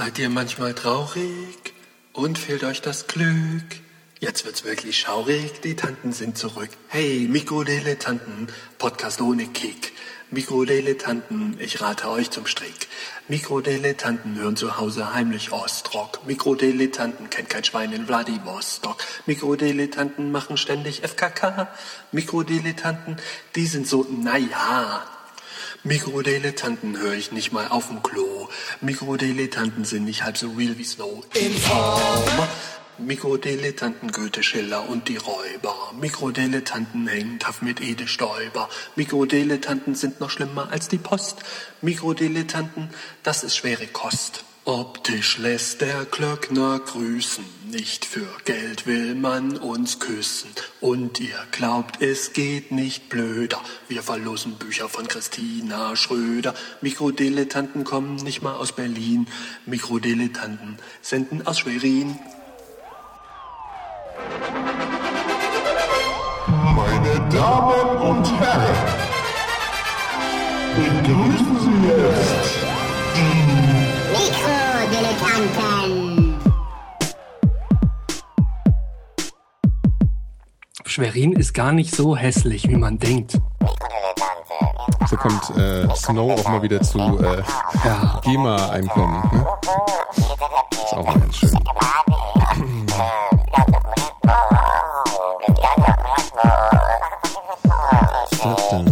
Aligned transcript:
Seid 0.00 0.18
ihr 0.18 0.30
manchmal 0.30 0.72
traurig 0.72 1.74
und 2.14 2.38
fehlt 2.38 2.64
euch 2.64 2.80
das 2.80 3.06
Glück? 3.06 3.66
Jetzt 4.18 4.46
wird's 4.46 4.64
wirklich 4.64 4.98
schaurig, 4.98 5.60
die 5.60 5.76
Tanten 5.76 6.14
sind 6.14 6.38
zurück. 6.38 6.70
Hey, 6.88 7.28
Mikrodilettanten, 7.30 8.48
Podcast 8.78 9.20
ohne 9.20 9.46
Kick. 9.48 9.92
Mikrodilettanten, 10.30 11.58
ich 11.60 11.82
rate 11.82 12.08
euch 12.08 12.30
zum 12.30 12.46
Strick. 12.46 12.88
Mikrodilettanten 13.28 14.38
hören 14.38 14.56
zu 14.56 14.78
Hause 14.78 15.12
heimlich 15.12 15.52
Ostrock. 15.52 16.26
Mikrodilettanten 16.26 17.28
kennt 17.28 17.50
kein 17.50 17.64
Schwein 17.64 17.92
in 17.92 18.06
Vladivostok. 18.06 18.96
Mikrodilettanten 19.26 20.32
machen 20.32 20.56
ständig 20.56 21.02
FKK. 21.02 21.68
Mikrodilettanten, 22.10 23.18
die 23.54 23.66
sind 23.66 23.86
so, 23.86 24.06
naja. 24.08 25.06
Mikrodilettanten 25.82 26.98
höre 26.98 27.14
ich 27.14 27.32
nicht 27.32 27.52
mal 27.52 27.68
auf 27.68 27.88
dem 27.88 28.02
Klo. 28.02 28.48
Mikrodilettanten 28.82 29.86
sind 29.86 30.04
nicht 30.04 30.22
halb 30.24 30.36
so 30.36 30.50
real 30.50 30.76
wie 30.76 30.84
Snow. 30.84 31.24
Informer. 31.34 32.48
Mikrodilettanten 32.98 34.12
Goethe, 34.12 34.42
Schiller 34.42 34.86
und 34.86 35.08
die 35.08 35.16
Räuber. 35.16 35.94
Mikrodilettanten 35.98 37.08
hängen 37.08 37.38
taff 37.38 37.62
mit 37.62 37.80
Ede 37.80 38.06
Stoiber. 38.08 38.68
Mikrodilettanten 38.94 39.94
sind 39.94 40.20
noch 40.20 40.28
schlimmer 40.28 40.68
als 40.70 40.88
die 40.88 40.98
Post. 40.98 41.38
Mikrodilettanten, 41.80 42.90
das 43.22 43.42
ist 43.42 43.56
schwere 43.56 43.86
Kost. 43.86 44.44
Optisch 44.70 45.38
lässt 45.38 45.80
der 45.80 46.04
Klöckner 46.04 46.78
grüßen, 46.78 47.44
nicht 47.72 48.04
für 48.04 48.28
Geld 48.44 48.86
will 48.86 49.16
man 49.16 49.56
uns 49.56 49.98
küssen. 49.98 50.48
Und 50.80 51.18
ihr 51.18 51.34
glaubt, 51.50 52.00
es 52.00 52.32
geht 52.34 52.70
nicht 52.70 53.08
blöder. 53.08 53.60
Wir 53.88 54.04
verlosen 54.04 54.52
Bücher 54.58 54.88
von 54.88 55.08
Christina 55.08 55.96
Schröder. 55.96 56.54
Mikrodilettanten 56.82 57.82
kommen 57.82 58.14
nicht 58.14 58.42
mal 58.42 58.54
aus 58.54 58.70
Berlin. 58.70 59.26
Mikrodilettanten 59.66 60.78
senden 61.02 61.44
aus 61.48 61.58
Schwerin. 61.58 62.16
Meine 66.46 67.28
Damen 67.32 67.98
und 68.02 68.40
Herren, 68.40 68.76
begrüßen 70.76 71.58
Sie 71.58 71.88
jetzt 71.88 72.59
Mikrodilettanten. 75.20 76.34
Schwerin 80.86 81.32
ist 81.34 81.54
gar 81.54 81.72
nicht 81.72 81.94
so 81.94 82.16
hässlich, 82.16 82.68
wie 82.68 82.76
man 82.76 82.98
denkt. 82.98 83.38
So 85.08 85.16
kommt 85.16 85.50
äh, 85.56 85.88
Snow 85.94 86.38
auch 86.40 86.48
mal 86.48 86.62
wieder 86.62 86.80
zu 86.82 86.98
äh, 86.98 87.42
Ja. 87.84 88.20
GEMA-Einkommen. 88.24 89.22
Ne? 89.32 89.46
Ist 90.72 90.92
auch 90.92 91.06
mal 91.06 91.18
ganz 91.18 91.36
schön. 91.36 91.50
Diese 98.32 98.89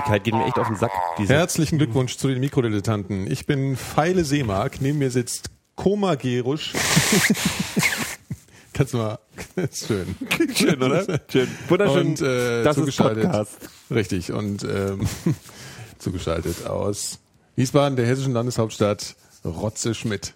Müdigkeit 0.00 0.24
geht 0.24 0.34
mir 0.34 0.46
echt 0.46 0.58
auf 0.58 0.66
den 0.66 0.76
Sack. 0.76 0.92
Diese, 1.18 1.34
Herzlichen 1.34 1.78
Glückwunsch 1.78 2.16
zu 2.16 2.28
den 2.28 2.40
Mikrodilettanten. 2.40 3.30
Ich 3.30 3.46
bin 3.46 3.76
Feile 3.76 4.24
Seemark. 4.24 4.80
Neben 4.80 4.98
mir 4.98 5.10
sitzt 5.10 5.50
Koma 5.74 6.14
Gerusch. 6.14 6.72
Kannst 8.72 8.94
du 8.94 8.98
mal, 8.98 9.18
ist 9.56 9.78
schön. 9.88 10.14
schön, 10.54 10.82
oder? 10.82 11.20
Schön. 11.30 11.48
Wunderschön. 11.68 12.06
Und 12.06 12.22
äh, 12.22 12.62
das 12.62 12.76
ist 12.76 12.80
zugeschaltet. 12.80 13.24
Podcast. 13.24 13.58
Richtig. 13.90 14.32
Und 14.32 14.64
ähm, 14.64 15.06
zugeschaltet 15.98 16.66
aus 16.66 17.18
Wiesbaden, 17.56 17.96
der 17.96 18.06
hessischen 18.06 18.32
Landeshauptstadt, 18.32 19.16
Rotze 19.44 19.94
Schmidt. 19.94 20.34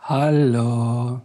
Hallo. 0.00 1.22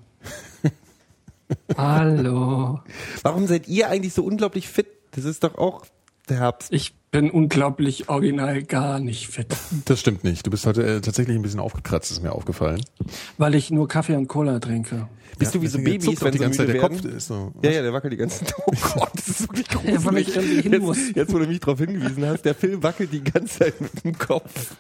Hallo. 1.78 2.80
Warum 3.22 3.48
seid 3.48 3.68
ihr 3.68 3.90
eigentlich 3.90 4.14
so 4.14 4.24
unglaublich 4.24 4.70
fit? 4.70 4.88
Das 5.12 5.26
ist 5.26 5.44
doch 5.44 5.58
auch 5.58 5.86
der 6.30 6.40
Herbst. 6.40 6.72
Ich 6.72 6.94
bin 7.12 7.32
unglaublich 7.32 8.10
original 8.10 8.64
gar 8.64 9.00
nicht 9.00 9.28
fit, 9.28 9.48
Das 9.86 10.00
stimmt 10.00 10.24
nicht. 10.24 10.46
Du 10.46 10.52
bist 10.52 10.66
heute 10.66 10.84
äh, 10.84 11.02
tatsächlich 11.02 11.36
ein 11.36 11.42
bisschen 11.42 11.60
aufgekratzt, 11.60 12.12
ist 12.12 12.22
mir 12.24 12.32
aufgefallen. 12.34 12.82
weil 13.38 13.56
ich 13.56 13.72
nur 13.72 13.88
Kaffee 13.88 14.16
und 14.16 14.28
Cola 14.28 14.60
trinke. 14.60 15.08
Bist 15.40 15.54
du 15.56 15.62
wie 15.62 15.68
so 15.68 15.78
Babys, 15.78 16.22
wenn 16.22 16.32
die 16.32 16.38
sie 16.38 16.44
ganze 16.44 16.58
Zeit 16.60 16.68
der 16.70 16.80
Kopf 16.82 17.04
ist 17.06 17.28
so. 17.28 17.54
Ja, 17.64 17.70
ja, 17.72 17.82
der 17.82 17.94
wackelt 17.94 18.14
die 18.14 18.18
ganze 18.18 18.44
Zeit. 18.46 18.54
Oh 18.66 18.72
Gott, 18.96 19.10
das 19.16 19.28
ist 19.28 19.42
wirklich 19.42 19.68
gruselig. 19.68 20.06
weil 20.06 20.18
ich 20.18 20.36
irgendwie 20.36 20.62
hin 20.62 20.82
muss. 20.82 20.98
Jetzt, 20.98 21.16
jetzt, 21.16 21.34
wo 21.34 21.40
du 21.40 21.46
mich 21.48 21.60
darauf 21.60 21.78
hingewiesen 21.80 22.26
hast, 22.26 22.44
der 22.44 22.56
Film 22.56 22.82
wackelt 22.84 23.12
die 23.14 23.24
ganze 23.24 23.60
Zeit 23.60 23.80
mit 23.82 24.04
dem 24.04 24.18
Kopf. 24.18 24.76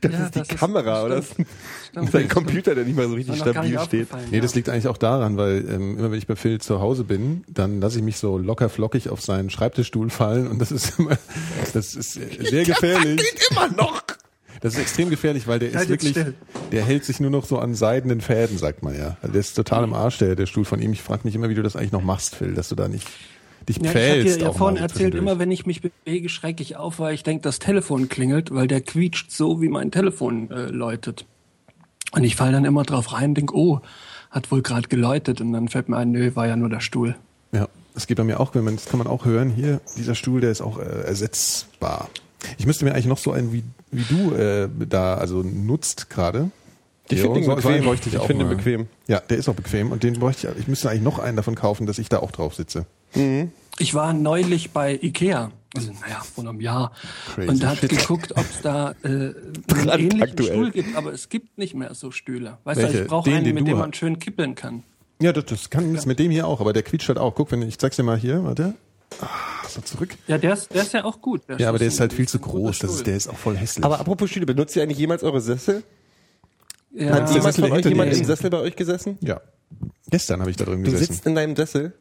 Das 0.00 0.12
Ja, 0.12 0.24
ist 0.26 0.34
die 0.34 0.38
das 0.40 0.48
ist- 0.50 0.58
Kamera, 0.58 1.04
oder? 1.04 1.22
stimmt. 1.22 1.48
Das 1.94 2.04
ist 2.04 2.12
sein 2.12 2.28
Computer, 2.28 2.74
der 2.74 2.84
nicht 2.84 2.96
mal 2.96 3.08
so 3.08 3.14
richtig 3.14 3.34
Ist 3.36 3.40
stabil 3.42 3.78
steht. 3.80 4.08
Nee, 4.30 4.36
ja. 4.36 4.42
das 4.42 4.54
liegt 4.54 4.68
eigentlich 4.68 4.88
auch 4.88 4.98
daran, 4.98 5.36
weil 5.36 5.64
ähm, 5.68 5.98
immer 5.98 6.10
wenn 6.10 6.18
ich 6.18 6.26
bei 6.26 6.36
Phil 6.36 6.60
zu 6.60 6.80
Hause 6.80 7.04
bin, 7.04 7.44
dann 7.48 7.80
lasse 7.80 7.98
ich 7.98 8.04
mich 8.04 8.16
so 8.18 8.38
locker 8.38 8.68
flockig 8.68 9.08
auf 9.08 9.20
seinen 9.20 9.50
Schreibtischstuhl 9.50 10.10
fallen 10.10 10.46
und 10.46 10.58
das 10.58 10.72
ist 10.72 10.98
immer, 10.98 11.16
das 11.72 11.94
ist 11.94 12.16
äh, 12.16 12.44
sehr 12.50 12.64
gefährlich. 12.64 13.16
Geht 13.18 13.48
immer 13.50 13.68
noch! 13.68 14.02
Das 14.62 14.74
ist 14.74 14.80
extrem 14.80 15.10
gefährlich, 15.10 15.46
weil 15.46 15.58
der 15.58 15.68
ist 15.70 15.76
Halt 15.76 15.88
wirklich, 15.90 16.12
still. 16.12 16.34
der 16.70 16.84
hält 16.84 17.04
sich 17.04 17.20
nur 17.20 17.30
noch 17.30 17.44
so 17.44 17.58
an 17.58 17.74
seidenen 17.74 18.20
Fäden, 18.20 18.56
sagt 18.58 18.82
man 18.82 18.96
ja. 18.96 19.16
Also 19.20 19.32
der 19.32 19.40
ist 19.40 19.54
total 19.54 19.84
im 19.84 19.92
Arsch, 19.92 20.18
der, 20.18 20.34
der 20.36 20.46
Stuhl 20.46 20.64
von 20.64 20.80
ihm. 20.80 20.92
Ich 20.92 21.02
frage 21.02 21.22
mich 21.24 21.34
immer, 21.34 21.48
wie 21.50 21.54
du 21.54 21.62
das 21.62 21.76
eigentlich 21.76 21.92
noch 21.92 22.02
machst, 22.02 22.36
Phil, 22.36 22.54
dass 22.54 22.68
du 22.68 22.74
da 22.74 22.88
nicht 22.88 23.06
dich 23.68 23.76
Ja, 23.78 23.84
ich 23.84 23.90
pfählst. 23.90 24.30
habe 24.32 24.38
dir 24.38 24.44
ja 24.46 24.52
vorhin 24.52 24.76
erzählt, 24.78 25.14
immer 25.14 25.38
wenn 25.38 25.50
ich 25.50 25.66
mich 25.66 25.82
bewege, 25.82 26.28
schrecke 26.28 26.62
ich 26.62 26.76
auf, 26.76 26.98
weil 26.98 27.14
ich 27.14 27.22
denke, 27.22 27.42
das 27.42 27.58
Telefon 27.58 28.08
klingelt, 28.08 28.52
weil 28.54 28.66
der 28.66 28.80
quietscht 28.80 29.30
so, 29.30 29.60
wie 29.60 29.68
mein 29.68 29.90
Telefon 29.90 30.50
äh, 30.50 30.66
läutet. 30.66 31.26
Und 32.12 32.24
ich 32.24 32.36
falle 32.36 32.52
dann 32.52 32.64
immer 32.64 32.82
drauf 32.82 33.12
rein 33.12 33.30
und 33.30 33.34
denke, 33.36 33.56
oh, 33.56 33.80
hat 34.30 34.50
wohl 34.50 34.62
gerade 34.62 34.88
geläutet. 34.88 35.40
Und 35.40 35.52
dann 35.52 35.68
fällt 35.68 35.88
mir 35.88 35.96
ein, 35.96 36.10
nö, 36.12 36.34
war 36.34 36.46
ja 36.46 36.56
nur 36.56 36.68
der 36.68 36.80
Stuhl. 36.80 37.16
Ja, 37.52 37.68
das 37.94 38.06
geht 38.06 38.16
bei 38.16 38.24
mir 38.24 38.40
auch, 38.40 38.54
wenn 38.54 38.64
man, 38.64 38.76
das 38.76 38.86
kann 38.86 38.98
man 38.98 39.06
auch 39.06 39.24
hören. 39.24 39.50
Hier, 39.50 39.80
dieser 39.96 40.14
Stuhl, 40.14 40.40
der 40.40 40.50
ist 40.50 40.60
auch 40.60 40.78
äh, 40.78 40.82
ersetzbar. 40.84 42.08
Ich 42.58 42.66
müsste 42.66 42.84
mir 42.84 42.92
eigentlich 42.92 43.06
noch 43.06 43.18
so 43.18 43.32
einen 43.32 43.52
wie, 43.52 43.62
wie 43.92 44.02
du 44.14 44.34
äh, 44.34 44.68
da 44.88 45.14
also 45.14 45.42
nutzt 45.42 46.10
gerade. 46.10 46.50
Ich 47.08 47.18
Ja, 47.18 47.24
finde 47.24 47.40
den 47.40 47.44
so 47.44 47.54
bequem. 47.56 47.92
ich 47.92 48.06
Ich 48.14 48.22
finde 48.22 48.44
den 48.46 48.48
bequem. 48.56 48.86
Ja, 49.06 49.20
der 49.20 49.36
ist 49.36 49.48
auch 49.48 49.54
bequem 49.54 49.92
und 49.92 50.02
den 50.02 50.18
bräuchte 50.18 50.52
ich. 50.54 50.62
Ich 50.62 50.68
müsste 50.68 50.88
eigentlich 50.90 51.02
noch 51.02 51.18
einen 51.18 51.36
davon 51.36 51.54
kaufen, 51.54 51.86
dass 51.86 51.98
ich 51.98 52.08
da 52.08 52.18
auch 52.20 52.30
drauf 52.30 52.54
sitze. 52.54 52.86
Ich 53.78 53.94
war 53.94 54.12
neulich 54.14 54.70
bei 54.70 54.98
Ikea, 55.02 55.50
also 55.76 55.92
naja, 56.00 56.22
vor 56.34 56.48
einem 56.48 56.60
Jahr, 56.60 56.92
Crazy 57.34 57.48
und 57.48 57.66
hat 57.66 57.78
shit. 57.78 57.90
geguckt, 57.90 58.32
ob 58.32 58.44
es 58.50 58.62
da 58.62 58.92
äh, 59.02 59.06
einen 59.08 59.34
ähnlichen 59.68 60.08
Brandaktuell. 60.08 60.46
Stuhl 60.52 60.70
gibt, 60.70 60.96
aber 60.96 61.12
es 61.12 61.28
gibt 61.28 61.58
nicht 61.58 61.74
mehr 61.74 61.94
so 61.94 62.10
Stühle. 62.10 62.58
Weißt 62.64 62.80
Welche? 62.80 62.96
du, 62.96 63.02
ich 63.02 63.08
brauche 63.08 63.28
Den, 63.28 63.36
einen, 63.38 63.44
den 63.46 63.54
mit 63.56 63.68
dem 63.68 63.76
man 63.78 63.92
schön 63.92 64.18
kippeln 64.18 64.54
kann. 64.54 64.82
Ja, 65.20 65.32
das, 65.32 65.44
das 65.46 65.70
kann 65.70 65.94
es 65.94 66.06
mit 66.06 66.18
dem 66.18 66.30
hier 66.30 66.46
auch, 66.46 66.60
aber 66.60 66.72
der 66.72 66.82
quietscht 66.82 67.08
halt 67.08 67.18
auch. 67.18 67.34
Guck, 67.34 67.52
wenn 67.52 67.60
ich 67.62 67.78
zeig's 67.78 67.96
dir 67.96 68.02
mal 68.02 68.16
hier, 68.18 68.42
warte. 68.44 68.74
Ah, 69.20 69.68
so 69.68 69.80
zurück. 69.80 70.16
Ja, 70.26 70.38
der 70.38 70.54
ist, 70.54 70.72
der 70.74 70.82
ist 70.82 70.92
ja 70.94 71.04
auch 71.04 71.20
gut. 71.20 71.42
Ja, 71.58 71.68
aber 71.68 71.78
der 71.78 71.88
ist 71.88 72.00
halt 72.00 72.12
viel 72.12 72.28
zu 72.28 72.38
groß. 72.38 72.78
Das 72.80 72.94
ist, 72.94 73.06
der 73.06 73.16
ist 73.16 73.28
auch 73.28 73.36
voll 73.36 73.56
hässlich. 73.56 73.84
Aber 73.84 74.00
apropos 74.00 74.30
Stühle, 74.30 74.46
benutzt 74.46 74.74
ihr 74.76 74.82
eigentlich 74.82 74.98
jemals 74.98 75.22
eure 75.22 75.40
Sessel? 75.40 75.82
ja, 76.92 77.10
Hat 77.14 77.28
Sessel 77.28 77.52
von 77.52 77.72
euch 77.72 77.84
jemand 77.84 78.12
im 78.12 78.24
Sessel 78.24 78.50
bei 78.50 78.58
euch 78.58 78.76
gesessen? 78.76 79.18
ja. 79.20 79.40
Gestern 80.10 80.40
habe 80.40 80.50
ich 80.50 80.58
da 80.58 80.66
drin 80.66 80.84
Du 80.84 80.90
gesessen. 80.90 81.12
sitzt 81.14 81.26
in 81.26 81.34
deinem 81.34 81.56
Sessel. 81.56 81.94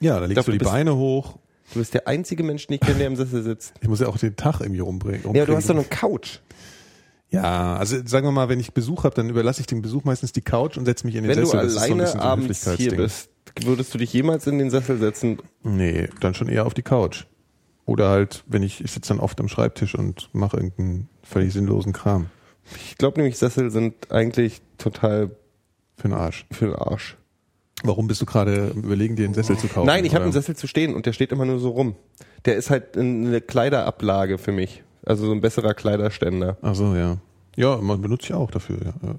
ja, 0.00 0.20
da 0.20 0.26
legst 0.26 0.36
Dafür 0.36 0.52
du 0.52 0.58
die 0.58 0.64
bist- 0.64 0.70
Beine 0.70 0.94
hoch. 0.96 1.38
Du 1.72 1.78
bist 1.78 1.94
der 1.94 2.06
einzige 2.06 2.42
Mensch, 2.42 2.66
den 2.66 2.74
ich 2.74 2.80
kenne, 2.80 2.98
der 2.98 3.06
im 3.06 3.16
Sessel 3.16 3.42
sitzt. 3.42 3.72
Ich 3.80 3.88
muss 3.88 4.00
ja 4.00 4.06
auch 4.08 4.18
den 4.18 4.36
Tag 4.36 4.60
irgendwie 4.60 4.80
rumbringen. 4.80 5.34
Ja, 5.34 5.46
du 5.46 5.56
hast 5.56 5.70
doch 5.70 5.74
eine 5.74 5.84
Couch. 5.84 6.40
Ja, 7.30 7.76
also 7.76 7.96
sagen 8.04 8.26
wir 8.26 8.32
mal, 8.32 8.50
wenn 8.50 8.60
ich 8.60 8.74
Besuch 8.74 9.04
habe, 9.04 9.14
dann 9.14 9.30
überlasse 9.30 9.62
ich 9.62 9.66
dem 9.66 9.80
Besuch 9.80 10.04
meistens 10.04 10.32
die 10.32 10.42
Couch 10.42 10.76
und 10.76 10.84
setze 10.84 11.06
mich 11.06 11.16
in 11.16 11.24
den 11.24 11.30
Wenn 11.30 11.40
du 11.40 11.46
Sessel. 11.46 11.60
Das 11.62 11.72
ist 11.72 11.78
so 11.86 11.94
ein 11.94 12.00
alleine 12.02 12.20
abends 12.20 12.70
hier 12.76 12.94
bist, 12.96 13.30
würdest 13.62 13.94
du 13.94 13.98
dich 13.98 14.12
jemals 14.12 14.46
in 14.46 14.58
den 14.58 14.70
Sessel 14.70 14.98
setzen? 14.98 15.38
Nee, 15.62 16.08
dann 16.20 16.34
schon 16.34 16.48
eher 16.48 16.66
auf 16.66 16.74
die 16.74 16.82
Couch. 16.82 17.24
Oder 17.86 18.08
halt, 18.08 18.44
wenn 18.46 18.62
ich, 18.62 18.82
ich 18.82 18.92
sitze 18.92 19.08
dann 19.08 19.20
oft 19.20 19.38
am 19.40 19.48
Schreibtisch 19.48 19.94
und 19.94 20.30
mache 20.32 20.56
irgendeinen 20.56 21.08
völlig 21.22 21.52
sinnlosen 21.52 21.92
Kram. 21.92 22.26
Ich 22.86 22.96
glaube 22.96 23.18
nämlich, 23.18 23.36
Sessel 23.38 23.70
sind 23.70 24.10
eigentlich 24.10 24.62
total 24.78 25.30
Für 25.96 26.08
den 26.08 26.14
Arsch. 26.14 26.46
für 26.50 26.66
den 26.66 26.74
Arsch. 26.76 27.16
Warum 27.82 28.06
bist 28.06 28.22
du 28.22 28.26
gerade 28.26 28.68
überlegen, 28.68 29.16
dir 29.16 29.26
einen 29.26 29.34
Sessel 29.34 29.58
zu 29.58 29.68
kaufen? 29.68 29.86
Nein, 29.86 30.06
ich 30.06 30.14
habe 30.14 30.24
einen 30.24 30.32
Sessel 30.32 30.56
zu 30.56 30.66
stehen 30.66 30.94
und 30.94 31.04
der 31.04 31.12
steht 31.12 31.30
immer 31.32 31.44
nur 31.44 31.58
so 31.58 31.70
rum. 31.70 31.94
Der 32.46 32.56
ist 32.56 32.70
halt 32.70 32.96
eine 32.96 33.42
Kleiderablage 33.42 34.38
für 34.38 34.52
mich. 34.52 34.82
Also 35.04 35.26
so 35.26 35.32
ein 35.32 35.42
besserer 35.42 35.74
Kleiderständer. 35.74 36.56
Ach 36.62 36.74
so, 36.74 36.94
ja. 36.94 37.18
Ja, 37.56 37.76
man 37.76 38.00
benutzt 38.00 38.28
ja 38.28 38.36
auch 38.36 38.50
dafür, 38.50 38.78
ja. 38.82 39.14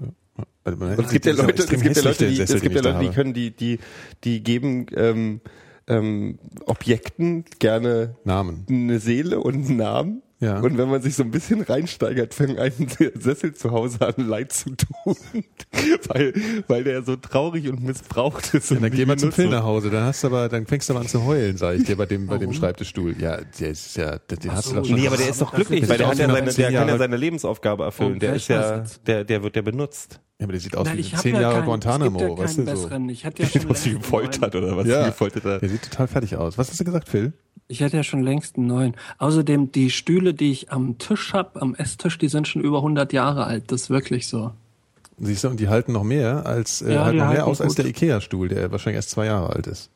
Also 0.64 0.78
man- 0.78 0.96
Und 0.96 1.04
es 1.06 1.10
gibt 1.12 1.26
ja 1.26 1.32
Leute, 1.32 1.62
es 1.62 1.68
gibt 1.68 1.82
ja 1.96 2.02
Leute, 2.02 2.18
der 2.18 2.28
die, 2.28 2.36
Sessel, 2.36 2.56
es 2.56 2.62
gibt 2.62 2.74
ja 2.74 2.80
Leute, 2.82 2.98
die 3.00 3.10
können, 3.14 3.34
die, 3.34 3.50
die, 3.50 3.78
die 4.24 4.42
geben 4.42 4.86
ähm, 4.96 5.40
ähm, 5.86 6.38
Objekten 6.66 7.44
gerne. 7.58 8.16
Namen. 8.24 8.66
eine 8.68 8.98
Seele 8.98 9.40
und 9.40 9.54
einen 9.54 9.76
Namen. 9.76 10.22
Ja. 10.38 10.60
Und 10.60 10.76
wenn 10.76 10.90
man 10.90 11.00
sich 11.00 11.14
so 11.14 11.22
ein 11.22 11.30
bisschen 11.30 11.62
reinsteigert, 11.62 12.34
fängt 12.34 12.58
einen 12.58 12.88
Sessel 13.18 13.54
zu 13.54 13.70
Hause 13.70 14.06
an 14.06 14.26
leid 14.28 14.52
zu 14.52 14.68
tun, 14.76 15.16
weil, 16.08 16.34
weil 16.68 16.84
der 16.84 17.02
so 17.04 17.16
traurig 17.16 17.68
und 17.70 17.82
missbraucht 17.82 18.52
ist. 18.52 18.70
Ja, 18.70 18.76
und 18.76 18.82
dann 18.82 18.92
geh 18.92 19.06
mal 19.06 19.16
zum 19.16 19.30
Benutzung. 19.30 19.50
nach 19.50 19.64
Hause, 19.64 19.88
dann 19.88 20.04
hast 20.04 20.22
du 20.22 20.26
aber, 20.26 20.50
dann 20.50 20.66
fängst 20.66 20.90
du 20.90 20.92
aber 20.92 21.00
an 21.00 21.08
zu 21.08 21.24
heulen, 21.24 21.56
sag 21.56 21.76
ich 21.76 21.84
dir, 21.84 21.96
bei 21.96 22.04
dem, 22.04 22.26
bei 22.26 22.36
dem 22.36 22.52
Schreibtischstuhl. 22.52 23.16
Ja, 23.18 23.38
der 23.58 23.70
ist 23.70 23.96
ja, 23.96 24.18
den 24.18 24.38
den 24.40 24.52
hast 24.52 24.66
du 24.66 24.70
so. 24.70 24.76
doch 24.76 24.84
schon. 24.84 24.96
Nee, 25.00 25.06
aber 25.06 25.16
der 25.16 25.30
ist 25.30 25.40
doch 25.40 25.54
glücklich, 25.54 25.88
weil 25.88 25.96
der 25.96 26.08
hat 26.08 26.18
ja 26.18 26.28
seine, 26.30 26.52
der 26.52 26.72
kann 26.72 26.88
ja 26.88 26.98
seine 26.98 27.16
Lebensaufgabe 27.16 27.84
erfüllen. 27.84 28.12
Und 28.14 28.22
Der 28.22 28.34
ist 28.34 28.48
ja, 28.48 28.84
der, 29.06 29.24
der 29.24 29.42
wird 29.42 29.56
ja 29.56 29.62
benutzt. 29.62 30.20
Ja, 30.38 30.44
aber 30.44 30.52
der 30.52 30.60
sieht 30.60 30.76
aus 30.76 30.86
Nein, 30.86 30.96
wie 30.96 31.00
ich 31.00 31.12
habe 31.12 31.22
zehn 31.22 31.34
ja 31.34 31.40
Jahre 31.40 31.54
keinen, 31.56 31.64
Guantanamo, 31.66 32.18
es 32.18 32.26
gibt 32.26 32.38
ja 32.38 32.44
weißt 32.44 32.56
keinen 32.56 32.66
du 32.66 32.76
so. 32.76 32.82
besseren. 32.82 33.08
Ich 33.08 33.24
hatte 33.24 33.42
ja 33.42 33.48
schon 33.48 33.68
Was 33.70 33.84
wie 33.84 33.88
längst 33.90 34.02
gefoltert 34.04 34.54
oder 34.54 34.76
was? 34.76 34.86
Ja. 34.86 35.02
Wie 35.02 35.06
gefoltert 35.06 35.44
er? 35.46 35.58
Der 35.60 35.68
sieht 35.68 35.82
total 35.82 36.06
fertig 36.08 36.36
aus. 36.36 36.58
Was 36.58 36.68
hast 36.70 36.78
du 36.80 36.84
gesagt, 36.84 37.08
Phil? 37.08 37.32
Ich 37.68 37.80
hätte 37.80 37.96
ja 37.96 38.02
schon 38.04 38.22
längst 38.22 38.56
einen 38.56 38.66
neuen. 38.66 38.94
Außerdem, 39.18 39.72
die 39.72 39.90
Stühle, 39.90 40.34
die 40.34 40.52
ich 40.52 40.70
am 40.70 40.98
Tisch 40.98 41.32
hab, 41.32 41.60
am 41.60 41.74
Esstisch, 41.74 42.18
die 42.18 42.28
sind 42.28 42.46
schon 42.46 42.62
über 42.62 42.78
100 42.78 43.12
Jahre 43.12 43.44
alt. 43.44 43.72
Das 43.72 43.82
ist 43.82 43.90
wirklich 43.90 44.28
so. 44.28 44.52
Siehst 45.18 45.42
du, 45.44 45.48
und 45.48 45.58
die 45.58 45.68
halten 45.68 45.92
noch 45.92 46.04
mehr 46.04 46.44
als, 46.44 46.82
äh, 46.82 46.92
Ja, 46.94 47.04
halten 47.06 47.16
noch 47.18 47.24
mehr 47.28 47.38
halten 47.38 47.50
aus 47.50 47.60
als 47.62 47.70
gut. 47.70 47.78
der 47.78 47.86
Ikea-Stuhl, 47.86 48.48
der 48.48 48.70
wahrscheinlich 48.70 48.96
erst 48.96 49.10
zwei 49.10 49.24
Jahre 49.26 49.50
alt 49.56 49.66
ist. 49.66 49.90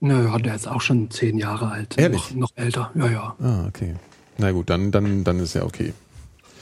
Naja, 0.00 0.38
der 0.38 0.54
ist 0.54 0.66
auch 0.66 0.80
schon 0.80 1.10
zehn 1.10 1.38
Jahre 1.38 1.70
alt. 1.70 1.96
Ehrlich? 1.98 2.30
Noch, 2.34 2.50
noch 2.50 2.50
älter. 2.56 2.90
Ja, 2.94 3.06
ja. 3.08 3.36
Ah, 3.40 3.66
okay. 3.68 3.94
Na 4.38 4.50
gut, 4.52 4.68
dann, 4.70 4.90
dann, 4.90 5.24
dann 5.24 5.38
ist 5.40 5.54
ja 5.54 5.64
okay. 5.64 5.92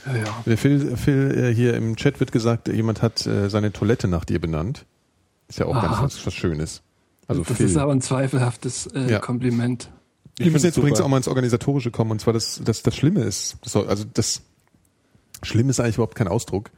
Ja, 0.06 0.16
ja. 0.16 0.42
Der 0.46 0.58
Phil, 0.58 0.96
Phil 0.96 1.30
äh, 1.36 1.54
hier 1.54 1.74
im 1.74 1.96
Chat 1.96 2.20
wird 2.20 2.32
gesagt, 2.32 2.68
jemand 2.68 3.02
hat 3.02 3.26
äh, 3.26 3.48
seine 3.50 3.72
Toilette 3.72 4.08
nach 4.08 4.24
dir 4.24 4.40
benannt. 4.40 4.84
Ist 5.48 5.58
ja 5.58 5.66
auch 5.66 5.74
ganz 5.74 5.94
Aha. 5.96 6.04
was, 6.04 6.26
was 6.26 6.34
Schönes. 6.34 6.82
Also 7.28 7.42
das 7.44 7.56
Phil. 7.56 7.66
ist 7.66 7.76
aber 7.76 7.92
ein 7.92 8.00
zweifelhaftes 8.00 8.86
äh, 8.88 9.10
Ja. 9.12 9.18
Kompliment. 9.18 9.90
Wir 10.36 10.50
müssen 10.50 10.64
jetzt 10.66 10.74
super. 10.74 10.86
übrigens 10.88 11.00
auch 11.00 11.08
mal 11.08 11.16
ins 11.18 11.28
Organisatorische 11.28 11.90
kommen 11.90 12.10
und 12.10 12.20
zwar 12.20 12.32
das, 12.32 12.60
das, 12.64 12.82
das 12.82 12.96
Schlimme 12.96 13.20
ist, 13.22 13.56
das, 13.62 13.72
soll- 13.72 13.86
also 13.88 14.04
das 14.12 14.42
Schlimme 15.42 15.70
ist 15.70 15.80
eigentlich 15.80 15.94
überhaupt 15.96 16.16
kein 16.16 16.28
Ausdruck. 16.28 16.70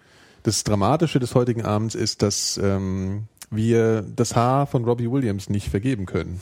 Das 0.43 0.63
Dramatische 0.63 1.19
des 1.19 1.35
heutigen 1.35 1.65
Abends 1.65 1.95
ist, 1.95 2.23
dass 2.23 2.61
ähm, 2.63 3.25
wir 3.51 4.03
das 4.03 4.37
Haar 4.37 4.67
von 4.67 4.85
Robbie 4.85 5.11
Williams 5.11 5.49
nicht 5.49 5.69
vergeben 5.69 6.07
können. 6.07 6.41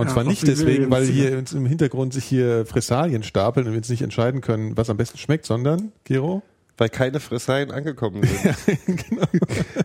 Und 0.00 0.06
Ja, 0.06 0.12
zwar 0.14 0.24
nicht 0.24 0.46
deswegen, 0.46 0.90
weil 0.90 1.04
hier 1.04 1.36
uns 1.36 1.52
im 1.52 1.66
Hintergrund 1.66 2.12
sich 2.14 2.24
hier 2.24 2.64
Fressalien 2.64 3.22
stapeln 3.22 3.66
und 3.66 3.72
wir 3.72 3.76
jetzt 3.78 3.90
nicht 3.90 4.02
entscheiden 4.02 4.40
können, 4.40 4.76
was 4.76 4.88
am 4.88 4.96
besten 4.96 5.18
schmeckt, 5.18 5.44
sondern, 5.46 5.92
Gero? 6.04 6.42
Weil 6.78 6.88
keine 6.88 7.20
Fressalien 7.20 7.70
angekommen 7.70 8.22
sind. 8.22 8.78
genau. 9.10 9.26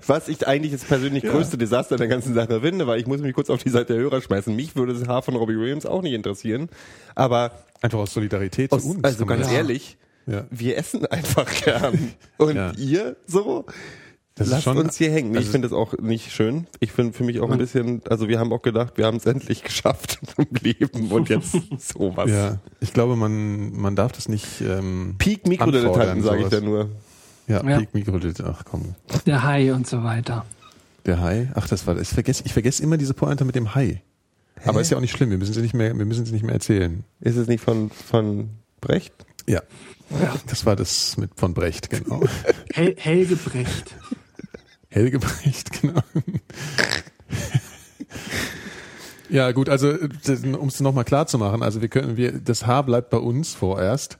Was 0.08 0.30
ich 0.30 0.48
eigentlich 0.48 0.72
das 0.72 0.86
persönlich 0.86 1.24
größte 1.26 1.58
Desaster 1.58 1.98
der 1.98 2.08
ganzen 2.08 2.34
Sache 2.34 2.62
finde, 2.62 2.88
weil 2.88 3.00
ich 3.02 3.08
muss 3.08 3.20
mich 3.20 3.34
kurz 3.34 3.50
auf 3.50 3.62
die 3.62 3.70
Seite 3.70 3.94
der 3.94 4.02
Hörer 4.04 4.22
schmeißen. 4.22 4.56
Mich 4.56 4.78
würde 4.78 4.94
das 4.94 5.06
Haar 5.06 5.22
von 5.22 5.36
Robbie 5.36 5.58
Williams 5.58 5.86
auch 5.86 6.02
nicht 6.02 6.14
interessieren. 6.14 6.70
Aber 7.14 7.52
Einfach 7.82 8.00
aus 8.00 8.14
Solidarität 8.14 8.72
aus, 8.72 8.84
zu 8.84 8.92
uns. 8.92 9.04
also 9.04 9.26
ganz 9.26 9.42
das- 9.48 9.52
ehrlich, 9.52 9.98
Ja. 10.26 10.46
wir 10.50 10.78
essen 10.78 11.06
einfach 11.06 11.52
gern. 11.66 12.14
Und 12.38 12.56
Ja. 12.56 12.72
ihr 12.78 13.18
so? 13.28 13.66
Das 14.38 14.50
Lasst 14.50 14.64
schon- 14.64 14.78
uns 14.78 14.98
hier 14.98 15.12
hängen. 15.12 15.32
Nee, 15.32 15.38
also- 15.38 15.48
ich 15.48 15.52
finde 15.52 15.70
das 15.70 15.78
auch 15.78 15.98
nicht 15.98 16.32
schön. 16.34 16.68
Ich 16.82 16.92
finde 16.92 17.14
für 17.14 17.24
mich 17.24 17.40
auch 17.40 17.50
ein 17.50 17.58
bisschen, 17.58 18.02
also 18.10 18.28
wir 18.28 18.38
haben 18.38 18.52
auch 18.52 18.62
gedacht, 18.62 18.98
wir 18.98 19.06
haben 19.06 19.16
es 19.18 19.26
endlich 19.26 19.64
geschafft 19.64 20.20
im 20.38 20.46
Leben 20.62 21.10
und 21.12 21.30
jetzt 21.30 21.52
sowas. 21.80 22.30
Ja, 22.30 22.60
ich 22.82 22.92
glaube, 22.94 23.16
man, 23.16 23.72
man 23.74 23.96
darf 23.96 24.12
das 24.12 24.28
nicht 24.28 24.60
ähm, 24.62 25.16
Peak 25.18 25.48
Mikrodilettanten, 25.48 26.22
sage 26.22 26.42
ich 26.44 26.50
da 26.50 26.60
nur. 26.60 26.90
Ja, 27.48 27.64
Ja. 27.66 27.78
Peak 27.78 27.94
Mikrodilettanten. 27.94 28.56
Ach 28.58 28.66
komm, 28.66 28.96
Der 29.26 29.44
Hai 29.44 29.74
und 29.74 29.88
so 29.88 30.04
weiter. 30.04 30.46
der 31.06 31.22
Hai. 31.22 31.50
Ach, 31.56 31.68
das 31.70 31.88
war 31.88 31.94
das. 31.96 32.10
Ich 32.10 32.14
vergesse, 32.14 32.44
ich 32.46 32.52
vergesse 32.54 32.84
immer 32.84 32.98
diese 32.98 33.14
Pointe 33.14 33.46
mit 33.46 33.56
dem 33.56 33.74
Hai. 33.74 34.02
Aber 34.66 34.82
ist 34.82 34.90
ja 34.90 34.98
auch 34.98 35.02
nicht 35.02 35.16
schlimm. 35.16 35.30
Wir 35.30 35.38
müssen 35.38 35.54
sie 35.54 35.62
nicht 35.62 35.74
mehr, 35.76 35.98
wir 35.98 36.06
müssen 36.06 36.26
sie 36.26 36.34
nicht 36.34 36.44
mehr 36.44 36.56
erzählen. 36.56 37.04
Ist 37.22 37.36
es 37.38 37.48
nicht 37.48 37.62
von, 37.64 37.90
von 37.92 38.50
Brecht? 38.82 39.14
Ja. 39.48 39.62
Das 40.48 40.66
war 40.66 40.76
das 40.76 41.16
mit 41.18 41.32
von 41.36 41.54
Brecht, 41.54 41.90
genau. 41.90 42.22
Hel 42.74 42.96
Helge 42.98 43.38
Brecht. 43.38 43.96
Helge 44.96 45.20
Brecht, 45.20 45.72
genau. 45.82 46.00
ja, 49.30 49.52
gut, 49.52 49.68
also 49.68 49.90
um 50.58 50.70
es 50.70 50.80
nochmal 50.80 51.04
klar 51.04 51.28
zu 51.28 51.38
machen, 51.38 51.64
also 51.64 51.82
wir 51.82 51.90
können, 51.90 52.16
wir, 52.16 52.32
das 52.32 52.66
Haar 52.66 52.84
bleibt 52.84 53.10
bei 53.10 53.18
uns 53.18 53.54
vorerst. 53.54 54.20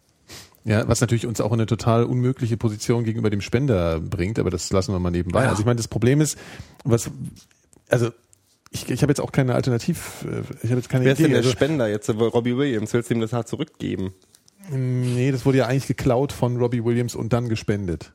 Ja, 0.66 0.86
was 0.88 1.00
natürlich 1.00 1.28
uns 1.28 1.40
auch 1.40 1.52
in 1.54 1.60
eine 1.60 1.66
total 1.68 2.04
unmögliche 2.04 2.58
Position 2.58 3.06
gegenüber 3.06 3.30
dem 3.30 3.40
Spender 3.40 4.02
bringt, 4.02 4.38
aber 4.38 4.50
das 4.50 4.70
lassen 4.72 4.92
wir 4.92 5.00
mal 5.00 5.12
nebenbei. 5.12 5.44
Ja. 5.44 5.50
Also 5.50 5.62
ich 5.62 5.66
meine, 5.66 5.78
das 5.78 5.88
Problem 5.88 6.20
ist, 6.20 6.38
was, 6.84 7.10
also 7.88 8.10
ich, 8.72 8.90
ich 8.90 9.02
habe 9.02 9.12
jetzt 9.12 9.22
auch 9.22 9.32
keine 9.32 9.56
Alternativ, 9.56 10.26
äh, 10.26 10.42
ich 10.64 10.72
habe 10.72 10.82
jetzt 10.82 10.90
keine 10.90 11.06
Wer 11.06 11.14
ist 11.14 11.20
denn 11.20 11.28
Idee. 11.28 11.34
der 11.36 11.38
Also, 11.44 11.52
Spender 11.52 11.88
jetzt? 11.88 12.10
Robbie 12.10 12.58
Williams. 12.58 12.94
Willst 12.94 13.10
du 13.12 13.14
ihm 13.14 13.22
das 13.22 13.32
Haar 13.32 13.46
zurückgeben? 13.46 14.14
nee, 14.72 15.32
das 15.32 15.46
wurde 15.46 15.60
ja 15.60 15.68
eigentlich 15.68 15.88
geklaut 15.88 16.34
von 16.34 16.58
Robbie 16.58 16.84
Williams 16.84 17.14
und 17.16 17.32
dann 17.32 17.48
gespendet. 17.48 18.12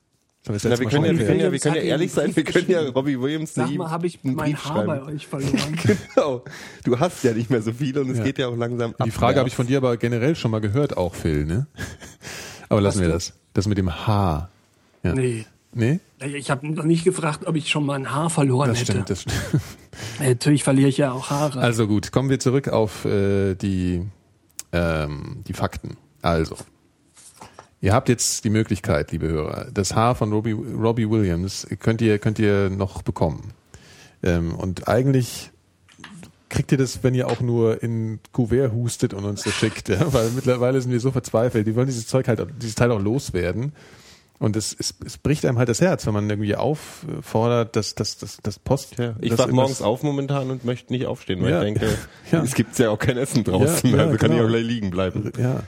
Na, 0.46 0.52
letztes 0.54 0.80
wir 0.80 0.86
können, 0.88 1.04
ja, 1.04 1.18
wir 1.18 1.26
können 1.26 1.40
ja, 1.40 1.52
wir 1.52 1.58
können 1.58 1.74
ja 1.76 1.82
ehrlich 1.82 2.12
sein, 2.12 2.34
wir 2.34 2.44
können 2.44 2.70
ja. 2.70 2.80
Robbie 2.88 3.20
Williams 3.20 3.52
Sag 3.54 3.70
mal, 3.72 3.90
habe 3.90 4.06
ich 4.06 4.18
einen 4.24 4.34
mein 4.36 4.52
Brief 4.52 4.64
Haar 4.64 4.84
bei 4.84 5.02
euch 5.02 5.26
verloren? 5.26 5.76
Genau. 6.14 6.44
Du 6.84 6.98
hast 6.98 7.22
ja 7.24 7.32
nicht 7.34 7.50
mehr 7.50 7.60
so 7.60 7.72
viel 7.72 7.98
und 7.98 8.10
es 8.10 8.18
Ja. 8.18 8.24
geht 8.24 8.38
ja 8.38 8.48
auch 8.48 8.56
langsam 8.56 8.92
ab. 8.98 9.04
Die 9.04 9.10
Frage 9.10 9.38
habe 9.38 9.48
ich 9.48 9.54
von 9.54 9.66
dir 9.66 9.76
aber 9.76 9.96
generell 9.98 10.34
schon 10.36 10.50
mal 10.50 10.60
gehört, 10.60 10.96
auch 10.96 11.14
Phil, 11.14 11.44
ne? 11.44 11.66
Aber 12.70 12.80
lassen 12.80 13.00
wir 13.02 13.08
das. 13.08 13.34
Das 13.52 13.66
mit 13.66 13.76
dem 13.78 14.06
Haar. 14.06 14.50
Ja. 15.02 15.14
nee. 15.14 15.44
Nee? 15.72 16.00
Ich 16.34 16.50
habe 16.50 16.66
noch 16.68 16.84
nicht 16.84 17.04
gefragt, 17.04 17.46
ob 17.46 17.54
ich 17.54 17.68
schon 17.68 17.86
mal 17.86 17.94
ein 17.94 18.10
Haar 18.10 18.28
verloren 18.28 18.70
Das 18.70 18.80
hätte. 18.80 18.92
stimmt, 18.92 19.10
das 19.10 19.22
stimmt. 19.22 19.62
Natürlich 20.20 20.64
verliere 20.64 20.88
ich 20.88 20.96
ja 20.96 21.12
auch 21.12 21.30
Haare. 21.30 21.60
Also 21.60 21.86
gut, 21.86 22.10
kommen 22.10 22.28
wir 22.28 22.40
zurück 22.40 22.68
auf 22.68 23.04
äh, 23.04 23.54
die, 23.54 24.04
ähm, 24.72 25.44
die 25.46 25.52
Fakten. 25.52 25.96
Also, 26.22 26.56
ihr 27.80 27.92
habt 27.92 28.08
jetzt 28.08 28.44
die 28.44 28.50
Möglichkeit, 28.50 29.12
liebe 29.12 29.28
Hörer, 29.28 29.68
das 29.72 29.94
Haar 29.94 30.14
von 30.14 30.32
Robbie, 30.32 30.52
Robbie 30.52 31.08
Williams 31.10 31.66
könnt 31.80 32.00
ihr, 32.02 32.18
könnt 32.18 32.38
ihr 32.38 32.70
noch 32.70 33.02
bekommen. 33.02 33.52
Ähm, 34.22 34.54
und 34.54 34.88
eigentlich 34.88 35.50
kriegt 36.48 36.72
ihr 36.72 36.78
das, 36.78 37.02
wenn 37.02 37.14
ihr 37.14 37.28
auch 37.28 37.40
nur 37.40 37.82
in 37.82 38.18
Kuvert 38.32 38.72
hustet 38.72 39.14
und 39.14 39.24
uns 39.24 39.42
das 39.44 39.54
schickt, 39.54 39.88
ja? 39.88 40.12
weil 40.12 40.30
mittlerweile 40.30 40.80
sind 40.80 40.90
wir 40.92 41.00
so 41.00 41.10
verzweifelt. 41.12 41.66
Die 41.66 41.74
wollen 41.76 41.86
dieses 41.86 42.06
Zeug 42.06 42.28
halt, 42.28 42.44
dieses 42.60 42.74
Teil 42.74 42.90
auch 42.90 43.00
loswerden. 43.00 43.72
Und 44.40 44.56
es, 44.56 44.74
es, 44.78 44.94
es 45.04 45.18
bricht 45.18 45.44
einem 45.44 45.58
halt 45.58 45.68
das 45.68 45.82
Herz, 45.82 46.06
wenn 46.06 46.14
man 46.14 46.28
irgendwie 46.28 46.56
auffordert, 46.56 47.76
dass 47.76 47.94
das, 47.94 48.16
das, 48.16 48.38
das 48.42 48.58
Post. 48.58 48.98
Ja, 48.98 49.14
ich 49.20 49.36
wach 49.36 49.48
morgens 49.48 49.82
auf 49.82 50.02
momentan 50.02 50.50
und 50.50 50.64
möchte 50.64 50.92
nicht 50.94 51.04
aufstehen, 51.06 51.42
weil 51.42 51.50
Ja. 51.50 51.62
ich 51.62 51.74
denke, 51.78 51.88
Ja. 52.32 52.42
es 52.42 52.54
gibt 52.54 52.78
ja 52.78 52.88
auch 52.90 52.98
kein 52.98 53.18
Essen 53.18 53.44
draußen, 53.44 53.90
Ja, 53.90 53.98
also 53.98 54.16
kann 54.16 54.30
ich 54.32 54.36
genau. 54.38 54.44
auch 54.44 54.48
gleich 54.50 54.64
liegen 54.64 54.90
bleiben. 54.90 55.30
Ja. 55.38 55.62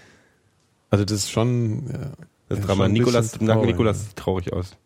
Also 0.93 1.05
das 1.05 1.13
ist 1.25 1.31
schon. 1.31 1.87
Ja, 1.91 1.99
Das 2.49 2.59
ja, 2.59 2.65
Drama. 2.67 2.85
schon 2.85 2.93
Nikolas, 2.93 3.33
traurig. 3.33 3.67
Nikolas 3.67 4.05
sieht 4.05 4.17
traurig 4.17 4.53
aus. 4.53 4.77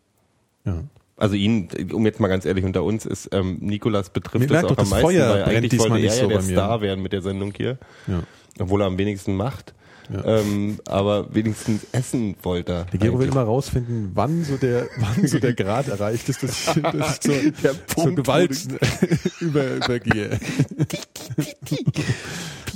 Ja. 0.65 0.83
Also 1.17 1.35
ihn, 1.35 1.67
um 1.93 2.05
jetzt 2.05 2.19
mal 2.19 2.27
ganz 2.27 2.45
ehrlich 2.45 2.63
unter 2.63 2.83
uns 2.83 3.05
ist, 3.05 3.29
ähm, 3.33 3.57
Nikolas 3.59 4.11
betrifft 4.11 4.49
merkt 4.49 4.65
auch 4.65 4.69
doch, 4.69 4.77
am 4.77 4.83
das 4.83 4.89
meisten, 4.89 5.05
Feuer 5.07 5.29
weil 5.33 5.43
eigentlich 5.43 5.79
wollte 5.79 5.97
er 5.97 6.03
ja 6.03 6.11
so 6.11 6.27
der. 6.27 6.41
Star 6.41 6.81
werden 6.81 7.01
mit 7.01 7.11
der 7.11 7.21
Sendung 7.21 7.53
hier, 7.57 7.77
Ja. 8.07 8.23
obwohl 8.59 8.81
er 8.81 8.87
am 8.87 8.97
wenigsten 8.97 9.35
macht. 9.35 9.73
Ja. 10.09 10.39
Ähm, 10.39 10.79
aber 10.87 11.33
wenigstens 11.35 11.81
essen 11.91 12.35
wollte 12.43 12.71
er. 12.71 12.83
Der 12.85 12.99
Gero 12.99 13.19
will 13.19 13.27
immer 13.27 13.43
rausfinden, 13.43 14.11
wann 14.13 14.43
so 14.45 14.55
der, 14.57 14.87
wann 14.99 15.27
so 15.27 15.37
der 15.39 15.53
Grad 15.53 15.87
erreicht 15.89 16.29
ist, 16.29 16.43
dass 16.43 16.51
ich, 16.75 16.81
dass 16.81 17.13
ich 17.15 17.19
zur, 17.19 17.33
Der 17.35 17.71
zur 17.71 17.73
Punkt, 18.03 18.15
Gewalt 18.15 18.67
wo 18.69 19.45
über, 19.45 19.75
übergehe. 19.75 20.39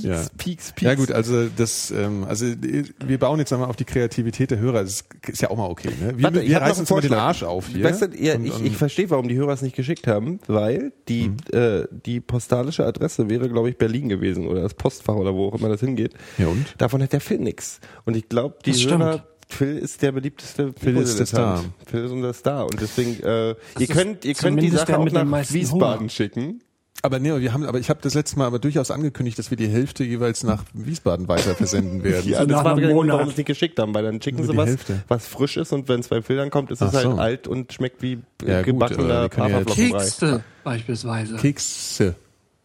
ja. 0.01 0.23
Peaks, 0.37 0.71
Peaks. 0.71 0.81
ja 0.81 0.95
gut, 0.95 1.11
also 1.11 1.47
das, 1.55 1.91
ähm, 1.91 2.23
also 2.27 2.45
wir 2.47 3.17
bauen 3.19 3.39
jetzt 3.39 3.53
einmal 3.53 3.69
auf 3.69 3.75
die 3.75 3.85
Kreativität 3.85 4.49
der 4.51 4.57
Hörer. 4.59 4.83
Das 4.83 5.03
ist 5.27 5.41
ja 5.41 5.49
auch 5.51 5.57
mal 5.57 5.67
okay. 5.69 5.89
Ne? 6.01 6.17
Wir, 6.17 6.23
Warte, 6.23 6.41
wir 6.41 6.57
reißen 6.61 6.81
uns 6.81 6.89
immer 6.91 7.01
den. 7.01 7.13
Arsch 7.13 7.43
auf 7.43 7.67
hier. 7.67 7.83
Weißt 7.83 8.01
du, 8.01 8.05
ja, 8.17 8.35
Und- 8.35 8.45
ich, 8.45 8.53
und- 8.53 8.65
ich 8.65 8.77
verstehe, 8.77 9.09
warum 9.09 9.27
die 9.27 9.35
Hörer 9.35 9.53
es 9.53 9.61
nicht 9.61 9.75
geschickt 9.75 10.07
haben, 10.07 10.39
weil 10.47 10.91
die, 11.07 11.29
Mhm. 11.29 11.37
äh, 11.53 11.83
die 12.05 12.19
postalische 12.19 12.85
Adresse 12.85 13.29
wäre, 13.29 13.47
glaube 13.49 13.69
ich, 13.69 13.77
Berlin 13.77 14.09
gewesen 14.09 14.47
oder 14.47 14.61
das 14.61 14.73
Postfach 14.73 15.15
oder 15.15 15.33
wo 15.35 15.49
auch 15.49 15.55
immer 15.55 15.69
das 15.69 15.81
hingeht. 15.81 16.13
Ja, 16.37 16.47
und? 16.47 16.65
Davon 16.79 17.03
hat 17.03 17.13
Phil 17.21 17.39
nix. 17.39 17.79
Und 18.05 18.15
ich 18.15 18.27
glaube, 18.29 18.55
die 18.65 18.71
Das 18.71 18.85
Hörer, 18.85 19.11
stimmt. 19.13 19.25
Phil 19.49 19.77
ist 19.79 20.01
der 20.01 20.11
beliebteste 20.13 20.73
Phil 20.79 20.95
ist 20.97 21.19
der 21.19 21.25
Star. 21.25 21.63
Phil 21.85 22.05
ist 22.05 22.11
unser 22.11 22.33
Star. 22.33 22.63
Und 22.65 22.79
deswegen, 22.79 23.21
äh, 23.23 23.55
ihr 23.79 23.87
könnt, 23.87 24.23
ihr 24.25 24.33
könnt 24.33 24.61
die 24.61 24.69
Sache 24.69 24.97
auch 24.97 25.05
nach 25.11 25.49
Wiesbaden 25.51 25.99
Hunger. 26.01 26.09
schicken. 26.09 26.61
aber 27.03 27.19
nee, 27.19 27.37
wir 27.37 27.51
haben, 27.51 27.63
aber 27.65 27.79
ich 27.79 27.89
habe 27.89 27.99
das 28.01 28.13
letzte 28.13 28.37
Mal 28.37 28.45
aber 28.45 28.59
durchaus 28.59 28.91
angekündigt, 28.91 29.37
dass 29.39 29.49
wir 29.49 29.57
die 29.57 29.67
Hälfte 29.67 30.03
jeweils 30.05 30.43
nach 30.43 30.63
Wiesbaden 30.73 31.27
weiter 31.27 31.53
versenden 31.55 32.01
werden. 32.05 32.29
Ja, 32.29 32.39
das 32.45 32.47
nach 32.47 32.63
war 32.63 32.71
einem 32.73 32.81
der 32.81 32.89
Grund, 32.93 33.07
Monat. 33.07 33.13
warum 33.15 33.27
sie 33.27 33.31
es 33.33 33.37
nicht 33.39 33.47
geschickt 33.47 33.77
haben, 33.79 33.93
weil 33.93 34.03
dann 34.03 34.21
schicken 34.21 34.41
sie 34.43 34.55
was, 34.55 34.69
Hälfte. 34.69 35.03
was 35.09 35.27
frisch 35.27 35.57
ist 35.57 35.73
und 35.73 35.89
wenn 35.89 35.99
es 35.99 36.07
bei 36.07 36.21
Phil 36.21 36.49
kommt, 36.49 36.71
ist 36.71 36.81
Ach 36.81 36.87
es 36.87 36.93
halt 36.93 37.03
so. 37.05 37.13
alt 37.15 37.47
und 37.49 37.73
schmeckt 37.73 38.01
wie 38.01 38.19
äh, 38.45 38.51
Ja, 38.51 38.57
gut, 38.59 38.65
gebackener 38.67 39.13
aber 39.15 39.23
die 39.23 39.29
können 39.35 39.49
ja. 39.51 39.63
Kekse 39.99 40.43
beispielsweise. 40.63 41.35
Kekse. 41.35 42.15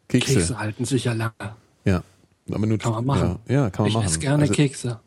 Kekse. 0.09 0.35
Kekse 0.35 0.59
halten 0.61 0.85
sich 0.85 1.05
ja 1.05 1.15
lange. 1.15 1.33
Ja. 1.85 2.03
Aber 2.51 2.67
nur, 2.67 2.79
Kann 2.79 2.93
man 2.93 3.05
machen. 3.05 3.39
Ja, 3.49 3.55
ja 3.55 3.71
kann 3.71 3.85
man 3.85 3.89
ich 3.89 3.95
machen. 3.95 4.07
esse 4.07 4.19
gerne 4.21 4.43
Also, 4.43 4.55
Kekse. 4.55 5.01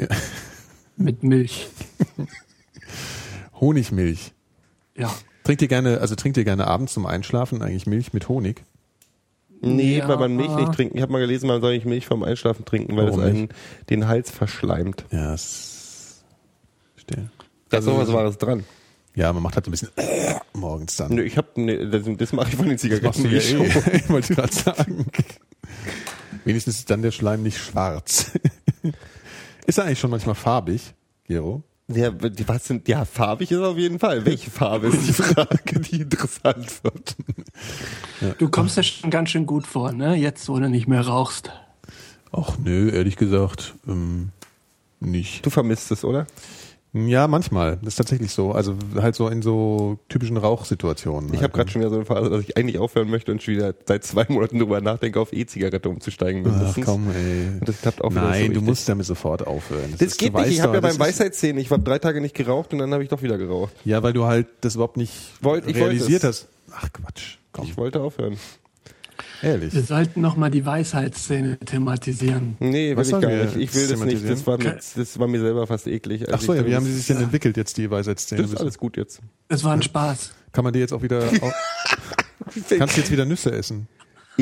Mit 0.97 1.23
Milch. 1.23 1.67
Honigmilch. 3.59 4.33
Ja. 4.97 5.13
Trinkt 5.43 5.61
ihr 5.61 5.67
gerne, 5.67 5.99
also 6.01 6.15
trinkt 6.15 6.37
ihr 6.37 6.43
gerne 6.43 6.67
abends 6.67 6.93
zum 6.93 7.05
Einschlafen 7.05 7.61
eigentlich 7.61 7.87
Milch 7.87 8.13
mit 8.13 8.27
Honig? 8.29 8.63
Nee, 9.61 9.97
Ja. 9.97 10.07
weil 10.07 10.17
man 10.17 10.35
Milch 10.35 10.53
nicht 10.55 10.73
trinken. 10.73 10.97
Ich 10.97 11.01
habe 11.01 11.11
mal 11.11 11.19
gelesen, 11.19 11.47
man 11.47 11.59
soll 11.61 11.73
nicht 11.73 11.85
Milch 11.85 12.05
vorm 12.05 12.23
Einschlafen 12.23 12.65
trinken, 12.65 12.95
weil 12.95 13.07
Warum 13.07 13.19
das 13.19 13.29
einen 13.29 13.49
den 13.89 14.07
Hals 14.07 14.31
verschleimt. 14.31 15.05
Ja, 15.11 15.33
es 15.33 16.23
still. 16.95 17.29
Da 17.69 17.77
ist 17.79 17.85
noch 17.85 17.97
was 17.97 18.11
Wahres 18.13 18.37
dran. 18.37 18.63
Ja, 19.15 19.33
man 19.33 19.43
macht 19.43 19.55
halt 19.55 19.65
so 19.65 19.69
ein 19.69 19.71
bisschen 19.71 19.89
äh, 19.97 20.35
morgens 20.53 20.95
dann. 20.97 21.13
Nö, 21.13 21.23
ich 21.23 21.37
hab, 21.37 21.57
ne, 21.57 21.89
das, 21.89 22.03
das 22.17 22.31
mache 22.31 22.49
ich 22.49 22.55
von 22.55 22.69
den 22.69 22.77
Zigaretten 22.77 23.05
Machst 23.07 23.19
du 23.19 23.27
ja 23.27 23.33
nicht 23.33 23.53
eh. 23.53 23.69
schon. 23.71 23.93
Ich 23.95 24.09
wollte 24.09 24.35
gerade 24.35 24.53
sagen. 24.53 25.05
Wenigstens 26.45 26.79
ist 26.79 26.89
dann 26.89 27.01
der 27.01 27.11
Schleim 27.11 27.43
nicht 27.43 27.57
schwarz. 27.57 28.31
ist 29.65 29.77
er 29.77 29.85
eigentlich 29.85 29.99
schon 29.99 30.11
manchmal 30.11 30.35
farbig, 30.35 30.93
Gero? 31.25 31.63
Ja, 31.87 32.11
die- 32.11 32.47
was 32.47 32.65
sind, 32.65 32.87
ja, 32.87 33.03
farbig 33.03 33.51
ist 33.51 33.59
auf 33.59 33.77
jeden 33.77 33.97
Fall. 33.99 34.23
Welche 34.25 34.51
Farbe 34.51 34.87
ist 34.87 35.07
die 35.07 35.13
Frage, 35.13 35.79
die 35.79 36.01
interessant 36.01 36.83
wird? 36.83 37.15
Du 38.37 38.49
kommst 38.49 38.77
ja 38.77 38.83
schon 38.83 39.09
ganz 39.09 39.31
schön 39.31 39.45
gut 39.47 39.65
vor, 39.65 39.91
ne? 39.91 40.15
Jetzt, 40.15 40.47
wo 40.49 40.59
du 40.59 40.69
nicht 40.69 40.87
mehr 40.87 41.01
rauchst. 41.01 41.51
Ach 42.31 42.57
nö, 42.63 42.91
ehrlich 42.91 43.15
gesagt, 43.15 43.73
ähm, 43.87 44.29
nicht. 44.99 45.43
Du 45.45 45.49
vermisst 45.49 45.91
es, 45.91 46.03
oder? 46.05 46.27
Ja, 46.91 47.27
manchmal. 47.27 47.77
Das 47.83 47.89
ist 47.93 47.95
tatsächlich 47.97 48.31
so. 48.31 48.51
Also 48.51 48.75
halt 48.95 49.13
so 49.13 49.27
in 49.27 49.43
so 49.43 49.99
typischen 50.09 50.37
Rauchsituationen. 50.37 51.29
Ich 51.29 51.33
halt. 51.35 51.43
habe 51.43 51.53
gerade 51.53 51.69
schon 51.69 51.81
wieder 51.81 51.89
so 51.91 51.97
eine 51.97 52.05
Phase, 52.05 52.29
dass 52.31 52.41
ich 52.41 52.57
eigentlich 52.57 52.79
aufhören 52.79 53.09
möchte 53.11 53.31
und 53.31 53.43
schon 53.43 53.53
wieder 53.55 53.75
seit 53.85 54.03
zwei 54.03 54.25
Monaten 54.27 54.57
drüber 54.57 54.81
nachdenke, 54.81 55.19
auf 55.19 55.31
E-Zigarette 55.31 55.87
umzusteigen. 55.87 56.43
Ach 56.47 56.75
komm, 56.83 57.11
ey. 57.11 57.59
Und 57.59 57.69
das 57.69 57.81
klappt 57.81 58.03
auch 58.03 58.09
wieder 58.09 58.21
so 58.23 58.27
Nein, 58.29 58.53
du 58.53 58.61
musst 58.61 58.89
damit 58.89 59.05
sofort 59.05 59.45
aufhören. 59.45 59.91
Das 59.91 60.01
ist- 60.01 60.17
geht 60.17 60.33
nicht. 60.33 60.47
Ich 60.47 60.61
habe 60.61 60.73
ja 60.75 60.79
beim 60.81 60.89
das 60.91 60.99
Weisheitszähnen, 60.99 61.61
ich 61.61 61.69
war 61.69 61.77
drei 61.77 61.99
Tage 61.99 62.21
nicht 62.21 62.33
geraucht 62.35 62.73
und 62.73 62.79
dann 62.79 62.91
habe 62.91 63.03
ich 63.03 63.09
doch 63.09 63.21
wieder 63.21 63.37
geraucht. 63.37 63.73
Ja, 63.85 64.01
weil 64.01 64.13
du 64.13 64.25
halt 64.25 64.47
das 64.61 64.73
überhaupt 64.75 64.97
nicht 64.97 65.13
Wollt- 65.41 65.67
realisiert 65.67 66.23
hast. 66.23 66.47
Ach 66.71 66.87
Quatsch, 66.91 67.37
komm, 67.51 67.65
Ich 67.65 67.77
wollte 67.77 68.01
aufhören. 68.01 68.37
Ehrlich. 69.41 69.73
Wir 69.73 69.83
sollten 69.83 70.21
noch 70.21 70.35
mal 70.35 70.49
die 70.49 70.65
Weisheitsszene 70.65 71.59
thematisieren. 71.59 72.55
Nee, 72.59 72.91
will 72.91 72.97
Was 72.97 73.07
ich 73.07 73.19
gar 73.19 73.29
nicht. 73.29 73.55
Ich 73.55 73.73
will 73.75 73.87
das 73.87 73.99
nicht. 73.99 74.23
thematisieren? 74.23 74.29
Das 74.29 74.47
war, 74.47 74.57
mir, 74.57 74.79
das 74.95 75.19
war 75.19 75.27
mir 75.27 75.39
selber 75.39 75.67
fast 75.67 75.87
eklig. 75.87 76.27
als 76.27 76.41
Ach 76.41 76.41
so, 76.41 76.53
ja, 76.53 76.65
wie 76.65 76.75
haben 76.75 76.85
sie 76.85 76.93
sich 76.93 77.07
denn 77.07 77.17
entwickelt 77.17 77.57
jetzt, 77.57 77.77
die 77.77 77.89
Weisheitszähne? 77.89 78.41
Das 78.41 78.51
ist 78.51 78.57
alles 78.57 78.77
gut 78.77 78.97
jetzt. 78.97 79.21
Es 79.47 79.63
war 79.63 79.73
ein 79.73 79.81
Spaß. 79.81 80.31
Kann 80.51 80.63
man 80.63 80.73
die 80.73 80.79
jetzt 80.79 80.93
auch 80.93 81.01
wieder... 81.01 81.23
Auch, 81.41 81.53
kannst 82.77 82.97
du 82.97 83.01
jetzt 83.01 83.11
wieder 83.11 83.25
Nüsse 83.25 83.51
essen? 83.51 83.87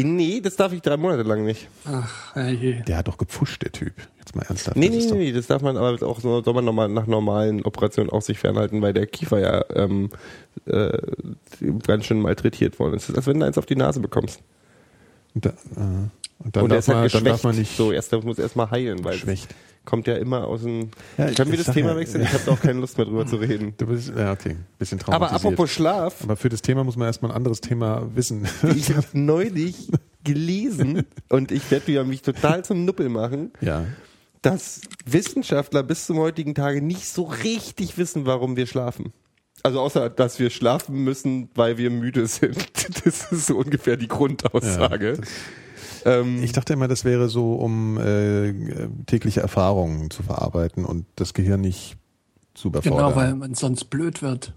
Nee, 0.04 0.42
das 0.42 0.56
darf 0.56 0.74
ich 0.74 0.82
drei 0.82 0.98
Monate 0.98 1.24
lang 1.24 1.44
nicht. 1.44 1.68
Ach, 1.86 2.36
herrje. 2.36 2.84
Der 2.88 2.98
hat 2.98 3.08
doch 3.08 3.18
gepfuscht, 3.18 3.64
der 3.64 3.72
Typ. 3.72 3.94
Jetzt 4.20 4.36
mal 4.36 4.44
ernsthaft. 4.44 4.78
Nee, 4.78 4.90
das 4.90 5.06
nee, 5.06 5.12
nee, 5.12 5.18
nee, 5.18 5.32
das 5.32 5.48
darf 5.48 5.62
man 5.62 5.76
aber 5.76 6.06
auch 6.06 6.20
so, 6.20 6.44
soll 6.44 6.54
man 6.54 6.66
nochmal 6.66 6.88
nach 6.88 7.08
normalen 7.08 7.64
Operationen 7.64 8.10
auch 8.12 8.22
sich 8.22 8.38
fernhalten, 8.38 8.82
weil 8.82 8.94
der 8.94 9.08
Kiefer 9.08 9.40
ja 9.40 9.66
ähm, 9.74 10.10
äh, 10.66 10.98
ganz 11.86 12.06
schön 12.06 12.22
malträtiert 12.22 12.78
worden 12.80 12.96
ist. 12.96 13.04
Das 13.04 13.10
ist, 13.10 13.18
als 13.18 13.28
wenn 13.28 13.40
du 13.40 13.46
eins 13.46 13.58
auf 13.58 13.66
die 13.66 13.76
Nase 13.76 14.00
bekommst. 14.00 14.42
Und, 15.38 15.46
da, 15.46 15.50
äh, 15.50 15.54
und 16.40 16.56
dann, 16.56 16.64
Und 16.64 16.70
darf 16.72 16.80
ist 16.80 16.88
halt 16.88 16.96
man, 16.96 16.96
dann 16.96 17.04
geschwächt. 17.04 17.28
darf 17.28 17.44
man 17.44 17.56
nicht... 17.56 17.78
so, 17.78 17.92
erst, 17.92 18.12
das 18.12 18.24
muss 18.24 18.40
erst 18.40 18.56
mal 18.56 18.72
heilen, 18.72 19.04
weil 19.04 19.14
Geschwächt. 19.14 19.54
kommt 19.86 20.08
ja 20.08 20.16
immer 20.16 20.48
aus 20.48 20.64
dem. 20.64 20.90
Ja, 21.18 21.30
Können 21.32 21.52
wir 21.52 21.60
das 21.60 21.74
Thema 21.76 21.92
ja, 21.92 21.98
wechseln? 21.98 22.24
Ich 22.24 22.34
habe 22.34 22.44
da 22.44 22.52
auch 22.54 22.60
keine 22.60 22.80
Lust 22.80 22.98
mehr 22.98 23.06
drüber 23.06 23.28
zu 23.28 23.36
reden. 23.36 23.76
Du 23.78 23.86
bist, 23.86 24.12
ja, 24.16 24.32
okay, 24.32 24.56
bisschen 24.80 25.00
Aber 25.02 25.12
traumatisiert. 25.12 25.54
apropos 25.54 25.70
Schlaf, 25.72 26.24
Aber 26.24 26.36
für 26.36 26.50
das 26.50 26.64
Thema 26.64 26.84
muss 26.84 26.96
man 26.96 27.06
erstmal 27.06 27.32
ein 27.32 27.38
anderes 27.38 27.62
Thema 27.62 28.10
wissen. 28.16 28.48
ich 28.76 28.96
habe 28.96 29.06
neulich 29.14 29.90
gelesen 30.24 31.06
und 31.30 31.52
ich 31.52 31.70
werde 31.70 31.92
ja 31.92 32.04
mich 32.04 32.24
total 32.24 32.66
zum 32.66 32.84
Nuppel 32.84 33.10
machen, 33.10 33.52
ja. 33.62 33.86
dass 34.42 34.82
Wissenschaftler 35.06 35.84
bis 35.84 36.08
zum 36.08 36.18
heutigen 36.18 36.56
Tage 36.56 36.82
nicht 36.82 37.08
so 37.08 37.24
richtig 37.26 38.00
wissen, 38.00 38.26
warum 38.26 38.56
wir 38.58 38.66
schlafen. 38.66 39.14
Also 39.64 39.80
außer, 39.82 40.10
dass 40.10 40.40
wir 40.40 40.50
schlafen 40.50 41.04
müssen, 41.04 41.50
weil 41.56 41.78
wir 41.78 41.90
müde 41.90 42.28
sind. 42.28 42.58
Das 43.04 43.32
ist 43.32 43.48
so 43.48 43.58
ungefähr 43.58 43.98
die 43.98 44.08
Grundaussage. 44.08 45.20
ähm, 46.06 46.42
Ich 46.44 46.52
dachte 46.52 46.74
immer, 46.74 46.88
das 46.88 47.04
wäre 47.06 47.28
so, 47.30 47.56
um 47.56 47.98
äh, 47.98 48.54
tägliche 49.06 49.42
Erfahrungen 49.42 50.10
zu 50.10 50.24
verarbeiten 50.24 50.86
und 50.86 51.06
das 51.16 51.34
Gehirn 51.34 51.62
nicht 51.62 51.98
zu 52.54 52.70
überfordern. 52.70 52.98
Genau, 53.10 53.16
weil 53.16 53.36
man 53.36 53.54
sonst 53.56 53.86
blöd 53.86 54.22
wird. 54.22 54.54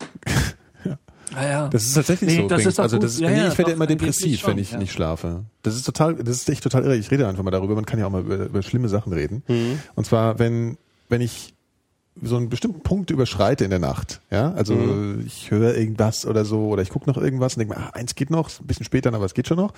ja. 0.84 0.98
ja. 1.42 1.68
Das 1.68 1.84
ist 1.84 1.94
tatsächlich 1.94 2.30
Nee, 2.30 2.42
so. 2.42 2.48
das 2.48 2.66
ist 2.66 2.80
also 2.80 2.96
gut. 2.96 3.04
das 3.04 3.14
ist, 3.14 3.20
Ja, 3.20 3.30
nee, 3.30 3.36
ja, 3.38 3.48
ich 3.48 3.58
werde 3.58 3.70
doch, 3.70 3.76
immer 3.76 3.86
depressiv, 3.86 4.40
schon, 4.40 4.50
wenn 4.52 4.58
ich 4.58 4.72
ja. 4.72 4.78
nicht 4.78 4.92
schlafe. 4.92 5.44
Das 5.62 5.74
ist 5.76 5.84
total, 5.84 6.14
das 6.16 6.36
ist 6.36 6.48
echt 6.50 6.62
total 6.62 6.84
irre. 6.84 6.96
Ich 6.96 7.10
rede 7.10 7.26
einfach 7.28 7.42
mal 7.42 7.50
darüber. 7.50 7.74
Man 7.74 7.86
kann 7.86 7.98
ja 7.98 8.06
auch 8.06 8.10
mal 8.10 8.22
über, 8.22 8.46
über 8.46 8.62
schlimme 8.62 8.88
Sachen 8.88 9.12
reden. 9.12 9.42
Mhm. 9.48 9.78
Und 9.94 10.06
zwar, 10.06 10.38
wenn 10.38 10.78
wenn 11.08 11.20
ich 11.20 11.54
so 12.22 12.36
einen 12.36 12.48
bestimmten 12.48 12.80
Punkt 12.80 13.10
überschreite 13.10 13.64
in 13.64 13.70
der 13.70 13.78
Nacht, 13.78 14.20
ja, 14.30 14.52
also 14.52 14.74
Mhm. 14.74 15.24
ich 15.26 15.50
höre 15.50 15.76
irgendwas 15.76 16.26
oder 16.26 16.44
so 16.44 16.68
oder 16.68 16.82
ich 16.82 16.90
gucke 16.90 17.08
noch 17.08 17.16
irgendwas 17.16 17.54
und 17.56 17.60
denke 17.60 17.74
mir, 17.74 17.80
ah, 17.80 17.90
eins 17.94 18.14
geht 18.14 18.30
noch, 18.30 18.48
ein 18.60 18.66
bisschen 18.66 18.84
später, 18.84 19.12
aber 19.12 19.24
es 19.24 19.34
geht 19.34 19.46
schon 19.48 19.56
noch. 19.58 19.72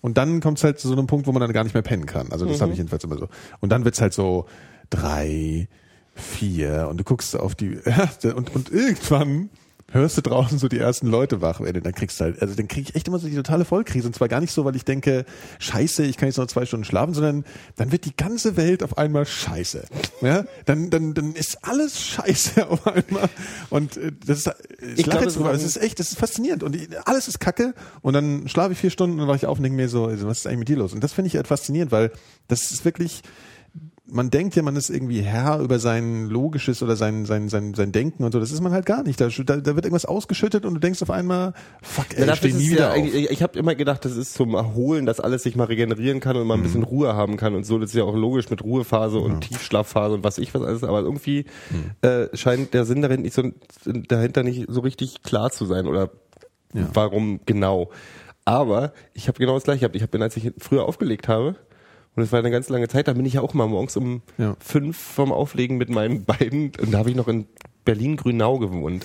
Und 0.00 0.18
dann 0.18 0.40
kommt 0.40 0.58
es 0.58 0.64
halt 0.64 0.78
zu 0.78 0.88
so 0.88 0.94
einem 0.94 1.06
Punkt, 1.06 1.26
wo 1.26 1.32
man 1.32 1.40
dann 1.40 1.52
gar 1.52 1.64
nicht 1.64 1.74
mehr 1.74 1.82
pennen 1.82 2.06
kann. 2.06 2.30
Also 2.30 2.44
das 2.46 2.60
habe 2.60 2.70
ich 2.72 2.78
jedenfalls 2.78 3.02
immer 3.04 3.18
so. 3.18 3.28
Und 3.60 3.70
dann 3.70 3.84
wird's 3.84 4.00
halt 4.00 4.12
so 4.12 4.46
drei, 4.90 5.68
vier 6.14 6.86
und 6.90 6.98
du 6.98 7.04
guckst 7.04 7.34
auf 7.36 7.54
die 7.54 7.78
und, 8.34 8.54
und 8.54 8.70
irgendwann 8.70 9.50
hörst 9.92 10.16
du 10.16 10.20
draußen 10.22 10.58
so 10.58 10.68
die 10.68 10.78
ersten 10.78 11.06
Leute 11.06 11.40
wach 11.40 11.60
werden. 11.60 11.82
Dann 11.82 11.94
kriegst 11.94 12.18
du 12.18 12.24
halt, 12.24 12.42
also 12.42 12.54
dann 12.54 12.66
krieg 12.66 12.88
ich 12.88 12.94
echt 12.96 13.06
immer 13.06 13.18
so 13.18 13.28
die 13.28 13.36
totale 13.36 13.64
Vollkrise. 13.64 14.08
Und 14.08 14.14
zwar 14.14 14.28
gar 14.28 14.40
nicht 14.40 14.52
so, 14.52 14.64
weil 14.64 14.74
ich 14.74 14.84
denke, 14.84 15.24
scheiße, 15.58 16.04
ich 16.04 16.16
kann 16.16 16.28
jetzt 16.28 16.38
noch 16.38 16.46
zwei 16.46 16.66
Stunden 16.66 16.84
schlafen, 16.84 17.14
sondern 17.14 17.44
dann 17.76 17.92
wird 17.92 18.04
die 18.04 18.16
ganze 18.16 18.56
Welt 18.56 18.82
auf 18.82 18.98
einmal 18.98 19.26
scheiße. 19.26 19.84
Ja? 20.22 20.44
Dann, 20.64 20.90
dann, 20.90 21.14
dann 21.14 21.34
ist 21.34 21.58
alles 21.62 22.00
scheiße 22.00 22.66
auf 22.68 22.86
einmal. 22.86 23.28
Und 23.70 23.96
äh, 23.96 24.12
das 24.26 24.38
ist, 24.38 24.50
ich, 24.80 24.98
Ich 24.98 25.06
lache 25.06 25.10
glaube, 25.10 25.24
jetzt 25.24 25.28
es 25.28 25.34
drüber, 25.34 25.48
war 25.50 25.54
es 25.54 25.62
ist 25.62 25.76
echt, 25.76 26.00
das 26.00 26.10
ist 26.10 26.18
faszinierend. 26.18 26.62
Und 26.64 26.76
alles 27.04 27.28
ist 27.28 27.38
kacke. 27.38 27.72
Und 28.02 28.14
dann 28.14 28.48
schlafe 28.48 28.72
ich 28.72 28.78
vier 28.78 28.90
Stunden 28.90 29.14
und 29.14 29.20
dann 29.20 29.28
wache 29.28 29.36
ich 29.36 29.46
auf 29.46 29.58
und 29.58 29.62
denke 29.62 29.76
mir 29.76 29.88
so, 29.88 30.06
also 30.06 30.26
was 30.26 30.38
ist 30.38 30.46
eigentlich 30.46 30.58
mit 30.58 30.68
dir 30.68 30.76
los? 30.76 30.92
Und 30.94 31.04
das 31.04 31.12
finde 31.12 31.28
ich 31.28 31.36
halt 31.36 31.46
faszinierend, 31.46 31.92
weil 31.92 32.10
das 32.48 32.72
ist 32.72 32.84
wirklich, 32.84 33.22
man 34.08 34.30
denkt 34.30 34.54
ja, 34.54 34.62
man 34.62 34.76
ist 34.76 34.88
irgendwie 34.88 35.20
Herr 35.20 35.58
über 35.60 35.78
sein 35.80 36.26
logisches 36.26 36.80
oder 36.82 36.94
sein, 36.94 37.24
sein, 37.26 37.48
sein, 37.48 37.74
sein 37.74 37.90
Denken 37.90 38.22
und 38.22 38.30
so. 38.32 38.38
Das 38.38 38.52
ist 38.52 38.60
man 38.60 38.70
halt 38.72 38.86
gar 38.86 39.02
nicht. 39.02 39.20
Da, 39.20 39.28
da, 39.28 39.56
da 39.56 39.74
wird 39.74 39.84
irgendwas 39.84 40.04
ausgeschüttet 40.04 40.64
und 40.64 40.74
du 40.74 40.80
denkst 40.80 41.02
auf 41.02 41.10
einmal, 41.10 41.54
fuck, 41.82 42.06
ey, 42.16 42.24
Ja, 42.26 42.32
ich 42.34 42.44
ist 42.44 42.54
nie 42.56 42.70
wieder 42.70 42.80
ja 42.80 42.88
auf. 42.90 42.94
eigentlich- 42.96 43.30
ich 43.30 43.42
habe 43.42 43.58
immer 43.58 43.74
gedacht, 43.74 44.04
das 44.04 44.16
ist 44.16 44.34
zum 44.34 44.54
Erholen, 44.54 45.06
dass 45.06 45.18
alles 45.18 45.42
sich 45.42 45.56
mal 45.56 45.64
regenerieren 45.64 46.20
kann 46.20 46.36
und 46.36 46.46
man 46.46 46.60
ein 46.60 46.62
bisschen 46.62 46.84
Ruhe 46.84 47.14
haben 47.14 47.36
kann 47.36 47.54
und 47.56 47.66
so. 47.66 47.78
Das 47.78 47.90
ist 47.90 47.96
ja 47.96 48.04
auch 48.04 48.14
logisch 48.14 48.48
mit 48.48 48.62
Ruhephase 48.62 49.18
und 49.18 49.40
Tiefschlafphase 49.40 50.14
und 50.14 50.22
was 50.24 50.38
ich 50.38 50.54
was 50.54 50.62
alles. 50.62 50.84
Aber 50.84 51.00
irgendwie 51.00 51.44
äh, 52.02 52.28
scheint 52.36 52.74
der 52.74 52.84
Sinn 52.84 53.02
darin 53.02 53.22
nicht 53.22 53.34
so, 53.34 53.42
dahinter 53.84 54.44
nicht 54.44 54.66
so 54.68 54.80
richtig 54.82 55.22
klar 55.24 55.50
zu 55.50 55.66
sein 55.66 55.86
oder 55.88 56.10
warum 56.72 57.40
genau. 57.46 57.90
Aber 58.44 58.92
ich 59.14 59.26
habe 59.26 59.38
genau 59.38 59.54
das 59.54 59.64
gleiche 59.64 59.80
gehabt. 59.80 59.96
Ich 59.96 60.02
habe, 60.02 60.20
als 60.22 60.36
ich 60.36 60.52
früher 60.58 60.84
aufgelegt 60.84 61.26
habe, 61.26 61.56
und 62.16 62.22
es 62.22 62.32
war 62.32 62.38
eine 62.40 62.50
ganz 62.50 62.68
lange 62.68 62.88
Zeit, 62.88 63.06
da 63.08 63.12
bin 63.12 63.24
ich 63.26 63.34
ja 63.34 63.40
auch 63.42 63.54
mal 63.54 63.68
morgens 63.68 63.96
um 63.96 64.22
Ja. 64.38 64.56
fünf 64.58 64.96
vom 64.96 65.30
Auflegen 65.32 65.76
mit 65.76 65.90
meinen 65.90 66.24
beiden, 66.24 66.72
und 66.80 66.92
da 66.92 66.98
habe 66.98 67.10
ich 67.10 67.16
noch 67.16 67.28
in 67.28 67.46
Berlin-Grünau 67.84 68.58
gewohnt. 68.58 69.04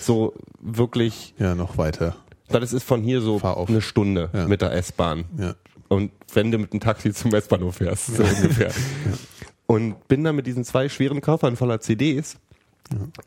So 0.00 0.32
wirklich 0.60 1.34
Ja, 1.38 1.54
noch 1.54 1.76
weiter. 1.78 2.16
das 2.48 2.72
ist 2.72 2.84
von 2.84 3.02
hier 3.02 3.20
so 3.20 3.40
eine 3.42 3.80
Stunde 3.82 4.30
Ja. 4.32 4.48
mit 4.48 4.62
der 4.62 4.72
S-Bahn. 4.72 5.24
Ja. 5.38 5.54
Und 5.88 6.10
wenn 6.32 6.50
du 6.50 6.58
mit 6.58 6.72
dem 6.72 6.80
Taxi 6.80 7.12
zum 7.12 7.34
S-Bahnhof 7.34 7.76
fährst, 7.76 8.16
so 8.16 8.22
ungefähr. 8.22 8.70
Und 9.66 10.08
bin 10.08 10.24
dann 10.24 10.36
mit 10.36 10.46
diesen 10.46 10.62
zwei 10.64 10.88
schweren 10.90 11.20
Koffern 11.22 11.56
voller 11.56 11.80
CDs 11.80 12.36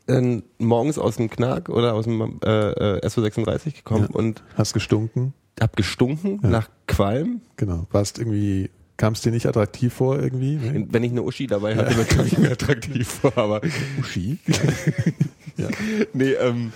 äh, 0.06 0.40
morgens 0.58 0.98
aus 0.98 1.16
dem 1.16 1.28
Knack 1.30 1.68
oder 1.68 1.94
aus 1.94 2.04
dem 2.04 2.38
äh, 2.44 2.70
äh, 2.98 3.06
SO36 3.06 3.74
gekommen 3.74 4.06
und 4.06 4.44
Hast 4.56 4.72
gestunken. 4.72 5.34
hab 5.60 5.74
gestunken 5.76 6.38
nach 6.42 6.68
Qualm. 6.86 7.40
Genau. 7.56 7.86
Warst 7.90 8.18
irgendwie, 8.20 8.70
kam 8.98 9.14
es 9.14 9.22
dir 9.22 9.32
nicht 9.32 9.46
attraktiv 9.46 9.94
vor 9.94 10.18
irgendwie? 10.18 10.56
Nee? 10.56 10.86
Wenn 10.90 11.02
ich 11.02 11.12
eine 11.12 11.22
Uschi 11.22 11.46
dabei 11.46 11.74
hatte, 11.74 11.94
dann 11.94 12.06
kam 12.06 12.26
ich 12.26 12.36
mir 12.36 12.52
attraktiv 12.52 13.08
vor, 13.08 13.38
aber 13.38 13.62
Uschi? 13.98 14.38
ja. 15.56 15.68
nee, 16.12 16.32
ähm, 16.32 16.72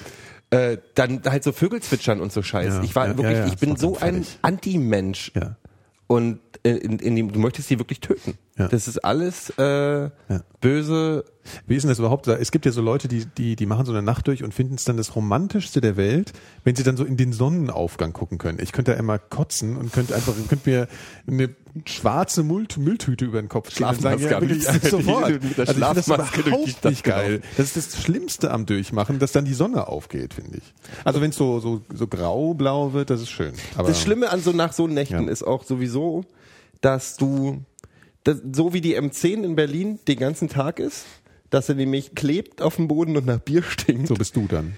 äh, 0.49 0.79
dann 0.95 1.23
halt 1.25 1.45
so 1.45 1.53
Vögel 1.53 1.83
zwitschern 1.83 2.21
und 2.21 2.33
so 2.33 2.43
Scheiß. 2.43 2.81
Ich 2.85 2.95
war 2.95 3.17
wirklich, 3.19 3.53
ich 3.53 3.59
bin 3.59 3.77
so 3.77 3.99
ein. 3.99 4.25
Anti-Mensch. 4.41 5.33
Ja. 5.35 5.57
Und 6.07 6.41
in, 6.63 6.77
in, 6.77 6.99
in 6.99 7.17
dem, 7.17 7.33
du 7.33 7.39
möchtest 7.41 7.69
sie 7.69 7.79
wirklich 7.79 8.01
töten. 8.01 8.39
Ja. 8.59 8.69
Das 8.69 8.87
ist 8.89 9.05
alles 9.05 9.51
äh, 9.59 10.11
böse. 10.61 11.25
Wie 11.67 11.75
ist 11.75 11.83
denn 11.83 11.89
das 11.89 11.99
überhaupt? 11.99 12.29
Es 12.29 12.53
gibt 12.53 12.67
ja 12.67 12.73
so 12.73 12.83
Leute, 12.83 13.09
die, 13.09 13.25
die, 13.27 13.57
die 13.57 13.67
machen 13.67 13.87
so 13.87 13.93
eine 13.93 14.03
Nacht 14.03 14.29
durch 14.29 14.45
und 14.45 14.53
finden 14.55 14.75
es 14.75 14.85
dann 14.85 14.97
das 14.97 15.17
Romantischste 15.17 15.81
der 15.81 15.97
Welt, 15.97 16.33
wenn 16.65 16.77
sie 16.77 16.83
dann 16.83 16.97
so 16.97 17.05
in 17.05 17.17
den 17.17 17.33
Sonnenaufgang 17.33 18.13
gucken 18.13 18.39
können. 18.39 18.59
Ich 18.61 18.73
könnte 18.73 18.93
ja 18.93 18.99
immer 18.99 19.19
kotzen 19.19 19.77
und 19.77 19.93
könnte 19.93 20.15
einfach, 20.15 20.35
könnte 20.49 20.69
mir 20.71 20.89
eine 21.27 21.49
schwarze 21.87 22.43
Müll, 22.43 22.67
Mülltüte 22.77 23.25
über 23.25 23.41
den 23.41 23.49
Kopf 23.49 23.69
und 23.69 23.77
sagen, 23.77 24.21
Schlafmaske 24.21 24.31
ja, 24.31 24.39
liebsten. 24.39 24.89
sofort. 24.89 25.31
Mit 25.31 25.57
der 25.57 25.69
Also 25.69 25.81
das 25.81 26.05
Schlafmaske 26.05 26.43
die 26.43 26.49
überhaupt 26.51 26.85
nicht 26.85 27.05
geil. 27.05 27.41
Das 27.57 27.75
ist 27.75 27.95
das 27.95 28.03
Schlimmste 28.03 28.51
am 28.51 28.67
Durchmachen, 28.67 29.19
dass 29.19 29.33
dann 29.33 29.47
die 29.47 29.55
Sonne 29.55 29.89
aufgeht, 29.89 30.35
finde 30.35 30.59
ich. 30.59 30.75
Also 31.05 31.21
wenn 31.23 31.31
es 31.31 31.37
so, 31.37 31.59
so, 31.61 31.81
so 31.93 32.07
grau-blau 32.07 32.93
wird, 32.93 33.09
das 33.11 33.23
ist 33.23 33.31
schön. 33.31 33.55
Aber 33.77 33.89
Das 33.89 34.01
Schlimme 34.01 34.31
an 34.31 34.41
so 34.43 34.53
nach 34.53 34.73
so 34.75 34.87
Nächten 34.87 35.25
Ja. 35.25 35.31
ist 35.31 35.43
auch 35.43 35.65
sowieso, 35.65 36.25
dass 36.83 37.17
du 37.17 37.63
das, 38.25 38.43
so 38.53 38.73
wie 38.75 38.81
die 38.83 38.97
M10 39.01 39.43
in 39.43 39.57
Berlin 39.57 39.99
den 40.07 40.19
ganzen 40.19 40.49
Tag 40.49 40.79
ist, 40.79 41.07
dass 41.51 41.69
er 41.69 41.75
nämlich 41.75 42.15
klebt 42.15 42.61
auf 42.63 42.77
dem 42.77 42.87
Boden 42.89 43.17
und 43.17 43.25
nach 43.27 43.41
Bier 43.41 43.63
stinkt. 43.63 44.09
so 44.09 44.15
bist 44.15 44.37
du 44.37 44.47
dann. 44.47 44.75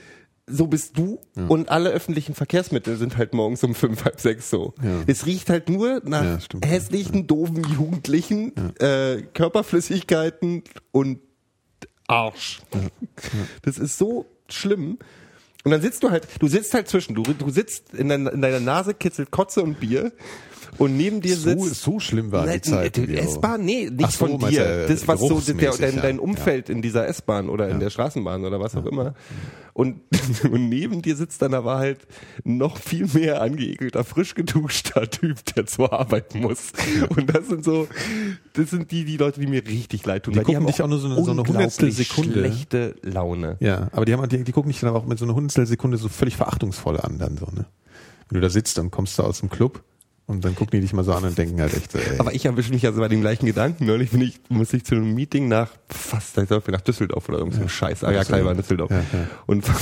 so 0.47 0.67
bist 0.67 0.97
du 0.99 1.19
und 1.49 1.69
alle 1.71 1.91
öffentlichen 1.91 2.35
Verkehrsmittel 2.35 2.97
sind 2.97 3.17
halt 3.17 3.33
morgens 3.35 3.63
um 3.65 3.75
fünf, 3.75 4.05
halb 4.05 4.21
sechs 4.21 4.49
so. 4.51 4.75
Ja. 4.83 5.03
Es 5.07 5.27
riecht 5.27 5.51
halt 5.51 5.69
nur 5.69 6.01
nach 6.05 6.25
Ja, 6.25 6.41
stimmt. 6.41 6.65
hässlichen, 6.67 7.27
doofen 7.27 7.65
Jugendlichen, 7.65 8.53
äh, 8.79 9.23
Körperflüssigkeiten 9.35 10.63
und 10.93 11.19
Arsch. 12.07 12.61
Das 13.63 13.79
ist 13.79 13.97
so 13.99 14.27
schlimm. 14.49 14.99
Und 15.65 15.71
dann 15.71 15.81
sitzt 15.81 16.03
du 16.03 16.11
halt, 16.11 16.27
du 16.41 16.47
sitzt 16.49 16.75
halt 16.75 16.89
zwischen, 16.89 17.15
du, 17.15 17.23
du 17.23 17.49
sitzt 17.49 17.95
in, 17.95 18.11
deiner- 18.11 18.33
in 18.33 18.43
deiner 18.43 18.61
Nase 18.61 18.93
kitzelt 18.93 19.31
Kotze 19.31 19.63
und 19.63 19.81
Bier 19.81 20.13
und 20.79 20.97
neben 20.97 21.21
dir 21.21 21.37
So, 21.37 21.51
sitzt 21.65 21.83
so 21.83 22.01
schlimm 22.01 22.33
war 22.33 22.47
die 22.47 22.61
Zeit. 22.61 22.97
die 22.97 23.17
S-Bahn, 23.17 23.65
nee, 23.65 23.91
nicht 23.91 24.13
so, 24.13 24.27
von 24.27 24.39
dir. 24.51 24.67
äh, 24.67 24.87
das, 24.89 25.07
was 25.09 25.21
so 25.21 25.41
der, 25.41 25.73
dein, 25.73 25.97
ja. 25.97 26.03
dein 26.03 26.19
Umfeld 26.19 26.69
in 26.69 26.83
dieser 26.83 27.07
S-Bahn 27.07 27.49
oder 27.49 27.69
in 27.69 27.81
der 27.81 27.91
Straßenbahn 27.91 28.45
oder 28.45 28.61
was 28.61 28.75
auch 28.77 28.87
immer. 28.87 29.15
Und, 29.73 30.01
und 30.45 30.69
neben 30.69 31.03
dir 31.03 31.17
sitzt 31.17 31.43
dann 31.43 31.53
aber 31.53 31.77
halt 31.79 31.99
noch 32.45 32.77
viel 32.79 33.07
mehr 33.13 33.41
angeekelter, 33.43 34.05
frisch 34.05 34.35
geduschter 34.35 35.11
Typ, 35.11 35.45
der 35.57 35.67
zur 35.67 35.93
Arbeit 35.93 36.35
muss. 36.37 36.73
Und 37.17 37.35
das 37.35 37.49
sind 37.49 37.65
so, 37.65 37.89
das 38.53 38.71
sind 38.71 38.91
die, 38.93 39.05
die 39.05 39.17
Leute, 39.17 39.41
die 39.41 39.47
mir 39.49 39.67
richtig 39.67 40.07
leid 40.07 40.25
tun. 40.25 40.35
Die 40.35 40.41
gucken 40.41 40.57
haben 40.57 40.67
dich 40.67 40.81
auch 40.81 40.87
nur 40.89 40.99
so 40.99 41.09
eine- 41.09 41.25
so 41.25 41.31
eine 41.33 41.43
Hundertstel 41.43 41.91
Sekunde. 41.91 42.33
schlechte 42.41 42.95
Laune. 43.03 43.57
Ja, 43.61 43.89
aber 43.93 44.05
die 44.05 44.13
haben 44.13 44.29
die, 44.29 44.45
die 44.45 44.53
gucken 44.53 44.71
dich 44.71 44.81
dann 44.81 44.91
aber 44.91 44.99
auch 45.01 45.07
mit 45.07 45.19
so 45.19 45.25
einer 45.25 45.35
Hundertstelsekunde 45.35 45.97
so 45.97 46.09
völlig 46.09 46.37
verachtungsvoll 46.37 47.01
an 47.01 47.19
dann 47.19 47.37
so, 47.37 47.47
ne? 47.47 47.67
Wenn 48.29 48.37
du 48.37 48.41
da 48.41 48.51
sitzt, 48.51 48.79
dann 48.79 48.91
kommst 48.91 49.19
du 49.19 49.23
aus 49.25 49.41
dem 49.41 49.51
Club 49.51 49.83
und 50.27 50.45
dann 50.45 50.55
gucken 50.55 50.73
die 50.73 50.81
dich 50.81 50.93
mal 50.95 51.05
so 51.05 51.13
an 51.13 51.25
und 51.25 51.37
denken 51.37 51.61
halt 51.61 51.75
echt 51.75 51.93
so, 51.93 51.99
ey. 51.99 52.19
Aber 52.19 52.33
ich 52.35 52.47
erwische 52.47 52.73
mich 52.73 52.87
also 52.87 53.01
bei 53.01 53.09
dem 53.09 53.21
gleichen 53.21 53.45
Gedanken. 53.47 53.85
Neulich 53.87 54.11
bin 54.11 54.23
ich, 54.23 54.41
muss 54.49 54.73
ich 54.73 54.85
zu 54.85 54.95
einem 54.95 55.15
Meeting 55.15 55.49
nach 55.49 55.71
fast, 55.89 56.37
nach 56.39 56.81
Düsseldorf 56.81 57.29
oder 57.29 57.39
irgend 57.39 57.55
so 57.55 57.61
ein 57.63 57.69
Scheiß. 57.69 58.05
Ah 58.05 58.13
ja, 58.13 58.25
klar, 58.25 58.43
war 58.45 58.53
in 58.53 58.57
Düsseldorf. 58.57 58.91
Ja, 58.91 58.99
ja. 58.99 59.29
Und 59.47 59.65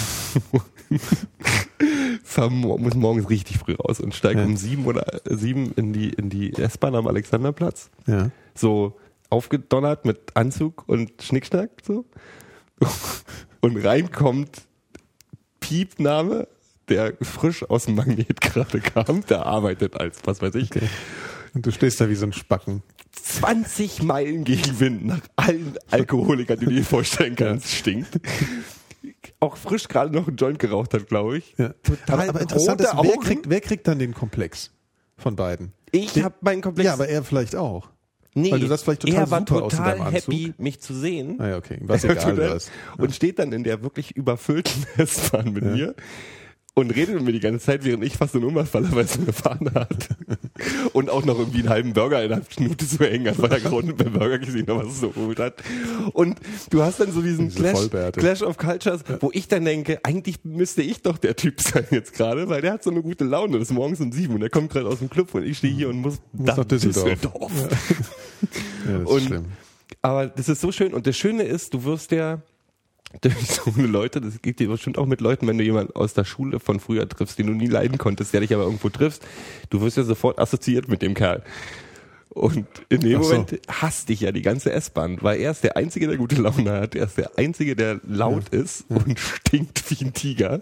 muss 2.81 2.95
morgens 2.95 3.29
richtig 3.31 3.59
früh 3.59 3.75
raus 3.75 4.01
und 4.01 4.15
steige 4.15 4.41
Ja. 4.41 4.47
um 4.47 4.57
sieben 4.57 4.85
oder 4.87 5.05
sieben 5.29 5.73
in 5.77 5.93
die, 5.93 6.11
in 6.11 6.29
die 6.31 6.53
S-Bahn 6.55 6.95
am 6.95 7.07
Alexanderplatz. 7.07 7.91
ja. 8.07 8.31
So 8.55 8.97
aufgedonnert 9.31 10.05
mit 10.05 10.37
Anzug 10.37 10.85
und 10.89 11.11
Schnickschnack, 11.23 11.71
so. 11.87 12.05
Und 13.61 13.77
reinkommt 13.83 14.63
Piepname, 15.61 16.49
der 16.89 17.15
frisch 17.21 17.63
aus 17.69 17.87
dem 17.87 17.95
Magnet 17.95 18.41
gerade 18.41 18.81
kam, 18.81 19.25
der 19.27 19.47
arbeitet 19.47 19.99
als, 19.99 20.21
was 20.25 20.43
weiß 20.43 20.55
ich, 20.57 20.71
Und 21.55 21.67
du 21.67 21.71
stehst 21.71 22.01
da 22.01 22.09
wie 22.09 22.15
so 22.15 22.27
ein 22.27 22.33
Spacken. 22.33 22.83
20 23.13 24.03
Meilen 24.03 24.45
gegen 24.45 24.81
Wind 24.81 25.07
nach 25.07 25.21
allen 25.37 25.77
Alkoholikern, 25.91 26.59
die 26.59 26.67
du 26.67 26.73
dir 26.73 26.85
vorstellen 26.85 27.37
kannst, 27.37 27.69
stinkt. 27.71 28.21
Auch 29.39 29.57
frisch 29.57 29.89
gerade 29.89 30.15
noch 30.15 30.29
einen 30.29 30.37
Joint 30.37 30.59
geraucht 30.59 30.95
hat, 30.95 31.09
glaube 31.09 31.39
ich. 31.39 31.55
Ja. 31.59 31.71
Total 31.83 32.21
aber, 32.21 32.29
aber 32.31 32.41
interessant 32.41 32.81
ist, 32.81 32.95
wer 32.95 33.17
kriegt, 33.19 33.51
wer 33.51 33.61
kriegt 33.61 33.87
dann 33.87 33.99
den 33.99 34.15
Komplex 34.15 34.71
von 35.17 35.37
beiden? 35.37 35.73
Ich 35.91 36.23
habe 36.23 36.35
meinen 36.41 36.63
Komplex. 36.63 36.87
Ja, 36.87 36.95
aber 36.95 37.09
er 37.09 37.23
vielleicht 37.23 37.55
auch. 37.55 37.91
nee, 38.35 38.51
weil 38.51 38.61
du 38.61 38.69
das 38.69 38.83
vielleicht 38.83 39.03
total 39.03 39.21
er 39.21 39.31
war 39.31 39.41
super 39.41 39.69
total 39.69 40.11
happy, 40.11 40.55
mich 40.57 40.81
zu 40.81 40.95
sehen. 40.95 41.39
Ah 41.39 41.49
ja, 41.49 41.57
okay. 41.59 41.79
Was 41.83 42.05
egal 42.05 42.39
was. 42.39 42.71
Und 42.97 43.15
steht 43.15 43.39
dann 43.39 43.53
in 43.53 43.63
der 43.63 43.83
wirklich 43.83 44.17
überfüllten 44.17 44.87
S-Bahn 44.97 45.53
mit 45.53 45.65
mir 45.65 45.95
und 46.75 46.91
redet 46.91 47.15
mit 47.17 47.25
mir 47.25 47.33
die 47.33 47.41
ganze 47.41 47.67
Zeit, 47.67 47.85
während 47.85 48.03
ich 48.03 48.17
fast 48.17 48.35
einen 48.35 48.45
Unfall 48.45 48.65
falle, 48.67 48.89
weil 48.93 49.05
es 49.05 49.19
gefahren 49.25 49.71
hat. 49.75 50.09
und 50.95 51.11
auch 51.11 51.25
noch 51.25 51.39
irgendwie 51.39 51.59
einen 51.61 51.69
halben 51.69 51.93
Burger 51.93 52.25
in 52.25 52.33
einer 52.33 52.43
Minute 52.59 52.87
zu 52.89 52.99
hängen 53.01 53.29
hat, 53.29 53.39
weil 53.43 53.53
er 53.53 53.61
gerade 53.61 53.93
beim 53.93 54.13
Burger 54.13 54.39
gesehen 54.39 54.67
hat, 54.69 54.77
was 54.77 54.87
es 54.95 55.01
so 55.01 55.11
gut 55.11 55.39
hat. 55.39 55.63
Und 56.15 56.39
du 56.71 56.83
hast 56.83 56.99
dann 57.01 57.13
so 57.13 57.21
diesen 57.21 57.49
Diese 57.49 57.61
Clash, 57.61 57.73
Vollbärte. 57.77 58.21
Clash 58.21 58.43
of 58.43 58.57
Cultures, 58.57 59.03
wo 59.21 59.31
ich 59.35 59.49
dann 59.49 59.65
denke, 59.67 60.01
eigentlich 60.03 60.45
müsste 60.45 60.83
ich 60.83 61.03
doch 61.03 61.19
der 61.19 61.37
Typ 61.37 61.61
sein 61.61 61.85
jetzt 61.91 62.15
gerade, 62.15 62.49
weil 62.49 62.63
der 62.63 62.73
hat 62.73 62.83
so 62.85 62.91
eine 62.91 63.03
gute 63.03 63.25
Laune. 63.25 63.59
Das 63.59 63.69
ist 63.69 63.75
morgens 63.75 64.01
um 64.01 64.11
sieben 64.13 64.35
und 64.35 64.43
er 64.43 64.51
kommt 64.51 64.71
gerade 64.73 64.87
aus 64.89 65.01
dem 65.01 65.11
Club 65.11 65.35
und 65.35 65.45
ich 65.45 65.59
stehe 65.59 65.75
hier 65.75 65.89
und 65.91 65.99
muss, 66.01 66.21
Muss 66.33 66.47
nach 66.57 66.65
Düsseldorf. 66.65 67.53
Ja, 68.87 68.99
das 68.99 69.01
ist 69.03 69.07
Und- 69.09 69.23
schlimm. 69.27 69.45
aber 70.01 70.27
das 70.27 70.49
ist 70.49 70.61
so 70.61 70.73
schön. 70.73 70.95
Und 70.95 71.07
das 71.07 71.17
Schöne 71.17 71.43
ist, 71.45 71.75
du 71.75 71.85
wirst 71.85 72.11
ja 72.13 72.43
so 73.47 73.73
eine 73.77 73.87
Leute, 73.87 74.21
das 74.21 74.43
geht 74.43 74.59
dir 74.59 74.69
bestimmt 74.69 74.99
auch 74.99 75.07
mit 75.07 75.21
Leuten, 75.21 75.47
wenn 75.47 75.59
du 75.59 75.65
jemanden 75.65 75.95
aus 75.95 76.15
der 76.15 76.25
Schule 76.25 76.61
von 76.61 76.81
früher 76.81 77.09
triffst, 77.09 77.39
den 77.39 77.47
du 77.47 77.53
nie 77.53 77.67
leiden 77.67 77.99
konntest, 77.99 78.33
der 78.33 78.41
dich 78.41 78.55
aber 78.55 78.65
irgendwo 78.65 78.89
triffst, 78.89 79.23
du 79.71 79.81
wirst 79.81 79.97
ja 79.97 80.03
sofort 80.03 80.39
assoziiert 80.39 80.89
mit 80.89 81.03
dem 81.03 81.15
Kerl. 81.15 81.43
Und 82.31 82.67
in 82.89 83.01
dem 83.01 83.23
so. 83.23 83.29
Moment 83.29 83.61
hasst 83.69 84.09
dich 84.09 84.21
ja 84.21 84.33
die 84.33 84.41
ganze 84.41 84.73
S-Bahn, 84.73 85.19
weil 85.21 85.41
er 85.41 85.51
ist 85.51 85.65
der 85.65 85.77
Einzige, 85.77 86.07
der 86.07 86.17
gute 86.17 86.41
Laune 86.41 86.73
hat, 86.73 86.95
er 86.95 87.05
ist 87.05 87.19
der 87.19 87.39
Einzige, 87.39 87.77
der 87.77 88.01
laut 88.09 88.49
ist 88.49 88.87
und 88.89 89.19
stinkt 89.19 89.91
wie 89.91 90.05
ein 90.05 90.15
Tiger. 90.15 90.61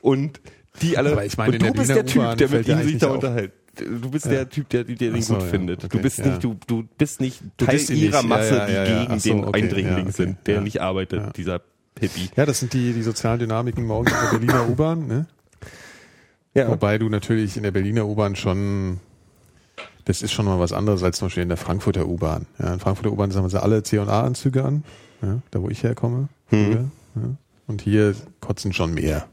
Und 0.00 0.40
die 0.82 0.96
alle, 0.96 1.12
Aber 1.12 1.24
ich 1.24 1.36
meine, 1.36 1.54
und 1.54 1.62
du 1.62 1.66
der 1.66 1.72
bist 1.72 1.90
der 1.90 2.06
Typ, 2.06 2.36
der 2.36 2.48
mit 2.50 2.68
ja 2.68 2.80
ihm 2.80 2.86
sich 2.86 2.98
da 2.98 3.08
unterhält. 3.08 3.52
Du 3.76 4.10
bist 4.10 4.26
der 4.26 4.48
Typ, 4.48 4.68
der, 4.70 4.84
der 4.84 4.94
den 4.96 5.22
so, 5.22 5.34
gut 5.34 5.42
ja. 5.42 5.48
findet. 5.48 5.82
Du 5.82 5.86
Okay, 5.86 5.98
bist 5.98 6.18
ja. 6.18 6.26
nicht, 6.26 6.44
du, 6.44 6.56
du 6.66 6.84
bist 6.98 7.20
nicht 7.20 7.42
Du 7.56 7.64
Teil 7.66 7.76
bist 7.76 7.90
ihrer 7.90 8.18
nicht. 8.22 8.28
Masse, 8.28 8.56
Ja, 8.56 8.68
ja, 8.68 8.74
ja, 8.74 8.84
die 8.84 8.90
ja. 8.92 9.04
gegen 9.04 9.20
so, 9.20 9.28
den 9.30 9.44
okay, 9.44 9.62
Eindringling 9.62 9.96
ja, 9.96 10.02
okay, 10.02 10.12
sind, 10.12 10.46
der 10.46 10.54
ja. 10.56 10.60
nicht 10.62 10.80
arbeitet, 10.80 11.20
Ja. 11.20 11.30
dieser 11.30 11.60
Hippie. 11.98 12.30
Ja, 12.36 12.46
das 12.46 12.60
sind 12.60 12.72
die, 12.72 12.92
die 12.92 13.02
sozialen 13.02 13.38
Dynamiken 13.38 13.86
morgens 13.86 14.12
in 14.12 14.18
der 14.20 14.38
Berliner 14.38 14.68
U-Bahn, 14.70 15.06
ne? 15.06 15.26
Ja. 16.54 16.68
Wobei 16.68 16.96
du 16.98 17.08
natürlich 17.10 17.56
in 17.58 17.62
der 17.64 17.70
Berliner 17.70 18.06
U-Bahn 18.06 18.34
schon, 18.34 19.00
das 20.06 20.22
ist 20.22 20.32
schon 20.32 20.46
mal 20.46 20.58
was 20.58 20.72
anderes 20.72 21.02
als 21.02 21.18
zum 21.18 21.26
Beispiel 21.26 21.42
in 21.42 21.48
der 21.50 21.58
Frankfurter 21.58 22.06
U-Bahn. 22.06 22.46
Ja, 22.58 22.72
in 22.72 22.80
Frankfurter 22.80 23.12
U-Bahn 23.12 23.34
haben 23.34 23.48
sie 23.50 23.62
alle 23.62 23.82
C&A-Anzüge 23.82 24.64
an, 24.64 24.82
ja, 25.22 25.40
da 25.50 25.60
wo 25.60 25.68
ich 25.68 25.82
herkomme. 25.82 26.28
früher, 26.48 26.84
Ja. 27.14 27.22
Und 27.66 27.82
hier 27.82 28.14
kotzen 28.40 28.72
schon 28.72 28.94
mehr. 28.94 29.26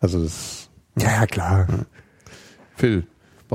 Also 0.00 0.22
das, 0.22 0.68
ja, 0.98 1.10
ja, 1.20 1.26
klar. 1.26 1.66
Phil, 2.76 3.06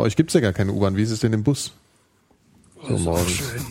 bei 0.02 0.08
euch 0.08 0.16
gibt's 0.16 0.34
ja 0.34 0.40
gar 0.40 0.52
keine 0.52 0.72
U-Bahn. 0.74 0.98
Wie 0.98 1.04
ist 1.04 1.12
es 1.12 1.20
denn 1.20 1.32
im 1.32 1.44
Bus? 1.44 1.74
So 2.82 2.94
Das 2.94 3.02
morgens. 3.02 3.30
schön. 3.30 3.66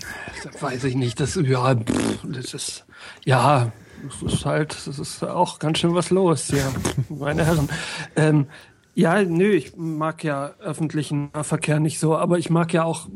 Das 0.45 0.63
weiß 0.63 0.85
ich 0.85 0.95
nicht. 0.95 1.19
Das, 1.19 1.35
ja, 1.35 1.75
das 1.75 2.55
ist, 2.55 2.85
ja, 3.25 3.73
das 4.05 4.33
ist 4.33 4.45
halt, 4.47 4.77
das 4.87 5.01
ist 5.01 5.25
auch 5.25 5.59
ganz 5.59 5.79
schön 5.79 5.93
was 5.93 6.11
los 6.11 6.47
hier, 6.47 6.65
meine 7.09 7.45
Herren. 7.45 7.69
Ähm, 8.15 8.47
ja, 8.95 9.21
nö, 9.25 9.51
ich 9.51 9.77
mag 9.77 10.23
ja 10.23 10.53
öffentlichen 10.61 11.31
Verkehr 11.43 11.81
nicht 11.81 11.99
so, 11.99 12.17
aber 12.17 12.39
ich 12.39 12.49
mag 12.49 12.73
ja 12.73 12.85
auch 12.85 13.09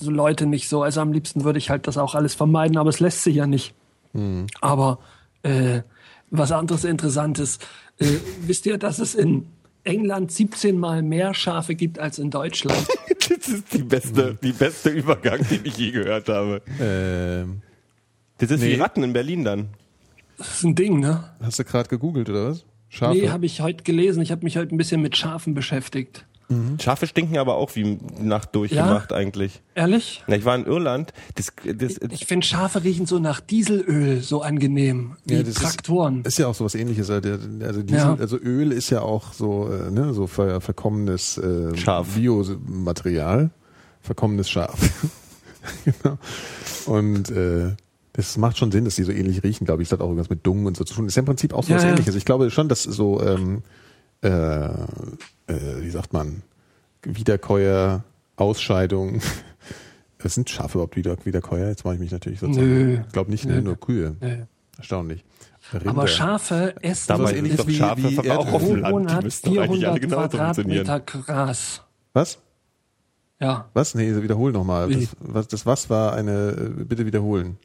so 0.00 0.10
Leute 0.10 0.46
nicht 0.46 0.70
so. 0.70 0.82
Also 0.82 1.02
am 1.02 1.12
liebsten 1.12 1.44
würde 1.44 1.58
ich 1.58 1.68
halt 1.68 1.86
das 1.86 1.98
auch 1.98 2.14
alles 2.14 2.34
vermeiden, 2.34 2.78
aber 2.78 2.88
es 2.88 2.98
lässt 3.00 3.24
sich 3.24 3.36
ja 3.36 3.46
nicht. 3.46 3.74
Aber 4.62 5.00
äh, 5.42 5.82
was 6.30 6.50
anderes 6.50 6.84
Interessantes. 6.84 7.58
Äh, 7.98 8.06
wisst 8.46 8.64
ihr, 8.64 8.78
dass 8.78 9.00
es 9.00 9.14
in 9.14 9.46
England 9.84 10.30
17 10.32 10.78
Mal 10.78 11.02
mehr 11.02 11.34
Schafe 11.34 11.74
gibt 11.74 11.98
als 11.98 12.18
in 12.18 12.30
Deutschland? 12.30 12.86
Das 13.28 13.46
ist 13.46 13.74
die 13.74 13.82
beste, 13.82 14.38
die 14.42 14.52
beste 14.52 14.88
Übergang, 14.88 15.46
den 15.50 15.60
ich 15.64 15.76
je 15.76 15.90
gehört 15.90 16.30
habe. 16.30 16.62
Ähm, 16.80 17.60
Das 18.38 18.50
ist 18.50 18.62
Nee. 18.62 18.76
wie 18.76 18.80
Ratten 18.80 19.02
in 19.02 19.12
Berlin 19.12 19.44
dann. 19.44 19.68
Das 20.38 20.48
ist 20.54 20.64
ein 20.64 20.74
Ding, 20.74 21.00
ne? 21.00 21.24
hast 21.42 21.58
du 21.58 21.64
gerade 21.64 21.90
gegoogelt 21.90 22.30
oder 22.30 22.48
was? 22.50 22.64
Schafe? 22.88 23.18
Nee, 23.18 23.28
habe 23.28 23.44
ich 23.44 23.60
heute 23.60 23.84
gelesen. 23.84 24.22
Ich 24.22 24.30
habe 24.30 24.44
mich 24.44 24.56
heute 24.56 24.74
ein 24.74 24.78
bisschen 24.78 25.02
mit 25.02 25.14
Schafen 25.14 25.52
beschäftigt. 25.52 26.24
Schafe 26.80 27.06
stinken 27.06 27.36
aber 27.36 27.56
auch 27.56 27.76
wie 27.76 27.98
Nacht 28.20 28.54
durchgemacht 28.54 29.12
eigentlich. 29.12 29.60
Ehrlich? 29.74 30.24
Na, 30.28 30.36
ich 30.36 30.44
war 30.46 30.54
in 30.56 30.64
Irland. 30.64 31.12
Das, 31.34 31.52
das, 31.76 31.98
Ich 32.10 32.24
finde 32.24 32.46
Schafe 32.46 32.84
riechen 32.84 33.04
so 33.04 33.18
nach 33.18 33.40
Dieselöl 33.40 34.22
so 34.22 34.40
angenehm 34.40 35.16
wie 35.26 35.34
Ja, 35.34 35.42
das 35.42 35.54
Traktoren. 35.56 36.20
Ist, 36.20 36.28
ist 36.28 36.38
ja 36.38 36.46
auch 36.46 36.54
sowas 36.54 36.74
ähnliches. 36.74 37.10
Also, 37.10 37.28
also, 37.60 37.82
Diesel, 37.82 37.98
Ja. 37.98 38.16
also 38.18 38.38
Öl 38.38 38.72
ist 38.72 38.88
ja 38.88 39.02
auch 39.02 39.34
so, 39.34 39.68
äh, 39.70 39.90
ne, 39.90 40.14
so 40.14 40.26
ver, 40.26 40.62
verkommenes 40.62 41.36
äh, 41.36 41.76
Schaf. 41.76 42.14
Biomaterial. 42.14 43.50
Verkommenes 44.00 44.48
Schaf. 44.48 44.78
genau. 45.84 46.16
Und 46.86 47.30
äh, 47.30 47.74
das 48.14 48.36
macht 48.38 48.58
schon 48.58 48.72
Sinn, 48.72 48.84
dass 48.84 48.96
die 48.96 49.04
so 49.04 49.12
ähnlich 49.12 49.44
riechen, 49.44 49.64
glaube 49.64 49.82
ich. 49.82 49.88
Das 49.88 49.98
hat 49.98 50.02
auch 50.02 50.08
irgendwas 50.08 50.30
mit 50.30 50.46
Dung 50.46 50.66
und 50.66 50.76
so 50.76 50.84
zu 50.84 50.94
tun. 50.94 51.04
Das 51.04 51.12
ist 51.12 51.16
ja 51.16 51.20
im 51.20 51.26
Prinzip 51.26 51.52
auch 51.52 51.62
so 51.62 51.70
Ja, 51.70 51.76
was 51.76 51.84
ja. 51.84 51.90
ähnliches. 51.90 52.14
Ich 52.14 52.24
glaube 52.24 52.50
schon, 52.50 52.68
dass 52.68 52.82
so, 52.82 53.20
ähm, 53.22 53.62
äh, 54.22 54.28
äh, 54.28 55.80
wie 55.80 55.90
sagt 55.90 56.12
man, 56.12 56.42
Wiederkäuer, 57.02 58.04
Ausscheidung. 58.36 59.20
Das 60.20 60.34
sind 60.34 60.50
Schafe 60.50 60.78
überhaupt 60.78 60.96
wieder, 60.96 61.16
Wiederkäuer? 61.24 61.68
Jetzt 61.68 61.84
mache 61.84 61.94
ich 61.94 62.00
mich 62.00 62.10
natürlich 62.10 62.40
so 62.40 62.48
Nö. 62.48 62.98
Ich 63.06 63.12
glaube 63.12 63.30
nicht, 63.30 63.44
ne? 63.44 63.54
Nö. 63.54 63.62
nur 63.62 63.76
Kühe. 63.78 64.16
Nee. 64.20 64.46
Erstaunlich. 64.76 65.24
Rinder. 65.72 65.90
Aber 65.90 66.08
Schafe 66.08 66.74
essen 66.82 67.06
dabei 67.08 67.34
ähnlich 67.34 67.56
doch 67.56 67.70
Schafe 67.70 68.02
wie 68.02 68.30
auch 68.30 68.52
auf 68.52 68.64
dem 68.64 68.80
Land. 68.80 69.10
Die 69.10 69.24
müssten 69.24 69.54
doch 69.54 69.62
eigentlich 69.62 69.86
alle 69.86 70.00
400 70.00 70.00
genauso 70.00 70.36
funktionieren. 70.38 71.02
Gras. 71.06 71.82
Was? 72.14 72.38
Ja, 73.40 73.68
Was? 73.74 73.94
Nee, 73.94 74.20
wiederhol 74.20 74.50
nochmal. 74.50 74.90
Das, 74.90 75.08
was, 75.20 75.46
das 75.46 75.66
was 75.66 75.88
war 75.88 76.14
eine, 76.14 76.74
äh, 76.80 76.84
bitte 76.84 77.06
wiederholen. 77.06 77.56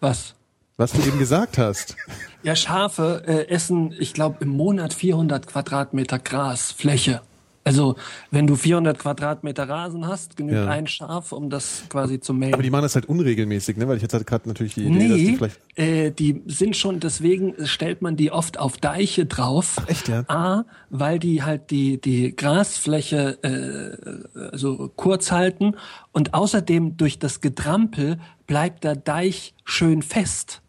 was? 0.00 0.34
Was 0.76 0.90
du 0.92 1.00
eben 1.06 1.18
gesagt 1.20 1.56
hast. 1.56 1.96
Ja, 2.42 2.56
Schafe 2.56 3.22
äh, 3.28 3.46
essen, 3.48 3.94
ich 3.96 4.12
glaube, 4.12 4.38
im 4.40 4.48
Monat 4.48 4.92
400 4.92 5.46
Quadratmeter 5.46 6.18
Grasfläche. 6.18 7.20
Also, 7.66 7.94
wenn 8.32 8.46
du 8.46 8.56
400 8.56 8.98
Quadratmeter 8.98 9.66
Rasen 9.68 10.06
hast, 10.06 10.36
genügt 10.36 10.56
Ja. 10.58 10.66
ein 10.66 10.86
Schaf, 10.86 11.30
um 11.32 11.48
das 11.48 11.84
quasi 11.88 12.18
zu 12.20 12.34
mähen. 12.34 12.52
Aber 12.52 12.62
die 12.62 12.68
machen 12.70 12.82
das 12.82 12.94
halt 12.96 13.06
unregelmäßig, 13.06 13.76
ne? 13.78 13.86
Weil 13.88 13.96
ich 13.96 14.02
jetzt 14.02 14.12
hatte 14.12 14.24
gerade 14.26 14.48
natürlich 14.48 14.74
die 14.74 14.82
Idee, 14.84 15.08
dass 15.08 15.16
die 15.16 15.30
Nee, 15.30 15.36
vielleicht. 15.36 15.60
äh, 15.76 16.10
die 16.10 16.42
sind 16.46 16.76
schon, 16.76 16.98
deswegen 17.00 17.54
stellt 17.66 18.02
man 18.02 18.16
die 18.16 18.32
oft 18.32 18.58
auf 18.58 18.76
Deiche 18.76 19.24
drauf. 19.26 19.76
echt, 19.86 20.08
ja? 20.08 20.24
A, 20.28 20.64
weil 20.90 21.18
die 21.20 21.42
halt 21.44 21.70
die, 21.70 21.98
die 22.00 22.34
Grasfläche 22.36 23.38
äh, 23.42 24.38
also 24.50 24.90
kurz 24.96 25.30
halten 25.30 25.76
und 26.12 26.34
außerdem 26.34 26.96
durch 26.98 27.18
das 27.20 27.40
Getrampel 27.40 28.18
bleibt 28.46 28.84
der 28.84 28.96
Deich 28.96 29.54
schön 29.64 30.02
fest. 30.02 30.60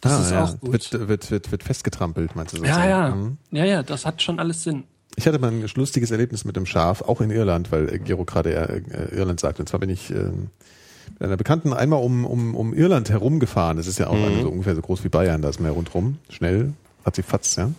Das 0.00 0.12
ah, 0.12 0.22
ist 0.22 0.30
ja. 0.30 0.44
auch 0.44 0.60
gut. 0.60 0.72
Wird, 0.72 1.08
wird, 1.08 1.30
wird, 1.30 1.52
wird 1.52 1.62
festgetrampelt, 1.62 2.34
meinst 2.36 2.54
du 2.54 2.58
so? 2.58 2.64
ja, 2.64 2.88
ja, 2.88 3.14
Mhm. 3.14 3.38
ja, 3.50 3.64
ja, 3.64 3.82
das 3.82 4.06
hat 4.06 4.22
schon 4.22 4.38
alles 4.38 4.62
Sinn. 4.62 4.84
Ich 5.16 5.26
hatte 5.26 5.38
mal 5.38 5.50
ein 5.50 5.64
lustiges 5.74 6.10
Erlebnis 6.10 6.44
mit 6.44 6.56
dem 6.56 6.66
Schaf, 6.66 7.02
auch 7.02 7.20
in 7.20 7.30
Irland, 7.30 7.72
weil 7.72 7.92
äh, 7.92 7.98
Gero 7.98 8.24
gerade 8.24 8.54
äh, 8.54 9.16
Irland 9.16 9.40
sagt. 9.40 9.60
Und 9.60 9.68
zwar 9.68 9.80
bin 9.80 9.90
ich 9.90 10.10
ähm, 10.10 10.48
mit 11.18 11.22
einer 11.22 11.36
Bekannten 11.36 11.72
einmal 11.72 12.02
um, 12.02 12.24
um, 12.24 12.54
um 12.54 12.72
Irland 12.72 13.10
herumgefahren. 13.10 13.76
Das 13.76 13.86
ist 13.86 13.98
ja 13.98 14.06
auch 14.06 14.14
also 14.14 14.42
so 14.42 14.48
ungefähr 14.48 14.74
so 14.74 14.80
groß 14.80 15.04
wie 15.04 15.08
Bayern, 15.08 15.42
da 15.42 15.48
ist 15.48 15.60
mehr 15.60 15.72
rundrum. 15.72 16.18
Schnell, 16.30 16.72
hat 17.04 17.16
sie 17.16 17.22
fatz, 17.22 17.56
ja. 17.56 17.70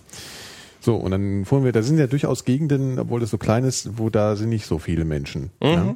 So, 0.82 0.96
und 0.96 1.12
dann 1.12 1.46
fuhren 1.46 1.64
wir, 1.64 1.72
da 1.72 1.84
sind 1.84 2.00
ja 2.00 2.08
durchaus 2.08 2.44
Gegenden, 2.44 2.98
obwohl 2.98 3.20
das 3.20 3.30
so 3.30 3.38
klein 3.38 3.64
ist, 3.64 3.98
wo 3.98 4.10
da 4.10 4.36
sind 4.36 4.50
nicht 4.50 4.66
so 4.66 4.80
viele 4.80 5.06
Menschen. 5.06 5.52
Ja? 5.62 5.96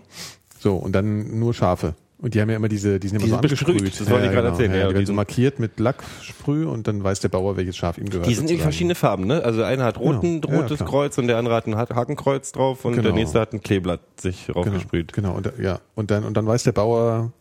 So, 0.60 0.76
und 0.76 0.94
dann 0.94 1.40
nur 1.40 1.54
Schafe. 1.56 1.96
Und 2.18 2.34
die 2.34 2.40
haben 2.42 2.50
ja 2.50 2.56
immer 2.56 2.70
diese, 2.70 2.98
die 3.00 3.10
sind 3.10 3.18
immer 3.18 3.26
Die 3.26 3.32
so 3.32 3.66
besprüht, 3.66 4.00
das 4.00 4.10
wollte 4.10 4.28
ich 4.28 4.32
gerade 4.32 4.48
erzählen, 4.48 4.72
Ja, 4.72 4.78
ja, 4.78 4.88
die 4.88 4.94
werden 4.94 5.06
so 5.06 5.10
sind- 5.10 5.16
markiert 5.18 5.60
mit 5.60 5.80
Lacksprüh 5.82 6.66
und 6.66 6.88
dann 6.88 7.04
weiß 7.04 7.20
der 7.20 7.28
Bauer, 7.30 7.58
welches 7.58 7.76
Schaf 7.76 7.98
ihm 7.98 8.06
gehört. 8.10 8.26
Die 8.28 8.34
sind 8.36 8.50
in 8.50 8.58
verschiedene 8.60 8.96
Farben, 8.96 9.28
ne? 9.28 9.44
Also 9.44 9.64
einer 9.64 9.84
hat 9.84 10.00
roten, 10.00 10.40
Genau. 10.40 10.62
Rotes. 10.62 10.80
Kreuz 10.80 11.18
und 11.18 11.28
der 11.28 11.38
andere 11.38 11.56
hat 11.56 11.68
ein 11.68 11.76
Ha- 11.76 11.94
Hakenkreuz 11.94 12.54
drauf 12.54 12.86
und 12.86 12.96
der 12.96 13.04
Genau. 13.04 13.16
nächste 13.16 13.40
hat 13.42 13.52
ein 13.54 13.62
Kleeblatt 13.62 14.00
sich 14.20 14.48
Genau, 14.48 14.60
raufgesprüht. 14.62 15.12
genau 15.12 15.34
und, 15.34 15.52
ja, 15.62 15.80
und 15.96 16.10
dann 16.10 16.24
und 16.24 16.38
dann 16.38 16.48
weiß 16.48 16.64
der 16.64 16.72
Bauer, 16.72 17.34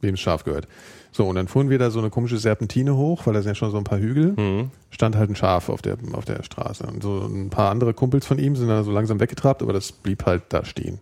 wem 0.00 0.12
das 0.12 0.20
Schaf 0.20 0.44
gehört. 0.44 0.68
So 1.12 1.26
und 1.26 1.34
dann 1.34 1.48
fuhren 1.48 1.68
wir 1.68 1.80
da 1.80 1.90
so 1.90 1.98
eine 1.98 2.08
komische 2.08 2.38
Serpentine 2.38 2.96
hoch, 2.96 3.26
weil 3.26 3.34
da 3.34 3.42
sind 3.42 3.50
ja 3.50 3.54
schon 3.56 3.72
so 3.72 3.78
ein 3.78 3.84
paar 3.84 3.98
Hügel. 3.98 4.34
Mhm. 4.36 4.70
Stand 4.90 5.16
halt 5.16 5.28
ein 5.28 5.34
Schaf 5.36 5.68
auf 5.68 5.82
der 5.82 5.96
auf 6.12 6.24
der 6.24 6.44
Straße 6.44 6.84
und 6.86 7.02
so 7.02 7.26
ein 7.26 7.50
paar 7.50 7.68
andere 7.72 7.94
Kumpels 7.94 8.26
von 8.26 8.38
ihm 8.38 8.54
sind 8.54 8.68
dann 8.68 8.84
so 8.84 8.92
langsam 8.92 9.18
weggetrabt, 9.18 9.60
aber 9.60 9.72
das 9.72 9.90
blieb 9.90 10.24
halt 10.24 10.44
da 10.50 10.64
stehen. 10.64 11.00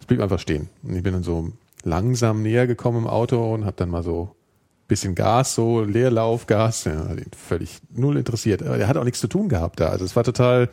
Es 0.00 0.06
blieb 0.06 0.20
einfach 0.20 0.38
stehen 0.38 0.68
und 0.82 0.94
ich 0.94 1.02
bin 1.02 1.14
dann 1.14 1.22
so 1.22 1.48
langsam 1.84 2.42
näher 2.42 2.66
gekommen 2.66 2.98
im 2.98 3.06
Auto 3.06 3.52
und 3.54 3.64
habe 3.64 3.76
dann 3.76 3.90
mal 3.90 4.02
so 4.02 4.34
bisschen 4.88 5.14
Gas, 5.14 5.54
so 5.54 5.82
Leerlaufgas, 5.82 6.84
ja, 6.84 7.08
hat 7.08 7.18
ihn 7.18 7.30
völlig 7.36 7.80
null 7.94 8.16
interessiert. 8.16 8.62
Aber 8.62 8.76
der 8.76 8.88
hat 8.88 8.96
auch 8.96 9.04
nichts 9.04 9.20
zu 9.20 9.28
tun 9.28 9.48
gehabt 9.48 9.80
da. 9.80 9.88
Also 9.88 10.04
es 10.04 10.16
war 10.16 10.24
total 10.24 10.68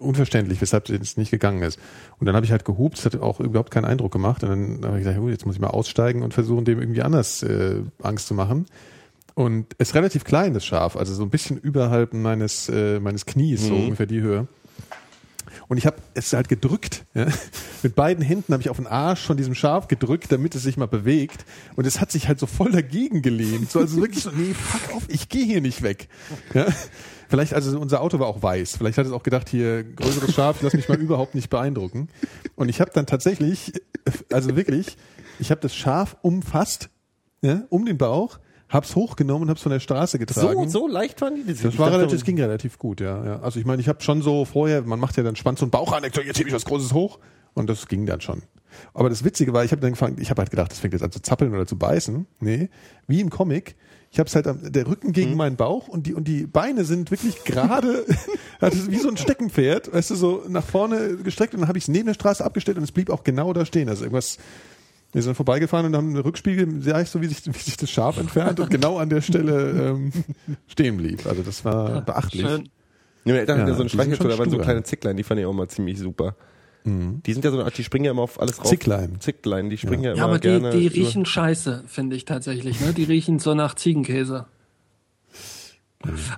unverständlich, 0.00 0.60
weshalb 0.60 0.88
es 0.88 1.16
nicht 1.16 1.30
gegangen 1.30 1.62
ist. 1.62 1.78
Und 2.18 2.26
dann 2.26 2.34
habe 2.34 2.44
ich 2.44 2.50
halt 2.50 2.64
gehupt, 2.64 2.98
es 2.98 3.04
hat 3.04 3.16
auch 3.20 3.38
überhaupt 3.38 3.70
keinen 3.70 3.84
Eindruck 3.84 4.12
gemacht. 4.12 4.42
Und 4.42 4.50
dann 4.50 4.84
habe 4.84 4.98
ich 4.98 5.04
gesagt, 5.04 5.20
gut, 5.20 5.30
jetzt 5.30 5.46
muss 5.46 5.54
ich 5.54 5.60
mal 5.60 5.68
aussteigen 5.68 6.22
und 6.22 6.34
versuchen, 6.34 6.64
dem 6.64 6.80
irgendwie 6.80 7.02
anders 7.02 7.42
äh, 7.44 7.82
Angst 8.02 8.26
zu 8.26 8.34
machen. 8.34 8.66
Und 9.34 9.74
es 9.78 9.90
ist 9.90 9.94
relativ 9.94 10.24
klein, 10.24 10.54
das 10.54 10.64
Schaf, 10.64 10.96
also 10.96 11.12
so 11.12 11.22
ein 11.22 11.30
bisschen 11.30 11.58
überhalb 11.58 12.14
meines, 12.14 12.68
äh, 12.68 13.00
meines 13.00 13.26
Knies, 13.26 13.66
so 13.66 13.74
ungefähr 13.74 14.06
die 14.06 14.20
Höhe. 14.20 14.46
Und 15.68 15.76
ich 15.78 15.86
habe 15.86 15.96
es 16.14 16.32
halt 16.32 16.48
gedrückt. 16.48 17.04
Ja? 17.14 17.26
Mit 17.82 17.94
beiden 17.94 18.24
Händen 18.24 18.52
habe 18.52 18.62
ich 18.62 18.70
auf 18.70 18.76
den 18.76 18.86
Arsch 18.86 19.26
von 19.26 19.36
diesem 19.36 19.54
Schaf 19.54 19.88
gedrückt, 19.88 20.30
damit 20.30 20.54
es 20.54 20.62
sich 20.62 20.76
mal 20.76 20.86
bewegt. 20.86 21.44
Und 21.76 21.86
es 21.86 22.00
hat 22.00 22.10
sich 22.12 22.28
halt 22.28 22.38
so 22.38 22.46
voll 22.46 22.72
dagegen 22.72 23.22
gelehnt. 23.22 23.70
So, 23.70 23.80
also 23.80 23.96
wirklich 23.96 24.22
so, 24.22 24.30
nee, 24.30 24.54
fuck 24.54 24.96
auf, 24.96 25.02
ich 25.08 25.28
gehe 25.28 25.44
hier 25.44 25.60
nicht 25.60 25.82
weg. 25.82 26.08
Ja? 26.54 26.66
Vielleicht, 27.28 27.54
also 27.54 27.78
unser 27.80 28.00
Auto 28.00 28.18
war 28.18 28.26
auch 28.26 28.42
weiß. 28.42 28.76
Vielleicht 28.76 28.98
hat 28.98 29.06
es 29.06 29.12
auch 29.12 29.22
gedacht, 29.22 29.48
hier 29.48 29.82
größeres 29.82 30.34
Schaf, 30.34 30.62
lass 30.62 30.74
mich 30.74 30.88
mal 30.88 31.00
überhaupt 31.00 31.34
nicht 31.34 31.50
beeindrucken. 31.50 32.08
Und 32.54 32.68
ich 32.68 32.80
habe 32.80 32.90
dann 32.94 33.06
tatsächlich, 33.06 33.72
also 34.30 34.56
wirklich, 34.56 34.96
ich 35.38 35.50
habe 35.50 35.60
das 35.60 35.74
Schaf 35.74 36.16
umfasst, 36.22 36.90
ja, 37.42 37.64
um 37.70 37.86
den 37.86 37.98
Bauch, 37.98 38.38
hab's 38.74 38.94
hochgenommen 38.96 39.44
und 39.44 39.50
hab's 39.50 39.62
von 39.62 39.72
der 39.72 39.80
Straße 39.80 40.18
getragen. 40.18 40.68
So, 40.68 40.80
so 40.80 40.88
leicht 40.88 41.20
waren 41.22 41.36
die? 41.36 41.54
Das 41.54 41.78
war 41.78 41.92
relativ, 41.92 42.12
das 42.12 42.24
ging 42.24 42.40
relativ 42.40 42.78
gut, 42.78 43.00
ja, 43.00 43.24
ja. 43.24 43.40
Also 43.40 43.58
ich 43.58 43.66
meine, 43.66 43.80
ich 43.80 43.88
habe 43.88 44.02
schon 44.02 44.20
so 44.20 44.44
vorher, 44.44 44.82
man 44.82 45.00
macht 45.00 45.16
ja 45.16 45.22
dann 45.22 45.36
Schwanz 45.36 45.62
und 45.62 45.70
Bauch 45.70 45.92
an, 45.92 46.02
denkt 46.02 46.16
so, 46.16 46.22
jetzt 46.22 46.38
hebe 46.38 46.48
ich 46.48 46.54
was 46.54 46.64
Großes 46.64 46.92
hoch 46.92 47.18
und 47.54 47.70
das 47.70 47.88
ging 47.88 48.04
dann 48.04 48.20
schon. 48.20 48.42
Aber 48.92 49.08
das 49.08 49.24
Witzige 49.24 49.52
war, 49.52 49.64
ich 49.64 49.70
habe 49.70 49.80
dann 49.80 49.92
gefangen, 49.92 50.16
ich 50.20 50.30
habe 50.30 50.42
halt 50.42 50.50
gedacht, 50.50 50.72
das 50.72 50.80
fängt 50.80 50.94
jetzt 50.94 51.02
an 51.02 51.12
zu 51.12 51.22
zappeln 51.22 51.54
oder 51.54 51.66
zu 51.66 51.78
beißen. 51.78 52.26
Nee, 52.40 52.68
wie 53.06 53.20
im 53.20 53.30
Comic. 53.30 53.76
Ich 54.10 54.20
habe 54.20 54.28
es 54.28 54.36
halt 54.36 54.46
am, 54.46 54.60
der 54.72 54.86
Rücken 54.86 55.12
gegen 55.12 55.36
meinen 55.36 55.56
Bauch 55.56 55.88
und 55.88 56.06
die 56.06 56.14
und 56.14 56.28
die 56.28 56.46
Beine 56.46 56.84
sind 56.84 57.10
wirklich 57.10 57.42
gerade, 57.42 58.04
das 58.60 58.74
ist 58.74 58.88
wie 58.90 58.98
so 58.98 59.08
ein 59.08 59.16
Steckenpferd, 59.16 59.92
weißt 59.92 60.10
du, 60.10 60.14
so 60.14 60.44
nach 60.48 60.64
vorne 60.64 61.16
gestreckt 61.16 61.54
und 61.54 61.60
dann 61.60 61.68
habe 61.68 61.78
ich 61.78 61.84
es 61.84 61.88
neben 61.88 62.06
der 62.06 62.14
Straße 62.14 62.44
abgestellt 62.44 62.78
und 62.78 62.84
es 62.84 62.92
blieb 62.92 63.10
auch 63.10 63.24
genau 63.24 63.52
da 63.52 63.64
stehen. 63.66 63.88
Also 63.88 64.04
irgendwas 64.04 64.38
wir 65.14 65.22
sind 65.22 65.34
vorbeigefahren 65.34 65.86
und 65.86 65.96
haben 65.96 66.08
einen 66.08 66.18
Rückspiegel, 66.18 66.82
sah 66.82 67.00
ich 67.00 67.08
so, 67.08 67.22
wie 67.22 67.26
sich, 67.28 67.46
wie 67.46 67.58
sich 67.58 67.76
das 67.78 67.90
Schaf 67.90 68.18
entfernt 68.18 68.60
und 68.60 68.68
genau 68.70 68.98
an 68.98 69.08
der 69.08 69.22
Stelle 69.22 69.70
ähm, 69.70 70.12
stehen 70.66 70.98
blieb. 70.98 71.24
Also 71.26 71.42
das 71.42 71.64
war 71.64 72.02
beachtlich. 72.02 72.42
Schön. 72.42 72.64
Ja, 72.64 73.32
meine 73.32 73.38
Eltern 73.40 73.58
hatten 73.60 73.66
Ja, 73.68 73.72
ja 73.72 73.76
so 73.76 73.82
einen 73.82 73.88
Streichholz, 73.88 74.18
da 74.34 74.38
waren 74.38 74.50
so 74.50 74.58
kleine 74.58 74.82
Zicklein, 74.82 75.16
die 75.16 75.22
fand 75.22 75.40
ich 75.40 75.46
auch 75.46 75.54
mal 75.54 75.68
ziemlich 75.68 75.98
super. 75.98 76.36
Die 76.86 77.32
sind 77.32 77.42
ja 77.46 77.50
so 77.50 77.56
eine 77.56 77.64
Art, 77.64 77.78
die 77.78 77.82
springen 77.82 78.04
ja 78.04 78.10
immer 78.10 78.20
auf 78.20 78.38
alles 78.38 78.58
rauf. 78.58 78.66
Zicklein. 78.68 79.18
Zicklein, 79.18 79.70
die 79.70 79.78
springen 79.78 80.02
ja, 80.02 80.10
immer 80.10 80.18
Ja, 80.18 80.24
aber 80.26 80.38
die, 80.38 80.48
gerne. 80.48 80.68
die 80.70 80.84
über- 80.84 80.94
riechen 80.96 81.24
scheiße, 81.24 81.84
finde 81.86 82.14
ich 82.14 82.26
tatsächlich. 82.26 82.78
Ne? 82.82 82.92
Die 82.92 83.04
riechen 83.04 83.38
so 83.38 83.54
nach 83.54 83.74
Ziegenkäse. 83.74 84.44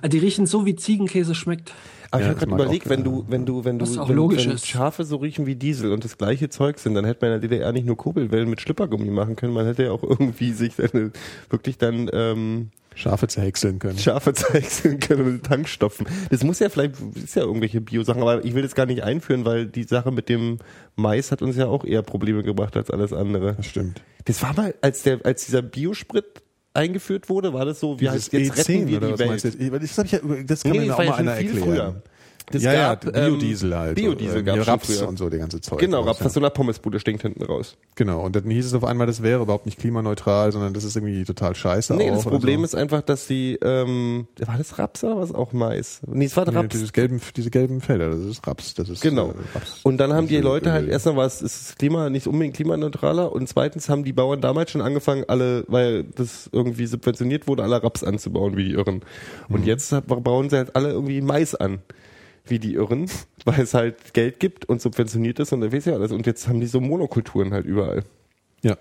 Also 0.02 0.08
Die 0.08 0.18
riechen 0.18 0.46
so, 0.46 0.66
wie 0.66 0.76
Ziegenkäse 0.76 1.34
schmeckt. 1.34 1.74
Aber 2.10 2.22
Ja, 2.22 2.30
ich 2.30 2.36
habe 2.36 2.46
gerade 2.46 2.62
überlegt, 2.62 2.88
wenn 2.88 3.04
du, 3.04 3.24
wenn 3.28 3.46
du, 3.46 3.64
wenn 3.64 3.78
du, 3.78 3.86
wenn, 4.08 4.36
wenn. 4.36 4.58
Schafe 4.58 5.04
so 5.04 5.16
riechen 5.16 5.46
wie 5.46 5.56
Diesel 5.56 5.92
und 5.92 6.04
das 6.04 6.18
gleiche 6.18 6.48
Zeug 6.48 6.78
sind, 6.78 6.94
dann 6.94 7.04
hätte 7.04 7.24
man 7.24 7.34
in 7.34 7.40
der 7.40 7.48
DDR 7.48 7.72
nicht 7.72 7.86
nur 7.86 7.96
Kurbelwellen 7.96 8.48
mit 8.48 8.60
Schlippergummi 8.60 9.10
machen 9.10 9.36
können, 9.36 9.52
man 9.52 9.66
hätte 9.66 9.84
ja 9.84 9.92
auch 9.92 10.02
irgendwie 10.02 10.52
sich 10.52 10.76
dann, 10.76 11.12
wirklich 11.50 11.78
dann 11.78 12.08
ähm, 12.12 12.70
Schafe 12.96 13.28
zerhäckseln 13.28 13.78
können. 13.78 13.98
Schafe 13.98 14.32
zeichseln 14.34 14.98
können 14.98 15.26
und 15.26 15.44
Tankstoffen. 15.44 16.06
Das 16.30 16.42
muss 16.42 16.58
ja 16.58 16.70
vielleicht, 16.70 16.94
ist 17.22 17.36
ja 17.36 17.42
irgendwelche 17.42 17.80
Bio-Sachen, 17.80 18.22
aber 18.22 18.44
ich 18.44 18.54
will 18.54 18.62
das 18.62 18.74
gar 18.74 18.86
nicht 18.86 19.02
einführen, 19.02 19.44
weil 19.44 19.66
die 19.66 19.84
Sache 19.84 20.10
mit 20.10 20.28
dem 20.28 20.58
Mais 20.96 21.30
hat 21.30 21.42
uns 21.42 21.56
ja 21.56 21.66
auch 21.66 21.84
eher 21.84 22.02
Probleme 22.02 22.42
gebracht 22.42 22.76
als 22.76 22.90
alles 22.90 23.12
andere. 23.12 23.54
Das 23.56 23.66
stimmt. 23.66 24.00
Das 24.24 24.42
war 24.42 24.54
mal, 24.54 24.74
als 24.80 25.02
der, 25.02 25.20
als 25.24 25.44
dieser 25.44 25.62
Biosprit 25.62 26.42
eingeführt 26.76 27.28
wurde, 27.28 27.52
war 27.52 27.64
das 27.64 27.80
so, 27.80 27.98
wie 28.00 28.08
heißt 28.08 28.32
jetzt 28.32 28.56
retten 28.56 28.86
wir 28.86 28.98
oder 28.98 29.12
die 29.12 29.18
Welt. 29.18 29.44
Das, 29.44 29.54
ich 29.54 30.12
ja, 30.12 30.18
das 30.46 30.62
kann 30.62 30.72
Nee, 30.72 30.78
mir 30.80 30.86
das 30.88 30.98
auch 30.98 31.04
mal 31.04 31.14
einer 31.14 31.32
erklären. 31.32 31.58
früher. 31.64 32.02
Das 32.52 32.62
ja, 32.62 32.94
gab, 32.94 33.04
ja, 33.06 33.24
ähm, 33.26 33.32
Biodiesel 33.38 33.76
halt. 33.76 33.96
Biodiesel 33.96 34.44
gab's 34.44 34.58
schon 34.64 34.72
Raps 34.72 34.86
früher. 34.98 35.08
und 35.08 35.18
so, 35.18 35.28
der 35.28 35.40
ganze 35.40 35.60
Zeug. 35.60 35.80
Genau, 35.80 35.98
raus, 36.00 36.06
Raps 36.08 36.26
aus 36.26 36.32
so 36.34 36.40
einer 36.40 36.50
Pommesbude 36.50 37.00
stinkt 37.00 37.22
hinten 37.22 37.42
raus. 37.42 37.76
Genau, 37.96 38.20
und 38.24 38.36
dann 38.36 38.48
hieß 38.48 38.66
es 38.66 38.74
auf 38.74 38.84
einmal, 38.84 39.08
das 39.08 39.20
wäre 39.22 39.42
überhaupt 39.42 39.66
nicht 39.66 39.78
klimaneutral, 39.80 40.52
sondern 40.52 40.72
das 40.72 40.84
ist 40.84 40.94
irgendwie 40.96 41.24
total 41.24 41.56
scheiße 41.56 41.94
Nee, 41.96 42.08
das 42.10 42.22
Problem 42.22 42.60
so. 42.60 42.64
ist 42.66 42.74
einfach, 42.76 43.02
dass 43.02 43.26
die, 43.26 43.58
ähm, 43.62 44.28
war 44.46 44.58
das 44.58 44.78
Raps 44.78 45.02
oder 45.02 45.18
was 45.18 45.34
auch 45.34 45.52
Mais? 45.52 46.00
Nee, 46.06 46.26
es 46.26 46.36
war 46.36 46.44
Nee, 46.48 46.56
Raps. 46.56 46.68
dieses 46.68 46.92
gelben, 46.92 47.20
diese 47.36 47.50
gelben 47.50 47.80
Felder, 47.80 48.10
das 48.10 48.20
ist 48.20 48.46
Raps. 48.46 48.74
Das 48.74 48.88
ist, 48.88 49.00
Genau. 49.02 49.30
Äh, 49.30 49.34
Raps. 49.54 49.80
Und 49.82 49.98
dann 49.98 50.12
haben 50.12 50.28
die 50.28 50.38
Leute 50.38 50.70
halt 50.72 50.88
erstmal 50.88 51.16
was, 51.16 51.42
ist 51.42 51.70
das 51.70 51.76
Klima 51.76 52.10
nicht 52.10 52.28
unbedingt 52.28 52.54
klimaneutraler 52.54 53.32
und 53.32 53.48
zweitens 53.48 53.88
haben 53.88 54.04
die 54.04 54.12
Bauern 54.12 54.40
damals 54.40 54.70
schon 54.70 54.82
angefangen, 54.82 55.24
alle, 55.26 55.64
weil 55.66 56.04
das 56.04 56.48
irgendwie 56.52 56.86
subventioniert 56.86 57.48
wurde, 57.48 57.64
alle 57.64 57.82
Raps 57.82 58.04
anzubauen 58.04 58.56
wie 58.56 58.64
die 58.66 58.72
Irren. 58.74 59.00
Und 59.48 59.62
Mhm. 59.62 59.66
jetzt 59.66 59.92
bauen 60.06 60.48
sie 60.48 60.56
halt 60.58 60.76
alle 60.76 60.90
irgendwie 60.90 61.20
Mais 61.22 61.54
an 61.56 61.80
wie 62.50 62.58
die 62.58 62.74
Irren, 62.74 63.10
weil 63.44 63.60
es 63.60 63.74
halt 63.74 64.14
Geld 64.14 64.40
gibt 64.40 64.64
und 64.66 64.80
subventioniert 64.80 65.38
ist 65.38 65.52
und 65.52 65.60
da 65.60 65.72
weiß 65.72 65.84
ja 65.86 65.94
alles. 65.94 66.12
Und 66.12 66.26
jetzt 66.26 66.48
haben 66.48 66.60
die 66.60 66.66
so 66.66 66.80
Monokulturen 66.80 67.52
halt 67.52 67.66
überall. 67.66 68.04
Ja. 68.62 68.76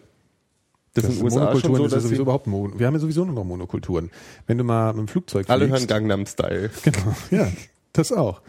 Das, 0.93 1.03
Das 1.03 1.05
ist 1.05 1.09
in 1.09 1.15
den 1.17 1.23
USA 1.25 1.35
schon 1.35 1.71
Monokulturen 1.71 1.77
so, 1.77 1.85
ist 1.85 1.93
ja 1.93 1.99
sowieso 1.99 2.21
überhaupt 2.21 2.47
Mon 2.47 2.79
Wir 2.79 2.87
haben 2.87 2.93
ja 2.93 2.99
sowieso 2.99 3.25
nur 3.25 3.35
noch 3.35 3.43
Monokulturen. 3.43 4.11
Wenn 4.47 4.57
du 4.57 4.63
mal 4.63 4.93
mit 4.93 4.99
dem 4.99 5.07
Flugzeug 5.07 5.49
alle 5.49 5.65
hören 5.65 5.77
fliegst, 5.77 5.89
Gangnam-Style. 5.89 6.69
Genau, 6.83 7.15
ja, 7.31 7.51
das 7.93 8.11
auch. 8.11 8.41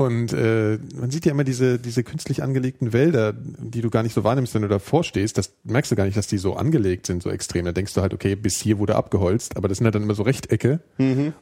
Und 0.00 0.32
äh, 0.32 0.78
man 0.98 1.10
sieht 1.10 1.26
ja 1.26 1.32
immer 1.32 1.44
diese, 1.44 1.78
diese 1.78 2.02
künstlich 2.02 2.42
angelegten 2.42 2.94
Wälder, 2.94 3.34
die 3.34 3.82
du 3.82 3.90
gar 3.90 4.02
nicht 4.02 4.14
so 4.14 4.24
wahrnimmst, 4.24 4.54
wenn 4.54 4.62
du 4.62 4.68
davor 4.68 5.04
stehst. 5.04 5.36
Das 5.36 5.52
merkst 5.64 5.92
du 5.92 5.94
gar 5.94 6.06
nicht, 6.06 6.16
dass 6.16 6.26
die 6.26 6.38
so 6.38 6.56
angelegt 6.56 7.06
sind, 7.06 7.22
so 7.22 7.28
extrem. 7.28 7.66
Da 7.66 7.72
denkst 7.72 7.92
du 7.92 8.00
halt, 8.00 8.14
okay, 8.14 8.34
bis 8.34 8.56
hier 8.58 8.78
wurde 8.78 8.96
abgeholzt, 8.96 9.58
aber 9.58 9.68
das 9.68 9.76
sind 9.76 9.84
halt 9.84 9.94
dann 9.94 10.02
immer 10.02 10.14
so 10.14 10.22
Rechtecke 10.22 10.80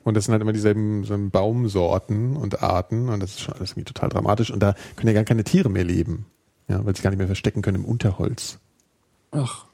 und 0.03 0.17
das 0.17 0.25
sind 0.25 0.33
halt 0.33 0.43
immer 0.43 0.53
dieselben 0.53 1.05
so 1.05 1.17
Baumsorten 1.17 2.37
und 2.37 2.61
Arten 2.61 3.09
und 3.09 3.21
das 3.21 3.31
ist 3.31 3.43
schon 3.43 3.55
alles 3.55 3.71
irgendwie 3.71 3.85
total 3.85 4.09
dramatisch. 4.09 4.51
Und 4.51 4.59
da 4.59 4.75
können 4.97 5.07
ja 5.07 5.15
gar 5.15 5.23
keine 5.23 5.45
Tiere 5.45 5.71
mehr 5.71 5.85
leben, 5.85 6.27
ja, 6.67 6.85
weil 6.85 6.97
sie 6.97 7.03
gar 7.03 7.11
nicht 7.11 7.19
mehr 7.19 7.29
verstecken 7.29 7.63
können 7.63 7.77
im 7.77 7.85
Unterholz. 7.85 8.59
Ach, 9.31 9.67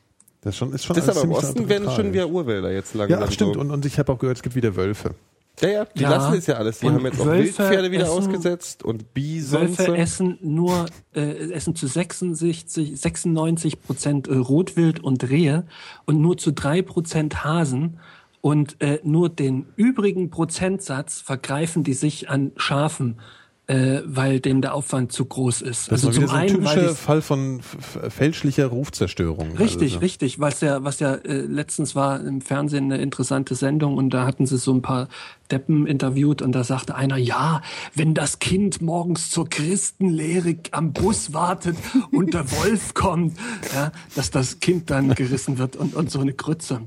Das 0.42 0.56
ist 0.56 0.58
schon, 0.58 0.74
ist 0.74 0.84
schon 0.84 0.94
Das 0.94 1.08
aber 1.08 1.22
im 1.22 1.32
Osten 1.32 1.70
werden 1.70 1.88
schon 1.90 2.12
wieder 2.12 2.28
Urwälder 2.28 2.70
jetzt 2.70 2.92
langsam. 2.92 3.18
Ja, 3.18 3.26
ach, 3.26 3.32
stimmt. 3.32 3.54
So. 3.54 3.60
Und, 3.60 3.70
und 3.70 3.86
ich 3.86 3.98
habe 3.98 4.12
auch 4.12 4.18
gehört, 4.18 4.36
es 4.36 4.42
gibt 4.42 4.56
wieder 4.56 4.76
Wölfe. 4.76 5.14
Ja, 5.60 5.68
ja, 5.68 5.84
die 5.84 6.02
Ja. 6.02 6.10
lassen 6.10 6.34
es 6.38 6.46
ja 6.46 6.54
alles. 6.56 6.80
Die 6.80 6.86
Und 6.86 6.94
haben 6.94 7.04
jetzt 7.06 7.20
auch 7.20 7.26
Wölfe 7.26 7.58
Wildpferde 7.58 7.90
wieder 7.92 8.04
essen- 8.04 8.12
ausgesetzt 8.18 8.82
und 8.82 9.14
Bisonze. 9.14 9.78
Wölfe 9.78 9.96
essen 9.96 10.38
nur, 10.42 10.86
äh, 11.14 11.52
essen 11.52 11.74
zu 11.76 11.86
66, 11.86 13.00
96 13.00 13.80
Prozent 13.82 14.26
äh, 14.28 14.34
Rotwild 14.34 15.00
und 15.02 15.28
Rehe 15.30 15.64
und 16.06 16.20
nur 16.20 16.36
zu 16.38 16.52
drei 16.52 16.82
Prozent 16.82 17.44
Hasen. 17.44 17.98
Und 18.40 18.76
äh, 18.80 18.98
nur 19.04 19.30
den 19.30 19.66
übrigen 19.76 20.28
Prozentsatz 20.30 21.20
vergreifen 21.22 21.82
die 21.82 21.94
sich 21.94 22.28
an 22.28 22.52
Schafen. 22.56 23.18
Äh, 23.66 24.02
weil 24.04 24.40
dem 24.40 24.60
der 24.60 24.74
Aufwand 24.74 25.12
zu 25.12 25.24
groß 25.24 25.62
ist. 25.62 25.90
Das 25.90 26.04
also 26.04 26.10
ist 26.10 26.14
zum 26.16 26.26
so 26.26 26.32
ein 26.32 26.40
einen, 26.40 26.48
typischer 26.50 26.94
Fall 26.94 27.22
von 27.22 27.60
fälschlicher 27.62 28.66
Rufzerstörung. 28.66 29.56
Richtig, 29.56 29.94
also, 29.94 29.98
richtig, 30.00 30.38
was 30.38 30.60
ja, 30.60 30.84
was 30.84 31.00
ja 31.00 31.14
äh, 31.14 31.40
letztens 31.40 31.94
war 31.94 32.20
im 32.20 32.42
Fernsehen 32.42 32.92
eine 32.92 33.02
interessante 33.02 33.54
Sendung 33.54 33.96
und 33.96 34.10
da 34.10 34.26
hatten 34.26 34.44
sie 34.44 34.58
so 34.58 34.74
ein 34.74 34.82
paar 34.82 35.08
Deppen 35.50 35.86
interviewt 35.86 36.42
und 36.42 36.52
da 36.52 36.62
sagte 36.62 36.94
einer, 36.94 37.16
ja, 37.16 37.62
wenn 37.94 38.12
das 38.12 38.38
Kind 38.38 38.82
morgens 38.82 39.30
zur 39.30 39.48
Christenlehre 39.48 40.56
am 40.72 40.92
Bus 40.92 41.32
wartet 41.32 41.76
und 42.10 42.34
der 42.34 42.50
Wolf 42.52 42.92
kommt, 42.92 43.38
ja, 43.74 43.92
dass 44.14 44.30
das 44.30 44.60
Kind 44.60 44.90
dann 44.90 45.14
gerissen 45.14 45.56
wird 45.56 45.76
und, 45.76 45.94
und 45.94 46.10
so 46.10 46.20
eine 46.20 46.34
Grütze. 46.34 46.82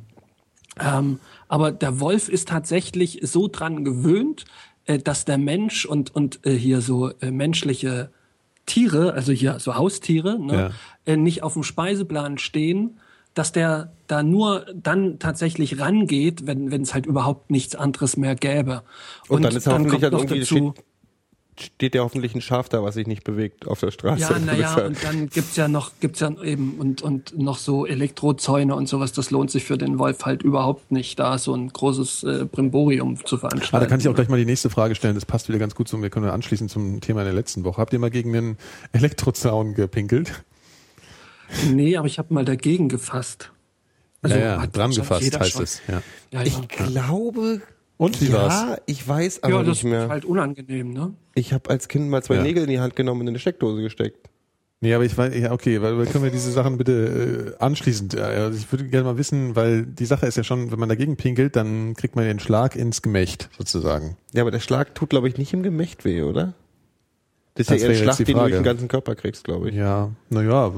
Ähm, 0.80 1.20
aber 1.48 1.72
der 1.72 2.00
Wolf 2.00 2.30
ist 2.30 2.50
tatsächlich 2.50 3.20
so 3.24 3.48
dran 3.48 3.84
gewöhnt, 3.84 4.46
äh, 4.88 4.98
dass 4.98 5.26
der 5.26 5.38
Mensch 5.38 5.86
und, 5.86 6.14
und 6.16 6.46
äh, 6.46 6.54
hier 6.54 6.82
so 6.82 7.12
äh, 7.22 7.32
menschliche 7.32 8.10
Tiere, 8.66 9.14
also 9.14 9.32
hier 9.32 9.60
so 9.60 9.76
Haustiere, 9.76 10.40
ne, 10.40 10.72
äh, 11.06 11.16
nicht 11.16 11.44
auf 11.44 11.54
dem 11.54 11.64
Speiseplan 11.64 12.38
stehen, 12.38 13.00
dass 13.34 13.52
der 13.52 13.94
da 14.08 14.24
nur 14.24 14.66
dann 14.74 15.20
tatsächlich 15.20 15.80
rangeht, 15.80 16.48
wenn 16.48 16.72
es 16.82 16.94
halt 16.94 17.06
überhaupt 17.06 17.52
nichts 17.52 17.76
anderes 17.76 18.18
mehr 18.18 18.36
gäbe. 18.36 18.84
Und, 19.28 19.44
dann 19.44 19.56
ist 19.56 19.68
ja 19.68 19.74
dann 19.74 19.84
noch 19.84 20.02
irgendwie 20.02 20.46
steht, 20.46 20.74
steht 21.60 21.96
ja 21.96 22.04
hoffentlich 22.04 22.36
ein 22.36 22.42
Schaf 22.42 22.70
da, 22.70 22.84
was 22.84 22.96
sich 22.96 23.08
nicht 23.08 23.24
bewegt 23.24 23.68
auf 23.68 23.80
der 23.80 23.92
Straße. 23.92 24.22
Ja, 24.22 24.40
naja, 24.40 24.76
und 24.86 25.04
dann 25.04 25.30
gibt's 25.30 25.56
ja 25.56 25.68
noch, 25.68 25.92
gibt's 26.00 26.20
ja 26.20 26.32
eben 26.42 26.76
und, 26.80 27.02
und 27.02 27.38
noch 27.38 27.58
so 27.58 27.86
Elektrozäune 27.86 28.76
und 28.76 28.88
sowas, 28.88 29.12
das 29.12 29.32
lohnt 29.32 29.52
sich 29.52 29.64
für 29.64 29.78
den 29.78 30.00
Wolf 30.00 30.26
halt 30.26 30.44
überhaupt 30.44 30.92
nicht, 30.92 31.20
da 31.20 31.38
so 31.38 31.54
ein 31.54 31.70
großes 31.70 32.24
äh, 32.24 32.46
Brimborium 32.46 33.24
zu 33.26 33.38
veranstalten. 33.38 33.76
Ah, 33.76 33.80
da 33.80 33.86
kann 33.86 34.00
ich 34.00 34.08
auch 34.08 34.16
gleich 34.16 34.30
mal 34.30 34.38
die 34.38 34.46
nächste 34.46 34.70
Frage 34.70 34.96
stellen. 34.96 35.16
Das 35.16 35.26
passt 35.26 35.50
wieder 35.50 35.60
ganz 35.60 35.76
gut 35.76 35.88
zum, 35.88 36.02
wir 36.02 36.10
können 36.10 36.30
anschließen 36.30 36.70
zum 36.70 37.02
Thema 37.02 37.24
der 37.24 37.34
letzten 37.34 37.64
Woche. 37.64 37.82
Habt 37.82 37.94
ihr 37.94 38.00
mal 38.00 38.12
gegen 38.12 38.36
einen 38.36 38.58
Elektrozaun 38.92 39.74
gepinkelt? 39.74 40.44
Nee, 41.72 41.98
aber 41.98 42.08
ich 42.08 42.20
habe 42.20 42.34
mal 42.34 42.46
dagegen 42.46 42.90
gefasst. 42.90 43.52
Also 44.22 44.36
ja, 44.36 44.46
ja, 44.46 44.62
hat 44.62 44.76
dran 44.76 44.92
gefasst 44.92 45.40
heißt 45.40 45.52
schon. 45.52 45.64
es. 45.64 45.82
Ja. 45.88 46.02
Ja, 46.32 46.42
ja. 46.42 46.46
Ich 46.46 46.68
glaube. 46.68 47.62
Und 47.98 48.22
wie 48.22 48.28
ja, 48.28 48.34
war's? 48.34 48.82
ich 48.86 49.08
weiß 49.08 49.44
aber 49.44 49.54
ja, 49.54 49.64
das 49.64 49.78
nicht 49.78 49.86
mehr. 49.86 50.04
ist 50.04 50.10
halt 50.10 50.26
unangenehm, 50.26 50.94
ne? 50.94 51.14
Ich 51.38 51.54
habe 51.54 51.70
als 51.70 51.88
Kind 51.88 52.10
mal 52.10 52.24
zwei 52.24 52.36
Ja. 52.36 52.42
Nägel 52.44 52.64
in 52.64 52.70
die 52.70 52.80
Hand 52.80 52.96
genommen 52.96 53.22
und 53.22 53.28
in 53.28 53.32
eine 53.32 53.40
Steckdose 53.40 53.82
gesteckt. 53.82 54.28
Nee, 54.80 54.94
aber 54.94 55.06
ich 55.06 55.18
weiß, 55.18 55.36
ja, 55.36 55.52
okay, 55.52 55.82
weil 55.82 56.06
können 56.06 56.24
wir 56.24 56.32
diese 56.32 56.52
Sachen 56.52 56.78
bitte 56.78 57.56
äh, 57.60 57.64
anschließend, 57.64 58.14
äh, 58.16 58.22
also 58.22 58.58
ich 58.58 58.72
würde 58.72 58.86
gerne 58.86 59.06
mal 59.06 59.18
wissen, 59.18 59.56
weil 59.56 59.84
die 59.86 60.06
Sache 60.06 60.26
ist 60.28 60.38
ja 60.38 60.44
schon, 60.44 60.72
wenn 60.72 60.80
man 60.80 60.90
dagegen 60.90 61.16
pinkelt, 61.16 61.56
dann 61.56 61.96
kriegt 61.96 62.16
man 62.16 62.26
den 62.26 62.40
Schlag 62.40 62.76
ins 62.76 63.02
Gemächt, 63.02 63.50
sozusagen. 63.58 64.18
Ja, 64.34 64.42
aber 64.44 64.52
der 64.52 64.60
Schlag 64.60 64.94
tut, 64.94 65.10
glaube 65.10 65.28
ich, 65.30 65.38
nicht 65.38 65.52
im 65.54 65.64
Gemächt 65.64 66.06
weh, 66.06 66.22
oder? 66.22 66.54
Das 67.56 67.64
ist 67.66 67.72
Das 67.72 67.82
ja 67.82 67.88
eher 67.88 67.90
ein 67.98 68.04
Schlag, 68.04 68.18
den 68.18 68.26
du 68.36 68.40
durch 68.42 68.54
den 68.54 68.64
ganzen 68.64 68.88
Körper 68.88 69.16
kriegst, 69.16 69.44
glaube 69.46 69.70
ich. 69.70 69.76
Ja, 69.76 70.12
naja, 70.30 70.72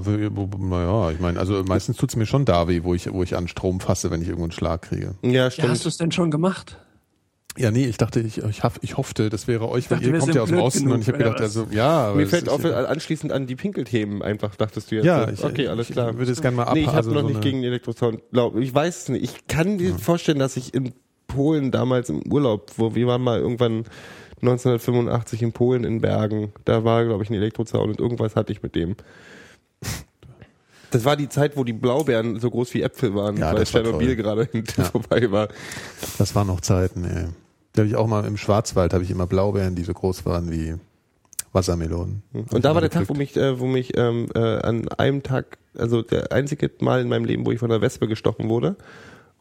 naja, 0.59 1.11
ich 1.11 1.19
meine, 1.19 1.37
also 1.39 1.61
meistens 1.65 1.97
tut's 1.97 2.15
mir 2.15 2.25
schon 2.25 2.45
da 2.45 2.69
weh, 2.69 2.83
wo 2.83 2.93
ich, 2.93 3.11
wo 3.11 3.21
ich 3.21 3.35
an 3.35 3.49
Strom 3.49 3.81
fasse, 3.81 4.11
wenn 4.11 4.21
ich 4.21 4.27
irgendwo 4.29 4.45
einen 4.45 4.53
Schlag 4.53 4.83
kriege. 4.83 5.15
Ja, 5.23 5.29
Ja, 5.29 5.51
stimmt. 5.51 5.69
hast 5.69 5.83
du 5.83 5.89
es 5.89 5.97
denn 5.97 6.13
schon 6.13 6.31
gemacht? 6.31 6.77
Ja, 7.57 7.71
nee, 7.71 7.85
ich 7.87 7.97
dachte, 7.97 8.19
ich, 8.21 8.37
ich, 8.37 8.63
hoff, 8.63 8.79
ich 8.81 8.95
hoffte, 8.95 9.29
das 9.29 9.47
wäre 9.47 9.67
euch, 9.69 9.89
weil 9.91 9.97
dachte, 9.97 10.11
ihr 10.11 10.19
kommt 10.19 10.35
ja 10.35 10.43
aus 10.43 10.49
dem 10.49 10.59
Osten 10.59 10.79
genug, 10.83 10.93
und 10.95 11.01
ich 11.01 11.07
habe 11.07 11.17
gedacht, 11.17 11.41
also 11.41 11.67
ja, 11.71 12.13
Mir 12.15 12.27
fällt 12.27 12.47
auf, 12.47 12.63
ja- 12.63 12.85
anschließend 12.85 13.31
an 13.33 13.47
die 13.47 13.55
Pinkelthemen 13.55 14.21
einfach, 14.21 14.55
dachtest 14.55 14.91
du 14.91 14.95
jetzt. 14.95 15.05
Ja, 15.05 15.25
so. 15.25 15.33
ich- 15.33 15.43
okay, 15.43 15.67
alles 15.67 15.89
ich 15.89 15.93
klar. 15.93 16.17
würde 16.17 16.31
es 16.31 16.41
gerne 16.41 16.55
mal 16.57 16.71
Nee, 16.73 16.81
ich 16.81 16.87
habe 16.87 16.97
also 16.97 17.11
noch 17.11 17.21
so 17.21 17.27
nicht 17.27 17.41
gegen 17.41 17.63
Elektrozaun. 17.63 18.21
Glaub, 18.31 18.55
ich 18.55 18.73
weiß 18.73 19.01
es 19.03 19.09
nicht. 19.09 19.23
Ich 19.23 19.47
kann 19.47 19.75
mir 19.77 19.95
vorstellen, 19.95 20.39
dass 20.39 20.55
ich 20.57 20.73
in 20.73 20.93
Polen 21.27 21.71
damals 21.71 22.09
im 22.09 22.21
Urlaub, 22.31 22.71
wo 22.77 22.95
wir 22.95 23.07
waren 23.07 23.21
mal 23.21 23.39
irgendwann 23.39 23.83
1985 24.41 25.41
in 25.41 25.51
Polen 25.51 25.83
in 25.83 26.01
Bergen, 26.01 26.53
da 26.65 26.83
war, 26.85 27.03
glaube 27.03 27.23
ich, 27.23 27.29
ein 27.29 27.35
Elektrozaun 27.35 27.89
und 27.89 27.99
irgendwas 27.99 28.35
hatte 28.35 28.53
ich 28.53 28.63
mit 28.63 28.75
dem. 28.75 28.95
Das 30.91 31.05
war 31.05 31.15
die 31.15 31.29
Zeit, 31.29 31.55
wo 31.55 31.63
die 31.63 31.73
Blaubeeren 31.73 32.39
so 32.39 32.49
groß 32.49 32.73
wie 32.73 32.81
Äpfel 32.81 33.13
waren, 33.15 33.37
Ja, 33.37 33.51
weil 33.51 33.59
das 33.59 33.73
war 33.73 33.83
Tschernobyl 33.83 34.15
gerade 34.15 34.43
hinten 34.51 34.83
vorbei 34.83 35.31
war. 35.31 35.49
Das 36.17 36.35
waren 36.35 36.47
noch 36.47 36.61
Zeiten, 36.61 37.05
ey. 37.05 37.27
Da 37.73 37.81
habe 37.81 37.87
ich 37.87 37.95
auch 37.95 38.07
mal 38.07 38.25
im 38.25 38.37
Schwarzwald 38.37 38.93
habe 38.93 39.03
ich 39.03 39.11
immer 39.11 39.27
Blaubeeren, 39.27 39.75
die 39.75 39.83
so 39.83 39.93
groß 39.93 40.25
waren 40.25 40.51
wie 40.51 40.75
Wassermelonen. 41.53 42.23
Hab 42.33 42.53
Und 42.53 42.65
da 42.65 42.73
war 42.73 42.81
der 42.81 42.89
Tag, 42.89 43.09
wo 43.09 43.13
mich, 43.13 43.35
äh, 43.37 43.59
wo 43.59 43.65
mich 43.65 43.97
ähm, 43.97 44.27
äh, 44.33 44.39
an 44.39 44.87
einem 44.89 45.23
Tag, 45.23 45.57
also 45.77 46.01
der 46.01 46.31
einzige 46.31 46.71
Mal 46.79 47.01
in 47.01 47.09
meinem 47.09 47.25
Leben, 47.25 47.45
wo 47.45 47.51
ich 47.51 47.59
von 47.59 47.69
der 47.69 47.81
Wespe 47.81 48.07
gestochen 48.07 48.49
wurde. 48.49 48.75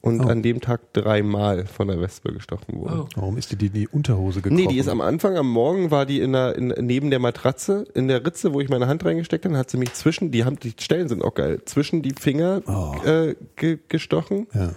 Und 0.08 0.24
Oh. 0.24 0.28
an 0.28 0.42
dem 0.42 0.60
Tag 0.60 0.92
dreimal 0.92 1.66
von 1.66 1.88
der 1.88 2.00
Wespe 2.00 2.32
gestochen 2.32 2.80
wurde. 2.80 3.02
Oh. 3.02 3.08
Warum 3.16 3.36
ist 3.38 3.52
die 3.52 3.56
die 3.56 3.66
in 3.66 3.72
die 3.72 3.88
Unterhose 3.88 4.40
gekrochen? 4.40 4.56
Nee, 4.62 4.66
die 4.68 4.78
ist 4.78 4.88
am 4.88 5.00
Anfang, 5.00 5.36
am 5.36 5.48
Morgen 5.50 5.90
war 5.90 6.06
die 6.06 6.20
in 6.20 6.32
der, 6.32 6.56
in, 6.56 6.68
neben 6.80 7.10
der 7.10 7.18
Matratze, 7.18 7.86
in 7.94 8.08
der 8.08 8.24
Ritze, 8.26 8.52
wo 8.54 8.60
ich 8.60 8.68
meine 8.68 8.86
Hand 8.88 9.04
reingesteckt 9.04 9.44
habe, 9.44 9.56
hat 9.56 9.70
sie 9.70 9.76
mich 9.76 9.92
zwischen, 9.94 10.30
die 10.30 10.44
haben, 10.44 10.58
die 10.58 10.72
Stellen 10.78 11.08
sind 11.08 11.22
auch 11.22 11.34
geil, 11.34 11.60
zwischen 11.64 12.02
die 12.02 12.12
Finger 12.18 12.62
Oh. 12.66 12.94
äh, 13.06 13.34
ge, 13.56 13.78
gestochen. 13.88 14.46
Ja. 14.54 14.70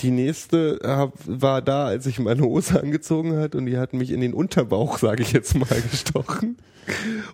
Die 0.00 0.10
nächste 0.10 0.80
äh, 0.82 1.06
war 1.26 1.62
da, 1.62 1.86
als 1.86 2.06
ich 2.06 2.18
meine 2.18 2.42
Hose 2.42 2.80
angezogen 2.82 3.36
hat 3.36 3.54
und 3.54 3.66
die 3.66 3.78
hat 3.78 3.92
mich 3.94 4.10
in 4.10 4.20
den 4.20 4.34
Unterbauch, 4.34 4.98
sage 4.98 5.22
ich 5.22 5.32
jetzt 5.32 5.54
mal, 5.56 5.66
gestochen. 5.90 6.56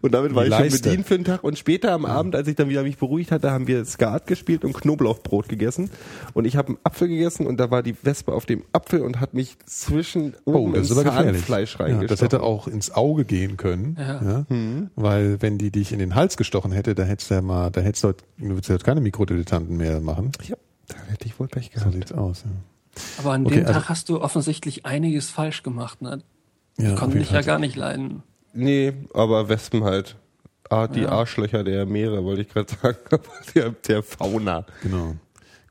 Und 0.01 0.15
damit 0.15 0.33
war 0.37 0.45
Die 0.45 0.51
ich 0.51 0.57
schon 0.57 0.69
bedient 0.83 1.07
für 1.09 1.17
den 1.17 1.25
Tag. 1.25 1.43
Und 1.43 1.59
später 1.59 1.91
am 1.93 2.05
Abend, 2.05 2.37
als 2.37 2.47
ich 2.47 2.55
dann 2.55 2.69
wieder 2.69 2.85
mich 2.85 2.99
beruhigt 2.99 3.33
hatte, 3.33 3.51
haben 3.51 3.67
wir 3.67 3.85
Skat 3.85 4.29
gespielt 4.29 4.65
und 4.65 4.75
Knoblauchbrot 4.75 5.49
gegessen. 5.49 5.91
Und 6.35 6.45
ich 6.45 6.55
habe 6.57 6.69
einen 6.69 6.79
Apfel 6.85 7.09
gegessen 7.09 7.49
und 7.49 7.57
da 7.59 7.69
war 7.69 7.83
die 7.83 7.97
Wespe 8.05 8.33
auf 8.33 8.47
dem 8.47 8.63
Apfel 8.73 9.01
und 9.01 9.19
hat 9.19 9.35
mich 9.35 9.57
zwischen 9.67 10.35
Oh, 10.45 10.53
oben 10.53 10.75
das 10.75 10.91
ins. 10.91 11.03
Zahnfleisch 11.03 11.73
Ja, 11.73 11.81
reingestochen. 11.81 12.07
das 12.09 12.23
hätte 12.23 12.43
auch 12.45 12.69
ins 12.69 12.93
Auge 12.93 13.25
gehen 13.25 13.57
können, 13.57 13.97
Ja. 13.99 14.45
weil 14.95 15.43
wenn 15.43 15.59
die 15.59 15.73
dich 15.73 15.93
in 15.93 15.99
den 15.99 16.15
Hals 16.15 16.37
gestochen 16.37 16.71
hätte, 16.71 16.95
da 16.95 17.03
hättest 17.03 17.31
du 17.31 17.35
ja 17.35 17.43
mal, 17.43 17.71
da 17.71 17.81
hättest 17.81 18.05
du, 18.05 18.09
heute- 18.09 18.25
du 18.39 18.49
würdest 18.51 18.69
ja 18.69 18.75
heute 18.75 18.85
keine 18.85 19.01
Mikrodilettanten 19.01 19.77
mehr 19.77 20.01
machen. 20.01 20.31
ja, 20.49 20.57
da 20.93 21.13
hätte 21.13 21.27
ich 21.27 21.39
wohl 21.41 21.49
Pech 21.49 21.71
So 21.75 21.81
gehabt. 21.81 21.95
sieht's 21.95 22.13
aus. 22.13 22.45
Ja. 22.45 22.51
Aber 23.19 23.33
an 23.33 23.47
Okay, 23.47 23.57
dem 23.57 23.67
also- 23.67 23.81
Tag 23.81 23.89
hast 23.89 24.09
du 24.09 24.21
offensichtlich 24.21 24.87
einiges 24.87 25.31
falsch 25.31 25.63
gemacht, 25.63 26.03
ne? 26.03 26.23
Ja, 26.79 26.87
Ich 26.87 26.93
auf 26.95 26.99
konnte 27.01 27.19
dich 27.19 27.31
ja 27.31 27.43
gar 27.43 27.59
nicht 27.59 27.77
leiden. 27.77 28.23
Nee, 28.53 28.93
aber 29.15 29.49
Wespen 29.49 29.85
halt. 29.85 30.17
Ah, 30.69 30.87
die 30.87 31.07
Arschlöcher 31.07 31.65
der 31.65 31.85
Meere, 31.87 32.23
wollte 32.25 32.43
ich 32.43 32.49
gerade 32.49 32.73
sagen. 32.81 32.97
Der, 33.55 33.71
der 33.71 34.03
Fauna. 34.05 34.65
Genau. 34.83 35.17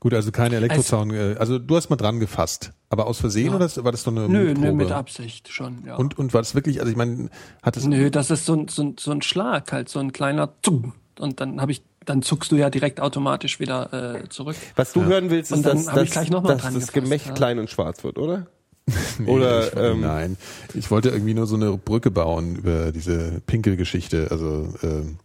Gut, 0.01 0.13
also 0.13 0.31
keine 0.31 0.57
Elektrozaun. 0.57 1.11
äh, 1.11 1.35
Also 1.39 1.57
du 1.59 1.75
hast 1.77 1.89
mal 1.89 1.95
dran 1.95 2.19
gefasst, 2.19 2.71
aber 2.89 3.07
aus 3.07 3.19
Versehen 3.19 3.47
Ja. 3.51 3.55
oder 3.55 3.69
war 3.83 3.91
das 3.93 4.03
so 4.03 4.11
eine 4.11 4.27
Nö, 4.27 4.47
Mutprobe? 4.49 4.67
nö, 4.67 4.73
mit 4.73 4.91
Absicht 4.91 5.49
schon, 5.51 5.83
ja. 5.85 5.95
Und 5.95 6.17
und 6.17 6.33
war 6.33 6.41
das 6.41 6.53
wirklich? 6.55 6.79
Also 6.79 6.91
ich 6.91 6.97
meine, 6.97 7.29
hat 7.63 7.75
es 7.77 7.85
Nö, 7.85 8.09
das 8.11 8.29
ist 8.29 8.45
so 8.45 8.53
ein, 8.55 8.67
so 8.69 8.81
ein, 8.81 8.95
so 8.99 9.11
ein 9.11 9.21
Schlag, 9.21 9.71
halt 9.71 9.87
so 9.89 9.99
ein 9.99 10.11
kleiner 10.13 10.53
Zung. 10.61 10.93
Und 11.17 11.39
dann 11.41 11.59
habe 11.61 11.71
ich, 11.73 11.81
dann 12.05 12.21
zuckst 12.21 12.51
du 12.51 12.55
ja 12.55 12.69
direkt 12.69 12.99
automatisch 12.99 13.59
wieder 13.59 14.21
äh, 14.23 14.29
zurück. 14.29 14.55
Was 14.75 14.93
du 14.93 15.03
hören 15.03 15.29
willst, 15.29 15.51
ist, 15.51 15.57
Und 15.57 15.65
dann 15.65 15.77
dass, 15.77 15.93
dass, 15.93 16.11
gleich 16.11 16.29
noch 16.29 16.43
mal 16.43 16.57
dass 16.57 16.73
das 16.73 16.91
Gemächt 16.91 17.27
ja. 17.27 17.33
klein 17.33 17.59
und 17.59 17.69
schwarz 17.69 18.03
wird, 18.03 18.17
oder? 18.17 18.47
Nee, 19.19 19.29
Oder, 19.29 19.67
ich, 19.67 19.75
ähm, 19.77 20.01
nein, 20.01 20.37
ich 20.73 20.89
wollte 20.89 21.09
irgendwie 21.09 21.33
nur 21.35 21.45
so 21.45 21.55
eine 21.55 21.77
Brücke 21.77 22.09
bauen 22.09 22.55
über 22.55 22.91
diese 22.91 23.41
Pinkelgeschichte. 23.45 24.29
Also 24.31 24.73
ähm, 24.81 25.19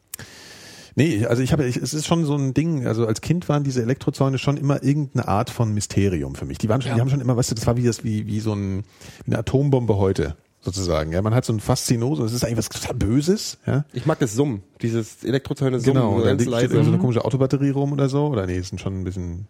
nee, 0.97 1.25
also 1.25 1.43
ich 1.43 1.53
habe, 1.53 1.65
ich, 1.65 1.77
es 1.77 1.95
ist 1.95 2.07
schon 2.07 2.27
so 2.27 2.35
ein 2.37 2.53
Ding. 2.53 2.87
Also 2.87 3.07
als 3.07 3.23
Kind 3.23 3.49
waren 3.49 3.65
diese 3.65 3.81
Elektrozäune 3.81 4.37
schon 4.37 4.59
immer 4.59 4.83
irgendeine 4.83 5.29
Art 5.29 5.49
von 5.49 5.73
Mysterium 5.73 6.35
für 6.35 6.45
mich. 6.45 6.59
Die 6.59 6.69
waren 6.69 6.83
schon, 6.83 6.91
Ja. 6.91 6.97
die 6.97 7.01
haben 7.01 7.09
schon 7.09 7.21
immer, 7.23 7.37
weißt 7.37 7.53
du, 7.53 7.55
das 7.55 7.67
war 7.67 7.77
wie 7.79 7.85
das 7.85 8.05
wie 8.05 8.27
wie 8.27 8.41
so 8.41 8.53
ein, 8.53 8.85
wie 9.25 9.33
eine 9.33 9.39
Atombombe 9.39 9.97
heute 9.97 10.37
sozusagen. 10.65 11.13
Ja, 11.13 11.23
man 11.23 11.35
hat 11.35 11.45
so 11.45 11.53
ein 11.53 11.61
Faszinose. 11.61 12.23
Das 12.23 12.33
ist 12.33 12.45
eigentlich 12.45 12.59
was 12.59 12.69
total 12.69 12.95
Böses. 12.95 13.59
Ja. 13.67 13.85
Ich 13.93 14.07
mag 14.07 14.19
das 14.19 14.35
Summen, 14.35 14.63
dieses 14.83 15.23
Elektrozäune 15.25 15.79
Summen, 15.81 15.95
Genau, 16.01 16.19
da 16.21 16.27
ganz 16.29 16.41
liegt 16.41 16.51
leise. 16.51 16.83
so 16.83 16.91
eine 16.91 16.99
komische 16.99 17.25
Autobatterie 17.25 17.71
rum 17.71 17.93
oder 17.93 18.09
so. 18.09 18.27
Oder 18.29 18.47
nee, 18.47 18.61
sind 18.61 18.81
schon 18.81 19.01
ein 19.01 19.05
bisschen, 19.05 19.47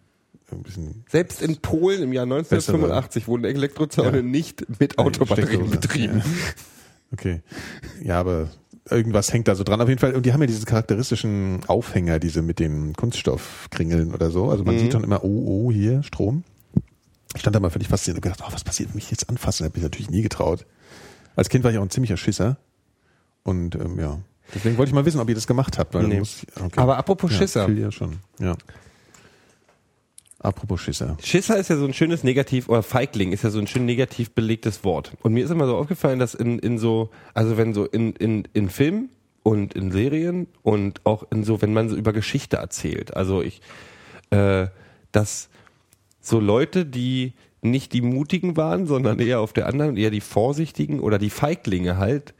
ein 0.51 0.63
bisschen 0.63 1.05
Selbst 1.09 1.41
in 1.43 1.57
Polen 1.59 2.03
im 2.03 2.13
Jahr 2.13 2.25
1985 2.25 3.29
wurden 3.29 3.45
Elektrozäune 3.45 4.19
Ja. 4.19 4.23
nicht 4.23 4.67
mit 4.81 4.99
Autobatterien 4.99 5.71
betrieben. 5.71 6.19
Ja. 6.19 6.25
Okay. 7.13 7.43
Ja, 8.03 8.19
aber 8.19 8.49
irgendwas 8.91 9.33
hängt 9.33 9.47
da 9.47 9.55
so 9.55 9.63
dran 9.63 9.81
auf 9.81 9.89
jeden 9.89 10.01
Fall. 10.01 10.15
Und 10.15 10.27
die 10.27 10.33
haben 10.33 10.41
ja 10.41 10.47
diese 10.49 10.65
charakteristischen 10.67 11.61
Aufhänger, 11.69 12.19
diese 12.19 12.43
mit 12.43 12.59
den 12.59 12.93
Kunststoffkringeln 12.95 14.13
oder 14.13 14.31
so. 14.31 14.51
Also 14.51 14.65
man 14.65 14.79
sieht 14.79 14.93
schon 14.93 15.05
immer, 15.05 15.23
oh, 15.25 15.69
oh, 15.69 15.73
hier, 15.73 16.03
Strom. 16.03 16.43
Ich 17.35 17.41
stand 17.41 17.55
da 17.57 17.61
mal 17.61 17.71
völlig 17.71 17.89
fasziniert 17.89 18.19
und 18.19 18.23
gedacht, 18.23 18.43
oh, 18.47 18.53
was 18.53 18.65
passiert, 18.65 18.91
wenn 18.93 18.99
ich 18.99 19.11
jetzt 19.11 19.29
anfasse? 19.29 19.63
Da 19.63 19.69
habe 19.69 19.77
ich 19.79 19.83
natürlich 19.83 20.11
nie 20.11 20.23
getraut. 20.23 20.67
Als 21.37 21.49
Kind 21.49 21.65
war 21.65 21.71
ich 21.71 21.79
auch 21.79 21.83
ein 21.83 21.91
ziemlicher 21.91 22.17
Schisser. 22.17 22.57
Und 23.43 23.75
ähm, 23.75 23.99
ja, 23.99 24.19
deswegen 24.55 24.77
wollte 24.79 24.91
ich 24.91 24.95
mal 24.95 25.05
wissen, 25.05 25.21
ob 25.21 25.29
ihr 25.29 25.35
das 25.35 25.47
gemacht 25.47 25.79
habt. 25.79 25.95
Weil 25.95 26.05
Nee. 26.09 26.19
muss, 26.19 26.47
okay. 26.57 26.81
Aber 26.81 26.97
apropos 26.97 27.31
ja, 27.33 27.39
Schisser. 27.39 27.69
Ja, 27.69 27.91
schon. 27.91 28.19
Ja. 28.39 28.57
Apropos 30.39 30.81
Schisser. 30.83 31.17
Schisser 31.23 31.57
ist 31.57 31.71
ja 31.71 31.77
so 31.77 31.87
ein 31.87 31.95
schönes 31.95 32.23
Negativ, 32.23 32.69
oder 32.69 32.83
Feigling 32.83 33.33
ist 33.33 33.45
ja 33.45 33.51
so 33.51 33.59
ein 33.59 33.67
schön 33.67 33.87
negativ 33.87 34.33
belegtes 34.33 34.85
Wort. 34.85 35.13
Und 35.23 35.33
mir 35.33 35.45
ist 35.45 35.51
immer 35.51 35.67
so 35.67 35.77
aufgefallen, 35.77 36.19
dass 36.19 36.35
in, 36.35 36.59
in 36.59 36.79
so, 36.79 37.11
also 37.33 37.57
wenn 37.57 37.73
so 37.73 37.87
in, 37.87 38.13
in, 38.15 38.47
in 38.53 38.69
Filmen 38.69 39.09
und 39.43 39.73
in 39.75 39.91
Serien 39.91 40.47
und 40.63 41.01
auch 41.05 41.25
in 41.31 41.45
so, 41.45 41.63
wenn 41.63 41.73
man 41.73 41.89
so 41.89 41.97
über 41.97 42.13
Geschichte 42.13 42.59
erzählt, 42.59 43.17
also 43.17 43.41
ich, 43.41 43.63
äh, 44.31 44.67
dass 45.13 45.49
so 46.21 46.41
Leute, 46.41 46.85
die 46.85 47.33
nicht 47.65 47.93
die 47.93 48.03
Mutigen 48.03 48.57
waren, 48.57 48.87
sondern 48.87 49.19
eher 49.19 49.41
auf 49.41 49.53
der 49.53 49.67
anderen, 49.67 49.97
eher 49.97 50.11
die 50.11 50.21
Vorsichtigen 50.21 51.01
oder 51.01 51.19
die 51.19 51.31
Feiglinge 51.31 51.97
halt, 51.97 52.35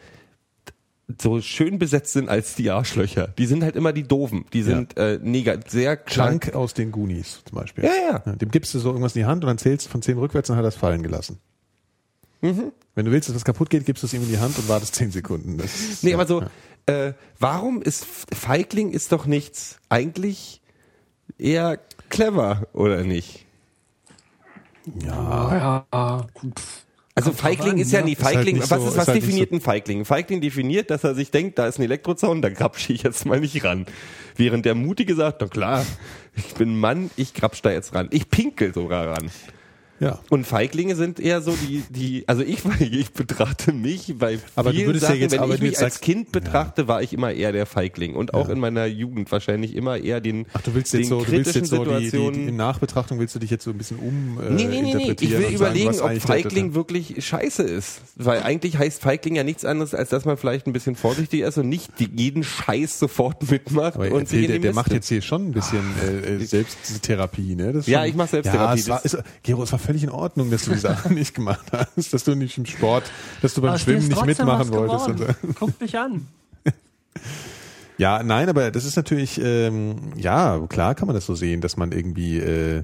so 1.21 1.41
schön 1.41 1.79
besetzt 1.79 2.13
sind 2.13 2.29
als 2.29 2.55
die 2.55 2.71
Arschlöcher. 2.71 3.29
Die 3.39 3.47
sind 3.47 3.63
halt 3.63 3.77
immer 3.77 3.93
die 3.93 4.05
Doofen. 4.05 4.47
Die 4.53 4.63
sind 4.63 4.97
äh, 4.97 5.19
neger 5.23 5.59
sehr 5.67 5.97
krank. 5.97 6.45
Chunk 6.45 6.55
aus 6.55 6.75
den 6.75 6.93
Goonies 6.93 7.43
zum 7.45 7.59
Beispiel. 7.59 7.85
Ja, 7.85 8.23
ja. 8.25 8.37
Dem 8.37 8.51
gibst 8.51 8.73
du 8.75 8.79
so 8.79 8.89
irgendwas 8.89 9.15
in 9.15 9.21
die 9.21 9.27
Hand 9.27 9.45
und 9.45 9.49
dann 9.49 9.59
zählst 9.59 9.87
du 9.87 9.91
von 9.91 10.03
zehn 10.03 10.19
rückwärts 10.19 10.49
und 10.51 10.57
hat 10.57 10.65
er 10.65 10.69
es 10.69 10.77
fallen 10.77 11.03
gelassen. 11.03 11.39
Mhm. 12.41 12.73
Wenn 12.95 13.07
du 13.07 13.13
willst, 13.13 13.29
dass 13.29 13.37
was 13.37 13.45
kaputt 13.45 13.71
geht, 13.71 13.85
gibst 13.87 14.03
du 14.03 14.07
es 14.07 14.15
ihm 14.15 14.23
in 14.23 14.29
die 14.29 14.39
Hand 14.39 14.59
und 14.59 14.69
wartest 14.69 14.95
zehn 14.95 15.11
Sekunden. 15.11 15.59
Das 15.59 16.03
Nee, 16.03 16.11
ja, 16.11 16.17
aber 16.17 16.27
so, 16.27 16.43
ja. 16.43 17.09
äh, 17.09 17.15
warum 17.39 17.83
ist 17.83 18.07
Feigling 18.33 18.91
ist 18.91 19.13
doch 19.13 19.27
nichts 19.27 19.79
eigentlich 19.89 20.63
eher 21.39 21.79
clever, 22.09 22.67
oder 22.73 23.03
nicht? 23.03 23.44
Ja, 25.03 26.27
gut. 26.35 26.61
Also 27.17 27.31
Kommt 27.31 27.41
Feigling 27.41 27.71
an, 27.75 27.79
ist 27.79 27.93
ja 27.93 28.01
ne? 28.01 28.07
nie 28.07 28.13
Ist 28.15 28.25
halt 28.25 28.35
Feigling. 28.37 28.57
nicht 28.57 28.71
was 28.71 28.81
so- 28.83 28.89
ist, 28.89 28.97
was 28.97 29.03
ist 29.05 29.09
halt 29.09 29.23
definiert 29.23 29.51
so- 29.51 29.57
ein 29.57 29.61
Feigling? 29.61 29.99
Ein 30.01 30.05
Feigling 30.05 30.41
definiert, 30.41 30.91
dass 30.91 31.05
er 31.05 31.15
sich 31.15 31.31
denkt, 31.31 31.59
da 31.61 31.69
ist 31.69 31.79
ein 31.79 31.83
Elektrozaun, 31.85 32.43
da 32.43 32.49
grapsche 32.49 32.93
ich 32.93 33.05
jetzt 33.05 33.25
mal 33.25 33.39
nicht 33.39 33.63
ran. 33.63 33.87
Während 34.37 34.65
der 34.67 34.75
Mutige 34.75 35.15
sagt, 35.15 35.41
na 35.41 35.47
klar, 35.47 35.87
ich 36.35 36.55
bin 36.55 36.73
ein 36.73 36.81
Mann, 36.81 37.11
ich 37.17 37.33
grapsch 37.33 37.63
da 37.63 37.71
jetzt 37.71 37.95
ran. 37.95 38.09
Ich 38.11 38.29
pinkel 38.31 38.75
sogar 38.75 39.07
ran. 39.17 39.31
Ja. 40.01 40.19
Und 40.29 40.47
Feiglinge 40.47 40.97
sind 40.97 41.21
eher 41.21 41.41
so 41.41 41.53
die, 41.69 41.83
die, 41.91 42.25
also 42.27 42.43
ich, 42.43 42.59
ich 42.81 43.13
betrachte 43.13 43.73
mich 43.73 44.15
bei 44.19 44.39
Aber 44.57 44.71
du 44.73 44.77
vielen 44.79 44.95
ja 44.95 45.01
Sachen, 45.01 45.17
jetzt- 45.21 45.33
wenn 45.39 45.51
ich 45.51 45.57
du 45.59 45.63
mich 45.65 45.71
als 45.79 45.95
sagst- 45.95 46.03
Kind 46.03 46.33
betrachte, 46.33 46.89
war 46.89 47.03
ich 47.03 47.13
immer 47.13 47.33
eher 47.33 47.53
der 47.53 47.67
Feigling 47.67 48.15
und 48.15 48.35
auch 48.35 48.49
in 48.49 48.59
meiner 48.61 48.87
Jugend 48.87 49.31
wahrscheinlich 49.33 49.75
immer 49.77 49.97
eher 49.99 50.21
den, 50.21 50.47
Ach, 50.53 50.61
du 50.63 50.75
willst 50.75 50.93
jetzt 50.95 51.09
so, 51.09 51.25
du 51.25 51.31
willst 51.33 51.55
jetzt 51.55 51.71
so 51.71 51.85
die, 51.85 52.11
die, 52.11 52.31
die, 52.33 52.47
in 52.49 52.57
Nachbetrachtung 52.57 53.19
willst 53.19 53.35
du 53.35 53.39
dich 53.39 53.51
jetzt 53.51 53.65
so 53.65 53.71
ein 53.71 53.79
bisschen 53.79 53.99
um 53.99 54.39
äh, 54.43 54.51
Nee, 54.51 54.65
nee, 54.67 54.83
nee, 54.83 54.95
nee. 54.95 55.17
Ich 55.21 55.31
will 55.31 55.41
sagen, 55.43 55.55
überlegen, 55.55 55.89
was 55.91 56.01
ob 56.03 56.21
Feigling 56.21 56.75
wirklich 56.75 57.25
scheiße 57.25 57.63
ist. 57.63 58.01
Weil 58.17 58.43
eigentlich 58.43 58.79
heißt 58.79 59.01
Feigling 59.01 59.37
ja 59.37 59.45
nichts 59.45 59.65
anderes, 59.65 59.95
als 59.95 60.09
dass 60.11 60.25
man 60.25 60.37
vielleicht 60.37 60.67
ein 60.67 60.73
bisschen 60.73 60.97
vorsichtiger 60.97 61.49
ist 61.49 61.59
und 61.59 61.69
nicht 61.69 61.91
jeden 61.99 62.43
Scheiß 62.45 62.99
sofort 62.99 63.51
mitmacht 63.51 63.95
Aber 63.95 64.11
und 64.13 64.29
sich 64.29 64.41
erzähl, 64.41 64.57
in 64.57 64.63
der, 64.63 64.73
der 64.73 64.75
macht 64.75 64.93
jetzt 64.93 65.09
hier 65.09 65.23
schon 65.23 65.49
ein 65.49 65.53
bisschen 65.53 65.81
äh, 66.03 66.35
äh, 66.35 66.45
Selbsttherapie, 66.45 67.55
ne? 67.55 67.83
Ja, 67.87 68.05
ich 68.05 68.15
mach 68.15 68.29
Selbsttherapie, 68.29 68.81
Ja, 68.81 68.83
es 68.83 68.89
war, 68.89 69.05
ist, 69.05 69.19
Gero, 69.43 69.63
es 69.63 69.73
war 69.73 69.79
völlig 69.85 70.03
in 70.03 70.11
Ordnung, 70.11 70.51
dass 70.51 70.65
du 70.65 70.73
die 70.73 70.79
Sachen 70.79 71.15
nicht 71.17 71.35
gemacht 71.35 71.67
hast, 71.73 72.13
dass 72.13 72.25
du 72.25 72.35
nicht 72.35 72.59
im 72.59 72.67
Sport, 72.67 73.05
dass 73.43 73.55
du 73.55 73.63
beim 73.63 73.75
dir 73.75 73.79
Schwimmen 73.79 74.09
nicht 74.09 74.27
mitmachen 74.27 74.71
wolltest. 74.71 75.09
Und 75.09 75.17
geworden. 75.17 75.37
so. 75.43 75.55
Guck 75.59 75.79
dich 75.79 75.99
an. 75.99 76.27
Ja, 77.97 78.25
nein, 78.25 78.49
aber 78.49 78.73
das 78.73 78.85
ist 78.85 78.97
natürlich, 78.97 79.41
ähm, 79.41 80.15
ja, 80.17 80.59
klar 80.69 80.97
kann 80.97 81.07
man 81.07 81.15
das 81.15 81.27
so 81.27 81.37
sehen, 81.37 81.61
dass 81.61 81.77
man 81.77 81.93
irgendwie, 81.93 82.39
äh, 82.39 82.83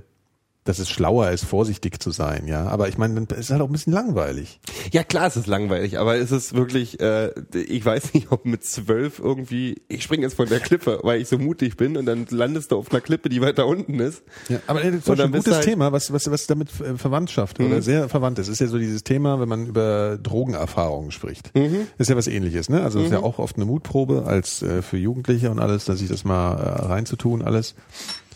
dass 0.70 0.78
es 0.78 0.88
schlauer 0.88 1.30
ist, 1.30 1.44
vorsichtig 1.44 2.00
zu 2.00 2.10
sein, 2.12 2.46
ja. 2.46 2.66
Aber 2.66 2.88
ich 2.88 2.96
meine, 2.96 3.14
dann 3.14 3.24
ist 3.36 3.46
es 3.46 3.50
halt 3.50 3.60
auch 3.60 3.66
ein 3.66 3.72
bisschen 3.72 3.92
langweilig. 3.92 4.60
Ja, 4.92 5.02
klar, 5.04 5.26
es 5.26 5.36
ist 5.36 5.46
langweilig, 5.46 5.98
aber 5.98 6.16
es 6.16 6.30
ist 6.30 6.54
wirklich, 6.54 7.00
äh, 7.00 7.32
ich 7.54 7.84
weiß 7.84 8.14
nicht, 8.14 8.30
ob 8.30 8.46
mit 8.46 8.64
zwölf 8.64 9.18
irgendwie, 9.18 9.82
ich 9.88 10.02
springe 10.02 10.22
jetzt 10.22 10.34
von 10.34 10.48
der 10.48 10.60
Klippe, 10.60 11.00
weil 11.02 11.20
ich 11.20 11.28
so 11.28 11.38
mutig 11.38 11.76
bin 11.76 11.96
und 11.96 12.06
dann 12.06 12.26
landest 12.30 12.70
du 12.72 12.78
auf 12.78 12.90
einer 12.90 13.00
Klippe, 13.00 13.28
die 13.28 13.40
weiter 13.40 13.66
unten 13.66 13.98
ist. 13.98 14.22
Ja, 14.48 14.60
aber 14.66 14.80
Beispiel 14.80 15.16
dann 15.16 15.26
ein 15.26 15.32
gutes 15.32 15.54
halt- 15.54 15.64
Thema, 15.64 15.92
was, 15.92 16.12
was, 16.12 16.30
was 16.30 16.46
damit 16.46 16.68
äh, 16.80 16.96
Verwandtschaft 16.96 17.60
oder 17.60 17.82
sehr 17.82 18.08
verwandt 18.08 18.38
ist, 18.38 18.48
ist 18.48 18.60
ja 18.60 18.68
so 18.68 18.78
dieses 18.78 19.02
Thema, 19.04 19.40
wenn 19.40 19.48
man 19.48 19.66
über 19.66 20.18
Drogenerfahrungen 20.22 21.10
spricht. 21.10 21.50
Das 21.54 21.64
ist 21.98 22.08
ja 22.08 22.16
was 22.16 22.26
ähnliches, 22.28 22.68
ne? 22.68 22.82
Also 22.82 22.98
das 22.98 23.08
ist 23.08 23.12
ja 23.12 23.20
auch 23.22 23.38
oft 23.38 23.56
eine 23.56 23.64
Mutprobe 23.64 24.24
als 24.26 24.62
äh, 24.62 24.82
für 24.82 24.96
Jugendliche 24.96 25.50
und 25.50 25.58
alles, 25.58 25.84
dass 25.84 25.98
sich 25.98 26.08
das 26.08 26.24
mal 26.24 26.54
äh, 26.54 26.86
reinzutun, 26.86 27.42
alles. 27.42 27.74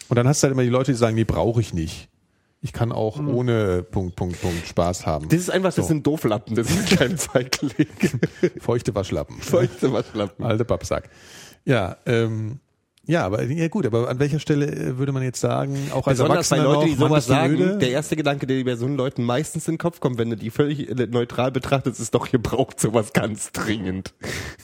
Und 0.09 0.17
dann 0.17 0.29
hast 0.29 0.43
du 0.43 0.45
halt 0.45 0.53
immer 0.53 0.63
die 0.63 0.69
Leute, 0.69 0.93
die 0.93 0.99
sagen, 0.99 1.15
nee, 1.15 1.25
brauche 1.25 1.61
ich 1.61 1.73
nicht. 1.73 2.09
Ich 2.65 2.73
kann 2.73 2.93
auch 2.93 3.19
ohne 3.19 3.83
Punkt, 3.83 4.17
Punkt, 4.17 4.41
Punkt 4.41 4.67
Spaß 4.67 5.05
haben. 5.05 5.29
Das 5.29 5.39
ist 5.39 5.51
einfach, 5.51 5.75
das 5.75 5.87
sind 5.87 6.07
Dooflappen, 6.07 6.57
das 6.57 6.71
ist 6.71 6.97
kein 6.97 7.19
Feigling. 7.19 7.89
Feuchte 8.59 8.95
Waschlappen. 8.95 9.37
Feuchte 9.39 9.93
Waschlappen. 9.93 10.43
Alte 10.43 10.65
Pappsack. 10.65 11.11
Ja, 11.67 11.99
ähm, 12.07 12.61
ja, 13.07 13.25
aber 13.25 13.43
ja 13.43 13.69
gut, 13.69 13.87
aber 13.87 14.09
an 14.09 14.19
welcher 14.19 14.39
Stelle 14.39 14.67
äh, 14.67 14.99
würde 14.99 15.13
man 15.13 15.23
jetzt 15.23 15.41
sagen, 15.41 15.77
auch 15.93 16.07
als 16.07 16.19
Besonders 16.19 16.49
bei 16.49 16.57
Erwachsener 16.57 16.63
Leuten, 16.65 16.87
die 16.87 16.93
noch, 16.93 16.99
Mann, 17.01 17.09
sowas 17.09 17.27
sagen, 17.27 17.53
müde? 17.53 17.79
der 17.79 17.91
erste 17.91 18.17
Gedanke, 18.17 18.47
der 18.47 18.65
bei 18.65 18.77
so 18.77 18.87
Leuten 18.87 19.25
meistens 19.25 19.69
in 19.69 19.75
den 19.75 19.79
Kopf 19.79 20.01
kommt, 20.01 20.19
wenn 20.19 20.31
du 20.31 20.37
die 20.37 20.51
völlig 20.51 20.89
äh, 20.89 21.07
neutral 21.07 21.51
betrachtest, 21.51 22.01
ist 22.01 22.15
doch, 22.15 22.33
ihr 22.33 22.41
braucht 22.41 22.81
sowas 22.81 23.13
ganz 23.13 23.53
dringend. 23.53 24.15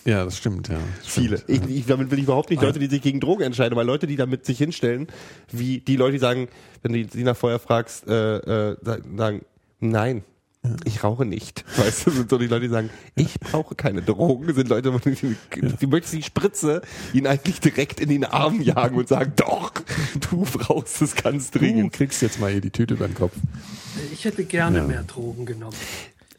Ja, 0.05 0.25
das 0.25 0.39
stimmt, 0.39 0.69
ja. 0.69 0.79
Das 0.99 1.07
Viele. 1.07 1.39
Stimmt. 1.39 1.69
Ich, 1.69 1.77
ich, 1.77 1.87
damit 1.87 2.11
will 2.11 2.19
ich 2.19 2.25
überhaupt 2.25 2.51
nicht 2.51 2.63
Leute, 2.63 2.79
die 2.79 2.87
sich 2.87 3.03
gegen 3.03 3.21
Drogen 3.21 3.43
entscheiden, 3.43 3.73
aber 3.73 3.85
Leute, 3.85 4.07
die 4.07 4.17
damit 4.17 4.47
sich 4.47 4.59
hinstellen, 4.59 5.09
wie 5.53 5.79
die 5.79 5.97
Leute, 5.97 6.13
die 6.13 6.19
sagen, 6.19 6.49
wenn 6.83 6.93
du 6.93 7.07
sie 7.11 7.25
nach 7.25 7.37
vorher 7.37 7.59
fragst, 7.59 8.09
äh, 8.09 8.71
äh, 8.71 8.77
sagen, 9.17 9.43
sagen, 9.81 10.25
Ich 10.85 11.03
rauche 11.03 11.25
nicht. 11.25 11.65
Weißt 11.79 12.07
du, 12.07 12.11
sind 12.11 12.29
so 12.31 12.37
die 12.37 12.47
Leute, 12.47 12.63
die 12.67 12.69
sagen, 12.69 12.91
ich 13.17 13.41
brauche 13.41 13.75
keine 13.75 14.03
Drogen, 14.03 14.53
sind 14.55 14.69
Leute, 14.69 14.93
die, 15.05 15.37
die 15.81 15.87
möchten 15.87 16.17
die 16.17 16.23
Spritze 16.23 16.83
ihnen 17.15 17.27
eigentlich 17.27 17.61
direkt 17.61 17.99
in 17.99 18.11
den 18.11 18.25
Arm 18.25 18.61
jagen 18.61 18.97
und 18.97 19.09
sagen, 19.09 19.33
doch, 19.37 19.73
du 20.31 20.43
brauchst 20.45 21.01
es 21.01 21.15
ganz 21.17 21.51
Du 21.51 21.59
dringend. 21.61 21.93
kriegst 21.95 22.21
jetzt 22.21 22.41
mal 22.41 22.51
hier 22.53 22.61
die 22.61 22.71
Tüte 22.71 22.95
über 22.95 23.07
den 23.09 23.15
Kopf. 23.15 23.33
Ich 24.13 24.25
hätte 24.27 24.45
gerne 24.45 24.83
mehr 24.83 25.03
Drogen 25.05 25.47
genommen. 25.47 25.77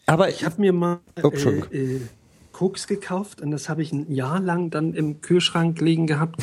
Aber 0.06 0.30
Ich 0.30 0.46
habe 0.46 0.60
mir 0.62 0.74
mal 0.74 1.00
Oh, 1.24 1.30
äh, 1.30 1.60
äh, 1.76 2.02
Koks 2.62 2.86
gekauft 2.86 3.42
und 3.42 3.50
das 3.50 3.70
habe 3.70 3.82
ich 3.82 3.92
ein 3.92 4.12
Jahr 4.14 4.40
lang 4.40 4.70
dann 4.70 4.94
im 4.94 5.20
Kühlschrank 5.22 5.82
liegen 5.82 6.06
gehabt 6.06 6.36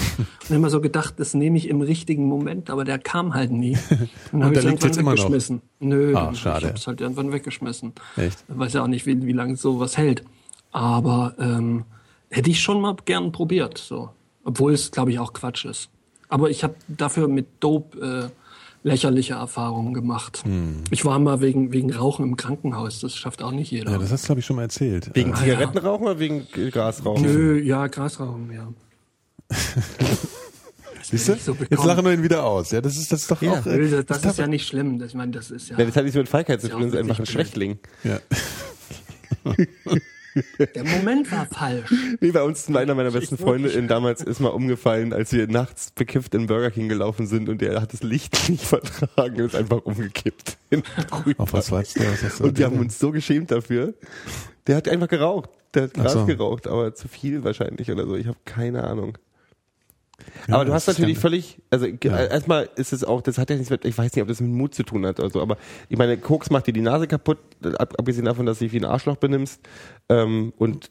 und 0.49 0.57
immer 0.57 0.69
so 0.69 0.81
gedacht, 0.81 1.15
das 1.19 1.33
nehme 1.33 1.57
ich 1.57 1.69
im 1.69 1.81
richtigen 1.81 2.25
Moment, 2.27 2.71
aber 2.71 2.83
der 2.85 2.99
kam 2.99 3.35
halt 3.35 3.53
nie. 3.53 3.79
Dann 4.33 4.43
habe 4.43 4.55
der 4.55 4.65
ich 4.65 4.69
liegt 4.71 4.83
jetzt 4.83 4.97
immer 4.97 5.13
noch? 5.13 5.19
weggeschmissen. 5.19 5.63
Nö, 5.79 6.17
Ah, 6.17 6.35
schade. 6.35 6.59
ich 6.59 6.65
habe 6.67 6.75
es 6.77 6.87
halt 6.89 7.01
irgendwann 7.01 7.31
weggeschmissen. 7.33 7.93
Echt? 8.17 8.45
Ich 8.49 8.59
weiß 8.59 8.73
ja 8.73 8.83
auch 8.83 8.89
nicht, 8.89 9.07
wie, 9.07 9.25
wie 9.27 9.33
lange 9.33 9.55
sowas 9.55 9.97
hält. 9.97 10.25
Aber 10.73 11.35
ähm, 11.39 11.85
hätte 12.31 12.51
ich 12.51 12.61
schon 12.61 12.81
mal 12.81 12.97
gern 13.05 13.31
probiert, 13.31 13.79
so. 13.79 14.11
Obwohl 14.43 14.73
es, 14.73 14.91
glaube 14.91 15.13
ich, 15.13 15.21
auch 15.21 15.33
Quatsch 15.33 15.67
ist. 15.67 15.89
Aber 16.29 16.51
ich 16.51 16.65
habe 16.65 16.75
dafür 16.89 17.29
mit 17.29 17.47
Dope 17.61 18.31
äh, 18.33 18.48
lächerliche 18.89 19.35
Erfahrungen 19.35 19.95
gemacht. 19.95 20.43
Hm. 20.45 20.83
Ich 20.91 21.05
war 21.05 21.19
mal 21.19 21.41
wegen, 21.41 21.73
wegen 21.73 21.93
Rauchen 21.93 22.25
im 22.25 22.37
Krankenhaus, 22.37 23.01
das 23.01 23.15
schafft 23.15 23.43
auch 23.43 23.53
nicht 23.53 23.71
jeder. 23.71 23.93
Ja, 23.93 23.99
das 23.99 24.11
hast 24.13 24.25
du, 24.25 24.27
glaube 24.27 24.41
ich, 24.41 24.47
schon 24.47 24.57
mal 24.57 24.63
erzählt. 24.63 25.11
wegen 25.15 25.33
Äh, 25.33 25.37
Zigarettenrauchen 25.37 26.07
oder 26.07 26.19
wegen 26.19 26.47
Grasrauchen? 26.71 27.23
Nö, 27.23 27.61
ja, 27.61 27.87
Grasrauchen, 27.87 28.51
ja. 28.53 28.69
siehst 31.03 31.29
du? 31.29 31.37
so 31.37 31.57
Jetzt 31.71 31.85
lachen 31.85 32.05
wir 32.05 32.13
ihn 32.13 32.23
wieder 32.23 32.45
aus. 32.45 32.71
Ja, 32.71 32.81
das 32.81 32.97
ist, 32.97 33.11
das 33.13 33.23
ist 33.23 33.31
doch 33.31 33.41
Ja. 33.41 33.53
auch. 33.61 33.67
Äh, 33.67 33.89
das, 33.89 34.07
das 34.07 34.21
darf- 34.23 34.33
ist 34.33 34.39
ja 34.39 34.47
nicht 34.47 34.67
schlimm. 34.67 34.99
Das, 34.99 35.09
ich 35.11 35.15
meine, 35.15 35.33
das 35.33 35.51
ist 35.51 35.69
ja. 35.71 35.79
Ja, 35.79 35.85
das 35.87 35.97
hat 35.97 36.05
nichts 36.05 36.17
mit 36.17 36.29
Feigheit 36.29 36.61
zu 36.61 36.67
Ja, 36.69 36.73
tun, 36.75 36.83
das 36.83 36.93
ist 36.95 36.99
einfach 36.99 37.19
ein. 37.21 37.27
Schwächling. 37.27 37.79
ja. 38.05 38.19
Der 40.75 40.85
Moment 40.85 41.31
war 41.33 41.47
falsch. 41.47 41.93
Nee, 42.21 42.31
bei 42.33 42.43
uns 42.43 42.69
einer 42.69 42.95
meiner 42.95 43.11
besten 43.11 43.35
Ich- 43.37 43.41
Freunde 43.41 43.69
in 43.71 43.89
damals 43.89 44.23
ist 44.23 44.41
mal 44.41 44.49
umgefallen, 44.49 45.13
als 45.13 45.33
wir 45.33 45.47
nachts 45.49 45.91
bekifft 45.91 46.35
in 46.35 46.47
Burger 46.47 46.71
King 46.71 46.89
gelaufen 46.89 47.27
sind 47.27 47.49
und 47.49 47.61
der 47.61 47.81
hat 47.81 47.93
das 47.93 48.03
Licht 48.03 48.37
nicht 48.49 48.65
vertragen 48.65 49.37
und 49.37 49.47
ist 49.47 49.55
einfach 49.57 49.85
umgekippt. 49.85 50.57
Auf 51.39 51.53
was 51.53 51.71
warst 51.71 51.97
du? 51.99 52.01
Was 52.01 52.23
hast 52.23 52.41
du 52.41 52.45
Und 52.45 52.59
wir 52.59 52.67
haben 52.67 52.79
uns 52.79 52.99
so 52.99 53.11
geschämt 53.11 53.51
dafür. 53.51 53.95
Der 54.67 54.77
hat 54.77 54.89
einfach 54.89 55.09
geraucht. 55.09 55.51
Der 55.75 55.85
hat 55.85 55.95
Gras 55.95 56.13
so. 56.13 56.25
geraucht, 56.27 56.67
aber 56.67 56.95
zu 56.95 57.09
viel 57.09 57.45
wahrscheinlich 57.45 57.91
oder 57.91 58.07
so. 58.07 58.17
Ich 58.17 58.27
habe 58.27 58.39
keine 58.45 58.85
Ahnung. 58.85 59.19
Ja, 60.49 60.55
aber 60.57 60.65
du 60.65 60.73
das 60.73 60.89
hast 60.89 60.99
natürlich 60.99 61.15
kann- 61.17 61.23
völlig, 61.23 61.59
also 61.71 61.87
ge- 61.87 62.11
erstmal 62.11 62.69
ist 62.75 62.93
es 62.93 63.05
auch, 63.05 63.23
das 63.23 63.39
hat 63.39 63.51
ja 63.51 63.57
nichts 63.57 63.71
mit, 63.71 63.85
ich 63.85 63.97
weiß 63.97 64.13
nicht, 64.15 64.23
ob 64.23 64.29
das 64.29 64.41
mit 64.41 64.51
Mut 64.51 64.75
zu 64.75 64.83
tun 64.83 65.07
hat 65.07 65.21
oder 65.21 65.31
so, 65.31 65.41
aber 65.41 65.57
ich 65.89 65.97
meine, 65.97 66.17
Koks 66.19 66.51
macht 66.51 66.67
dir 66.67 66.73
die 66.73 66.81
Nase 66.81 67.07
kaputt, 67.07 67.39
ab, 67.79 67.95
abgesehen 67.99 68.25
davon, 68.25 68.45
dass 68.45 68.59
du 68.59 68.65
dich 68.65 68.73
wie 68.73 68.79
ein 68.81 68.85
Arschloch 68.85 69.17
benimmst. 69.17 69.61
Ähm, 70.09 70.53
und 70.59 70.91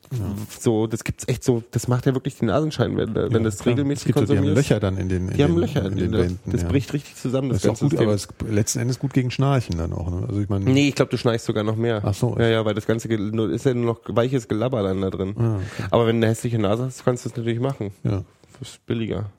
so, 0.60 0.88
das 0.88 1.04
gibt's 1.04 1.28
echt 1.28 1.44
so, 1.44 1.62
das 1.72 1.88
macht 1.88 2.06
ja 2.06 2.14
wirklich 2.14 2.38
die 2.38 2.46
Nasenschein, 2.46 2.96
wenn, 2.98 3.16
wenn 3.16 3.32
Ja, 3.32 3.40
das 3.40 3.58
klar. 3.60 3.74
regelmäßig 3.74 4.02
es 4.10 4.16
gibt 4.16 4.18
so, 4.20 4.26
Die 4.34 4.38
haben 4.38 4.46
konsumierst. 4.46 4.70
Löcher 4.70 4.80
dann 4.80 4.98
in 4.98 5.10
den, 5.10 5.28
in 5.30 5.36
die 5.38 5.44
haben 5.44 5.54
den, 5.56 5.60
Löcher 5.62 5.86
in 5.86 5.96
den 5.98 6.12
das, 6.12 6.22
Wänden. 6.22 6.52
das 6.52 6.62
ja. 6.62 6.68
bricht 6.70 6.94
richtig 6.94 7.16
zusammen, 7.16 7.50
das, 7.50 7.62
Das 7.62 7.66
ist 7.66 7.70
auch 7.70 7.80
ganze 7.82 7.96
gut, 7.96 8.06
aber 8.06 8.18
System. 8.18 8.36
es 8.40 8.48
ist 8.48 8.56
letzten 8.56 8.80
Endes 8.80 9.00
gut 9.00 9.14
gegen 9.14 9.32
Schnarchen 9.32 9.78
dann 9.78 9.92
auch. 9.94 10.10
Ne? 10.10 10.26
Also 10.28 10.40
ich 10.40 10.48
meine, 10.50 10.66
Nee, 10.66 10.88
ich 10.90 10.96
glaube, 10.96 11.12
du 11.12 11.18
schnarchst 11.18 11.46
sogar 11.48 11.64
noch 11.64 11.76
mehr. 11.76 12.02
Ach 12.06 12.14
so, 12.14 12.36
Ja, 12.40 12.48
ja, 12.48 12.66
weil 12.66 12.76
das 12.76 12.86
Ganze 12.86 13.08
ist 13.12 13.66
ja 13.66 13.74
nur 13.74 13.86
noch 13.86 14.00
weiches 14.08 14.48
Gelabber 14.48 14.84
dann 14.84 15.02
da 15.02 15.10
drin. 15.10 15.36
Ah, 15.38 15.60
Aber 15.92 16.06
wenn 16.08 16.22
du 16.22 16.26
eine 16.28 16.32
hässliche 16.32 16.60
Nase 16.60 16.84
hast, 16.86 17.04
kannst 17.04 17.26
du 17.26 17.30
es 17.30 17.36
natürlich 17.36 17.60
machen. 17.60 17.92
ja. 18.04 18.24
Das 18.60 18.70
ist 18.70 18.86
billiger. 18.86 19.30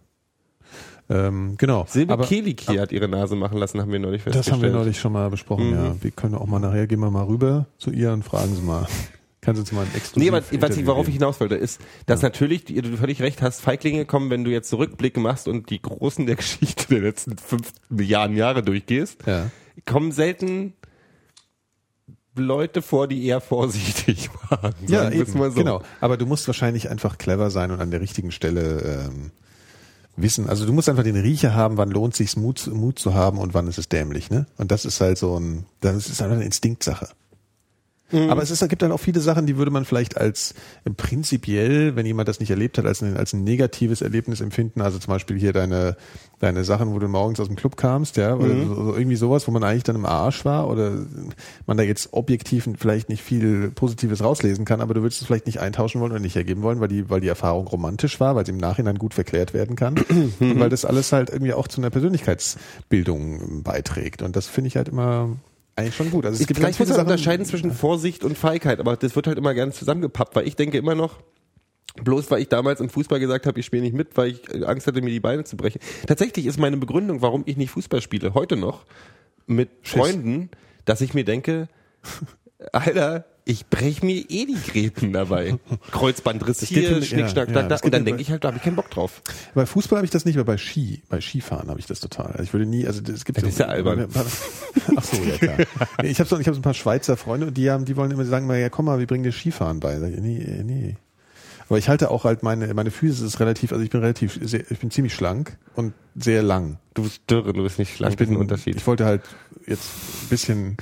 Ähm, 1.11 1.54
genau. 1.57 1.87
Silbe 1.88 2.12
Aber- 2.12 2.26
Keliki 2.26 2.76
hat 2.76 2.92
ihre 2.92 3.09
Nase 3.09 3.35
machen 3.35 3.57
lassen, 3.59 3.81
haben 3.81 3.90
wir 3.92 3.98
neulich 3.98 4.24
Das 4.24 4.35
festgestellt. 4.35 4.62
haben 4.64 4.72
wir 4.74 4.78
neulich 4.78 5.00
schon 5.00 5.12
mal 5.12 5.31
besprochen, 5.31 5.68
Mhm. 5.70 5.74
ja. 5.76 5.96
Wir 6.02 6.11
können 6.11 6.35
auch 6.35 6.46
mal 6.46 6.59
nachher, 6.59 6.87
gehen 6.87 7.00
wir 7.00 7.11
mal 7.11 7.24
rüber 7.24 7.66
zu 7.78 7.90
ihr 7.90 8.12
und 8.12 8.22
fragen 8.24 8.54
sie 8.54 8.62
mal. 8.62 8.87
Kannst 9.40 9.59
du 9.59 9.62
uns 9.62 9.72
mal 9.72 9.83
ein 9.87 9.94
exklusiv 9.94 10.31
Nee, 10.31 10.37
aber 10.37 10.44
was 10.68 10.76
ich, 10.76 10.87
worauf 10.87 11.09
ich 11.09 11.14
hinaus 11.14 11.40
wollte, 11.40 11.54
ist, 11.54 11.81
dass 12.04 12.20
natürlich, 12.20 12.64
die, 12.64 12.74
du 12.83 12.94
völlig 12.98 13.22
recht 13.22 13.40
hast, 13.40 13.62
Feiglinge 13.62 14.04
kommen, 14.04 14.28
wenn 14.31 14.44
du 14.44 14.50
jetzt 14.50 14.74
Rückblicke 14.74 15.20
machst 15.20 15.48
und 15.48 15.70
die 15.70 15.81
Großen 15.81 16.26
der 16.26 16.37
Geschichte 16.37 16.88
der 16.88 17.00
letzten 17.00 17.38
fünf 17.38 17.72
Milliarden 17.88 18.37
Jahre 18.37 18.62
durchgehst, 18.62 19.20
Ja. 19.26 19.50
kommen 19.87 20.12
selten 20.12 20.74
Leute 22.38 22.83
vor, 22.83 23.09
die 23.09 23.24
eher 23.24 23.40
vorsichtig 23.40 24.31
waren. 24.51 24.74
Ja, 24.87 25.11
eben, 25.11 25.39
mal 25.39 25.51
so. 25.51 25.57
genau. 25.57 25.82
Aber 26.01 26.16
du 26.16 26.26
musst 26.26 26.47
wahrscheinlich 26.47 26.91
einfach 26.91 27.18
clever 27.18 27.51
sein 27.51 27.70
und 27.70 27.80
an 27.80 27.91
der 27.91 28.01
richtigen 28.01 28.32
Stelle 28.32 29.09
ähm, 29.09 29.30
wissen. 30.16 30.49
Also 30.49 30.66
du 30.66 30.72
musst 30.72 30.89
einfach 30.89 31.05
den 31.05 31.16
Riecher 31.16 31.55
haben, 31.55 31.76
wann 31.76 31.91
lohnt 31.91 32.14
sich 32.14 32.36
Mut, 32.36 32.66
Mut 32.72 32.99
zu 32.99 33.14
haben 33.14 33.39
und 33.39 33.55
wann 33.55 33.68
ist 33.68 33.78
es 33.78 33.89
dämlich, 33.89 34.30
ne? 34.30 34.47
Und 34.57 34.70
das 34.70 34.84
ist 34.84 35.01
halt 35.01 35.18
so 35.18 35.39
ein, 35.39 35.66
das 35.80 36.09
ist 36.09 36.22
einfach 36.22 36.36
eine 36.36 36.45
Instinktsache. 36.45 37.09
Aber 38.11 38.42
es 38.42 38.50
ist, 38.50 38.66
gibt 38.68 38.82
dann 38.82 38.92
auch 38.92 39.00
viele 39.00 39.20
Sachen, 39.20 39.46
die 39.46 39.59
würde 39.59 39.70
man 39.70 39.84
vielleicht 39.84 40.16
als 40.16 40.54
äh, 40.84 40.90
prinzipiell, 40.90 41.94
wenn 41.94 42.06
jemand 42.06 42.28
das 42.28 42.40
nicht 42.40 42.50
erlebt 42.50 42.78
hat, 42.78 42.86
als 42.86 43.02
ein, 43.02 43.16
als 43.16 43.34
ein 43.34 43.44
negatives 43.44 44.00
Erlebnis 44.00 44.40
empfinden. 44.40 44.80
Also 44.80 44.98
zum 44.98 45.12
Beispiel 45.12 45.38
hier 45.38 45.52
deine, 45.52 45.96
deine 46.38 46.64
Sachen, 46.64 46.94
wo 46.94 46.98
du 46.98 47.09
morgens 47.09 47.38
aus 47.38 47.48
dem 47.48 47.56
Club 47.56 47.76
kamst, 47.76 48.16
ja, 48.16 48.34
oder 48.34 48.54
so, 48.64 48.74
so 48.74 48.94
irgendwie 48.94 49.16
sowas, 49.16 49.46
wo 49.46 49.52
man 49.52 49.62
eigentlich 49.62 49.82
dann 49.82 49.96
im 49.96 50.06
Arsch 50.06 50.44
war 50.44 50.68
oder 50.68 50.92
man 51.66 51.76
da 51.76 51.82
jetzt 51.82 52.12
objektiv 52.12 52.68
vielleicht 52.78 53.11
nicht 53.11 53.22
viel 53.22 53.70
Positives 53.70 54.22
rauslesen 54.22 54.64
kann, 54.64 54.80
aber 54.80 54.94
du 54.94 55.02
würdest 55.02 55.20
es 55.20 55.26
vielleicht 55.26 55.46
nicht 55.46 55.61
eintauschen 55.61 56.00
wollen 56.00 56.12
oder 56.12 56.20
nicht 56.20 56.36
ergeben 56.36 56.62
wollen, 56.62 56.80
weil 56.80 56.88
die, 56.88 57.11
weil 57.11 57.20
die 57.20 57.28
Erfahrung 57.28 57.66
romantisch 57.66 58.20
war, 58.20 58.34
weil 58.36 58.46
sie 58.46 58.52
im 58.52 58.59
Nachhinein 58.59 58.96
gut 58.96 59.12
verklärt 59.12 59.52
werden 59.52 59.76
kann 59.76 59.96
und 60.40 60.61
weil 60.61 60.70
das 60.70 60.84
alles 60.86 61.12
halt 61.12 61.28
irgendwie 61.28 61.52
auch 61.52 61.68
zu 61.68 61.80
einer 61.80 61.90
Persönlichkeitsbildung 61.90 63.62
beiträgt. 63.62 64.22
Und 64.22 64.34
das 64.34 64.46
finde 64.46 64.68
ich 64.68 64.76
halt 64.76 64.88
immer 64.88 65.36
eigentlich 65.79 65.95
schon 65.95 66.11
gut. 66.11 66.26
Also 66.26 66.41
es 66.41 66.47
gibt 66.47 66.61
ganz 66.61 66.76
Vielleicht 66.76 66.81
muss 66.81 66.89
man 66.89 66.97
Sachen, 66.97 67.12
unterscheiden 67.12 67.47
zwischen 67.47 67.72
Vorsicht 67.72 68.24
und 68.24 68.37
Feigheit, 68.37 68.81
aber 68.81 68.97
das 68.97 69.14
wird 69.16 69.26
halt 69.26 69.39
immer 69.39 69.55
gern 69.55 69.72
zusammengepappt, 69.72 70.35
weil 70.37 70.47
ich 70.47 70.57
denke 70.57 70.76
immer 70.76 70.95
noch, 70.95 71.20
bloß 72.03 72.31
weil 72.31 72.41
ich 72.41 72.49
damals 72.49 72.81
im 72.81 72.91
Fußball 72.91 73.20
gesagt 73.20 73.47
habe, 73.47 73.59
ich 73.61 73.66
spiele 73.66 73.83
nicht 73.83 73.95
mit, 73.95 74.16
weil 74.16 74.33
ich 74.33 74.66
Angst 74.66 74.87
hatte, 74.87 75.01
mir 75.01 75.11
die 75.11 75.20
Beine 75.20 75.45
zu 75.45 75.57
brechen. 75.57 75.81
Tatsächlich 76.07 76.47
ist 76.47 76.59
meine 76.59 76.76
Begründung, 76.76 77.22
warum 77.22 77.45
ich 77.47 77.57
nicht 77.57 77.70
Fußball 77.70 78.01
spiele, 78.01 78.35
heute 78.35 78.57
noch 78.57 78.85
mit 79.47 79.70
Freunden, 79.83 80.51
dass 80.85 81.01
ich 81.01 81.14
mir 81.14 81.24
denke, 81.24 81.68
Alter, 82.72 83.24
ich 83.49 83.66
brech 83.66 84.03
mir 84.03 84.16
eh 84.28 84.44
die 84.44 84.59
Gräten 84.70 85.14
dabei. 85.14 85.59
Kreuzbandriss 85.90 86.61
geht 86.61 86.68
hier, 86.68 87.03
Schnick, 87.03 87.20
ja, 87.20 87.28
Schnack, 87.28 87.49
ja, 87.49 87.55
Schnack, 87.55 87.68
das 87.70 87.80
da. 87.80 87.86
Und 87.86 87.94
dann 87.94 88.05
denke 88.05 88.20
ich 88.20 88.30
halt, 88.30 88.44
da 88.44 88.49
habe 88.49 88.59
ich 88.59 88.62
keinen 88.62 88.76
Bock 88.76 88.90
drauf. 88.90 89.22
Bei 89.55 89.64
Fußball 89.64 89.96
habe 89.96 90.05
ich 90.05 90.11
das 90.11 90.26
nicht, 90.26 90.36
aber 90.36 90.44
bei 90.44 90.59
Ski, 90.59 91.03
bei 91.09 91.22
Skifahren 91.22 91.70
habe 91.70 91.80
ich 91.80 91.86
das 91.86 92.01
total. 92.01 92.26
Also 92.32 92.42
ich 92.42 92.53
würde 92.53 92.66
nie, 92.66 92.86
also 92.86 93.01
es 93.11 93.24
gibt 93.24 93.38
Das 93.38 93.49
ist 93.49 93.59
ja 93.59 93.66
albern. 93.66 94.07
Ach 94.96 95.03
so, 95.03 95.22
ja 95.22 95.38
klar. 95.38 95.57
Ich 96.03 96.20
habe 96.20 96.28
so, 96.28 96.38
ich 96.38 96.46
habe 96.46 96.55
so 96.55 96.61
ein 96.61 96.62
paar 96.62 96.74
Schweizer 96.74 97.16
Freunde 97.16 97.46
und 97.46 97.57
die 97.57 97.70
haben, 97.70 97.86
die 97.86 97.96
wollen 97.96 98.11
immer, 98.11 98.26
sagen 98.26 98.44
immer, 98.44 98.59
ja 98.59 98.68
komm 98.68 98.84
mal, 98.84 98.99
wir 98.99 99.07
bringen 99.07 99.24
dir 99.24 99.32
Skifahren 99.32 99.80
bei. 99.80 99.99
Sag 99.99 100.12
ich, 100.12 100.20
nee, 100.20 100.42
äh, 100.42 100.62
nee. 100.62 100.96
Aber 101.70 101.78
ich 101.78 101.88
halte 101.88 102.11
auch 102.11 102.24
halt 102.24 102.42
meine, 102.42 102.72
meine 102.74 102.90
Füße 102.90 103.24
ist 103.24 103.40
relativ, 103.40 103.72
also 103.72 103.82
ich 103.82 103.90
bin 103.90 104.01
relativ, 104.01 104.38
sehr, 104.42 104.70
ich 104.70 104.78
bin 104.78 104.90
ziemlich 104.90 105.14
schlank 105.14 105.57
und 105.74 105.94
sehr 106.14 106.42
lang. 106.42 106.78
Du 106.92 107.03
bist 107.03 107.22
dürre, 107.30 107.55
du 107.55 107.62
bist 107.62 107.78
nicht 107.78 107.96
schlank, 107.96 108.12
Ich 108.12 108.18
bin 108.18 108.30
ein 108.30 108.36
Unterschied. 108.36 108.76
Ich 108.76 108.86
wollte 108.86 109.07
halt 109.07 109.22
jetzt 109.66 109.88
ein 110.22 110.28
bisschen 110.28 110.76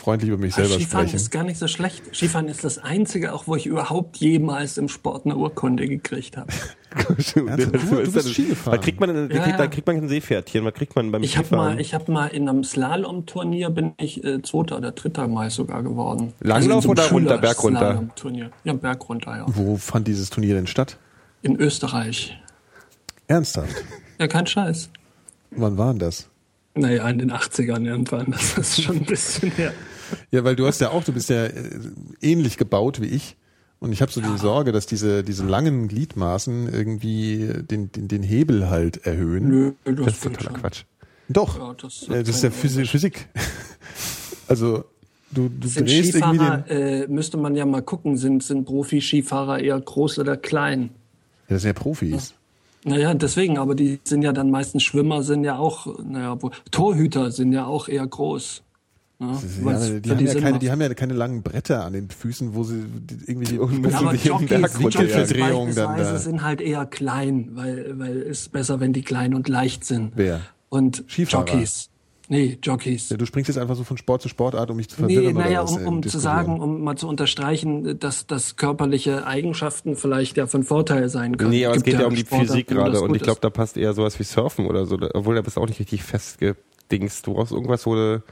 freundlich 0.00 0.30
über 0.30 0.38
mich 0.38 0.54
selber 0.54 0.74
Skifahren 0.74 1.06
sprechen. 1.08 1.16
ist 1.16 1.30
gar 1.30 1.44
nicht 1.44 1.58
so 1.58 1.68
schlecht. 1.68 2.02
Skifahren 2.14 2.48
ist 2.48 2.64
das 2.64 2.78
Einzige, 2.78 3.32
auch 3.34 3.46
wo 3.46 3.54
ich 3.56 3.66
überhaupt 3.66 4.16
jemals 4.16 4.78
im 4.78 4.88
Sport 4.88 5.26
eine 5.26 5.36
Urkunde 5.36 5.86
gekriegt 5.88 6.36
habe. 6.36 6.52
Da 6.92 8.76
kriegt 8.78 8.98
man, 9.00 9.30
Ja, 9.30 9.46
da 9.46 9.58
ja. 9.58 9.66
kriegt 9.68 9.86
man 9.86 9.96
ein 9.96 10.08
Seepferdchen, 10.08 10.64
was 10.64 10.74
kriegt 10.74 10.96
man 10.96 11.12
beim 11.12 11.22
Ich 11.22 11.36
habe 11.36 11.46
Skifahren? 11.46 11.74
mal, 11.74 11.80
ich 11.80 11.94
habe 11.94 12.10
mal 12.10 12.26
in 12.26 12.48
einem 12.48 12.64
Slalom-Turnier 12.64 13.70
bin 13.70 13.92
ich 13.96 14.24
äh, 14.24 14.42
Zweiter 14.42 14.78
oder 14.78 14.90
Dritter 14.90 15.28
Mal 15.28 15.50
sogar 15.50 15.84
geworden. 15.84 16.32
Langlauf 16.40 16.78
Also 16.78 16.88
oder 16.90 17.04
einem 17.04 17.12
runter, 17.12 17.38
Berg 17.38 17.62
runter? 17.62 18.08
Ja, 18.64 18.72
Berg 18.72 19.08
runter, 19.08 19.36
ja. 19.36 19.46
Wo 19.48 19.76
fand 19.76 20.08
dieses 20.08 20.30
Turnier 20.30 20.54
denn 20.54 20.66
statt? 20.66 20.96
In 21.42 21.56
Österreich. 21.60 22.36
Ernsthaft? 23.28 23.84
Ja, 24.18 24.26
kein 24.26 24.46
Scheiß. 24.46 24.90
Wann 25.52 25.78
war 25.78 25.90
denn 25.92 26.00
das? 26.00 26.28
Naja, 26.74 27.08
in 27.08 27.18
den 27.18 27.32
80ern 27.32 27.84
irgendwann. 27.86 28.32
Das 28.32 28.58
ist 28.58 28.82
schon 28.82 28.96
ein 28.98 29.04
bisschen 29.04 29.50
her. 29.52 29.72
Ja, 30.30 30.44
weil 30.44 30.56
du 30.56 30.66
hast 30.66 30.80
ja 30.80 30.90
auch, 30.90 31.04
du 31.04 31.12
bist 31.12 31.28
ja 31.30 31.44
äh, 31.46 31.52
ähnlich 32.20 32.56
gebaut 32.56 33.00
wie 33.00 33.06
ich. 33.06 33.36
Und 33.78 33.92
ich 33.92 34.02
habe 34.02 34.12
so 34.12 34.20
die 34.20 34.36
Sorge, 34.36 34.72
dass 34.72 34.84
diese, 34.86 35.24
diese 35.24 35.44
langen 35.44 35.88
Gliedmaßen 35.88 36.68
irgendwie 36.70 37.48
den, 37.62 37.90
den, 37.90 38.08
den 38.08 38.22
Hebel 38.22 38.68
halt 38.68 39.06
erhöhen. 39.06 39.48
Nö, 39.48 39.72
das, 39.84 39.94
das 39.96 40.06
ist 40.14 40.22
totaler 40.24 40.50
schon. 40.50 40.60
Quatsch. 40.60 40.82
Doch. 41.30 41.58
Ja, 41.58 41.74
das- 41.80 42.02
Äh, 42.08 42.22
das 42.22 42.36
ist 42.36 42.42
ja 42.42 42.50
Physi 42.50 42.84
Physik. 42.84 43.28
Also 44.48 44.84
du, 45.30 45.48
du 45.48 45.68
Sind 45.68 45.88
drehst 45.88 46.14
irgendwie 46.14 46.38
Skifahrer, 46.38 46.58
den. 46.58 46.76
äh, 46.76 47.06
müsste 47.08 47.36
man 47.36 47.54
ja 47.56 47.64
mal 47.66 47.82
gucken, 47.82 48.16
sind, 48.16 48.42
sind 48.42 48.64
Profi-Skifahrer 48.66 49.60
eher 49.60 49.80
groß 49.80 50.18
oder 50.18 50.36
klein? 50.36 50.90
Ja, 51.48 51.54
das 51.56 51.62
sind 51.62 51.68
ja 51.70 51.72
Profis. 51.80 52.34
Naja, 52.84 53.12
deswegen, 53.14 53.58
aber 53.58 53.74
die 53.74 54.00
sind 54.04 54.22
ja 54.22 54.32
dann 54.32 54.50
meistens 54.50 54.82
Schwimmer, 54.82 55.22
sind 55.22 55.44
ja 55.44 55.58
auch, 55.58 55.98
naja, 56.02 56.36
Torhüter 56.70 57.30
sind 57.30 57.52
ja 57.52 57.66
auch 57.66 57.88
eher 57.88 58.06
groß. 58.06 58.62
Ne? 59.20 59.26
Ja, 59.32 59.64
Weil's 59.64 60.02
die, 60.02 60.10
haben 60.10 60.26
ja 60.26 60.34
keine, 60.34 60.58
die 60.58 60.70
haben 60.70 60.80
ja 60.80 60.94
keine 60.94 61.12
langen 61.12 61.42
Bretter 61.42 61.84
an 61.84 61.92
den 61.92 62.08
Füßen, 62.08 62.54
wo 62.54 62.64
sie 62.64 62.84
die- 62.88 63.30
irgendwie 63.30 63.46
die 63.46 63.56
Ja, 63.90 64.12
Jockeys 64.14 65.10
Verdrehung 65.10 65.74
dann 65.74 65.98
da. 65.98 66.16
sind 66.18 66.42
halt 66.42 66.60
eher 66.62 66.86
klein, 66.86 67.50
weil, 67.52 67.98
weil 67.98 68.16
es 68.22 68.40
ist 68.42 68.52
besser, 68.52 68.80
wenn 68.80 68.92
die 68.94 69.02
klein 69.02 69.34
und 69.34 69.46
leicht 69.48 69.84
sind. 69.84 70.12
Wer? 70.16 70.40
Und 70.70 71.04
Skifahrer? 71.06 71.46
Jockeys. 71.46 71.88
Nee, 72.32 72.58
Jockeys. 72.62 73.10
Ja, 73.10 73.16
du 73.16 73.26
springst 73.26 73.48
jetzt 73.48 73.58
einfach 73.58 73.74
so 73.74 73.82
von 73.84 73.98
Sport 73.98 74.22
zu 74.22 74.28
Sportart, 74.28 74.70
um 74.70 74.76
mich 74.76 74.88
zu 74.88 75.02
Nee, 75.04 75.14
verwirren 75.16 75.34
naja, 75.36 75.62
oder 75.62 75.70
was? 75.72 75.76
um, 75.76 75.82
in 75.82 75.86
um 75.88 76.02
zu 76.04 76.18
sagen, 76.20 76.60
um 76.60 76.80
mal 76.82 76.96
zu 76.96 77.08
unterstreichen, 77.08 77.98
dass, 77.98 78.26
dass 78.28 78.54
körperliche 78.56 79.26
Eigenschaften 79.26 79.96
vielleicht 79.96 80.36
ja 80.36 80.46
von 80.46 80.62
Vorteil 80.62 81.08
sein 81.08 81.36
können. 81.36 81.50
Nee, 81.50 81.66
aber 81.66 81.74
es 81.76 81.82
Gibt 81.82 81.96
geht 81.96 82.00
ja 82.00 82.06
um 82.06 82.14
die 82.14 82.20
Sportarten, 82.20 82.46
Physik 82.52 82.68
gerade 82.68 83.00
und 83.02 83.14
ich 83.16 83.22
glaube, 83.22 83.40
da 83.42 83.50
passt 83.50 83.76
eher 83.76 83.92
sowas 83.94 84.16
wie 84.20 84.22
Surfen 84.22 84.66
oder 84.66 84.86
so, 84.86 84.96
obwohl 85.12 85.34
da 85.34 85.42
bist 85.42 85.56
du 85.56 85.60
auch 85.60 85.66
nicht 85.66 85.80
richtig 85.80 86.04
festgedingst. 86.04 87.26
Du 87.26 87.34
brauchst 87.34 87.50
irgendwas, 87.52 87.84
wo 87.84 87.94
du 87.96 88.22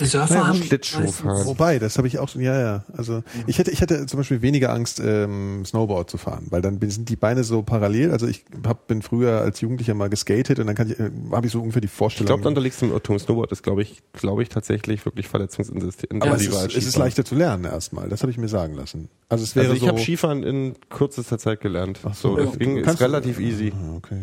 Die 0.00 0.04
Surfer 0.06 0.46
haben 0.48 0.62
Schlittschuh 0.62 1.00
meistens- 1.00 1.20
fahren. 1.20 1.46
Wobei, 1.46 1.78
das 1.78 1.96
habe 1.98 2.06
ich 2.08 2.18
auch, 2.18 2.34
ja, 2.34 2.60
ja. 2.60 2.84
Also 2.96 3.22
ich 3.46 3.58
hätte, 3.58 3.70
ich 3.70 3.80
hätte 3.80 4.06
zum 4.06 4.18
Beispiel 4.18 4.42
weniger 4.42 4.72
Angst, 4.72 5.00
ähm, 5.04 5.64
Snowboard 5.64 6.10
zu 6.10 6.18
fahren, 6.18 6.46
weil 6.50 6.60
dann 6.62 6.78
sind 6.90 7.08
die 7.08 7.16
Beine 7.16 7.44
so 7.44 7.62
parallel. 7.62 8.10
Also 8.10 8.26
ich 8.26 8.44
hab, 8.66 8.86
bin 8.88 9.00
früher 9.02 9.40
als 9.40 9.60
Jugendlicher 9.60 9.94
mal 9.94 10.08
geskatet 10.10 10.58
und 10.58 10.66
dann 10.66 10.74
kann 10.76 10.90
ich, 10.90 10.98
äh, 11.00 11.10
habe 11.32 11.46
ich 11.46 11.52
so 11.52 11.60
ungefähr 11.60 11.80
die 11.80 11.86
Ich 11.86 11.92
Vorstellung. 11.92 12.26
glaube, 12.26 12.42
dann 12.42 12.50
unterliegst 12.50 12.82
du 12.82 12.86
im 12.86 12.92
Irrtum. 12.92 13.18
Snowboard 13.18 13.52
ist, 13.52 13.62
glaube 13.62 13.82
ich, 13.82 14.02
glaube 14.12 14.42
ich, 14.42 14.48
tatsächlich 14.50 15.04
wirklich 15.06 15.28
verletzungsintensiv. 15.28 16.04
aber 16.20 16.36
es, 16.36 16.42
ist, 16.46 16.76
es 16.76 16.86
ist 16.86 16.96
leichter 16.98 17.24
zu 17.24 17.34
lernen 17.34 17.64
erstmal. 17.64 18.08
Das 18.08 18.22
habe 18.22 18.30
ich 18.30 18.38
mir 18.38 18.48
sagen 18.48 18.74
lassen. 18.74 19.08
Also 19.28 19.44
es 19.44 19.56
wäre 19.56 19.66
Also 19.66 19.76
ich 19.76 19.80
so. 19.82 19.88
habe 19.88 19.98
Skifahren 20.00 20.42
in 20.42 20.74
kürzester 20.90 21.38
Zeit 21.38 21.60
gelernt. 21.60 22.00
so, 22.02 22.10
so, 22.12 22.36
das 22.36 22.52
ja. 22.52 22.56
ging, 22.58 22.76
ist 22.78 23.00
relativ 23.00 23.40
easy. 23.40 23.72
Ah, 23.74 23.96
okay. 23.96 24.20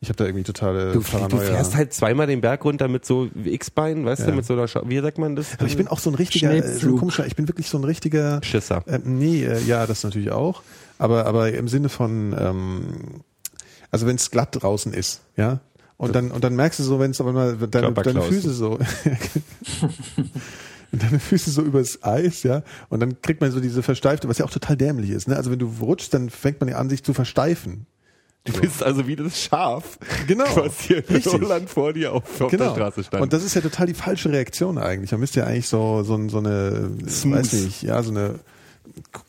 Ich 0.00 0.08
habe 0.10 0.16
da 0.18 0.24
irgendwie 0.26 0.44
totale 0.44 0.92
Du, 0.92 1.00
Paranoia. 1.00 1.28
du 1.28 1.46
fährst 1.46 1.74
halt 1.74 1.92
zweimal 1.94 2.26
den 2.26 2.42
Berg 2.42 2.64
runter 2.64 2.86
mit 2.86 3.06
so 3.06 3.28
X-Beinen, 3.44 4.04
weißt 4.04 4.20
Ja. 4.22 4.26
du, 4.26 4.32
mit 4.34 4.44
so 4.44 4.52
einer, 4.52 4.68
Scha 4.68 4.82
wie 4.86 5.00
sagt 5.00 5.16
man 5.18 5.36
das? 5.36 5.54
aber 5.58 5.66
ich 5.66 5.76
bin 5.76 5.88
auch 5.88 5.98
so 5.98 6.10
ein 6.10 6.14
richtiger, 6.14 6.52
äh, 6.52 6.62
so 6.76 6.88
ein 6.88 6.96
komischer, 6.98 7.26
ich 7.26 7.34
bin 7.34 7.48
wirklich 7.48 7.68
so 7.68 7.78
ein 7.78 7.84
richtiger 7.84 8.40
Schisser. 8.42 8.84
Ähm, 8.86 9.02
nee, 9.18 9.44
äh, 9.44 9.58
ja, 9.62 9.86
das 9.86 10.04
natürlich 10.04 10.30
auch. 10.32 10.62
Aber, 10.98 11.24
aber 11.26 11.50
im 11.52 11.66
Sinne 11.68 11.88
von, 11.88 12.36
ähm, 12.38 13.22
also 13.90 14.06
wenn 14.06 14.16
es 14.16 14.30
glatt 14.30 14.50
draußen 14.62 14.92
ist, 14.92 15.22
ja. 15.36 15.60
Und 15.98 16.14
dann, 16.14 16.30
und 16.30 16.44
dann 16.44 16.54
merkst 16.56 16.78
du 16.78 16.82
so, 16.82 17.00
wenn 17.00 17.12
es 17.12 17.20
aber 17.22 17.32
mal 17.32 17.56
deine, 17.56 17.90
deine. 17.92 18.20
Füße 18.20 18.52
so, 18.52 18.78
deine 20.92 21.18
Füße 21.18 21.50
so 21.50 21.62
übers 21.62 22.02
Eis, 22.02 22.42
ja. 22.42 22.62
Und 22.88 23.00
dann 23.00 23.20
kriegt 23.22 23.40
man 23.40 23.50
so 23.50 23.60
diese 23.60 23.82
versteifte, 23.82 24.28
was 24.28 24.38
ja 24.38 24.44
auch 24.44 24.50
total 24.50 24.76
dämlich 24.76 25.10
ist, 25.10 25.26
ne? 25.28 25.36
Also 25.36 25.50
wenn 25.50 25.58
du 25.58 25.72
rutschst, 25.80 26.12
dann 26.12 26.30
fängt 26.30 26.60
man 26.60 26.68
ja 26.68 26.76
an, 26.76 26.88
sich 26.90 27.02
zu 27.02 27.14
versteifen. 27.14 27.86
Du 28.46 28.60
bist 28.60 28.82
also 28.82 29.06
wie 29.06 29.16
das 29.16 29.40
Schaf. 29.42 29.98
Genau. 30.26 30.44
Was 30.54 30.80
hier 30.80 30.98
in 30.98 31.14
Richtig. 31.16 31.32
Holland 31.32 31.68
vor 31.68 31.92
dir 31.92 32.12
auf, 32.12 32.40
auf 32.40 32.50
der 32.50 32.58
Genau. 32.58 32.72
Straße 32.74 33.04
stand. 33.04 33.22
Und 33.22 33.32
das 33.32 33.44
ist 33.44 33.54
ja 33.54 33.60
total 33.60 33.86
die 33.86 33.94
falsche 33.94 34.30
Reaktion 34.30 34.78
eigentlich. 34.78 35.10
Man 35.12 35.20
müsste 35.20 35.40
ja 35.40 35.46
eigentlich 35.46 35.68
so, 35.68 36.02
so, 36.02 36.28
so 36.28 36.38
eine, 36.38 36.90
Smooth. 37.08 37.38
weiß 37.38 37.52
nicht, 37.54 37.82
ja, 37.82 38.02
so 38.02 38.10
eine 38.10 38.36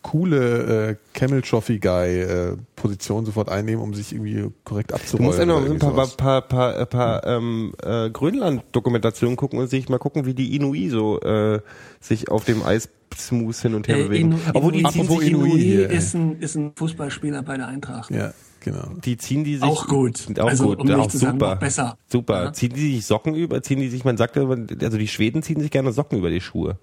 coole 0.01 0.89
äh, 0.91 0.95
Camel 1.13 1.41
Trophy 1.41 1.80
Guy 1.80 2.22
äh, 2.22 2.55
Position 2.76 3.26
sofort 3.26 3.49
einnehmen, 3.49 3.84
um 3.84 3.93
sich 3.93 4.13
irgendwie 4.13 4.49
korrekt 4.63 4.91
Du 4.91 4.95
abzurollen. 4.95 5.26
musst 5.28 5.39
ja 5.39 5.45
noch 5.45 5.57
ein 5.65 5.78
paar, 5.80 5.91
paar, 5.93 6.05
sowas. 6.05 6.15
paar, 6.15 6.41
paar, 6.43 6.80
äh, 6.80 6.86
paar 6.86 7.28
ähm, 7.28 7.74
äh, 7.84 8.09
Grönland-Dokumentationen 8.09 9.36
gucken 9.36 9.59
und 9.59 9.70
sich 9.70 9.89
mal 9.89 9.97
gucken, 9.99 10.26
wie 10.26 10.34
die 10.34 10.55
Inuit 10.55 10.91
so 10.91 11.20
äh, 11.22 11.59
sich 11.99 12.30
auf 12.30 12.45
dem 12.45 12.63
Eis 12.63 12.88
smooth 13.18 13.55
hin 13.55 13.74
und 13.74 13.88
her 13.88 13.97
Äh, 13.97 14.03
bewegen. 14.03 14.34
Inu- 14.36 14.39
Obwohl 14.53 14.72
die 14.72 15.28
Inuit 15.28 15.53
hier, 15.59 15.89
ey. 15.89 15.97
ist 15.97 16.13
ein, 16.13 16.39
ist 16.39 16.55
ein 16.55 16.72
Fußballspieler 16.76 17.41
bei 17.41 17.57
der 17.57 17.68
Eintracht. 17.68 18.11
Ja, 18.11 18.32
genau. 18.72 18.99
die 19.03 19.18
ziehen 19.18 19.43
die 19.43 19.55
sich 19.55 19.63
Auch 19.63 19.88
gut. 19.88 20.28
Auch 20.39 20.47
Also, 20.47 20.65
gut, 20.68 20.80
um 20.80 20.88
nicht 20.88 20.95
auch 20.95 21.07
zu 21.07 21.18
sagen, 21.18 21.39
super. 21.39 21.53
noch 21.55 21.59
besser. 21.59 21.97
Super. 22.07 22.43
Ja. 22.45 22.53
Ziehen 22.53 22.74
die 22.74 22.95
sich 22.95 23.05
Socken 23.05 23.36
über, 23.36 23.61
ziehen 23.61 23.80
die 23.80 23.89
sich, 23.89 24.05
man 24.05 24.18
sagt, 24.18 24.36
ja, 24.36 24.43
also 24.43 24.97
die 24.97 25.07
Schweden 25.07 25.43
ziehen 25.43 25.59
sich 25.59 25.72
gerne 25.72 25.91
Socken 25.91 26.18
über 26.18 26.30
die 26.30 26.41
Schuhe. 26.41 26.78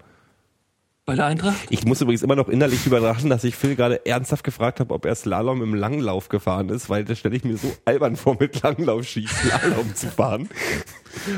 Bei 1.07 1.13
der 1.13 1.25
Eintracht? 1.27 1.67
Ich 1.69 1.85
muss 1.85 2.01
übrigens 2.01 2.23
immer 2.23 2.35
noch 2.35 2.49
innerlich 2.49 2.87
überraschen, 2.87 3.29
dass 3.29 3.43
ich 3.43 3.55
Phil 3.55 3.75
gerade 3.75 4.07
ernsthaft 4.07 4.43
gefragt 4.43 4.79
habe, 4.79 4.91
ob 4.91 5.05
er 5.05 5.13
Slalom 5.13 5.61
im 5.61 5.75
Langlauf 5.75 6.29
gefahren 6.29 6.69
ist, 6.69 6.89
weil 6.89 7.05
das 7.05 7.19
stelle 7.19 7.35
ich 7.35 7.43
mir 7.43 7.57
so 7.57 7.71
albern 7.85 8.15
vor, 8.15 8.37
mit 8.39 8.63
Langlaufski 8.63 9.27
Slalom 9.27 9.93
zu 9.93 10.07
fahren. 10.07 10.49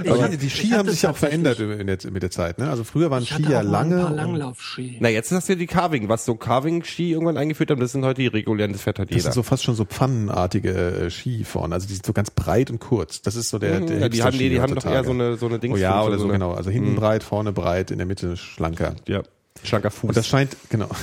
Aber 0.09 0.29
Ich- 0.31 0.39
die 0.39 0.49
Ski 0.49 0.69
hab 0.69 0.79
haben 0.79 0.85
das 0.85 0.95
sich 0.95 1.01
ja 1.03 1.09
auch 1.11 1.17
verändert 1.17 1.59
in 1.59 1.85
der, 1.85 1.97
mit 2.11 2.23
der 2.23 2.31
Zeit. 2.31 2.59
Ne? 2.59 2.69
Also 2.69 2.85
früher 2.85 3.11
waren 3.11 3.23
Ich 3.23 3.29
Ski 3.29 3.43
ja 3.43 3.59
lange. 3.59 4.07
ein 4.07 4.15
Langlaufski. 4.15 4.99
Na, 5.01 5.09
jetzt 5.09 5.33
hast 5.33 5.49
du 5.49 5.53
ja 5.53 5.59
die 5.59 5.67
Carving, 5.67 6.07
was 6.07 6.23
so 6.23 6.35
Carving-Ski 6.35 7.11
irgendwann 7.11 7.35
eingeführt 7.35 7.69
haben, 7.69 7.81
das 7.81 7.91
sind 7.91 8.05
heute 8.05 8.21
die 8.21 8.27
regulären, 8.27 8.71
das 8.71 8.83
fährt 8.83 8.99
halt 8.99 9.09
Das 9.09 9.15
jeder. 9.17 9.23
sind 9.23 9.33
so 9.33 9.43
fast 9.43 9.65
schon 9.65 9.75
so 9.75 9.83
pfannenartige 9.83 10.71
äh, 10.71 11.09
Ski 11.09 11.43
vorne. 11.43 11.75
Also 11.75 11.87
die 11.89 11.93
sind 11.93 12.05
so 12.05 12.13
ganz 12.13 12.31
breit 12.31 12.71
und 12.71 12.79
kurz. 12.79 13.21
Das 13.21 13.35
ist 13.35 13.49
so 13.49 13.59
der, 13.59 13.81
der 13.81 13.95
Mhm. 13.97 14.01
ja, 14.01 14.07
die 14.09 14.23
haben, 14.23 14.37
die, 14.37 14.49
die 14.49 14.61
haben 14.61 14.73
doch 14.75 14.85
eher 14.85 15.03
so 15.03 15.11
eine, 15.11 15.35
so 15.35 15.45
eine 15.47 15.59
Dings. 15.59 15.75
Oh 15.75 15.77
ja, 15.77 16.01
oder 16.03 16.13
so 16.13 16.19
so, 16.19 16.23
eine, 16.29 16.33
genau. 16.33 16.53
Also 16.53 16.69
hinten 16.69 16.95
breit, 16.95 17.21
vorne 17.21 17.51
breit, 17.51 17.91
in 17.91 17.97
der 17.97 18.07
Mitte 18.07 18.37
schlanker. 18.37 18.95
Ja, 19.09 19.23
schlanker 19.63 19.91
Fuß. 19.91 20.09
Und 20.09 20.17
das 20.17 20.27
scheint, 20.27 20.55
genau. 20.69 20.89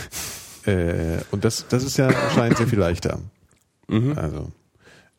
Äh, 0.66 1.18
und 1.30 1.44
das, 1.44 1.66
das 1.68 1.84
ist 1.84 1.98
ja 1.98 2.06
anscheinend 2.06 2.56
sehr 2.56 2.66
viel 2.66 2.78
leichter. 2.78 3.20
Mhm. 3.86 4.16
Also, 4.16 4.50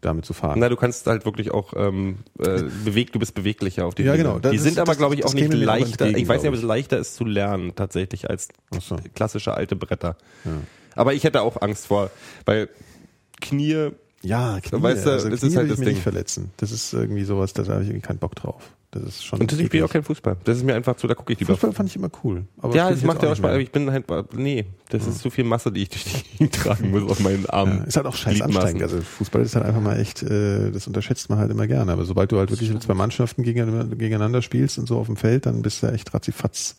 damit 0.02 0.26
zu 0.26 0.34
fahren. 0.34 0.58
Na, 0.60 0.70
du 0.70 0.76
kannst 0.76 1.06
halt 1.06 1.24
wirklich 1.26 1.52
auch 1.52 1.74
ähm, 1.76 2.18
äh, 2.40 2.64
bewegt, 2.84 3.14
du 3.14 3.20
bist 3.20 3.36
beweglicher 3.36 3.86
auf 3.86 3.94
den 3.94 4.08
Ja, 4.08 4.16
genau. 4.16 4.40
Die 4.40 4.56
ist- 4.56 4.64
sind 4.64 4.80
aber, 4.80 4.88
das- 4.94 4.98
glaube 4.98 5.14
ich, 5.14 5.24
auch 5.24 5.36
nicht 5.36 5.46
aber 5.46 5.56
leichter. 5.56 6.06
entgegen, 6.06 6.18
ich 6.24 6.28
weiß 6.28 6.42
nicht, 6.42 6.50
ob 6.50 6.56
es 6.56 6.64
leichter 6.64 6.98
ist 6.98 7.14
zu 7.16 7.26
lernen 7.26 7.76
tatsächlich 7.76 8.28
als 8.28 8.48
so. 8.80 8.98
klassische 9.14 9.54
alte 9.54 9.76
Bretter. 9.76 10.18
Aber 10.96 11.14
ich 11.14 11.24
hätte 11.24 11.44
auch 11.44 11.62
Angst 11.62 11.86
vor, 11.86 12.10
weil 12.46 12.68
Knie 13.40 13.92
Ja, 14.24 14.60
Knie, 14.62 14.82
Weißt 14.82 15.06
du, 15.06 15.12
also 15.12 15.30
das 15.30 15.42
Knie 15.42 15.50
ist 15.50 15.58
halt 15.58 15.66
will 15.68 15.74
ich 15.74 15.78
das 15.78 15.86
Ding. 15.86 15.94
nicht 15.94 16.02
verletzen. 16.02 16.52
Das 16.58 16.72
ist 16.72 16.92
irgendwie 16.92 17.24
sowas, 17.24 17.54
da 17.54 17.62
habe 17.68 17.84
ich 17.84 17.90
irgendwie 17.90 18.02
keinen 18.08 18.18
Bock 18.18 18.34
drauf. 18.34 18.64
Das 18.96 19.16
ist 19.16 19.26
schon. 19.26 19.42
und 19.42 19.52
ich 19.52 19.66
spiele 19.66 19.86
auch 19.86 19.92
kein 19.92 20.04
Fußball. 20.04 20.38
Das 20.44 20.58
ist 20.58 20.64
mir 20.64 20.74
einfach 20.74 20.96
zu, 20.96 21.08
da 21.08 21.16
gucke 21.16 21.34
ich 21.34 21.40
lieber. 21.40 21.54
Fußball 21.54 21.74
fand 21.74 21.90
ich 21.90 21.96
immer 21.96 22.10
cool. 22.24 22.46
Aber 22.62 22.76
ja, 22.76 22.90
das 22.90 23.04
macht 23.04 23.22
ja 23.22 23.32
auch 23.32 23.36
Spaß, 23.36 23.52
aber 23.52 23.60
ich 23.60 23.72
bin 23.72 23.92
halt, 23.92 24.06
nee, 24.34 24.66
das 24.90 25.06
ist 25.06 25.20
zu 25.20 25.30
viel 25.30 25.44
Masse, 25.44 25.72
die 25.72 25.84
ich 25.84 25.90
durch 25.90 26.04
die 26.04 26.38
Gegend 26.38 26.56
tragen 26.56 26.92
muss 26.92 27.04
auf 27.10 27.20
meinen 27.20 27.46
Armen. 27.48 27.80
Ja, 27.80 27.84
ist 27.84 27.98
halt 27.98 28.06
auch 28.08 28.16
scheiß 28.16 28.42
anstrengend. 28.42 28.84
Also 28.84 29.02
Fußball 29.02 29.42
ist 29.42 29.56
halt 29.56 29.66
einfach 29.66 29.82
mal 29.82 30.00
echt, 30.00 30.24
äh, 30.24 30.72
das 30.72 30.88
unterschätzt 30.88 31.30
man 31.30 31.40
halt 31.40 31.52
immer 31.52 31.68
gerne. 31.68 31.92
Aber 31.92 32.06
sobald 32.06 32.32
du 32.32 32.38
halt 32.38 32.50
wirklich 32.52 32.72
mit 32.72 32.82
zwei 32.82 32.94
Mannschaften 32.94 33.44
gegeneinander, 33.44 33.96
gegeneinander 33.96 34.42
spielst 34.42 34.80
und 34.80 34.88
so 34.88 34.98
auf 34.98 35.08
dem 35.08 35.18
Feld, 35.18 35.46
dann 35.46 35.62
bist 35.62 35.84
du 35.84 35.88
echt 35.88 36.14
ratzifatz 36.14 36.78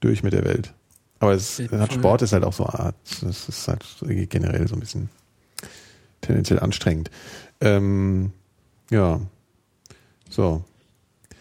durch 0.00 0.22
mit 0.22 0.32
der 0.32 0.44
Welt. 0.44 0.72
Aber 1.20 1.32
es. 1.32 1.62
Sport 1.90 2.22
ist 2.22 2.32
halt 2.32 2.44
auch 2.44 2.52
so 2.52 2.66
eine 2.66 2.78
Art, 2.78 2.96
das 3.22 3.48
ist 3.48 3.68
halt 3.68 3.84
generell 4.28 4.68
so 4.68 4.74
ein 4.74 4.80
bisschen 4.80 5.08
tendenziell 6.20 6.60
anstrengend. 6.60 7.10
Ähm, 7.60 8.32
ja. 8.90 9.20
So. 10.28 10.64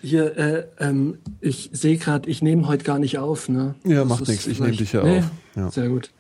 Hier, 0.06 0.38
äh, 0.38 0.66
ähm, 0.80 1.18
ich 1.40 1.70
sehe 1.72 1.96
gerade, 1.98 2.30
ich 2.30 2.42
nehme 2.42 2.68
heute 2.68 2.84
gar 2.84 3.00
nicht 3.00 3.18
auf, 3.20 3.48
ne? 3.48 3.76
Ja, 3.86 4.00
Das 4.02 4.10
macht 4.10 4.28
nichts, 4.28 4.46
ich 4.48 4.60
nehm 4.60 4.66
vielleicht- 4.76 4.80
dich 4.82 4.92
ja 4.94 5.04
nee, 5.04 5.20
auf. 5.20 5.26
Ja. 5.56 5.72
Sehr 5.72 5.88
gut, 5.88 6.12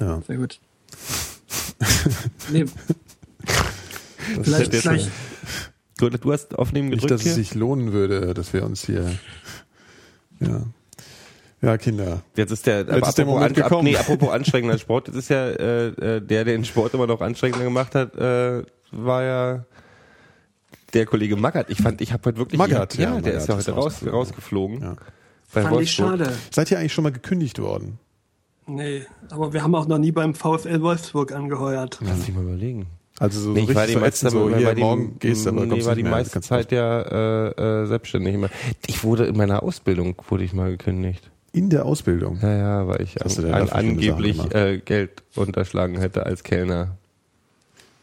Ja. 0.00 0.22
sehr 0.26 0.36
gut. 0.38 0.58
nee, 2.50 2.64
Das 2.64 4.46
vielleicht, 4.48 4.74
vielleicht, 4.74 5.10
Du, 5.98 6.08
du 6.08 6.32
hast 6.32 6.58
aufnehmen 6.58 6.88
Nicht, 6.88 7.02
gedrückt 7.02 7.20
dass 7.20 7.26
es 7.28 7.34
sich 7.34 7.54
lohnen 7.54 7.92
würde, 7.92 8.32
dass 8.32 8.54
wir 8.54 8.64
uns 8.64 8.86
hier, 8.86 9.12
ja. 10.40 10.62
Ja, 11.60 11.76
Kinder. 11.76 12.22
Jetzt 12.36 12.52
ist 12.52 12.66
der, 12.66 12.86
Jetzt 12.86 13.08
ist 13.08 13.18
der 13.18 13.26
Moment 13.26 13.58
an, 13.58 13.62
ab, 13.62 13.68
gekommen. 13.68 13.84
nee, 13.84 13.96
apropos 13.98 14.30
anstrengender 14.32 14.78
Sport, 14.78 15.08
das 15.08 15.16
ist 15.16 15.28
ja 15.28 15.46
äh, 15.50 15.88
äh, 15.88 15.92
der, 16.22 16.22
der 16.22 16.44
den 16.44 16.64
Sport 16.64 16.94
immer 16.94 17.06
noch 17.06 17.20
anstrengender 17.20 17.64
gemacht 17.64 17.94
hat, 17.94 18.16
äh, 18.16 18.62
war 18.92 19.22
ja 19.22 19.64
der 20.94 21.06
Kollege 21.06 21.36
Magath. 21.36 21.70
Ich 21.70 21.78
fand, 21.80 22.00
ich 22.00 22.12
habe 22.12 22.22
heute 22.26 22.38
wirklich, 22.38 22.58
Magath, 22.58 22.96
ja, 22.96 23.14
ja, 23.14 23.20
der 23.20 23.32
Magath 23.32 23.42
ist 23.42 23.48
ja 23.48 23.58
ist 23.58 23.68
heute 23.68 23.72
raus, 23.76 23.84
rausgeflogen. 23.84 24.14
rausgeflogen. 24.14 24.80
Ja. 24.82 24.96
Bei 25.52 25.62
fand 25.62 25.72
ich 25.80 25.98
Wolfsburg. 25.98 26.08
schade. 26.18 26.32
Seid 26.50 26.70
ihr 26.70 26.78
eigentlich 26.78 26.92
schon 26.92 27.04
mal 27.04 27.12
gekündigt 27.12 27.58
worden? 27.60 27.98
Nee, 28.66 29.02
aber 29.30 29.52
wir 29.52 29.62
haben 29.62 29.74
auch 29.74 29.88
noch 29.88 29.98
nie 29.98 30.12
beim 30.12 30.34
VfL 30.34 30.80
Wolfsburg 30.80 31.32
angeheuert. 31.32 31.98
Lass 32.02 32.18
mich 32.18 32.34
mal 32.34 32.44
überlegen. 32.44 32.86
Also 33.18 33.40
so, 33.40 33.50
Nee, 33.50 33.66
ich 33.68 33.74
war 33.74 33.86
die 33.86 33.92
so 33.94 34.00
meiste, 34.00 34.30
so 34.30 34.50
war 34.50 34.56
hier, 34.56 34.74
die, 34.74 34.80
morgen 34.80 35.18
gehst 35.18 35.44
du, 35.44 35.50
aber 35.50 35.66
nee, 35.66 35.84
war 35.84 35.94
die 35.94 36.04
mehr. 36.04 36.12
meiste 36.12 36.40
Zeit 36.40 36.72
ja 36.72 37.02
äh, 37.02 37.82
äh, 37.82 37.86
selbstständig 37.86 38.34
immer. 38.34 38.48
Ich 38.86 39.04
wurde 39.04 39.26
in 39.26 39.36
meiner 39.36 39.62
Ausbildung 39.62 40.14
wurde 40.28 40.44
ich 40.44 40.54
mal 40.54 40.70
gekündigt. 40.70 41.30
In 41.52 41.68
der 41.68 41.84
Ausbildung. 41.84 42.38
Ja, 42.40 42.56
ja, 42.56 42.86
weil 42.88 43.02
ich 43.02 43.20
an, 43.20 43.52
an, 43.52 43.68
angeblich 43.70 44.54
äh, 44.54 44.78
Geld 44.78 45.22
unterschlagen 45.34 45.98
hätte 45.98 46.24
als 46.24 46.44
Kellner. 46.44 46.96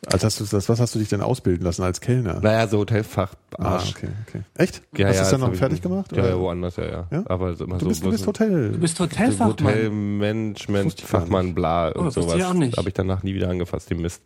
Als 0.06 0.24
hast 0.24 0.40
du 0.40 0.46
das, 0.46 0.70
was 0.70 0.80
hast 0.80 0.94
du 0.96 1.00
dich 1.00 1.10
denn 1.10 1.22
ausbilden 1.22 1.66
lassen 1.66 1.82
als 1.84 2.00
Kellner? 2.02 2.40
Naja, 2.40 2.68
so 2.68 2.78
Hotelfach. 2.78 3.34
Ah, 3.58 3.78
okay, 3.78 4.08
okay. 4.28 4.42
Echt? 4.56 4.84
Ja, 4.96 5.08
hast 5.08 5.16
ja, 5.16 5.22
du 5.22 5.26
es 5.26 5.32
dann 5.32 5.40
das 5.42 5.48
noch 5.48 5.54
ich- 5.54 5.60
fertig 5.60 5.82
gemacht? 5.82 6.12
Ja, 6.12 6.20
oder? 6.20 6.30
ja, 6.30 6.40
woanders, 6.40 6.76
ja, 6.78 6.86
ja. 6.86 7.08
Ja? 7.12 7.24
Aber 7.26 7.56
so 7.56 7.66
immer 7.66 7.78
Du 7.78 7.86
so 7.86 7.90
bist, 7.90 8.06
du 8.06 8.12
bist 8.12 8.28
Hotel. 8.28 8.72
Du 8.74 8.78
bist 8.80 9.00
Hotelfachmann. 9.00 9.50
Hotelmanagement, 9.50 11.02
Fachmann, 11.02 11.56
bla 11.56 11.92
Oh, 11.96 12.00
und 12.00 12.06
das 12.06 12.16
wusste 12.18 12.22
sowas. 12.32 12.36
ich 12.38 12.46
auch 12.46 12.54
nicht. 12.54 12.78
Habe 12.78 12.90
ich 12.90 12.94
danach 12.94 13.24
nie 13.24 13.34
wieder 13.34 13.50
angefasst, 13.50 13.90
den 13.90 14.02
Mist. 14.02 14.22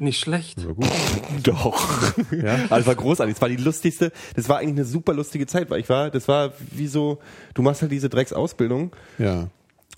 Nicht 0.00 0.20
schlecht. 0.20 0.60
Ja, 0.60 0.72
gut. 0.72 0.86
Doch. 1.44 2.12
Ja? 2.32 2.56
Also 2.70 2.86
war 2.88 2.94
großartig. 2.94 3.36
Es 3.36 3.40
war 3.40 3.48
die 3.48 3.56
lustigste, 3.56 4.12
das 4.36 4.48
war 4.48 4.58
eigentlich 4.58 4.76
eine 4.76 4.84
super 4.84 5.14
lustige 5.14 5.46
Zeit, 5.46 5.70
weil 5.70 5.80
ich 5.80 5.88
war, 5.88 6.10
das 6.10 6.28
war 6.28 6.52
wie 6.72 6.86
so, 6.86 7.18
du 7.54 7.62
machst 7.62 7.82
halt 7.82 7.90
diese 7.92 8.08
Drecksausbildung 8.08 8.92
Ja. 9.18 9.48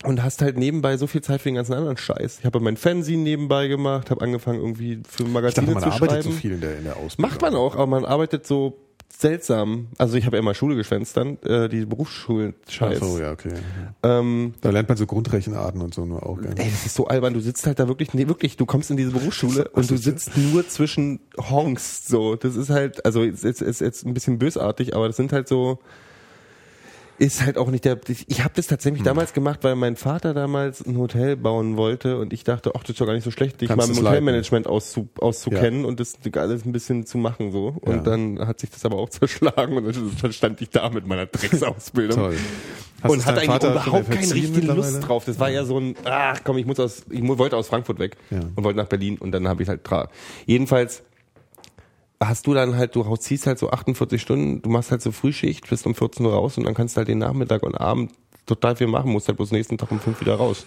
Und 0.03 0.23
hast 0.23 0.41
halt 0.41 0.57
nebenbei 0.57 0.97
so 0.97 1.07
viel 1.07 1.21
Zeit 1.21 1.41
für 1.41 1.49
den 1.49 1.55
ganzen 1.55 1.73
anderen 1.73 1.97
Scheiß. 1.97 2.39
Ich 2.39 2.45
habe 2.45 2.59
mein 2.59 2.77
Fernsehen 2.77 3.23
nebenbei 3.23 3.67
gemacht, 3.67 4.09
habe 4.09 4.21
angefangen 4.21 4.59
irgendwie 4.59 5.01
für 5.07 5.23
Ich 5.23 5.29
Magazine 5.29 5.67
dachte, 5.67 5.79
man 5.79 5.83
zu 5.83 5.89
arbeitet 5.91 6.23
schreiben. 6.23 6.35
so 6.35 6.39
viel 6.41 6.51
in 6.53 6.61
der, 6.61 6.77
in 6.77 6.83
der 6.85 6.97
Ausbildung. 6.97 7.31
Macht 7.31 7.41
man 7.41 7.55
auch, 7.55 7.75
aber 7.75 7.87
man 7.87 8.05
arbeitet 8.05 8.47
so 8.47 8.77
seltsam. 9.15 9.89
Also 9.97 10.15
ich 10.17 10.25
habe 10.25 10.37
ja 10.37 10.39
immer 10.41 10.55
Schule 10.55 10.75
geschwänzt 10.75 11.15
dann, 11.17 11.37
äh, 11.43 11.69
die 11.69 11.85
Berufsschulen-Scheiß. 11.85 12.99
Ach 13.01 13.05
so, 13.05 13.19
ja, 13.19 13.31
okay. 13.31 13.53
ähm, 14.03 14.53
Da 14.61 14.71
lernt 14.71 14.89
man 14.89 14.97
so 14.97 15.05
Grundrechenarten 15.05 15.81
und 15.81 15.93
so 15.93 16.05
nur 16.05 16.25
auch. 16.25 16.41
Gell? 16.41 16.53
Ey, 16.55 16.71
das 16.71 16.85
ist 16.85 16.95
so 16.95 17.07
albern. 17.07 17.33
Du 17.33 17.39
sitzt 17.39 17.67
halt 17.67 17.77
da 17.77 17.87
wirklich, 17.87 18.13
nee, 18.13 18.27
wirklich, 18.27 18.57
du 18.57 18.65
kommst 18.65 18.89
in 18.89 18.97
diese 18.97 19.11
Berufsschule 19.11 19.69
und 19.73 19.91
du 19.91 19.97
sitzt 19.97 20.35
nur 20.37 20.67
zwischen 20.67 21.19
Honks, 21.37 22.07
so. 22.07 22.35
Das 22.35 22.55
ist 22.55 22.69
halt, 22.69 23.05
also, 23.05 23.23
jetzt 23.23 23.43
ist, 23.43 23.61
ist 23.61 23.81
jetzt 23.81 24.05
ein 24.05 24.13
bisschen 24.13 24.39
bösartig, 24.39 24.95
aber 24.95 25.07
das 25.07 25.17
sind 25.17 25.33
halt 25.33 25.47
so, 25.47 25.79
ist 27.21 27.45
halt 27.45 27.59
auch 27.59 27.69
nicht 27.69 27.85
der, 27.85 27.99
ich 28.07 28.43
habe 28.43 28.53
das 28.55 28.65
tatsächlich 28.65 29.03
damals 29.03 29.33
gemacht, 29.33 29.59
weil 29.61 29.75
mein 29.75 29.95
Vater 29.95 30.33
damals 30.33 30.83
ein 30.83 30.97
Hotel 30.97 31.37
bauen 31.37 31.77
wollte 31.77 32.17
und 32.17 32.33
ich 32.33 32.43
dachte, 32.43 32.71
ach, 32.75 32.81
das 32.81 32.89
ist 32.91 33.01
doch 33.01 33.05
gar 33.05 33.13
nicht 33.13 33.23
so 33.23 33.29
schlecht, 33.29 33.61
dich 33.61 33.67
Kannst 33.67 33.87
mal 33.89 33.95
im 33.95 34.03
Hotelmanagement 34.07 34.65
auszu, 34.65 35.07
auszukennen 35.19 35.85
und 35.85 35.99
das 35.99 36.15
alles 36.35 36.65
ein 36.65 36.71
bisschen 36.71 37.05
zu 37.05 37.19
machen, 37.19 37.51
so. 37.51 37.75
Und 37.81 37.97
Ja. 37.97 38.01
dann 38.01 38.39
hat 38.47 38.59
sich 38.59 38.71
das 38.71 38.83
aber 38.85 38.97
auch 38.97 39.09
zerschlagen 39.11 39.77
und 39.77 39.95
dann 40.23 40.33
stand 40.33 40.61
ich 40.61 40.71
da 40.71 40.89
mit 40.89 41.05
meiner 41.05 41.27
Drecksausbildung 41.27 42.17
Toll. 42.17 42.35
Hast 43.03 43.11
und 43.11 43.19
es 43.19 43.25
hat 43.27 43.37
deinem 43.37 43.51
eigentlich 43.51 43.71
überhaupt 43.71 44.09
keine 44.11 44.33
richtige? 44.33 44.73
Lust 44.73 45.07
drauf. 45.07 45.25
Das 45.25 45.39
war 45.39 45.49
ja 45.51 45.63
so 45.63 45.79
ein, 45.79 45.95
ach 46.05 46.39
komm, 46.43 46.57
ich 46.57 46.65
muss 46.65 46.79
aus, 46.79 47.03
ich 47.11 47.21
wollte 47.23 47.55
aus 47.55 47.67
Frankfurt 47.67 47.99
weg 47.99 48.17
Ja. 48.31 48.39
und 48.55 48.63
wollte 48.63 48.77
nach 48.77 48.87
Berlin 48.87 49.19
und 49.19 49.31
dann 49.31 49.47
habe 49.47 49.61
ich 49.61 49.69
halt. 49.69 49.81
Jedenfalls 50.47 51.03
hast 52.21 52.45
du 52.47 52.53
dann 52.53 52.75
halt, 52.75 52.95
du 52.95 53.15
ziehst 53.17 53.47
halt 53.47 53.59
so 53.59 53.71
48 53.71 54.21
Stunden, 54.21 54.61
du 54.61 54.69
machst 54.69 54.91
halt 54.91 55.01
so 55.01 55.11
Frühschicht, 55.11 55.67
bist 55.69 55.85
um 55.87 55.95
14 55.95 56.25
Uhr 56.25 56.33
raus 56.33 56.57
und 56.57 56.65
dann 56.65 56.73
kannst 56.75 56.95
du 56.95 56.99
halt 56.99 57.07
den 57.07 57.17
Nachmittag 57.17 57.63
und 57.63 57.75
Abend 57.75 58.11
total 58.45 58.75
viel 58.75 58.87
machen, 58.87 59.11
musst 59.11 59.27
halt 59.27 59.37
bloß 59.37 59.51
nächsten 59.51 59.77
Tag 59.77 59.91
um 59.91 59.99
5 59.99 60.21
wieder 60.21 60.35
raus. 60.35 60.65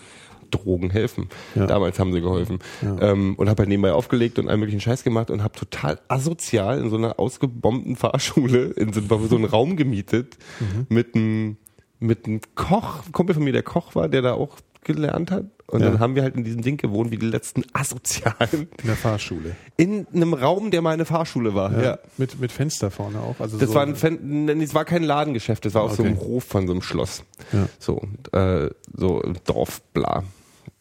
Drogen 0.51 0.91
helfen. 0.91 1.29
Ja. 1.55 1.67
Damals 1.67 1.99
haben 1.99 2.13
sie 2.13 2.21
geholfen. 2.21 2.59
Ähm, 3.01 3.35
und 3.37 3.49
habe 3.49 3.63
halt 3.63 3.69
nebenbei 3.69 3.93
aufgelegt 3.93 4.39
und 4.39 4.49
allen 4.49 4.61
möglichen 4.61 4.81
Scheiß 4.81 5.03
gemacht 5.03 5.31
und 5.31 5.43
habe 5.43 5.59
total 5.59 5.99
asozial 6.07 6.79
in 6.81 6.91
so 6.91 6.97
einer 6.97 7.19
ausgebombten 7.19 7.97
Fahrschule 7.97 8.67
in 8.67 8.93
so, 8.93 9.01
so 9.29 9.37
einen 9.37 9.47
Raum 9.47 9.77
gemietet 9.77 10.37
Mhm. 10.61 10.87
mit 10.91 11.15
einem 11.15 11.57
mit 12.01 12.27
einem 12.27 12.41
Koch, 12.55 13.03
Kumpel 13.13 13.35
von 13.35 13.43
mir, 13.45 13.53
der 13.53 13.63
Koch 13.63 13.95
war, 13.95 14.09
der 14.09 14.21
da 14.23 14.35
auch 14.35 14.57
gelernt 14.85 15.31
hat. 15.31 15.45
Und 15.67 15.81
Ja. 15.81 15.91
dann 15.91 15.99
haben 15.99 16.15
wir 16.15 16.23
halt 16.23 16.37
in 16.37 16.45
diesem 16.45 16.63
Ding 16.63 16.77
gewohnt, 16.77 17.11
wie 17.11 17.17
die 17.17 17.27
letzten 17.27 17.65
Asozialen. 17.73 18.69
In 18.81 18.87
der 18.87 18.97
Fahrschule. 18.97 19.57
In 19.77 20.07
einem 20.15 20.35
Raum, 20.35 20.71
der 20.71 20.83
mal 20.83 20.91
eine 20.91 21.05
Fahrschule 21.05 21.55
war. 21.55 21.83
Ja. 21.83 21.99
Mit, 22.19 22.39
mit 22.39 22.53
Fenster 22.53 22.91
vorne 22.91 23.19
auch. 23.21 23.41
Also 23.41 23.59
Das 23.59 23.69
so, 23.71 23.75
war 23.75 23.83
ein 23.83 23.97
Fen 23.97 24.49
es 24.61 24.75
war 24.75 24.85
kein 24.85 25.03
Ladengeschäft, 25.03 25.65
das 25.65 25.75
war 25.75 25.83
auf 25.83 25.95
so 25.95 26.03
einem 26.03 26.17
Okay. 26.19 26.27
Hof 26.27 26.45
von 26.45 26.67
so 26.67 26.73
einem 26.73 26.83
Schloss. 26.83 27.25
Ja. 27.53 27.67
So, 27.79 28.03
äh, 28.33 28.69
so 28.97 29.23
Dorf, 29.47 29.81
bla. 29.95 30.23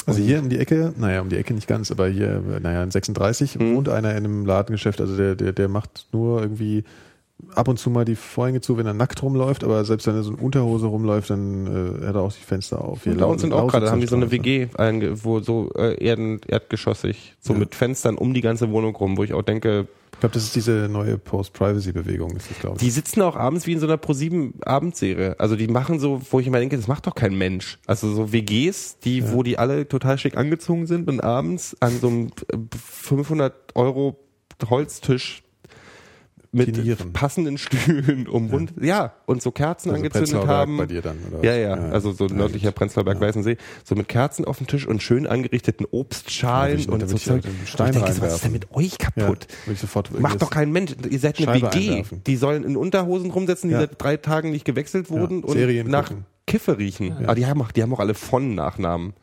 Also 0.05 0.21
hier 0.21 0.39
um 0.39 0.49
die 0.49 0.59
Ecke, 0.59 0.93
naja, 0.97 1.21
um 1.21 1.29
die 1.29 1.37
Ecke 1.37 1.53
nicht 1.53 1.67
ganz, 1.67 1.89
aber 1.89 2.09
hier, 2.09 2.41
naja, 2.61 2.83
in 2.83 2.91
36 2.91 3.57
Mhm. 3.57 3.75
wohnt 3.75 3.89
einer 3.89 4.11
in 4.11 4.17
einem 4.17 4.45
Ladengeschäft, 4.45 4.99
also 4.99 5.15
der, 5.15 5.35
der, 5.35 5.53
der 5.53 5.69
macht 5.69 6.07
nur 6.11 6.41
irgendwie 6.41 6.83
ab 7.55 7.67
und 7.67 7.77
zu 7.77 7.89
mal 7.89 8.05
die 8.05 8.15
Vorhänge 8.15 8.61
zu, 8.61 8.77
wenn 8.77 8.85
er 8.85 8.93
nackt 8.93 9.21
rumläuft, 9.23 9.63
aber 9.63 9.83
selbst 9.85 10.07
wenn 10.07 10.15
er 10.15 10.23
so 10.23 10.31
in 10.31 10.39
Unterhose 10.39 10.87
rumläuft, 10.87 11.29
dann 11.29 12.01
äh, 12.01 12.05
hat 12.07 12.15
er 12.15 12.21
auch 12.21 12.33
die 12.33 12.43
Fenster 12.43 12.83
auf. 12.83 13.03
Hier 13.03 13.13
Und 13.13 13.19
bei 13.19 13.25
uns 13.25 13.41
sind 13.41 13.53
auch 13.53 13.69
gerade, 13.69 13.89
haben 13.91 14.01
die 14.01 14.07
so 14.07 14.15
eine 14.15 14.31
WG, 14.31 14.67
wo 15.23 15.39
so 15.39 15.69
äh, 15.75 16.03
Erden, 16.03 16.41
erdgeschossig, 16.47 17.35
so 17.39 17.53
Ja. 17.53 17.59
mit 17.59 17.75
Fenstern 17.75 18.15
um 18.15 18.33
die 18.33 18.41
ganze 18.41 18.71
Wohnung 18.71 18.95
rum, 18.95 19.17
wo 19.17 19.23
ich 19.23 19.33
auch 19.33 19.41
denke, 19.43 19.87
Ich 20.13 20.19
glaube, 20.19 20.33
das 20.35 20.43
ist 20.43 20.55
diese 20.55 20.87
neue 20.89 21.17
Post-Privacy-Bewegung, 21.17 22.31
ist 22.37 22.49
das, 22.49 22.59
glaube 22.59 22.75
ich. 22.77 22.81
die 22.83 22.89
sitzen 22.91 23.21
auch 23.21 23.35
abends 23.35 23.67
wie 23.67 23.73
in 23.73 23.79
so 23.79 23.87
einer 23.87 23.97
ProSieben 23.97 24.53
Abendserie. 24.63 25.35
Also 25.39 25.55
die 25.55 25.67
machen 25.67 25.99
so, 25.99 26.21
wo 26.31 26.39
ich 26.39 26.47
immer 26.47 26.59
denke, 26.59 26.77
das 26.77 26.87
macht 26.87 27.07
doch 27.07 27.15
kein 27.15 27.35
Mensch. 27.37 27.79
Also 27.87 28.13
so 28.13 28.31
WGs, 28.31 28.99
die, 28.99 29.31
wo 29.31 29.43
die 29.43 29.57
alle 29.57 29.87
total 29.87 30.17
schick 30.17 30.37
angezogen 30.37 30.85
sind 30.87 31.09
und 31.09 31.19
abends 31.21 31.75
an 31.81 31.99
so 31.99 32.07
einem 32.07 32.27
äh, 32.51 32.57
500 32.77 33.53
Euro 33.75 34.17
Holztisch 34.69 35.42
mit 36.53 36.75
Dinieren. 36.77 37.11
passenden 37.13 37.57
Stühlen 37.57 38.27
um 38.27 38.49
rund, 38.51 38.73
ja, 38.79 39.13
und 39.25 39.41
so 39.41 39.51
Kerzen 39.51 39.89
Also 39.91 40.03
angezündet 40.03 40.47
haben. 40.47 40.77
bei 40.77 40.85
dir 40.85 41.01
dann, 41.01 41.17
oder? 41.31 41.43
Ja, 41.43 41.55
ja, 41.55 41.75
Ja, 41.75 41.89
also 41.91 42.11
so 42.11 42.27
ja, 42.27 42.35
nördlicher. 42.35 42.71
Prenzlauer 42.71 43.05
Berg 43.05 43.19
Weißensee, 43.19 43.57
so 43.83 43.95
mit 43.95 44.07
Kerzen 44.07 44.45
auf 44.45 44.59
dem 44.59 44.67
Tisch 44.67 44.87
und 44.87 45.01
schön 45.01 45.25
angerichteten 45.27 45.85
Obstschalen 45.89 46.79
Ja, 46.79 46.85
da 46.85 46.91
und 46.93 47.09
so 47.09 47.15
ich- 47.15 47.23
Zeug. 47.25 47.43
würd 47.43 47.53
ich 47.63 47.69
Stein 47.69 47.93
ich 47.93 48.01
denke, 48.03 48.21
was 48.21 48.35
ist 48.35 48.43
denn 48.45 48.51
mit 48.51 48.71
euch 48.75 48.91
Ja, 49.01 49.09
kaputt? 49.25 49.47
ich 49.71 50.19
Macht 50.19 50.41
doch 50.41 50.49
kein 50.49 50.71
Mensch. 50.71 50.91
Ihr 51.09 51.19
seid 51.19 51.37
eine 51.39 51.45
Scheibe 51.47 51.73
WG. 51.75 51.89
einwerfen. 51.91 52.21
Die 52.25 52.35
sollen 52.35 52.63
in 52.63 52.77
Unterhosen 52.77 53.31
rumsetzen, 53.31 53.69
die 53.69 53.73
Ja. 53.73 53.79
seit 53.81 54.01
drei 54.01 54.17
Tagen 54.17 54.51
nicht 54.51 54.65
gewechselt 54.65 55.09
wurden 55.09 55.43
und 55.43 55.53
Serien 55.53 55.89
nach 55.89 56.09
gucken. 56.09 56.25
Kiffe 56.45 56.77
riechen. 56.77 57.13
Aber 57.23 57.35
die 57.35 57.45
haben, 57.47 57.61
auch, 57.61 57.71
die 57.71 57.81
haben 57.81 57.93
auch 57.93 57.99
alle 57.99 58.13
von 58.13 58.53
Nachnamen. 58.53 59.13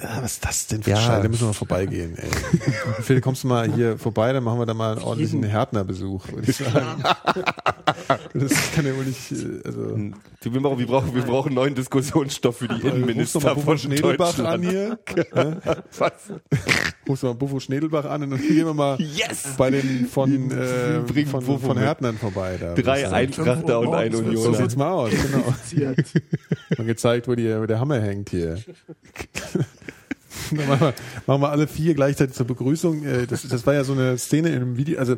Ah, 0.00 0.22
was 0.22 0.32
ist 0.34 0.44
das 0.44 0.66
denn 0.66 0.82
für 0.82 0.90
Ja. 0.90 0.96
Scheiße? 0.96 1.22
Da 1.22 1.28
müssen 1.28 1.42
wir 1.42 1.46
mal 1.48 1.52
vorbeigehen, 1.52 2.16
ey. 2.18 2.28
Phil, 3.02 3.20
kommst 3.20 3.44
du 3.44 3.48
mal 3.48 3.72
hier 3.72 3.96
vorbei, 3.96 4.32
dann 4.32 4.42
machen 4.42 4.58
wir 4.58 4.66
da 4.66 4.74
mal 4.74 4.96
einen 4.96 5.02
ordentlichen 5.02 5.42
Härtner-Besuch, 5.44 6.28
würde 6.32 6.50
ich 6.50 6.56
sagen. 6.56 7.02
das 8.34 8.72
kann 8.74 8.86
ja 8.86 8.96
wohl 8.96 9.04
nicht, 9.04 9.30
äh, 9.32 9.60
also. 9.64 9.96
Wir, 10.44 10.60
brauchen, 10.60 10.78
wir, 10.78 10.86
brauchen, 10.86 11.14
wir 11.14 11.22
brauchen 11.22 11.48
einen 11.48 11.54
neuen 11.56 11.74
Diskussionsstoff 11.74 12.58
für 12.58 12.68
die 12.68 12.80
du 12.80 12.88
Innenminister 12.88 13.40
mal 13.40 13.54
von 13.54 13.64
Buffo 13.64 13.76
Schnedelbach 13.78 14.38
an 14.38 14.62
hier? 14.62 14.98
Was? 15.98 16.12
Rufst 17.08 17.22
du 17.22 17.26
mal 17.26 17.34
Buffo 17.34 17.60
Schnedelbach 17.60 18.04
an 18.04 18.24
und 18.24 18.30
dann 18.30 18.40
gehen 18.40 18.66
wir 18.66 18.74
mal 18.74 18.98
Yes! 19.00 19.54
bei 19.56 19.70
den 19.70 20.06
von, 20.06 20.50
äh, 20.50 21.00
bringen 21.06 21.28
von, 21.28 21.44
Buffo 21.44 21.68
von. 21.68 21.78
Härtnern 21.78 22.18
vorbei. 22.18 22.56
Da, 22.60 22.74
Drei. 22.74 23.10
Eintrachter 23.10 23.80
und 23.80 23.94
ein 23.94 24.12
So 24.12 24.36
So 24.36 24.54
sieht's 24.54 24.76
mal 24.76 24.92
aus, 24.92 25.10
genau. 25.10 25.54
Mal 26.76 26.86
gezeigt, 26.86 27.28
wo, 27.28 27.34
die, 27.34 27.48
wo 27.58 27.66
der 27.66 27.80
Hammer 27.80 28.00
hängt 28.00 28.30
hier. 28.30 28.58
Machen 31.26 31.40
wir, 31.42 31.50
alle 31.50 31.66
vier 31.66 31.94
gleichzeitig 31.94 32.34
zur 32.34 32.46
Begrüßung. 32.46 33.04
Äh, 33.04 33.26
Das, 33.26 33.42
das 33.46 33.66
war 33.66 33.74
ja 33.74 33.84
so 33.84 33.92
eine 33.92 34.18
Szene 34.18 34.48
in 34.48 34.56
einem 34.56 34.76
Video. 34.76 34.98
Also, 34.98 35.14
äh, 35.14 35.16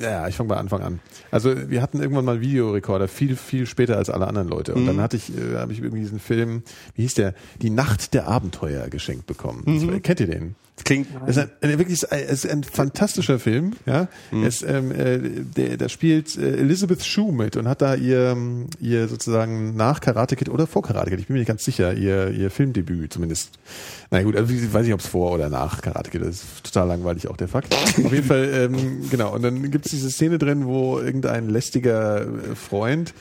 ja, 0.00 0.28
ich 0.28 0.36
fange 0.36 0.48
bei 0.48 0.56
Anfang 0.56 0.82
an. 0.82 1.00
Also, 1.30 1.70
wir 1.70 1.82
hatten 1.82 2.00
irgendwann 2.00 2.24
mal 2.24 2.32
einen 2.32 2.40
Videorekorder, 2.40 3.08
viel, 3.08 3.36
viel 3.36 3.66
später 3.66 3.96
als 3.96 4.10
alle 4.10 4.26
anderen 4.26 4.48
Leute. 4.48 4.74
Und 4.74 4.86
dann 4.86 5.00
hatte 5.00 5.16
ich, 5.16 5.30
äh, 5.36 5.56
habe 5.56 5.72
ich 5.72 5.80
irgendwie 5.80 6.00
diesen 6.02 6.20
Film, 6.20 6.62
wie 6.94 7.02
hieß 7.02 7.14
der? 7.14 7.34
Die 7.62 7.70
Nacht 7.70 8.14
der 8.14 8.28
Abenteuer 8.28 8.88
geschenkt 8.88 9.26
bekommen. 9.26 9.62
Das 9.66 9.86
war, 9.86 10.00
kennt 10.00 10.20
ihr 10.20 10.26
den? 10.26 10.54
Das 10.80 10.84
klingt 10.84 11.08
Es 11.26 11.36
ist 11.36 11.48
ein, 11.60 11.78
wirklich 11.78 12.02
es 12.10 12.44
ist 12.44 12.50
ein 12.50 12.64
fantastischer 12.64 13.38
Film. 13.38 13.72
Ja, 13.84 14.08
es, 14.44 14.62
ähm, 14.62 14.90
äh, 14.92 15.18
der, 15.18 15.76
da 15.76 15.88
spielt 15.90 16.38
äh, 16.38 16.56
Elizabeth 16.56 17.04
Shue 17.04 17.32
mit 17.32 17.56
und 17.56 17.68
hat 17.68 17.82
da 17.82 17.94
ihr 17.94 18.36
ihr 18.80 19.08
sozusagen 19.08 19.76
nach 19.76 20.00
Karate 20.00 20.36
Kid 20.36 20.48
oder 20.48 20.66
vor 20.66 20.82
Karate 20.82 21.10
Kid, 21.10 21.20
ich 21.20 21.26
bin 21.26 21.34
mir 21.34 21.40
nicht 21.40 21.48
ganz 21.48 21.64
sicher, 21.64 21.92
ihr 21.92 22.30
ihr 22.30 22.50
Filmdebüt 22.50 23.12
zumindest. 23.12 23.58
Na 24.10 24.22
gut, 24.22 24.36
also 24.36 24.52
ich 24.52 24.72
weiß 24.72 24.84
nicht, 24.84 24.94
ob 24.94 25.00
es 25.00 25.06
vor 25.06 25.32
oder 25.32 25.50
nach 25.50 25.82
Karate 25.82 26.10
Kid 26.10 26.22
ist. 26.22 26.44
ist 26.44 26.64
total 26.64 26.88
langweilig 26.88 27.28
auch 27.28 27.36
der 27.36 27.48
Fakt. 27.48 27.74
Auf 28.04 28.12
jeden 28.12 28.26
Fall 28.26 28.48
ähm, 28.54 29.10
genau. 29.10 29.34
Und 29.34 29.42
dann 29.42 29.70
gibt's 29.70 29.90
diese 29.90 30.10
Szene 30.10 30.38
drin, 30.38 30.64
wo 30.66 30.98
irgendein 30.98 31.50
lästiger 31.50 32.22
äh, 32.22 32.54
Freund 32.54 33.12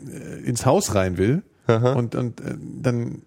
äh, 0.00 0.48
ins 0.48 0.64
Haus 0.64 0.94
rein 0.94 1.18
will 1.18 1.42
und 1.66 2.14
und 2.14 2.40
äh, 2.40 2.54
dann 2.80 3.22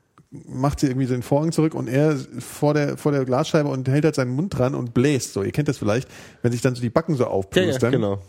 macht 0.47 0.79
sie 0.79 0.88
irgendwie 0.88 1.07
den 1.07 1.21
Vorhang 1.21 1.51
zurück 1.51 1.73
und 1.73 1.88
er 1.88 2.17
vor 2.39 2.73
der 2.73 2.97
vor 2.97 3.11
der 3.11 3.25
Glasscheibe 3.25 3.69
und 3.69 3.88
hält 3.88 4.05
halt 4.05 4.15
seinen 4.15 4.36
Mund 4.36 4.57
dran 4.57 4.75
und 4.75 4.93
bläst 4.93 5.33
so. 5.33 5.43
Ihr 5.43 5.51
kennt 5.51 5.67
das 5.67 5.77
vielleicht, 5.77 6.09
wenn 6.41 6.51
sich 6.51 6.61
dann 6.61 6.75
so 6.75 6.81
die 6.81 6.89
Backen 6.89 7.15
so 7.15 7.23
ja, 7.23 7.29
ja, 7.29 7.36
aufplustern. 7.36 7.91
genau. 7.91 8.19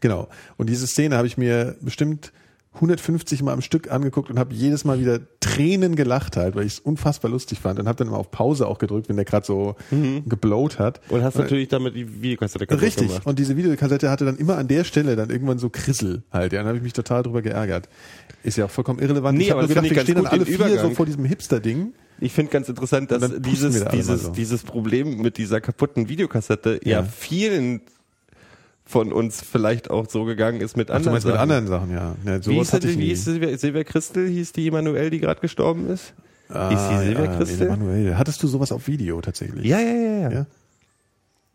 Genau. 0.00 0.28
Und 0.56 0.68
diese 0.68 0.86
Szene 0.86 1.16
habe 1.16 1.26
ich 1.26 1.38
mir 1.38 1.76
bestimmt 1.80 2.32
150 2.74 3.42
Mal 3.42 3.52
am 3.52 3.60
Stück 3.60 3.90
angeguckt 3.90 4.30
und 4.30 4.38
habe 4.38 4.54
jedes 4.54 4.84
Mal 4.84 4.98
wieder 4.98 5.20
Tränen 5.40 5.94
gelacht 5.94 6.36
halt, 6.36 6.54
weil 6.56 6.64
ich 6.64 6.74
es 6.74 6.80
unfassbar 6.80 7.30
lustig 7.30 7.60
fand 7.60 7.78
und 7.78 7.86
habe 7.86 7.98
dann 7.98 8.08
immer 8.08 8.16
auf 8.16 8.30
Pause 8.30 8.66
auch 8.66 8.78
gedrückt, 8.78 9.08
wenn 9.08 9.16
der 9.16 9.26
gerade 9.26 9.46
so 9.46 9.76
geblowt 9.90 10.78
hat. 10.78 11.00
Und 11.10 11.22
hast 11.22 11.36
natürlich 11.36 11.68
damit 11.68 11.94
die 11.94 12.22
Videokassette 12.22 12.66
kaputt 12.66 12.82
Richtig. 12.82 13.08
gemacht. 13.08 13.26
Und 13.26 13.38
diese 13.38 13.56
Videokassette 13.56 14.10
hatte 14.10 14.24
dann 14.24 14.36
immer 14.36 14.56
an 14.56 14.68
der 14.68 14.84
Stelle 14.84 15.16
dann 15.16 15.28
irgendwann 15.28 15.58
so 15.58 15.68
Krissel 15.68 16.22
halt. 16.32 16.52
Ja, 16.52 16.60
dann 16.60 16.68
habe 16.68 16.78
ich 16.78 16.82
mich 16.82 16.94
total 16.94 17.22
drüber 17.22 17.42
geärgert. 17.42 17.88
Ist 18.42 18.56
ja 18.56 18.64
auch 18.64 18.70
vollkommen 18.70 19.00
irrelevant. 19.00 19.36
Nee, 19.36 19.44
ich 19.44 19.50
habe 19.50 19.60
aber 19.60 19.68
nur 19.68 19.82
gedacht, 19.82 19.94
wir 19.94 20.02
stehen 20.02 20.14
dann 20.16 20.26
alle 20.26 20.46
vier 20.46 20.78
so 20.80 20.90
vor 20.90 21.06
diesem 21.06 21.24
Hipster-Ding. 21.24 21.92
Ich 22.20 22.32
finde 22.32 22.52
ganz 22.52 22.68
interessant, 22.68 23.10
dass 23.10 23.22
Und 23.22 23.44
dieses, 23.44 23.84
dieses, 23.86 24.22
so. 24.22 24.30
dieses 24.30 24.62
Problem 24.62 25.18
mit 25.20 25.38
dieser 25.38 25.60
kaputten 25.60 26.08
Videokassette 26.08 26.80
ja, 26.84 27.00
Ja. 27.00 27.02
vielen 27.02 27.82
von 28.92 29.12
uns 29.12 29.40
vielleicht 29.42 29.90
auch 29.90 30.08
so 30.08 30.24
gegangen 30.24 30.60
ist 30.60 30.76
mit 30.76 30.90
Ach, 30.90 30.96
anderen 30.96 31.14
meinst 31.14 31.26
mit 31.26 31.34
Sachen. 31.34 31.50
anderen 31.50 31.66
Sachen, 31.66 31.90
ja. 31.90 32.14
ja 32.24 32.46
Wie 32.46 32.54
hieß, 32.54 32.70
die, 32.70 32.98
wie 32.98 33.06
hieß 33.06 33.24
Silvia, 33.24 33.58
Silvia 33.58 33.84
Christel, 33.84 34.28
hieß 34.28 34.52
die 34.52 34.68
Emanuel, 34.68 35.10
die 35.10 35.18
gerade 35.18 35.40
gestorben 35.40 35.88
ist? 35.90 36.14
Ah, 36.48 36.68
hieß 36.68 36.78
die 36.90 37.06
Silvia 37.06 37.24
ja, 37.24 37.36
Christel? 37.36 37.66
Emanuel. 37.66 38.16
Hattest 38.18 38.42
du 38.42 38.46
sowas 38.46 38.70
auf 38.70 38.86
Video 38.86 39.20
tatsächlich? 39.20 39.64
Ja, 39.64 39.80
ja, 39.80 39.92
ja, 39.94 40.18
ja. 40.18 40.30
Ja? 40.30 40.46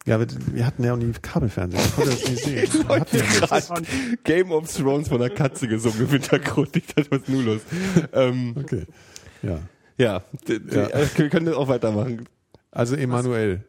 Ja, 0.07 0.15
aber 0.15 0.25
wir 0.53 0.65
hatten 0.65 0.83
ja 0.83 0.93
auch 0.93 0.97
nie 0.97 1.11
Kabelfernsehen. 1.21 1.83
Ich 1.83 1.95
konnte 1.95 2.11
das 2.11 2.29
nicht 2.29 2.43
sehen. 2.43 2.55
Wir 2.87 2.99
nichts. 2.99 3.39
Gerade 3.39 3.81
Game 4.23 4.51
of 4.51 4.73
Thrones 4.73 5.09
von 5.09 5.19
der 5.19 5.29
Katze 5.29 5.67
gesungen 5.67 5.99
im 6.01 6.07
Hintergrund. 6.07 6.75
Ich 6.77 6.87
dachte, 6.87 7.11
was 7.11 7.19
ist 7.19 7.29
nun 7.29 7.45
los? 7.45 7.61
Ähm, 8.13 8.53
Okay. 8.57 8.83
Ja. 9.43 9.59
ja, 9.97 10.23
Ja. 10.47 10.89
wir 11.15 11.29
können 11.29 11.45
das 11.45 11.55
auch 11.55 11.67
weitermachen. 11.67 12.25
Also 12.71 12.95
Emanuel. 12.95 13.63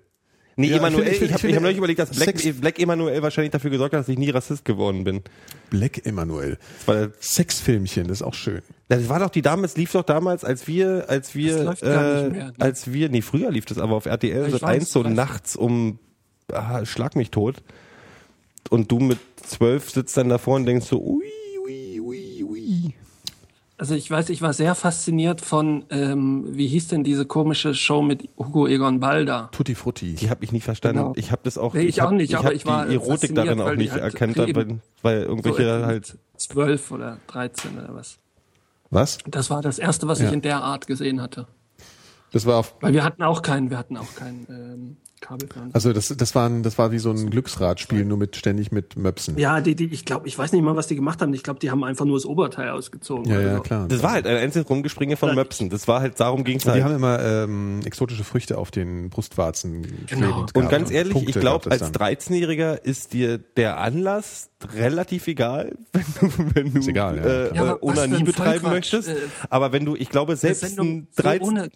Nee, 0.61 0.67
Ja, 0.67 0.73
ich 0.75 0.79
Emanuel, 0.81 1.07
ich 1.07 1.13
ich, 1.13 1.19
finde- 1.21 1.35
habe 1.35 1.49
ich 1.49 1.55
hab 1.57 1.63
neulich 1.63 1.79
überlegt, 1.79 1.99
dass 2.01 2.11
Black, 2.11 2.39
Sex- 2.41 2.61
Black 2.61 2.79
Emanuel 2.81 3.23
wahrscheinlich 3.23 3.53
dafür 3.53 3.71
gesorgt 3.71 3.95
hat, 3.95 4.01
dass 4.01 4.09
ich 4.09 4.19
nie 4.19 4.29
Rassist 4.31 4.65
geworden 4.65 5.05
bin. 5.05 5.23
Black 5.71 6.05
Emanuel. 6.05 6.59
Das 6.85 6.89
war, 6.89 7.09
Sexfilmchen, 7.21 8.09
das 8.09 8.19
ist 8.19 8.23
auch 8.27 8.35
schön. 8.35 8.63
das 8.89 9.09
war 9.09 9.21
doch 9.21 9.31
die 9.31 9.43
Dame, 9.43 9.65
es 9.65 9.77
lief 9.77 9.93
doch 9.93 10.03
damals, 10.03 10.45
als 10.45 10.67
wir, 10.67 11.05
als 11.09 11.35
wir, 11.37 11.57
Das 11.59 11.65
läuft 11.65 11.83
gar 11.83 12.23
nicht 12.25 12.33
mehr, 12.33 12.45
ne? 12.47 12.55
als 12.59 12.93
wir, 12.93 13.09
nee, 13.09 13.23
früher 13.23 13.51
lief 13.53 13.67
das 13.67 13.79
aber 13.79 13.95
auf 13.95 14.07
RTL 14.07 14.49
Ich 14.49 14.55
weiß, 14.55 14.63
1 14.65 14.91
so 14.91 15.03
nachts 15.05 15.55
um, 15.55 16.01
ah, 16.53 16.85
schlag 16.85 17.15
mich 17.15 17.31
tot. 17.31 17.63
Und 18.71 18.91
du 18.91 18.99
mit 18.99 19.19
zwölf 19.43 19.89
sitzt 19.91 20.17
dann 20.17 20.29
davor 20.29 20.57
und 20.57 20.67
denkst 20.67 20.87
so, 20.87 21.01
ui. 21.03 21.18
Also 23.81 23.95
ich 23.95 24.11
weiß, 24.11 24.31
ich 24.31 24.43
war 24.43 24.53
sehr 24.53 24.75
fasziniert 24.75 25.41
von, 25.41 25.85
ähm, 25.91 26.45
wie 26.51 26.67
hieß 26.67 26.89
denn 26.89 27.05
diese 27.05 27.27
komische 27.27 27.75
Show 27.75 28.03
mit 28.03 28.29
Hugo 28.37 28.67
Egon 28.67 28.99
Balder? 28.99 29.51
Tutti 29.53 29.77
Frutti. 29.77 30.15
Die 30.15 30.31
habe 30.31 30.43
ich 30.45 30.51
nicht 30.51 30.65
verstanden. 30.65 30.99
Genau. 30.99 31.13
Ich 31.17 31.31
habe 31.31 31.43
das 31.45 31.57
auch, 31.59 31.75
Nee, 31.75 31.83
ich 31.83 32.01
hab, 32.01 32.09
auch 32.09 32.11
nicht, 32.13 32.31
ich 32.31 32.37
aber 32.37 32.49
hab 32.49 32.55
ich 32.55 32.67
war 32.67 32.87
die 32.87 32.95
Erotik 32.97 33.37
darin 33.37 33.61
auch 33.61 33.73
nicht 33.77 33.93
halt 33.93 34.03
erkannt, 34.03 34.37
weil, 34.37 34.81
weil 35.03 35.23
So 35.23 35.29
irgendwelche 35.29 35.63
etwa 35.63 35.87
halt, 35.87 36.19
zwölf 36.37 36.91
oder 36.91 37.19
13 37.29 37.79
oder 37.79 37.95
was. 37.95 38.19
Was? 38.91 39.19
Das 39.29 39.49
war 39.49 39.63
das 39.63 39.79
erste, 39.79 40.09
was 40.09 40.19
Ja. 40.19 40.27
ich 40.27 40.33
in 40.33 40.43
der 40.43 40.61
Art 40.65 40.89
gesehen 40.89 41.23
hatte. 41.23 41.47
Das 42.33 42.47
war 42.47 42.57
auf, 42.57 42.75
Weil 42.81 42.93
wir 42.95 43.05
hatten 43.05 43.23
auch 43.23 43.43
keinen, 43.43 43.71
wir 43.71 43.79
hatten 43.79 43.97
auch 43.97 44.13
keinen 44.17 44.47
ähm, 44.51 44.97
Kabelfernsehen. 45.21 45.75
also 45.75 45.93
das, 45.93 46.09
das 46.09 46.35
war 46.35 46.49
ein, 46.49 46.63
das 46.63 46.79
war 46.79 46.91
wie 46.93 46.99
so 46.99 47.11
ein 47.11 47.31
Glücksradspiel, 47.31 48.05
nur 48.05 48.19
mit, 48.19 48.37
ständig 48.37 48.73
mit 48.73 48.97
Möpsen. 48.97 49.39
ja, 49.39 49.61
die, 49.61 49.75
die, 49.75 49.87
ich 49.87 50.05
glaube, 50.05 50.27
ich 50.29 50.39
weiß 50.39 50.53
nicht 50.53 50.63
mal, 50.63 50.77
was 50.77 50.87
die 50.87 50.97
gemacht 50.97 51.21
haben. 51.23 51.33
Ich 51.35 51.43
glaube, 51.43 51.61
die 51.61 51.71
haben 51.71 51.85
einfach 51.85 52.05
nur 52.05 52.17
das 52.17 52.27
Oberteil 52.27 52.71
ausgezogen. 52.71 53.25
Ja, 53.31 53.41
ja, 53.41 53.57
so. 53.57 53.63
klar. 53.63 53.87
das 53.89 54.03
war 54.03 54.13
halt 54.13 54.27
ein 54.27 54.37
einziges 54.37 54.69
Rumgespringe 54.69 55.17
von 55.17 55.35
Möpsen. 55.35 55.71
Das 55.71 55.89
war 55.89 56.01
halt, 56.01 56.19
darum 56.21 56.45
ging's 56.45 56.65
Und 56.65 56.75
die 56.75 56.83
halt. 56.83 56.93
haben 56.93 56.97
immer 56.97 57.21
ähm, 57.23 57.81
exotische 57.85 58.25
Früchte 58.25 58.59
auf 58.59 58.71
den 58.71 59.11
Brustwarzen 59.11 59.83
Genau. 60.07 60.41
Und 60.41 60.55
gehabt. 60.55 60.71
ganz 60.71 60.91
ehrlich, 60.91 61.13
Punkte 61.13 61.31
ich 61.31 61.41
glaube, 61.41 61.71
es 61.71 61.83
als 61.83 61.93
dann. 61.93 62.09
13-Jähriger 62.17 62.83
ist 62.83 63.13
dir 63.13 63.39
der 63.39 63.79
Anlass 63.79 64.51
relativ 64.75 65.27
egal, 65.29 65.77
wenn 65.93 66.05
du, 66.21 66.55
wenn 66.55 66.73
du 66.75 66.79
Ist 66.81 66.89
egal, 66.89 67.17
ja, 67.19 67.25
äh. 67.25 67.55
Ja, 67.57 67.73
äh, 67.73 67.77
Onanie 67.81 68.17
ein 68.17 68.25
betreiben 68.25 68.61
Vollquatsch, 68.61 68.73
möchtest. 68.93 69.09
äh, 69.09 69.17
aber 69.51 69.73
wenn 69.73 69.85
du, 69.85 69.95
ich 69.97 70.09
glaube, 70.09 70.37
selbst 70.37 70.79
ein 70.79 71.09
so 71.11 71.23
13 71.23 71.47
ohne 71.49 71.61
Kon 71.63 71.71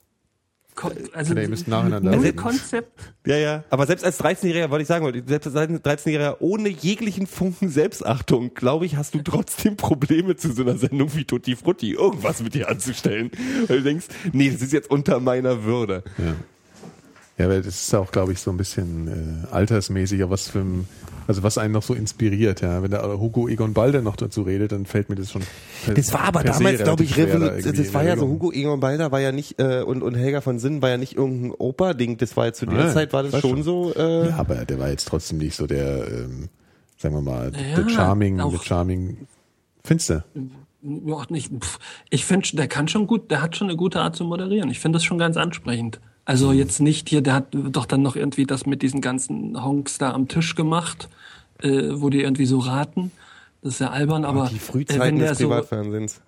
also 1.12 1.34
Nee, 1.34 1.48
müsst 1.48 1.68
nacheinander 1.68 2.16
null. 2.16 2.32
Konzept. 2.32 3.12
Ja, 3.26 3.36
ja. 3.36 3.64
Aber 3.70 3.86
selbst 3.86 4.04
als 4.04 4.18
13-Jähriger, 4.20 4.70
wollte 4.70 4.82
ich 4.82 4.88
sagen, 4.88 5.04
wollte- 5.04 5.22
selbst 5.26 5.54
als 5.54 5.70
13-Jähriger 5.70 6.36
ohne 6.40 6.68
jeglichen 6.70 7.26
Funken 7.26 7.68
Selbstachtung, 7.68 8.54
glaube 8.54 8.86
ich, 8.86 8.96
hast 8.96 9.14
du 9.14 9.20
trotzdem 9.22 9.76
Probleme 9.76 10.36
zu 10.36 10.52
so 10.52 10.62
einer 10.62 10.76
Sendung 10.78 11.14
wie 11.14 11.24
Tutti 11.24 11.56
Frutti 11.56 11.92
irgendwas 11.92 12.42
mit 12.42 12.54
dir 12.54 12.68
anzustellen. 12.68 13.30
Weil 13.68 13.78
du 13.78 13.82
denkst, 13.84 14.06
nee, 14.32 14.50
das 14.50 14.62
ist 14.62 14.72
jetzt 14.72 14.90
unter 14.90 15.20
meiner 15.20 15.64
Würde. 15.64 16.02
Ja. 16.18 16.34
Ja, 17.38 17.48
weil 17.48 17.62
das 17.62 17.82
ist 17.82 17.94
auch, 17.94 18.12
glaube 18.12 18.32
ich, 18.32 18.40
so 18.40 18.50
ein 18.50 18.56
bisschen 18.58 19.08
äh, 19.08 19.54
altersmäßiger, 19.54 20.28
was 20.30 20.48
für 20.48 20.60
ein, 20.60 20.86
also 21.26 21.42
was 21.42 21.58
einen 21.58 21.72
noch 21.72 21.82
so 21.82 21.94
inspiriert, 21.94 22.60
ja. 22.60 22.82
Wenn 22.82 22.90
da 22.90 23.02
Hugo 23.18 23.48
Egon 23.48 23.72
Balder 23.74 24.02
noch 24.02 24.16
dazu 24.16 24.42
redet, 24.42 24.72
dann 24.72 24.86
fällt 24.86 25.08
mir 25.08 25.14
das 25.16 25.30
schon. 25.30 25.42
Das 25.94 26.12
war 26.12 26.20
aber 26.24 26.42
damals, 26.42 26.82
glaube 26.82 27.04
ich, 27.04 27.14
schwer, 27.14 27.38
da 27.38 27.50
Das 27.72 27.94
war 27.94 28.04
ja 28.04 28.16
so. 28.16 28.26
Hugo 28.28 28.52
Egon 28.52 28.80
Balder 28.80 29.12
war 29.12 29.20
ja 29.20 29.32
nicht, 29.32 29.58
äh, 29.60 29.82
und, 29.82 30.02
und 30.02 30.14
Helga 30.14 30.40
von 30.40 30.58
Sinnen 30.58 30.82
war 30.82 30.90
ja 30.90 30.96
nicht 30.98 31.16
irgendein 31.16 31.52
Opa-Ding. 31.52 32.16
Das 32.18 32.36
war 32.36 32.46
ja 32.46 32.52
zu 32.52 32.66
der 32.66 32.76
Nein, 32.78 32.92
Zeit, 32.92 33.12
war 33.12 33.22
das 33.22 33.32
schon 33.40 33.40
schon. 33.50 33.62
so, 33.62 33.94
äh, 33.94 34.28
Ja, 34.28 34.36
aber 34.36 34.64
der 34.64 34.78
war 34.78 34.88
jetzt 34.90 35.08
trotzdem 35.08 35.38
nicht 35.38 35.54
so 35.56 35.66
der, 35.66 36.06
ähm, 36.08 36.48
sagen 36.98 37.14
wir 37.14 37.22
mal, 37.22 37.52
Ja, 37.54 37.76
der 37.82 37.88
Charming, 37.88 38.40
auch- 38.40 38.50
der 38.52 38.60
Charming. 38.62 39.16
Findest 39.84 40.10
du? 40.10 40.24
Ja, 40.84 41.22
nicht, 41.28 41.52
pff, 41.60 41.78
ich 42.10 42.24
finde, 42.24 42.48
der 42.54 42.66
kann 42.68 42.88
schon 42.88 43.06
gut, 43.06 43.30
der 43.30 43.40
hat 43.42 43.56
schon 43.56 43.68
eine 43.68 43.76
gute 43.76 44.00
Art 44.00 44.16
zu 44.16 44.24
moderieren. 44.24 44.68
Ich 44.70 44.80
finde 44.80 44.96
das 44.96 45.04
schon 45.04 45.18
ganz 45.18 45.36
ansprechend. 45.36 46.00
Also 46.24 46.52
jetzt 46.52 46.80
nicht 46.80 47.08
hier, 47.08 47.20
der 47.20 47.34
hat 47.34 47.48
doch 47.52 47.86
dann 47.86 48.02
noch 48.02 48.14
irgendwie 48.16 48.46
das 48.46 48.64
mit 48.64 48.82
diesen 48.82 49.00
ganzen 49.00 49.62
Honks 49.62 49.98
da 49.98 50.12
am 50.12 50.28
Tisch 50.28 50.54
gemacht, 50.54 51.08
äh, 51.62 51.88
wo 51.94 52.10
die 52.10 52.22
irgendwie 52.22 52.46
so 52.46 52.58
raten. 52.58 53.10
Das 53.62 53.74
ist 53.74 53.80
ja 53.80 53.90
albern, 53.90 54.24
aber 54.24 54.48
die 54.48 54.56
äh, 54.56 54.58
Frühzeiten 54.58 55.00
wenn 55.00 55.18
der 55.18 55.30
des 55.30 55.38
so, 55.38 55.48
Privatfernsehens. 55.48 56.20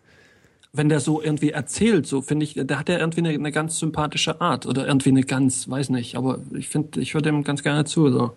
wenn 0.72 0.88
der 0.88 1.00
so 1.00 1.22
irgendwie 1.22 1.50
erzählt, 1.50 2.06
so 2.06 2.22
finde 2.22 2.44
ich, 2.44 2.60
da 2.64 2.78
hat 2.78 2.88
er 2.88 2.98
irgendwie 2.98 3.20
eine, 3.20 3.30
eine 3.30 3.52
ganz 3.52 3.78
sympathische 3.78 4.40
Art 4.40 4.66
oder 4.66 4.86
irgendwie 4.86 5.10
eine 5.10 5.22
ganz, 5.22 5.68
weiß 5.68 5.90
nicht, 5.90 6.16
aber 6.16 6.38
ich 6.52 6.68
finde, 6.68 7.00
ich 7.00 7.14
höre 7.14 7.22
dem 7.22 7.44
ganz 7.44 7.62
gerne 7.62 7.84
zu, 7.84 8.10
so. 8.10 8.32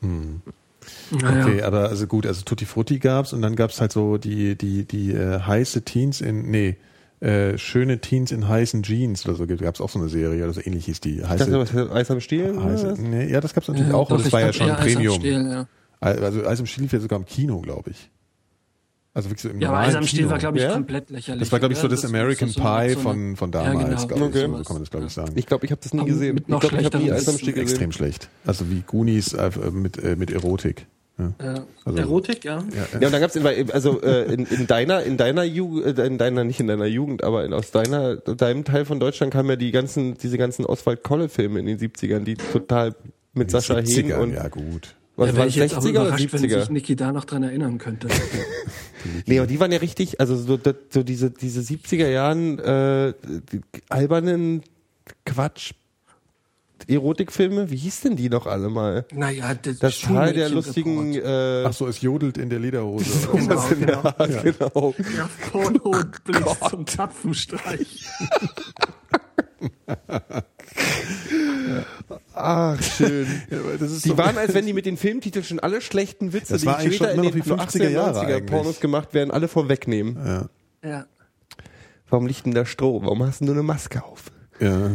Naja. 0.00 1.46
Okay, 1.46 1.62
aber 1.62 1.88
also 1.88 2.06
gut, 2.06 2.26
also 2.26 2.42
Tutti 2.42 2.66
Frutti 2.66 2.98
gab's 2.98 3.32
und 3.32 3.42
dann 3.42 3.56
gab's 3.56 3.80
halt 3.80 3.92
so 3.92 4.18
die, 4.18 4.56
die, 4.56 4.84
die 4.84 5.12
äh, 5.12 5.40
heiße 5.40 5.82
Teens 5.82 6.20
in, 6.20 6.50
nee, 6.50 6.76
äh, 7.24 7.56
schöne 7.56 8.00
Teens 8.00 8.32
in 8.32 8.46
heißen 8.48 8.82
Jeans 8.82 9.24
oder 9.26 9.34
so 9.34 9.46
gab's 9.46 9.80
auch 9.80 9.88
so 9.88 9.98
eine 9.98 10.08
Serie 10.08 10.44
oder 10.44 10.52
so 10.52 10.60
ähnlich 10.62 10.84
hieß 10.84 11.00
die. 11.00 11.20
Ich 11.20 11.26
Heiße, 11.28 11.50
dachte, 11.50 11.74
was, 11.74 11.90
Eis 11.92 12.10
am 12.10 12.20
Stiel? 12.20 12.62
heiße, 12.62 12.96
nee, 13.00 13.30
ja, 13.32 13.40
das 13.40 13.54
gab's 13.54 13.68
natürlich 13.68 13.88
Ja, 13.90 13.94
auch, 13.94 14.08
doch, 14.08 14.16
aber 14.16 14.18
das 14.18 14.26
ich 14.26 14.32
war 14.32 14.40
ja 14.40 14.52
schon 14.52 14.70
am 14.70 14.76
Premium. 14.76 15.14
Stiel, 15.16 15.46
ja. 15.48 15.66
Also 16.00 16.44
Eis 16.46 16.60
im 16.60 16.66
Stiel 16.66 16.92
wäre 16.92 17.00
sogar 17.00 17.18
im 17.18 17.24
Kino, 17.24 17.60
glaube 17.60 17.90
ich. 17.90 18.10
Also 19.14 19.30
wirklich 19.30 19.42
so 19.42 19.48
im 19.48 19.60
Ja, 19.60 19.68
aber 19.68 19.76
normalen 19.78 19.90
Eis 19.90 19.96
am 19.96 20.06
Stiel 20.06 20.18
Kino. 20.20 20.30
war, 20.32 20.38
glaube 20.38 20.58
ich, 20.58 20.64
Ja? 20.64 20.72
komplett 20.72 21.08
lächerlich. 21.10 21.40
Das 21.40 21.52
war, 21.52 21.60
glaube 21.60 21.72
ich, 21.72 21.78
so 21.78 21.86
oder? 21.86 21.94
das 21.96 22.04
American 22.04 22.48
so 22.48 22.60
Pie 22.60 22.90
so 22.94 23.00
von, 23.00 23.36
von 23.36 23.52
Ja, 23.52 23.62
damals, 23.64 23.86
genau. 24.02 24.06
glaube 24.08 24.38
ich. 24.38 24.44
Okay. 24.44 24.56
So 24.58 24.64
kann 24.64 24.74
man 24.74 24.82
das, 24.82 24.90
glaube 24.90 25.06
ich, 25.06 25.12
sagen. 25.12 25.32
Ich 25.36 25.46
glaube, 25.46 25.64
ich 25.64 25.70
habe 25.72 25.80
das 25.82 25.94
nie 25.94 26.00
Aber 26.00 26.08
gesehen. 26.08 26.36
ich 26.36 26.44
glaube, 26.46 26.66
ich 26.78 26.84
habe 26.84 26.98
nie 26.98 27.12
Eis 27.12 27.28
am 27.28 27.38
Stiel 27.38 27.52
gesehen. 27.54 27.68
Extrem 27.68 27.92
schlecht. 27.92 28.28
Also 28.44 28.68
wie 28.70 28.82
Goonies 28.86 29.32
äh, 29.32 29.50
mit, 29.72 29.96
äh, 30.02 30.16
mit 30.16 30.30
Erotik. 30.30 30.86
Ja. 31.18 31.32
Ja. 31.42 31.64
Also- 31.84 31.98
Erotik, 31.98 32.44
ja. 32.44 32.58
Ja, 32.58 32.86
Ja, 33.00 33.06
und 33.06 33.12
dann 33.14 33.20
gab's 33.20 33.36
in- 33.36 33.70
also 33.70 34.00
äh, 34.02 34.32
in, 34.34 34.46
in 34.46 34.66
deiner 34.66 35.02
in 35.04 35.16
deiner 35.16 35.44
Jugend 35.44 35.98
in 35.98 36.18
deiner 36.18 36.42
nicht 36.44 36.58
in 36.60 36.66
deiner 36.66 36.86
Jugend, 36.86 37.22
aber 37.22 37.44
in, 37.44 37.52
aus 37.52 37.70
deiner 37.70 38.16
deinem 38.16 38.64
Teil 38.64 38.84
von 38.84 38.98
Deutschland 38.98 39.32
kamen 39.32 39.48
ja 39.50 39.56
die 39.56 39.70
ganzen 39.70 40.18
diese 40.18 40.38
ganzen 40.38 40.64
Oswald 40.66 41.02
Kolle 41.04 41.28
Filme 41.28 41.60
in 41.60 41.66
den 41.66 41.78
70ern, 41.78 42.20
die 42.20 42.34
total 42.34 42.94
mit 43.32 43.50
Sascha 43.50 43.76
Hehn 43.76 43.86
70ern, 43.86 44.16
und 44.18 44.32
ja 44.34 44.48
gut. 44.48 44.94
was 45.16 45.28
da 45.30 45.32
waren 45.32 45.36
wäre 45.36 45.48
ich 45.48 45.54
jetzt 45.56 45.74
auch 45.76 45.82
60er 45.82 45.90
oder 45.90 46.00
überrascht, 46.06 46.32
wenn 46.32 46.40
70er? 46.42 46.60
sich 46.60 46.70
Niki 46.70 46.96
da 46.96 47.12
noch 47.12 47.24
dran 47.24 47.42
erinnern 47.44 47.78
könnte. 47.78 48.08
Nee, 49.26 49.38
aber 49.38 49.46
die 49.46 49.60
waren 49.60 49.70
ja 49.70 49.78
richtig, 49.78 50.18
also 50.18 50.34
so, 50.34 50.58
so 50.88 51.02
diese 51.02 51.30
diese 51.30 51.60
70er 51.60 52.08
Jahren 52.08 52.58
äh, 52.58 53.12
die 53.52 53.60
albernen 53.90 54.62
Quatsch 55.26 55.72
Erotikfilme, 56.88 57.70
wie 57.70 57.76
hieß 57.76 58.02
denn 58.02 58.16
die 58.16 58.28
noch 58.28 58.46
alle 58.46 58.68
mal? 58.68 59.04
naja, 59.12 59.54
das, 59.54 59.78
Das 59.78 60.00
Tal 60.00 60.32
der 60.32 60.48
lustigen 60.48 61.14
äh, 61.14 61.64
Ach 61.66 61.72
so, 61.72 61.86
es 61.86 62.00
jodelt 62.00 62.38
in 62.38 62.50
der 62.50 62.58
Lederhose. 62.58 63.04
Genau, 63.32 63.64
genau. 63.68 64.02
ja, 64.18 64.42
genau. 64.42 64.94
Ja, 65.16 65.28
Porno 65.50 65.80
und 65.90 66.24
Blitz 66.24 66.60
zum 66.70 66.86
Zapfenstreich. 66.86 68.04
Ach, 72.34 72.82
schön. 72.82 73.26
Ja, 73.50 73.58
aber 73.60 73.78
das 73.78 73.90
ist 73.90 74.04
Die 74.04 74.08
so- 74.10 74.18
waren, 74.18 74.36
als 74.38 74.54
wenn 74.54 74.66
die 74.66 74.72
mit 74.72 74.86
den 74.86 74.96
Filmtiteln 74.96 75.44
schon 75.44 75.60
alle 75.60 75.80
schlechten 75.80 76.32
Witze, 76.32 76.54
Das 76.54 76.62
die 76.62 76.68
später 76.68 76.92
schon 76.92 77.08
in 77.08 77.22
den 77.22 77.24
noch 77.26 77.34
wie 77.34 77.42
50er 77.42 77.88
Jahre 77.88 78.20
80er 78.20 78.24
eigentlich. 78.36 78.46
Pornos 78.46 78.80
gemacht 78.80 79.14
werden, 79.14 79.30
alle 79.30 79.48
vorwegnehmen. 79.48 80.18
ja. 80.24 80.48
Ja. 80.88 81.06
Warum 82.10 82.26
liegt 82.26 82.44
denn 82.44 82.52
da 82.52 82.66
Stroh? 82.66 83.00
Warum 83.02 83.22
hast 83.24 83.40
du 83.40 83.46
nur 83.46 83.54
eine 83.54 83.62
Maske 83.62 84.04
auf? 84.04 84.24
Ja. 84.60 84.90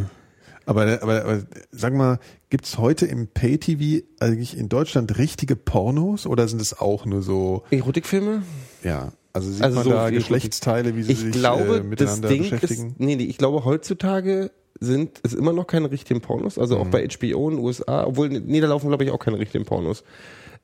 Aber, 0.66 1.02
aber, 1.02 1.24
aber 1.26 1.44
sag 1.72 1.94
mal, 1.94 2.20
gibt's 2.50 2.78
heute 2.78 3.06
im 3.06 3.28
Pay-TV 3.28 4.06
eigentlich 4.20 4.58
in 4.58 4.70
Deutschland 4.70 5.18
richtige 5.18 5.56
Pornos 5.56 6.26
oder 6.28 6.48
sind 6.48 6.62
es 6.62 6.80
auch 6.80 7.06
nur 7.06 7.22
so, 7.22 7.64
Erotikfilme? 7.72 8.44
ja, 8.84 9.12
also 9.34 9.52
sieht 9.52 9.64
Also 9.64 9.76
man 9.76 9.84
so 9.84 9.90
da 9.92 10.10
Geschlechtsteile, 10.10 10.96
wie 10.96 11.04
sie 11.04 11.12
Ich 11.14 11.20
sich 11.20 11.32
glaube, 11.32 11.64
äh, 11.64 11.78
das 11.80 11.86
miteinander 11.86 12.30
Ding 12.30 12.42
beschäftigen? 12.44 12.90
ist, 12.92 13.00
nee, 13.00 13.16
nee, 13.16 13.24
ich 13.26 13.38
glaube, 13.38 13.66
heutzutage 13.66 14.52
sind 14.80 15.20
es 15.24 15.34
immer 15.34 15.54
noch 15.54 15.66
keine 15.68 15.92
richtigen 15.92 16.22
Pornos, 16.22 16.58
also 16.58 16.78
auch 16.78 16.86
Mhm. 16.86 16.92
bei 16.92 17.08
HBO 17.08 17.50
in 17.50 17.58
den 17.58 17.66
USA, 17.66 18.06
obwohl, 18.06 18.30
nee, 18.30 18.62
da 18.62 18.68
laufen, 18.68 18.88
glaube 18.90 19.04
ich, 19.04 19.12
auch 19.12 19.20
keine 19.20 19.38
richtigen 19.40 19.66
Pornos. 19.66 20.04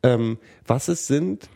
Ähm, 0.04 0.38
was 0.68 0.88
es 0.88 1.08
sind, 1.08 1.50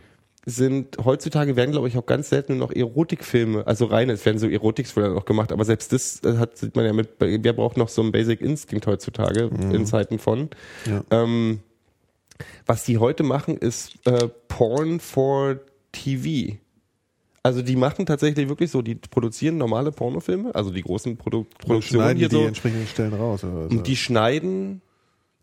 sind, 0.45 0.97
heutzutage 1.03 1.55
werden, 1.55 1.71
glaube 1.71 1.87
ich, 1.87 1.97
auch 1.97 2.05
ganz 2.05 2.29
selten 2.29 2.57
nur 2.57 2.67
noch 2.67 2.75
Erotikfilme, 2.75 3.67
also 3.67 3.85
rein, 3.85 4.09
es 4.09 4.25
werden 4.25 4.39
so 4.39 4.47
Erotik-Thriller 4.47 5.09
noch 5.09 5.25
gemacht, 5.25 5.51
aber 5.51 5.65
selbst 5.65 5.91
das 5.91 6.23
äh, 6.23 6.37
hat, 6.37 6.57
sieht 6.57 6.75
man 6.75 6.85
ja 6.85 6.93
mit, 6.93 7.09
wer 7.19 7.53
braucht 7.53 7.77
noch 7.77 7.89
so 7.89 8.01
einen 8.01 8.11
Basic 8.11 8.41
Instinct 8.41 8.87
heutzutage, 8.87 9.49
in 9.71 9.85
Zeiten 9.85 10.17
von. 10.19 10.49
Mhm. 10.85 10.91
Ja. 10.91 11.03
Ähm, 11.11 11.59
was 12.65 12.85
die 12.85 12.97
heute 12.97 13.23
machen, 13.23 13.57
ist 13.57 13.95
äh, 14.05 14.29
Porn 14.47 14.99
for 14.99 15.59
TV. 15.91 16.57
Also 17.41 17.61
die 17.61 17.75
machen 17.75 18.05
tatsächlich 18.05 18.49
wirklich 18.49 18.69
so, 18.71 18.81
die 18.81 18.95
produzieren 18.95 19.57
normale 19.57 19.91
Pornofilme, 19.91 20.53
also 20.53 20.71
die 20.71 20.81
großen 20.81 21.17
Produ 21.17 21.45
Produktionen 21.57 21.81
schneiden 21.81 22.17
hier 22.19 22.29
die 22.29 22.35
so. 22.35 22.45
entsprechenden 22.45 22.87
Stellen 22.87 23.13
raus? 23.13 23.43
Oder 23.43 23.69
so? 23.69 23.77
Und 23.77 23.87
die 23.87 23.95
schneiden, 23.95 24.81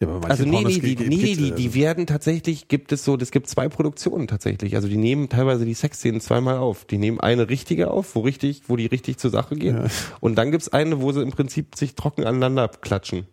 ja, 0.03 0.09
also 0.21 0.45
nee, 0.45 0.51
Pornos 0.51 0.73
nee, 0.75 0.81
die, 0.81 0.95
geht- 0.97 1.09
nee, 1.09 1.35
die, 1.35 1.53
die 1.53 1.67
äh, 1.69 1.75
werden 1.75 2.07
tatsächlich, 2.07 2.69
gibt 2.69 2.93
es 2.93 3.03
so, 3.05 3.17
es 3.17 3.31
gibt 3.31 3.49
zwei 3.49 3.69
Produktionen 3.69 4.27
tatsächlich. 4.29 4.75
Also 4.77 4.89
die 4.89 4.99
nehmen 4.99 5.29
teilweise 5.31 5.65
die 5.65 5.73
Sexszenen 5.75 6.21
zweimal 6.21 6.59
auf. 6.59 6.85
Die 6.85 6.99
nehmen 6.99 7.19
eine 7.21 7.49
richtige 7.49 7.91
auf, 7.91 8.15
wo 8.15 8.21
richtig, 8.21 8.63
wo 8.69 8.77
die 8.77 8.87
richtig 8.87 9.17
zur 9.19 9.31
Sache 9.31 9.57
gehen. 9.57 9.89
Und 10.21 10.37
dann 10.37 10.51
gibt's 10.51 10.69
eine, 10.69 11.01
wo 11.01 11.13
sie 11.13 11.23
im 11.23 11.31
Prinzip 11.31 11.77
sich 11.77 11.95
trocken 11.95 12.25
aneinander 12.25 12.69
klatschen. 12.69 13.27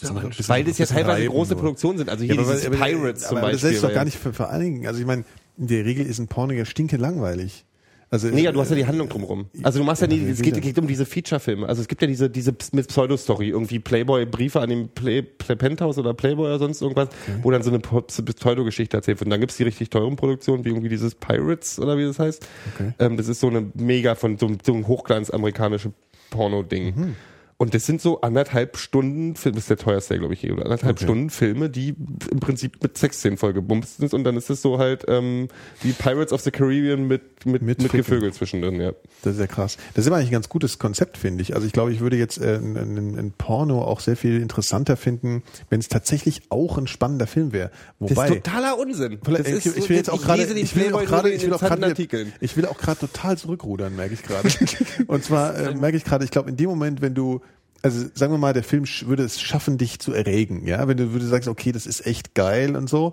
bisschen- 0.00 0.48
Weil 0.48 0.62
das 0.64 0.78
ja 0.78 0.86
teilweise 0.86 1.22
reiben 1.22 1.32
große. 1.32 1.56
Produktionen 1.56 1.98
sind. 1.98 2.08
Also 2.08 2.24
hier 2.24 2.34
Ja, 2.36 2.40
aber- 2.42 2.52
dieses 2.52 2.66
aber- 2.66 2.76
Pirates 2.76 3.22
zum 3.22 3.36
aber 3.38 3.46
Beispiel. 3.48 3.68
Das 3.70 3.76
ist 3.76 3.82
doch 3.84 3.88
gar 3.88 3.96
ja- 3.98 4.04
nicht 4.04 4.16
für, 4.18 4.32
vor 4.32 4.48
allen 4.50 4.62
Dingen, 4.62 4.86
also 4.86 5.00
ich 5.00 5.06
meine, 5.06 5.24
in 5.58 5.66
der 5.68 5.84
Regel 5.84 6.06
ist 6.06 6.18
ein 6.18 6.28
Porno 6.28 6.52
ja 6.52 6.64
stinke 6.64 6.96
langweilig. 6.98 7.64
Also, 8.08 8.28
Nee, 8.28 8.42
ja, 8.42 8.52
du 8.52 8.60
hast 8.60 8.70
ja 8.70 8.76
die 8.76 8.86
Handlung 8.86 9.08
drumherum. 9.08 9.46
Also 9.64 9.80
du 9.80 9.84
machst 9.84 10.00
ja, 10.00 10.08
Ja, 10.08 10.14
nie, 10.16 10.30
es 10.30 10.40
geht, 10.40 10.60
geht 10.62 10.78
um 10.78 10.86
diese 10.86 11.04
Feature-Filme. 11.04 11.68
Also 11.68 11.82
es 11.82 11.88
gibt 11.88 12.00
ja 12.02 12.06
diese, 12.06 12.30
diese 12.30 12.54
mit 12.72 12.86
Pseudo-Story, 12.86 13.48
irgendwie 13.48 13.80
Playboy-Briefe 13.80 14.60
an 14.60 14.68
den 14.70 14.88
Play, 14.90 15.22
Play 15.22 15.56
Penthouse 15.56 15.98
oder 15.98 16.14
Playboy 16.14 16.46
oder 16.46 16.58
sonst 16.60 16.82
irgendwas, 16.82 17.08
wo 17.42 17.50
dann 17.50 17.62
so 17.64 17.70
eine 17.70 17.80
Pseudo-Geschichte 17.80 18.96
erzählt 18.96 19.18
wird. 19.20 19.26
Und 19.26 19.30
dann 19.30 19.40
gibt's 19.40 19.56
die 19.56 19.64
richtig 19.64 19.90
teuren 19.90 20.14
Produktionen, 20.16 20.64
wie 20.64 20.68
irgendwie 20.68 20.88
dieses 20.88 21.14
Pirates 21.16 21.80
oder 21.80 21.98
wie 21.98 22.04
das 22.04 22.18
heißt. 22.18 22.46
Okay. 22.74 22.92
Ähm, 23.00 23.16
das 23.16 23.26
ist 23.28 23.40
so 23.40 23.48
eine 23.48 23.70
mega 23.74 24.14
von 24.14 24.38
so, 24.38 24.46
einem- 24.46 24.58
so 24.64 24.72
einem 24.72 24.86
Hochglanz-amerikanische 24.86 25.92
Porno-Ding. 26.30 26.94
Mhm. 26.96 27.16
Und 27.58 27.72
das 27.72 27.86
sind 27.86 28.02
so 28.02 28.20
anderthalb 28.20 28.76
Stunden, 28.76 29.32
das 29.32 29.46
ist 29.46 29.70
der 29.70 29.78
teuerste, 29.78 30.18
glaube 30.18 30.34
ich, 30.34 30.44
oder 30.50 30.64
anderthalb 30.64 30.96
Okay. 30.96 31.04
Stunden 31.04 31.30
Filme, 31.30 31.70
die 31.70 31.94
im 32.30 32.40
Prinzip 32.40 32.82
mit 32.82 32.98
Sexszenen 32.98 33.38
vollgebumst 33.38 33.96
sind 33.96 34.12
und 34.12 34.24
dann 34.24 34.36
ist 34.36 34.50
es 34.50 34.60
so 34.60 34.78
halt 34.78 35.04
ähm, 35.08 35.48
wie 35.80 35.92
Pirates 35.92 36.34
of 36.34 36.42
the 36.42 36.50
Caribbean 36.50 37.06
mit, 37.06 37.46
mit, 37.46 37.62
Mit 37.62 37.80
mit. 37.82 37.92
Gevögel 37.92 38.32
zwischendrin, 38.32 38.78
ja. 38.80 38.92
Das 39.22 39.34
ist 39.34 39.40
ja 39.40 39.46
krass. 39.46 39.78
Das 39.94 40.04
ist 40.04 40.08
immer 40.08 40.16
eigentlich 40.16 40.28
ein 40.30 40.32
ganz 40.32 40.50
gutes 40.50 40.78
Konzept, 40.78 41.16
finde 41.16 41.40
ich. 41.40 41.54
Also 41.54 41.66
ich 41.66 41.72
glaube, 41.72 41.92
ich 41.92 42.00
würde 42.00 42.16
jetzt 42.18 42.38
äh, 42.38 42.56
ein, 42.56 42.76
ein, 42.76 43.18
ein 43.18 43.32
Porno 43.36 43.82
auch 43.82 44.00
sehr 44.00 44.16
viel 44.16 44.42
interessanter 44.42 44.98
finden, 44.98 45.42
wenn 45.70 45.80
es 45.80 45.88
tatsächlich 45.88 46.42
auch 46.50 46.76
ein 46.76 46.86
spannender 46.86 47.26
Film 47.26 47.52
wäre. 47.52 47.70
Das 48.00 48.10
Wobei, 48.10 48.28
ist 48.28 48.34
totaler 48.34 48.78
Unsinn. 48.78 49.18
Das 49.24 49.40
ich, 49.46 49.66
ist 49.66 49.78
ich 49.78 49.88
will 49.88 49.96
jetzt 49.96 50.10
auch 50.10 50.20
gerade, 50.20 50.42
ich 50.42 50.76
will 50.76 50.92
auch 50.92 51.04
gerade, 51.04 51.30
in 51.30 51.36
ich 51.36 51.46
will 51.46 51.54
auch 51.54 51.60
gerade, 51.60 51.94
ich 52.40 52.56
will 52.56 52.66
auch 52.66 52.78
gerade 52.78 53.00
total 53.00 53.38
zurückrudern, 53.38 53.96
merke 53.96 54.12
ich 54.12 54.22
gerade. 54.22 54.48
Und 55.06 55.24
zwar 55.24 55.56
äh, 55.56 55.74
merke 55.74 55.96
ich 55.96 56.04
gerade, 56.04 56.24
ich 56.24 56.30
glaube, 56.30 56.50
in 56.50 56.56
dem 56.58 56.68
Moment, 56.68 57.00
wenn 57.00 57.14
du 57.14 57.40
also 57.82 58.06
sagen 58.14 58.32
wir 58.32 58.38
mal, 58.38 58.52
der 58.52 58.64
Film 58.64 58.84
würde 59.06 59.22
es 59.24 59.40
schaffen, 59.40 59.78
dich 59.78 59.98
zu 60.00 60.12
erregen, 60.12 60.66
ja, 60.66 60.86
wenn 60.88 60.96
du 60.96 61.12
würde 61.12 61.26
sagst, 61.26 61.48
okay, 61.48 61.72
das 61.72 61.86
ist 61.86 62.06
echt 62.06 62.34
geil 62.34 62.76
und 62.76 62.88
so. 62.88 63.12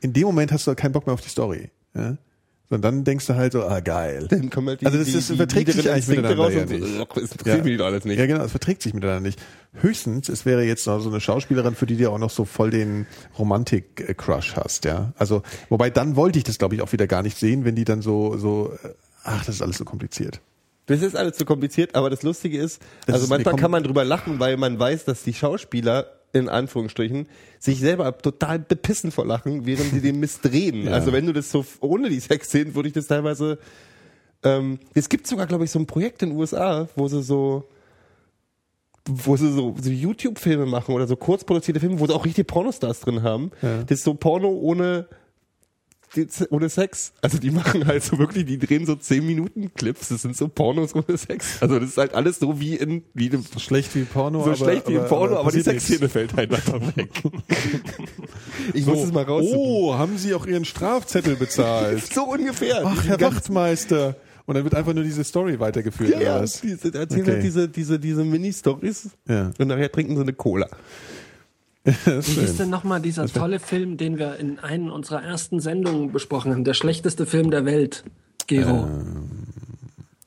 In 0.00 0.12
dem 0.12 0.24
Moment 0.24 0.52
hast 0.52 0.66
du 0.66 0.74
keinen 0.74 0.92
Bock 0.92 1.06
mehr 1.06 1.14
auf 1.14 1.20
die 1.20 1.28
Story, 1.28 1.70
ja. 1.94 2.16
Sondern 2.70 2.94
dann 2.96 3.04
denkst 3.04 3.26
du 3.26 3.34
halt 3.34 3.52
so, 3.52 3.64
ah 3.64 3.80
geil. 3.80 4.28
Dann 4.30 4.48
kommen 4.48 4.68
halt 4.68 4.80
die, 4.80 4.86
Also 4.86 4.96
das 4.96 5.08
die, 5.08 5.14
ist- 5.18 5.28
die 5.28 5.36
verträgt 5.36 5.66
sich 5.66 5.76
niederen 5.76 5.94
eigentlich 5.94 6.08
miteinander 6.08 6.42
raus 6.42 6.52
ja 6.54 6.62
und 6.62 6.68
so, 6.68 6.74
nicht. 6.74 7.00
"Ugh, 7.00 7.06
Das 7.16 7.30
interessiert 7.32 7.64
mich 7.66 7.76
doch 7.78 7.84
alles 7.84 8.04
nicht. 8.06 8.18
Ja, 8.18 8.24
genau, 8.26 8.44
es 8.44 8.50
verträgt 8.50 8.80
sich 8.82 8.94
miteinander 8.94 9.20
nicht. 9.20 9.38
Höchstens, 9.74 10.30
es 10.30 10.46
wäre 10.46 10.64
jetzt 10.64 10.86
noch 10.86 10.98
so 11.00 11.10
eine 11.10 11.20
Schauspielerin, 11.20 11.74
für 11.74 11.84
die 11.84 11.96
du 11.98 12.10
auch 12.10 12.16
noch 12.18 12.30
so 12.30 12.46
voll 12.46 12.70
den 12.70 13.06
Romantik-Crush 13.38 14.56
hast, 14.56 14.84
ja. 14.86 15.12
Also, 15.18 15.42
wobei 15.68 15.90
dann 15.90 16.16
wollte 16.16 16.38
ich 16.38 16.44
das, 16.44 16.56
glaube 16.58 16.74
ich, 16.74 16.80
auch 16.82 16.92
wieder 16.92 17.06
gar 17.06 17.22
nicht 17.22 17.36
sehen, 17.38 17.64
wenn 17.66 17.74
die 17.74 17.84
dann 17.84 18.00
so, 18.02 18.38
so, 18.38 18.72
äh, 18.82 18.88
ach, 19.24 19.44
das 19.44 19.56
ist 19.56 19.62
alles 19.62 19.76
so 19.76 19.84
kompliziert. 19.84 20.40
Das 20.92 21.02
ist 21.02 21.16
alles 21.16 21.36
zu 21.36 21.44
kompliziert, 21.44 21.94
aber 21.94 22.10
das 22.10 22.22
Lustige 22.22 22.58
ist, 22.58 22.82
Das 23.06 23.14
also 23.14 23.24
ist 23.24 23.30
manchmal 23.30 23.56
kann 23.56 23.70
man 23.70 23.82
drüber 23.82 24.04
lachen, 24.04 24.38
weil 24.40 24.56
man 24.56 24.78
weiß, 24.78 25.04
dass 25.04 25.22
die 25.22 25.34
Schauspieler 25.34 26.06
in 26.32 26.48
Anführungsstrichen 26.48 27.28
sich 27.58 27.80
selber 27.80 28.16
total 28.16 28.58
bepissen 28.58 29.10
vor 29.10 29.26
Lachen, 29.26 29.66
während 29.66 29.92
sie 29.92 30.00
den 30.00 30.18
Mist 30.18 30.40
drehen. 30.44 30.86
Ja. 30.86 30.92
Also 30.92 31.12
wenn 31.12 31.26
du 31.26 31.32
das 31.32 31.50
so 31.50 31.64
ohne 31.80 32.08
die 32.08 32.20
Sexszenen, 32.20 32.74
würde 32.74 32.88
ich 32.88 32.94
das 32.94 33.06
teilweise 33.06 33.58
ähm, 34.44 34.78
es 34.94 35.08
gibt 35.08 35.26
sogar, 35.26 35.46
glaube 35.46 35.64
ich, 35.64 35.70
so 35.70 35.78
ein 35.78 35.86
Projekt 35.86 36.22
in 36.22 36.30
den 36.30 36.38
USA, 36.38 36.88
wo 36.96 37.08
sie 37.08 37.22
so 37.22 37.64
wo 39.04 39.36
sie 39.36 39.52
so, 39.52 39.74
so 39.80 39.90
YouTube-Filme 39.90 40.64
machen 40.64 40.94
oder 40.94 41.08
so 41.08 41.16
kurz 41.16 41.42
produzierte 41.42 41.80
Filme, 41.80 41.98
wo 41.98 42.06
sie 42.06 42.14
auch 42.14 42.24
richtig 42.24 42.46
Pornostars 42.46 43.00
drin 43.00 43.22
haben. 43.22 43.50
Ja. 43.60 43.82
Das 43.82 43.98
ist 43.98 44.04
so 44.04 44.14
Porno 44.14 44.48
ohne 44.48 45.08
ohne 46.50 46.68
Sex. 46.68 47.12
Also 47.22 47.38
die 47.38 47.50
machen 47.50 47.86
halt 47.86 48.02
so 48.02 48.18
wirklich, 48.18 48.44
die 48.44 48.58
drehen 48.58 48.86
so 48.86 48.94
10 48.94 49.26
Minuten 49.26 49.72
Clips. 49.74 50.08
Das 50.08 50.22
sind 50.22 50.36
so 50.36 50.48
Pornos 50.48 50.94
ohne 50.94 51.16
Sex. 51.16 51.60
Also 51.60 51.78
das 51.78 51.90
ist 51.90 51.98
halt 51.98 52.14
alles 52.14 52.38
so 52.38 52.60
wie 52.60 52.76
in 52.76 53.02
wie 53.14 53.26
in, 53.28 53.42
So 53.42 53.58
schlecht 53.58 53.94
wie 53.94 54.04
Porno, 54.04 54.40
so 54.40 54.46
aber, 54.46 54.56
schlecht 54.56 54.88
wie 54.88 54.92
in 54.94 54.98
aber, 55.00 55.08
Porno, 55.08 55.36
aber, 55.36 55.50
die 55.50 55.58
passiert 55.58 55.74
nichts. 55.74 55.86
Sexszene 55.88 56.08
fällt 56.08 56.34
halt 56.34 56.52
einfach 56.52 56.96
weg. 56.96 57.10
ich 58.74 58.86
muss 58.86 59.02
es 59.02 59.12
mal 59.12 59.24
raussuchen. 59.24 59.56
Oh, 59.58 59.94
haben 59.94 60.18
Sie 60.18 60.34
auch 60.34 60.46
Ihren 60.46 60.64
Strafzettel 60.64 61.36
bezahlt? 61.36 62.02
So 62.12 62.24
ungefähr. 62.24 62.82
Ach, 62.84 63.02
Die 63.02 63.08
Herr 63.08 63.20
Wachtmeister. 63.20 64.16
Und 64.44 64.56
dann 64.56 64.64
wird 64.64 64.74
einfach 64.74 64.92
nur 64.92 65.04
diese 65.04 65.24
Story 65.24 65.58
weitergeführt. 65.60 66.10
Ja, 66.10 66.20
ja, 66.20 66.40
diese, 66.40 66.92
erzählen 66.92 67.22
Okay. 67.22 67.30
halt 67.32 67.42
diese, 67.44 67.68
diese, 67.68 67.98
diese 67.98 68.24
Mini-Stories. 68.24 69.10
Ja. 69.28 69.50
Und 69.58 69.68
nachher 69.68 69.90
trinken 69.90 70.16
sie 70.16 70.22
eine 70.22 70.32
Cola. 70.32 70.68
Ist 71.84 72.06
Wie 72.06 72.12
hieß 72.40 72.46
schön. 72.48 72.56
denn 72.58 72.70
nochmal 72.70 73.00
dieser 73.00 73.26
tolle 73.26 73.58
Film, 73.58 73.96
den 73.96 74.18
wir 74.18 74.36
in 74.36 74.58
einer 74.60 74.92
unserer 74.94 75.22
ersten 75.22 75.60
Sendungen 75.60 76.12
besprochen 76.12 76.52
haben? 76.52 76.64
Der 76.64 76.74
schlechteste 76.74 77.26
Film 77.26 77.50
der 77.50 77.64
Welt, 77.64 78.04
Gero. 78.46 78.84
Ähm, 78.84 79.28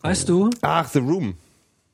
weißt 0.01 0.27
du? 0.29 0.49
Ach, 0.61 0.87
The 0.89 0.99
Room. 0.99 1.35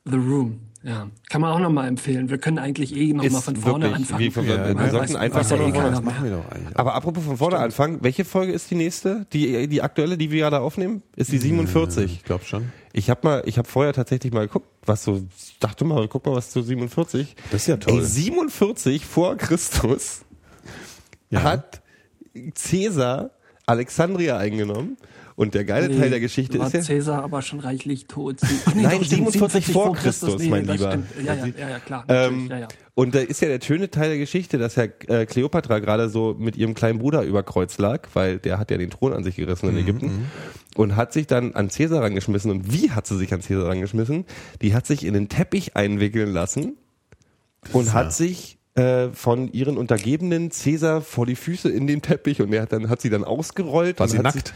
The 0.04 0.16
Room. 0.16 0.58
Ja, 0.84 1.06
kann 1.30 1.40
man 1.40 1.52
auch 1.52 1.60
nochmal 1.60 1.86
empfehlen. 1.86 2.28
Wir 2.28 2.38
können 2.38 2.58
eigentlich 2.58 2.96
eh 2.96 3.12
nochmal 3.12 3.26
Ist 3.38 3.44
von 3.44 3.54
vorne 3.54 3.84
wirklich, 3.84 3.98
anfangen. 4.00 4.20
wie 4.20 4.30
von- 4.32 4.46
Ja, 4.48 4.76
wir 4.76 4.90
sollten 4.90 5.12
weiß- 5.14 5.16
einfach 5.16 5.44
von 5.44 5.58
vorne 5.58 5.72
keiner 5.72 5.90
Das 5.92 6.02
machen 6.02 6.22
mehr. 6.24 6.32
wir 6.32 6.38
doch 6.38 6.50
eigentlich. 6.50 6.76
Aber 6.76 6.94
apropos 6.94 7.24
von 7.24 7.36
vorne 7.36 7.58
anfangen, 7.58 7.98
welche 8.02 8.24
Folge 8.24 8.50
ist 8.52 8.68
die 8.68 8.74
nächste? 8.74 9.24
Die, 9.32 9.68
die 9.68 9.80
aktuelle, 9.80 10.18
die 10.18 10.32
wir 10.32 10.40
gerade 10.40 10.58
aufnehmen? 10.58 11.02
Ist 11.14 11.30
die 11.30 11.38
47. 11.38 12.14
Ich 12.14 12.24
glaube 12.24 12.44
schon. 12.44 12.72
Ich 12.92 13.08
habe 13.10 13.20
mal, 13.26 13.42
ich 13.46 13.58
habe 13.58 13.68
vorher 13.68 13.92
tatsächlich 13.92 14.32
mal 14.32 14.46
geguckt, 14.46 14.66
was 14.84 15.04
so, 15.04 15.22
ich 15.36 15.58
dachte 15.58 15.84
mal, 15.84 16.08
guck 16.08 16.26
mal, 16.26 16.34
was 16.34 16.50
zu 16.50 16.62
47. 16.62 17.34
Das 17.50 17.62
ist 17.62 17.66
ja 17.68 17.76
toll. 17.76 18.00
Ey, 18.00 18.04
47 18.04 19.04
vor 19.06 19.36
Christus 19.36 20.22
Ja. 21.30 21.42
hat 21.42 21.82
Caesar 22.54 23.30
Alexandria 23.66 24.36
eingenommen 24.38 24.96
Und 25.36 25.54
der 25.54 25.64
geile 25.64 25.88
Teil 25.96 26.10
der 26.10 26.20
Geschichte 26.20 26.58
war 26.58 26.66
ist 26.66 26.72
ja, 26.74 26.80
Cäsar 26.82 27.22
aber 27.22 27.42
schon 27.42 27.60
reichlich 27.60 28.06
tot. 28.06 28.36
Ach 28.66 28.74
Nein, 28.74 28.98
doch, 28.98 29.04
stimmt, 29.04 29.32
47 29.32 29.66
vor 29.66 29.94
Christus, 29.94 30.30
Christus, 30.30 30.48
mein 30.48 30.66
das 30.66 30.76
Lieber. 30.76 30.98
Ja, 31.24 31.34
ja, 31.34 31.46
ja, 31.46 31.68
ja, 31.70 31.78
klar. 31.78 32.04
Ähm, 32.08 32.48
ja, 32.50 32.58
ja. 32.58 32.68
Und 32.94 33.14
da 33.14 33.20
ist 33.20 33.40
ja 33.40 33.48
der 33.48 33.64
schöne 33.64 33.90
Teil 33.90 34.10
der 34.10 34.18
Geschichte, 34.18 34.58
dass 34.58 34.76
ja 34.76 34.84
äh, 35.06 35.24
Kleopatra 35.24 35.78
gerade 35.78 36.10
so 36.10 36.36
mit 36.38 36.56
ihrem 36.56 36.74
kleinen 36.74 36.98
Bruder 36.98 37.22
über 37.22 37.42
Kreuz 37.42 37.78
lag, 37.78 38.08
weil 38.12 38.38
der 38.38 38.58
hat 38.58 38.70
ja 38.70 38.76
den 38.76 38.90
Thron 38.90 39.14
an 39.14 39.24
sich 39.24 39.36
gerissen 39.36 39.70
Mhm, 39.70 39.76
in 39.76 39.82
Ägypten 39.82 40.26
und 40.76 40.96
hat 40.96 41.12
sich 41.12 41.26
dann 41.26 41.54
an 41.54 41.70
Cäsar 41.70 42.02
rangeschmissen. 42.02 42.50
Und 42.50 42.72
wie 42.72 42.90
hat 42.90 43.06
sie 43.06 43.16
sich 43.16 43.32
an 43.32 43.40
Cäsar 43.40 43.68
rangeschmissen? 43.68 44.26
Die 44.60 44.74
hat 44.74 44.86
sich 44.86 45.04
in 45.04 45.14
den 45.14 45.28
Teppich 45.30 45.74
einwickeln 45.76 46.32
lassen 46.32 46.76
und 47.72 47.94
hat 47.94 48.12
sich 48.12 48.58
äh, 48.74 49.08
von 49.08 49.52
ihren 49.52 49.76
Untergebenen 49.78 50.50
Cäsar 50.50 51.00
vor 51.00 51.24
die 51.24 51.36
Füße 51.36 51.70
in 51.70 51.86
den 51.86 52.02
Teppich 52.02 52.42
und 52.42 52.52
er 52.52 52.62
hat 52.62 52.72
dann 52.72 52.88
hat 52.90 53.00
sie 53.00 53.10
dann 53.10 53.24
ausgerollt. 53.24 53.98
War 54.00 54.04
und 54.04 54.10
sie 54.10 54.18
hat 54.18 54.24
nackt? 54.24 54.52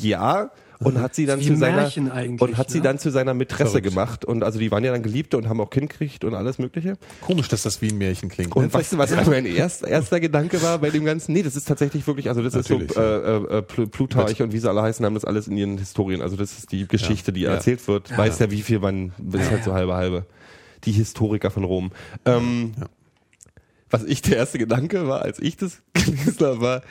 Ja. 0.00 0.50
Und 0.82 0.98
hat 0.98 1.14
sie 1.14 1.26
dann 1.26 1.42
zu 1.42 1.52
ein 1.52 1.58
seiner 1.58 1.76
Märchen 1.82 2.10
eigentlich, 2.10 2.40
und 2.40 2.56
hat 2.56 2.70
sie 2.70 2.78
ne? 2.78 2.84
dann 2.84 2.98
zu 2.98 3.10
seiner 3.10 3.34
Mätresse 3.34 3.66
Verrückt. 3.72 3.88
gemacht 3.88 4.24
und 4.24 4.42
also 4.42 4.58
die 4.58 4.70
waren 4.70 4.82
ja 4.82 4.92
dann 4.92 5.02
Geliebte 5.02 5.36
und 5.36 5.46
haben 5.46 5.60
auch 5.60 5.68
Kind 5.68 5.90
gekriegt 5.90 6.24
und 6.24 6.32
alles 6.32 6.58
Mögliche. 6.58 6.94
Komisch, 7.20 7.48
dass 7.48 7.64
das 7.64 7.82
wie 7.82 7.88
ein 7.90 7.98
Märchen 7.98 8.30
klingt. 8.30 8.56
Und 8.56 8.62
ne? 8.64 8.72
weißt 8.72 8.94
du, 8.94 8.96
was 8.98 9.14
mein 9.26 9.44
erst, 9.44 9.84
erster 9.86 10.20
Gedanke 10.20 10.62
war 10.62 10.78
bei 10.78 10.88
dem 10.88 11.04
Ganzen? 11.04 11.34
Nee, 11.34 11.42
das 11.42 11.54
ist 11.54 11.68
tatsächlich 11.68 12.06
wirklich, 12.06 12.30
also 12.30 12.42
das 12.42 12.54
Natürlich, 12.54 12.88
ist 12.88 12.94
so, 12.94 13.00
äh, 13.02 13.04
äh, 13.04 13.58
Pl- 13.60 13.88
Plutarch 13.90 14.40
und 14.40 14.54
wie 14.54 14.58
sie 14.58 14.70
alle 14.70 14.80
heißen, 14.80 15.04
haben 15.04 15.12
das 15.12 15.26
alles 15.26 15.48
in 15.48 15.56
ihren 15.58 15.76
Historien. 15.76 16.22
Also 16.22 16.36
das 16.36 16.56
ist 16.56 16.72
die 16.72 16.88
Geschichte, 16.88 17.30
die 17.34 17.42
Ja. 17.42 17.50
erzählt 17.50 17.86
wird. 17.86 18.16
Weiß 18.16 18.38
ja, 18.38 18.50
wie 18.50 18.62
viel 18.62 18.78
man, 18.78 19.12
das 19.18 19.42
ist 19.42 19.50
halt 19.50 19.64
so 19.64 19.74
halbe 19.74 19.92
halbe. 19.92 20.24
Die 20.84 20.92
Historiker 20.92 21.50
von 21.50 21.64
Rom. 21.64 21.90
Ähm, 22.24 22.72
Was 23.90 24.04
ich, 24.04 24.22
der 24.22 24.38
erste 24.38 24.56
Gedanke 24.56 25.08
war, 25.08 25.20
als 25.20 25.38
ich 25.40 25.58
das 25.58 25.82
gelesen 25.92 26.38
habe, 26.46 26.60
war, 26.62 26.82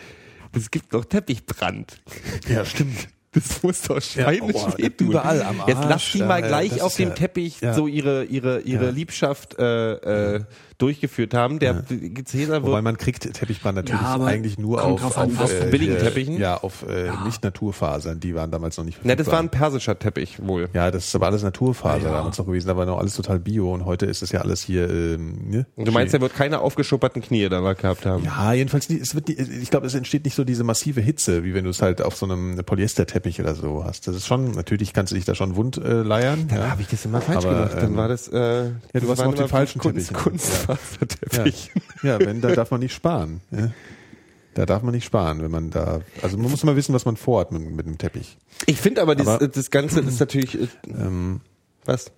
es 0.60 0.72
gibt 0.72 0.94
noch 0.94 1.06
Teppichbrand. 1.06 2.02
Ja, 2.48 2.66
stimmt. 2.66 3.08
Das 3.32 3.62
muss 3.62 3.82
doch 3.84 4.02
schweinisch 4.02 4.56
aua, 4.56 4.74
wehtun. 4.78 5.08
überall 5.10 5.44
am 5.44 5.62
Jetzt 5.68 5.78
Arsch, 5.78 5.88
lass 5.90 6.12
die 6.14 6.24
mal 6.24 6.44
äh, 6.44 6.48
gleich 6.48 6.70
das 6.72 6.82
auf 6.82 6.96
dem 6.96 7.10
ja- 7.10 7.14
Teppich 7.16 7.62
ja. 7.62 7.74
so 7.76 7.86
ihre 7.86 8.24
ihre 8.26 8.62
ihre 8.62 8.86
Ja. 8.86 8.90
Liebschaft 8.90 9.60
äh, 9.60 10.36
äh, 10.38 10.44
durchgeführt 10.80 11.34
haben. 11.36 11.60
Der 11.60 11.84
Cäsar 12.26 12.64
Wobei 12.64 12.82
man 12.82 12.98
kriegt 12.98 13.32
Teppichbrand 13.34 13.76
natürlich 13.76 14.02
Ja, 14.02 14.16
eigentlich 14.24 14.58
nur 14.58 14.84
auf, 14.84 15.16
an, 15.18 15.30
auf, 15.32 15.40
was 15.40 15.52
äh, 15.52 15.68
billigen 15.70 16.00
Teppichen? 16.00 16.40
Ja, 16.40 16.56
auf 16.58 16.84
äh, 16.88 17.12
nicht 17.26 17.44
Naturfasern, 17.44 18.20
die 18.20 18.34
waren 18.34 18.50
damals 18.50 18.78
noch 18.78 18.86
nicht 18.86 18.98
Na, 19.04 19.14
das 19.16 19.28
war 19.28 19.34
ein 19.34 19.50
verfügbar. 19.50 19.60
persischer 19.70 20.00
Teppich 20.00 20.38
wohl. 20.42 20.70
ja, 20.74 20.90
das 20.90 21.06
ist 21.06 21.14
aber 21.16 21.28
alles 21.28 21.44
Naturfaser 21.44 22.10
damals 22.10 22.38
noch 22.40 22.46
gewesen, 22.48 22.70
aber 22.72 22.86
noch 22.88 22.98
alles 22.98 23.14
total 23.16 23.38
bio 23.40 23.72
und 23.74 23.86
heute 23.86 24.08
ist 24.08 24.24
es 24.24 24.32
ja 24.32 24.42
alles 24.42 24.62
hier. 24.64 24.90
Ähm, 24.90 25.50
ne? 25.50 25.66
Und 25.76 25.88
du 25.88 25.92
meinst, 25.92 26.14
er 26.16 26.22
wird 26.22 26.34
keine 26.34 26.62
aufgeschupperten 26.62 27.22
Knie 27.22 27.48
da 27.50 27.60
gehabt 27.74 28.06
haben? 28.08 28.24
Ja, 28.24 28.54
jedenfalls 28.54 28.90
nicht, 28.90 29.02
es 29.04 29.14
wird, 29.14 29.28
die- 29.28 29.38
ich 29.40 29.70
glaube, 29.70 29.86
es 29.86 29.94
entsteht 29.94 30.24
nicht 30.26 30.34
so 30.36 30.44
diese 30.46 30.64
massive 30.64 31.02
Hitze, 31.02 31.44
wie 31.44 31.54
wenn 31.54 31.66
du 31.66 31.70
es 31.70 31.82
halt 31.84 32.02
auf 32.02 32.16
so 32.16 32.26
einem 32.26 32.56
Polyesterteppich 32.66 33.19
oder 33.40 33.56
so 33.56 33.84
hast. 33.84 34.08
Das 34.08 34.16
ist 34.16 34.28
schon, 34.28 34.52
natürlich 34.52 34.94
kannst 34.94 35.12
du 35.12 35.16
dich 35.16 35.26
da 35.26 35.36
schon 35.36 35.56
wund 35.56 35.78
äh, 35.78 36.02
leiern. 36.02 36.48
Dann 36.48 36.60
ja. 36.60 36.70
habe 36.72 36.82
ich 36.82 36.88
das 36.88 37.06
immer 37.06 37.22
falsch 37.22 37.46
Aber, 37.46 37.56
gemacht. 37.56 37.74
Dann 37.76 37.92
ähm, 37.92 37.98
war 37.98 38.08
das. 38.08 38.28
Äh, 38.28 38.38
ja, 38.38 38.72
du 38.94 39.00
das 39.00 39.08
warst 39.08 39.22
auf 39.24 39.36
immer 39.36 39.48
falschen 39.48 39.80
Kunst, 39.80 40.10
Teppichen. 40.10 40.32
Kunstfaserteppich. 40.32 41.72
Ja. 42.04 42.20
ja, 42.20 42.26
wenn, 42.26 42.42
da 42.42 42.50
darf 42.54 42.72
man 42.72 42.80
nicht 42.80 42.94
sparen. 42.94 43.42
Ja. 43.52 43.72
Da 44.56 44.66
darf 44.66 44.82
man 44.82 44.94
nicht 44.94 45.06
sparen, 45.06 45.42
wenn 45.42 45.52
man 45.52 45.70
da, 45.70 46.02
also 46.22 46.38
man 46.38 46.50
muss 46.52 46.64
mal 46.64 46.76
wissen, 46.76 46.94
was 46.94 47.06
man 47.06 47.16
vorhat 47.16 47.52
mit, 47.52 47.70
mit 47.72 47.86
dem 47.86 47.98
Teppich. 47.98 48.38
Ich 48.66 48.78
finde 48.78 49.02
aber, 49.02 49.16
das, 49.16 49.28
Aber- 49.28 49.48
das 49.48 49.72
Ganze 49.72 50.00
ist 50.02 50.20
natürlich. 50.20 50.56
Äh, 50.56 50.68
Ähm, 50.88 51.42
was? 51.86 52.12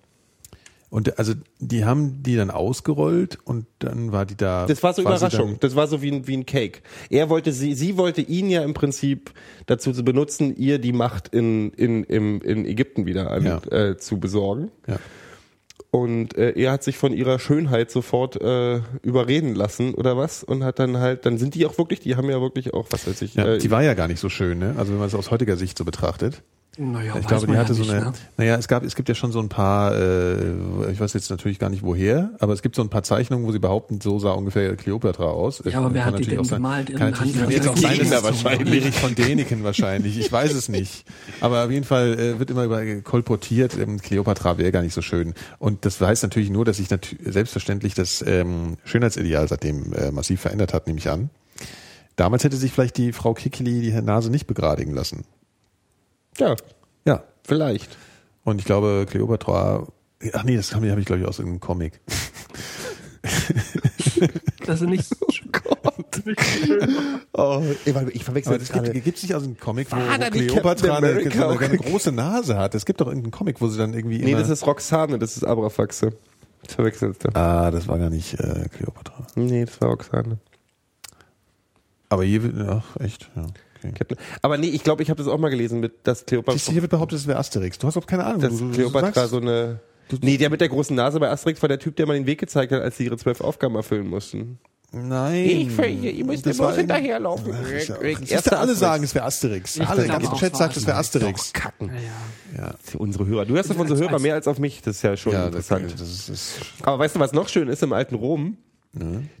Und 0.92 1.18
also 1.18 1.32
die 1.58 1.86
haben 1.86 2.22
die 2.22 2.36
dann 2.36 2.50
ausgerollt 2.50 3.38
und 3.44 3.64
dann 3.78 4.12
war 4.12 4.26
die 4.26 4.36
da. 4.36 4.66
Das 4.66 4.82
war 4.82 4.92
so 4.92 5.02
quasi 5.02 5.24
Überraschung. 5.24 5.56
Das 5.60 5.74
war 5.74 5.86
so 5.86 6.02
wie 6.02 6.10
ein, 6.12 6.26
wie 6.26 6.36
ein 6.36 6.44
Cake. 6.44 6.82
Er 7.08 7.30
wollte 7.30 7.50
sie, 7.52 7.72
sie 7.72 7.96
wollte 7.96 8.20
ihn 8.20 8.50
ja 8.50 8.62
im 8.62 8.74
Prinzip 8.74 9.32
dazu 9.64 9.92
zu 9.92 10.04
benutzen, 10.04 10.54
ihr 10.54 10.78
die 10.78 10.92
Macht 10.92 11.28
in, 11.28 11.70
in, 11.70 12.04
im, 12.04 12.42
in 12.42 12.66
Ägypten 12.66 13.06
wieder 13.06 13.30
an, 13.30 13.42
Ja. 13.42 13.62
äh, 13.70 13.96
zu 13.96 14.20
besorgen. 14.20 14.70
Ja. 14.86 14.98
Und 15.90 16.36
äh, 16.36 16.50
er 16.60 16.72
hat 16.72 16.82
sich 16.84 16.98
von 16.98 17.14
ihrer 17.14 17.38
Schönheit 17.38 17.90
sofort 17.90 18.38
äh, 18.42 18.80
überreden 19.00 19.54
lassen 19.54 19.94
oder 19.94 20.18
was 20.18 20.44
und 20.44 20.62
hat 20.62 20.78
dann 20.78 20.98
halt, 20.98 21.24
dann 21.24 21.38
sind 21.38 21.54
die 21.54 21.64
auch 21.64 21.78
wirklich, 21.78 22.00
die 22.00 22.16
haben 22.16 22.28
ja 22.28 22.38
wirklich 22.42 22.74
auch, 22.74 22.88
was 22.90 23.06
weiß 23.06 23.22
ich, 23.22 23.34
Ja, 23.36 23.46
äh, 23.54 23.58
die 23.58 23.70
war 23.70 23.82
ja 23.82 23.94
gar 23.94 24.08
nicht 24.08 24.20
so 24.20 24.28
schön, 24.28 24.58
ne? 24.58 24.74
Also 24.76 24.92
wenn 24.92 24.98
man 24.98 25.08
es 25.08 25.14
aus 25.14 25.30
heutiger 25.30 25.56
Sicht 25.56 25.78
so 25.78 25.86
betrachtet. 25.86 26.42
Naja, 26.78 27.14
Ich 27.20 27.26
glaube, 27.26 27.46
die 27.46 27.56
hatte 27.58 27.74
ja 27.74 27.84
so 27.84 27.90
eine. 27.90 28.00
ne? 28.06 28.12
Naja, 28.38 28.56
es 28.56 28.66
gab, 28.66 28.82
es 28.82 28.94
gibt 28.96 29.06
ja 29.10 29.14
schon 29.14 29.30
so 29.30 29.40
ein 29.40 29.50
paar. 29.50 29.94
Äh, 29.94 30.90
ich 30.90 30.98
weiß 31.00 31.12
jetzt 31.12 31.28
natürlich 31.28 31.58
gar 31.58 31.68
nicht 31.68 31.82
woher, 31.82 32.30
aber 32.38 32.54
es 32.54 32.62
gibt 32.62 32.76
so 32.76 32.82
ein 32.82 32.88
paar 32.88 33.02
Zeichnungen, 33.02 33.46
wo 33.46 33.52
sie 33.52 33.58
behaupten, 33.58 34.00
so 34.00 34.18
sah 34.18 34.30
ungefähr 34.32 34.74
Kleopatra 34.76 35.24
aus. 35.26 35.62
Ja, 35.66 35.80
aber 35.80 35.92
wer 35.92 36.04
Kann 36.04 36.14
hat 36.14 36.20
die 36.20 36.24
natürlich 36.30 36.48
denn 36.48 36.56
gemalt 36.56 36.96
Kann 36.96 37.10
natürlich 37.10 37.36
Hand- 37.38 37.78
sein, 37.78 37.92
Gegner 37.98 38.10
dass 38.22 38.24
wahrscheinlich. 38.24 38.82
Erich 38.84 38.94
von 38.98 39.14
Däniken 39.14 39.64
wahrscheinlich. 39.64 40.18
Ich 40.18 40.32
weiß 40.32 40.54
es 40.54 40.70
nicht. 40.70 41.04
Aber 41.42 41.64
auf 41.66 41.70
jeden 41.70 41.84
Fall 41.84 42.18
äh, 42.18 42.38
wird 42.38 42.48
immer 42.50 42.64
über 42.64 42.82
kolportiert, 43.02 43.76
ähm, 43.76 44.00
Kleopatra 44.00 44.56
wäre 44.56 44.72
gar 44.72 44.80
nicht 44.82 44.94
so 44.94 45.02
schön. 45.02 45.34
Und 45.58 45.84
das 45.84 46.00
heißt 46.00 46.22
natürlich 46.22 46.48
nur, 46.48 46.64
dass 46.64 46.78
sich 46.78 46.88
selbstverständlich 46.88 47.92
das 47.92 48.24
ähm, 48.26 48.78
Schönheitsideal 48.84 49.46
seitdem 49.46 49.92
äh, 49.92 50.10
massiv 50.10 50.40
verändert 50.40 50.72
hat, 50.72 50.86
nehme 50.86 50.98
ich 50.98 51.10
an. 51.10 51.28
Damals 52.16 52.44
hätte 52.44 52.56
sich 52.56 52.72
vielleicht 52.72 52.96
die 52.96 53.12
Frau 53.12 53.34
Kikili 53.34 53.82
die 53.82 53.92
Nase 54.00 54.30
nicht 54.30 54.46
begradigen 54.46 54.94
lassen. 54.94 55.24
Ja, 56.38 56.56
Ja, 57.04 57.22
vielleicht. 57.44 57.96
und 58.44 58.58
ich 58.58 58.64
glaube, 58.64 59.06
Cleopatra, 59.08 59.86
ach 60.32 60.44
nee, 60.44 60.56
das 60.56 60.74
habe 60.74 60.90
hab 60.90 60.98
ich, 60.98 61.04
glaube 61.06 61.22
ich, 61.22 61.28
aus 61.28 61.38
irgendeinem 61.38 61.60
Comic. 61.60 62.00
Das 64.66 64.80
ist 64.80 64.88
nicht 64.88 65.04
so 65.04 65.16
Oh, 67.32 67.62
ich, 67.84 67.96
ich 68.14 68.24
verwechsel 68.24 68.58
das 68.58 68.70
gibt 68.70 69.16
es 69.16 69.22
nicht 69.22 69.34
aus 69.34 69.42
einem 69.44 69.58
Comic, 69.58 69.90
wo, 69.90 69.96
wo 69.96 70.30
Cleopatra 70.30 70.96
eine, 70.98 71.08
eine, 71.08 71.58
eine 71.58 71.78
große 71.78 72.12
Nase 72.12 72.56
hat. 72.56 72.74
Es 72.74 72.84
gibt 72.84 73.00
doch 73.00 73.06
irgendeinen 73.06 73.32
Comic, 73.32 73.60
wo 73.60 73.68
sie 73.68 73.78
dann 73.78 73.94
irgendwie 73.94 74.18
Nee, 74.18 74.32
immer, 74.32 74.40
das 74.40 74.50
ist 74.50 74.66
Roxane, 74.66 75.18
das 75.18 75.36
ist 75.36 75.44
Abrafaxe. 75.44 76.12
Das 76.64 76.74
verwechselst 76.74 77.24
du. 77.24 77.28
Ah, 77.34 77.70
das 77.70 77.88
war 77.88 77.98
gar 77.98 78.10
nicht 78.10 78.34
äh, 78.34 78.68
Cleopatra. 78.76 79.26
Nee, 79.34 79.64
das 79.64 79.80
war 79.80 79.88
Roxane. 79.88 80.38
Aber 82.08 82.24
hier 82.24 82.42
wird, 82.42 82.68
ach, 82.68 82.96
echt, 83.00 83.30
ja. 83.34 83.46
Okay. 83.84 83.92
Captain- 83.98 84.18
Aber 84.42 84.58
nee, 84.58 84.68
ich 84.68 84.82
glaube, 84.84 85.02
ich 85.02 85.10
habe 85.10 85.18
das 85.22 85.32
auch 85.32 85.38
mal 85.38 85.48
gelesen, 85.50 85.80
mit 85.80 85.92
dass 86.04 86.18
Siehst 86.20 86.30
du, 86.30 86.42
Kleopatra, 86.42 86.72
hier 86.72 86.82
wird 86.82 86.90
behauptet, 86.90 87.18
es 87.18 87.26
wäre 87.26 87.38
Asterix. 87.38 87.78
Du 87.78 87.86
hast 87.86 87.96
auch 87.96 88.06
keine 88.06 88.24
Ahnung. 88.24 88.40
dass 88.40 88.56
du, 88.58 88.68
du, 88.68 88.72
Kleopatra 88.72 89.12
sagst- 89.12 89.30
so 89.30 89.38
eine. 89.38 89.80
Nee, 90.20 90.36
der 90.36 90.50
mit 90.50 90.60
der 90.60 90.68
großen 90.68 90.94
Nase 90.94 91.18
bei 91.20 91.30
Asterix 91.30 91.62
war 91.62 91.68
der 91.68 91.78
Typ, 91.78 91.96
der 91.96 92.06
mal 92.06 92.14
den 92.14 92.26
Weg 92.26 92.38
gezeigt 92.38 92.70
hat, 92.72 92.82
als 92.82 92.96
sie 92.98 93.04
ihre 93.06 93.16
zwölf 93.16 93.40
Aufgaben 93.40 93.74
erfüllen 93.76 94.06
mussten. 94.08 94.58
Nein. 94.94 95.70
ihr 96.02 96.24
müsst 96.26 96.44
Das 96.44 96.58
war 96.58 96.72
in- 96.74 96.80
hinterherlaufen. 96.80 97.54
Ach, 97.54 97.70
ja 97.70 97.96
auch- 97.96 98.18
Siehst 98.26 98.52
du, 98.52 98.58
alle 98.58 98.74
sagen, 98.74 99.04
es 99.04 99.14
wäre 99.14 99.24
Asterix. 99.24 99.76
Ich 99.76 99.86
Alle, 99.88 100.02
der 100.02 100.18
ganze 100.18 100.32
Chat 100.36 100.52
es 100.52 100.58
sagt, 100.58 100.76
es 100.76 100.86
wäre 100.86 100.98
Asterix. 100.98 101.52
Kacken. 101.54 101.90
Ja, 102.54 102.72
Das 102.72 102.90
sind 102.90 103.00
Unsere 103.00 103.26
Hörer. 103.26 103.46
Du 103.46 103.54
hörst 103.54 103.70
auf 103.70 103.78
unsere 103.78 103.98
Hörer 103.98 104.18
mehr 104.18 104.34
als 104.34 104.46
auf 104.46 104.58
mich. 104.58 104.82
Das 104.82 104.96
ist 104.96 105.02
ja 105.02 105.16
schon 105.16 105.32
ja 105.32 105.48
das, 105.50 105.70
interessant. 105.70 105.94
das 105.98 106.10
ist, 106.10 106.28
das 106.28 106.54
Aber 106.82 106.98
weißt 106.98 107.16
du, 107.16 107.20
was 107.20 107.32
noch 107.32 107.48
schön 107.48 107.68
ist 107.68 107.82
im 107.82 107.94
alten 107.94 108.16
Rom? 108.16 108.58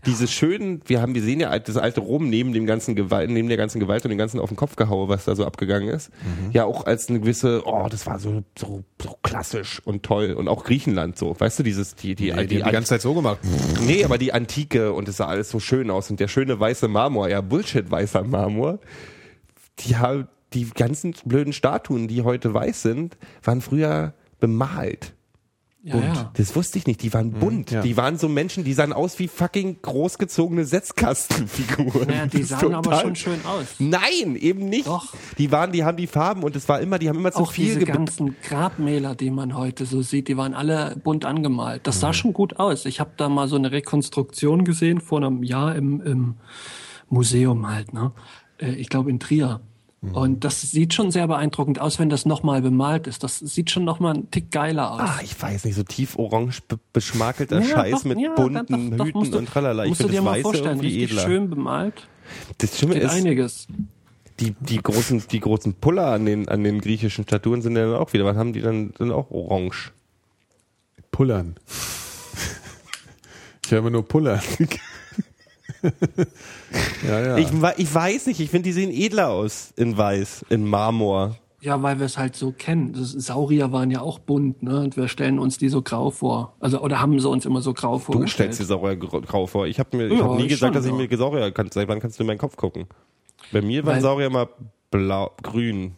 Diese 0.06 0.28
schönen, 0.28 0.80
wir 0.86 1.02
haben, 1.02 1.14
wir 1.14 1.22
sehen 1.22 1.38
ja 1.40 1.58
das 1.58 1.76
alte 1.76 2.00
Rom 2.00 2.30
neben 2.30 2.54
dem 2.54 2.64
ganzen 2.64 2.94
Gewalt, 2.94 3.28
neben 3.28 3.48
der 3.48 3.58
ganzen 3.58 3.80
Gewalt 3.80 4.02
und 4.04 4.08
dem 4.08 4.16
ganzen 4.16 4.40
auf 4.40 4.48
den 4.48 4.56
Kopf 4.56 4.76
gehaue, 4.76 5.08
was 5.08 5.26
da 5.26 5.36
so 5.36 5.44
abgegangen 5.44 5.90
ist, 5.90 6.10
ja 6.52 6.64
auch 6.64 6.86
als 6.86 7.10
eine 7.10 7.20
gewisse, 7.20 7.62
oh, 7.66 7.86
das 7.90 8.06
war 8.06 8.18
so, 8.18 8.44
so, 8.58 8.82
so 9.00 9.18
klassisch 9.22 9.82
und 9.84 10.04
toll 10.04 10.32
und 10.32 10.48
auch 10.48 10.64
Griechenland 10.64 11.18
so, 11.18 11.38
weißt 11.38 11.58
du, 11.58 11.62
dieses, 11.64 11.94
die, 11.94 12.14
die, 12.14 12.30
die, 12.30 12.30
die, 12.30 12.46
die, 12.46 12.62
haben 12.62 12.68
die 12.68 12.72
ganze 12.72 12.88
Zeit 12.88 13.02
so 13.02 13.12
gemacht. 13.12 13.40
nee, 13.86 14.04
aber 14.04 14.16
die 14.16 14.32
Antike 14.32 14.94
und 14.94 15.06
es 15.06 15.18
sah 15.18 15.26
alles 15.26 15.50
so 15.50 15.60
schön 15.60 15.90
aus 15.90 16.10
und 16.10 16.18
der 16.18 16.28
schöne 16.28 16.58
weiße 16.58 16.88
Marmor, 16.88 17.28
ja, 17.28 17.42
Bullshit 17.42 17.90
weißer 17.90 18.24
Marmor, 18.24 18.78
die 19.80 19.96
haben, 19.96 20.28
die 20.54 20.70
ganzen 20.70 21.14
blöden 21.26 21.52
Statuen, 21.52 22.08
die 22.08 22.22
heute 22.22 22.54
weiß 22.54 22.80
sind, 22.80 23.18
waren 23.42 23.60
früher 23.60 24.14
bemalt. 24.40 25.12
Ja, 25.84 25.94
Bunt. 25.96 26.04
ja. 26.16 26.30
Das 26.34 26.54
wusste 26.54 26.78
ich 26.78 26.86
nicht. 26.86 27.02
Die 27.02 27.12
waren 27.12 27.32
bunt. 27.32 27.72
ja. 27.72 27.82
Die 27.82 27.96
waren 27.96 28.16
so 28.16 28.28
Menschen, 28.28 28.62
die 28.62 28.72
sahen 28.72 28.92
aus 28.92 29.18
wie 29.18 29.26
fucking 29.26 29.82
großgezogene 29.82 30.64
Setzkastenfiguren. 30.64 32.06
Naja, 32.06 32.26
die 32.26 32.42
sahen 32.44 32.72
aber 32.74 33.00
schon 33.00 33.16
schön 33.16 33.44
aus. 33.44 33.66
Nein, 33.80 34.36
eben 34.36 34.66
nicht. 34.68 34.86
Doch. 34.86 35.12
Die 35.38 35.50
waren, 35.50 35.72
die 35.72 35.82
haben 35.82 35.96
die 35.96 36.06
Farben 36.06 36.44
und 36.44 36.54
es 36.54 36.68
war 36.68 36.80
immer, 36.80 37.00
die 37.00 37.08
haben 37.08 37.18
immer 37.18 37.32
zu 37.32 37.40
Auch 37.40 37.52
viel 37.52 37.74
diese 37.74 37.84
ganzen 37.84 38.36
Grabmäler, 38.42 39.16
die 39.16 39.30
man 39.30 39.56
heute 39.56 39.84
so 39.84 40.02
sieht, 40.02 40.28
die 40.28 40.36
waren 40.36 40.54
alle 40.54 40.96
bunt 41.02 41.24
angemalt. 41.24 41.86
Das 41.86 41.98
sah 41.98 42.12
schon 42.12 42.32
gut 42.32 42.60
aus. 42.60 42.84
Ich 42.86 43.00
habe 43.00 43.10
da 43.16 43.28
mal 43.28 43.48
so 43.48 43.56
eine 43.56 43.72
Rekonstruktion 43.72 44.64
gesehen 44.64 45.00
vor 45.00 45.18
einem 45.18 45.42
Jahr 45.42 45.74
im, 45.74 46.00
im 46.02 46.34
Museum 47.08 47.68
halt, 47.68 47.92
ne? 47.92 48.12
Äh, 48.58 48.72
Ich 48.74 48.88
glaube 48.88 49.10
in 49.10 49.18
Trier. 49.18 49.60
Und 50.10 50.42
das 50.42 50.60
sieht 50.62 50.94
schon 50.94 51.12
sehr 51.12 51.28
beeindruckend 51.28 51.78
aus, 51.78 52.00
wenn 52.00 52.08
das 52.08 52.26
nochmal 52.26 52.60
bemalt 52.60 53.06
ist. 53.06 53.22
Das 53.22 53.38
sieht 53.38 53.70
schon 53.70 53.84
nochmal 53.84 54.14
einen 54.14 54.30
Tick 54.32 54.50
geiler 54.50 54.90
aus. 54.94 55.00
Ah, 55.00 55.20
ich 55.22 55.40
weiß 55.40 55.64
nicht, 55.64 55.76
so 55.76 55.84
tief 55.84 56.18
orange 56.18 56.60
be 56.66 56.76
beschmakelter 56.92 57.60
Ja, 57.60 57.64
Scheiß 57.64 57.92
doch, 57.92 58.04
mit 58.04 58.18
ja, 58.18 58.34
bunten 58.34 58.90
doch, 58.90 58.96
doch, 58.98 59.06
Hüten 59.06 59.30
du- 59.30 59.38
und 59.38 59.46
tralala. 59.48 59.84
Ich 59.84 59.90
Musst 59.90 60.00
du 60.00 60.08
finde 60.08 60.12
dir 60.14 60.18
das 60.18 60.24
mal 60.24 60.32
Weiße 60.32 60.42
vorstellen, 60.42 60.78
irgendwie 60.78 61.02
richtig 61.02 61.18
edler. 61.18 61.22
schön 61.22 61.50
bemalt. 61.50 62.08
Das 62.58 62.76
Schlimme 62.76 62.94
ist, 62.96 63.12
einiges. 63.12 63.68
die, 64.40 64.56
die 64.58 64.78
großen, 64.82 65.22
die 65.30 65.38
großen 65.38 65.74
Puller 65.74 66.08
an 66.08 66.26
den, 66.26 66.48
an 66.48 66.64
den 66.64 66.80
griechischen 66.80 67.22
Statuen 67.24 67.62
sind 67.62 67.76
ja 67.76 67.86
dann 67.86 67.94
auch 68.00 68.12
wieder, 68.12 68.24
was 68.24 68.36
haben 68.36 68.52
die 68.52 68.60
dann, 68.60 68.92
sind 68.98 69.12
auch 69.12 69.30
orange. 69.30 69.92
Pullern. 71.12 71.54
Ich 73.64 73.70
höre 73.70 73.78
immer 73.78 73.90
nur 73.90 74.06
Pullern. 74.08 74.40
Ja, 77.06 77.20
ja. 77.20 77.36
Ich, 77.38 77.48
ich 77.76 77.94
weiß 77.94 78.26
nicht, 78.26 78.40
ich 78.40 78.50
finde, 78.50 78.64
die 78.64 78.72
sehen 78.72 78.90
edler 78.90 79.30
aus 79.30 79.72
in 79.76 79.96
weiß, 79.96 80.46
in 80.48 80.66
Marmor. 80.66 81.36
Ja, 81.60 81.80
weil 81.82 81.98
wir 82.00 82.06
es 82.06 82.18
halt 82.18 82.34
so 82.34 82.50
kennen. 82.52 82.92
Das, 82.92 83.12
Saurier 83.12 83.70
waren 83.70 83.90
ja 83.90 84.00
auch 84.00 84.18
bunt, 84.18 84.62
ne? 84.62 84.80
Und 84.80 84.96
wir 84.96 85.06
stellen 85.08 85.38
uns 85.38 85.58
die 85.58 85.68
so 85.68 85.80
grau 85.82 86.10
vor. 86.10 86.54
Also, 86.60 86.80
oder 86.80 87.00
haben 87.00 87.18
sie 87.20 87.28
uns 87.28 87.44
immer 87.46 87.60
so 87.62 87.72
grau 87.72 87.94
Du 87.94 87.98
vorgestellt. 88.00 88.54
stellst 88.54 88.60
dir 88.60 88.64
Saurier 88.64 88.96
grau 88.96 89.20
grau 89.20 89.46
vor. 89.46 89.66
Ich 89.66 89.78
habe 89.78 89.96
mir 89.96 90.08
ich 90.08 90.18
Ja, 90.18 90.24
hab 90.24 90.36
nie 90.36 90.42
ich 90.44 90.48
gesagt, 90.48 90.74
schon, 90.74 90.82
dass 90.82 90.86
ich 90.86 90.92
mir 91.10 91.16
Saurier 91.16 91.50
kann. 91.52 91.68
Seit 91.70 91.86
wann 91.88 92.00
kannst 92.00 92.18
du 92.18 92.24
in 92.24 92.26
meinen 92.26 92.38
Kopf 92.38 92.56
gucken? 92.56 92.86
Bei 93.52 93.62
mir 93.62 93.84
waren 93.86 93.96
Weil- 93.96 94.02
Saurier 94.02 94.26
immer 94.26 94.48
blau, 94.90 95.30
grün. 95.42 95.92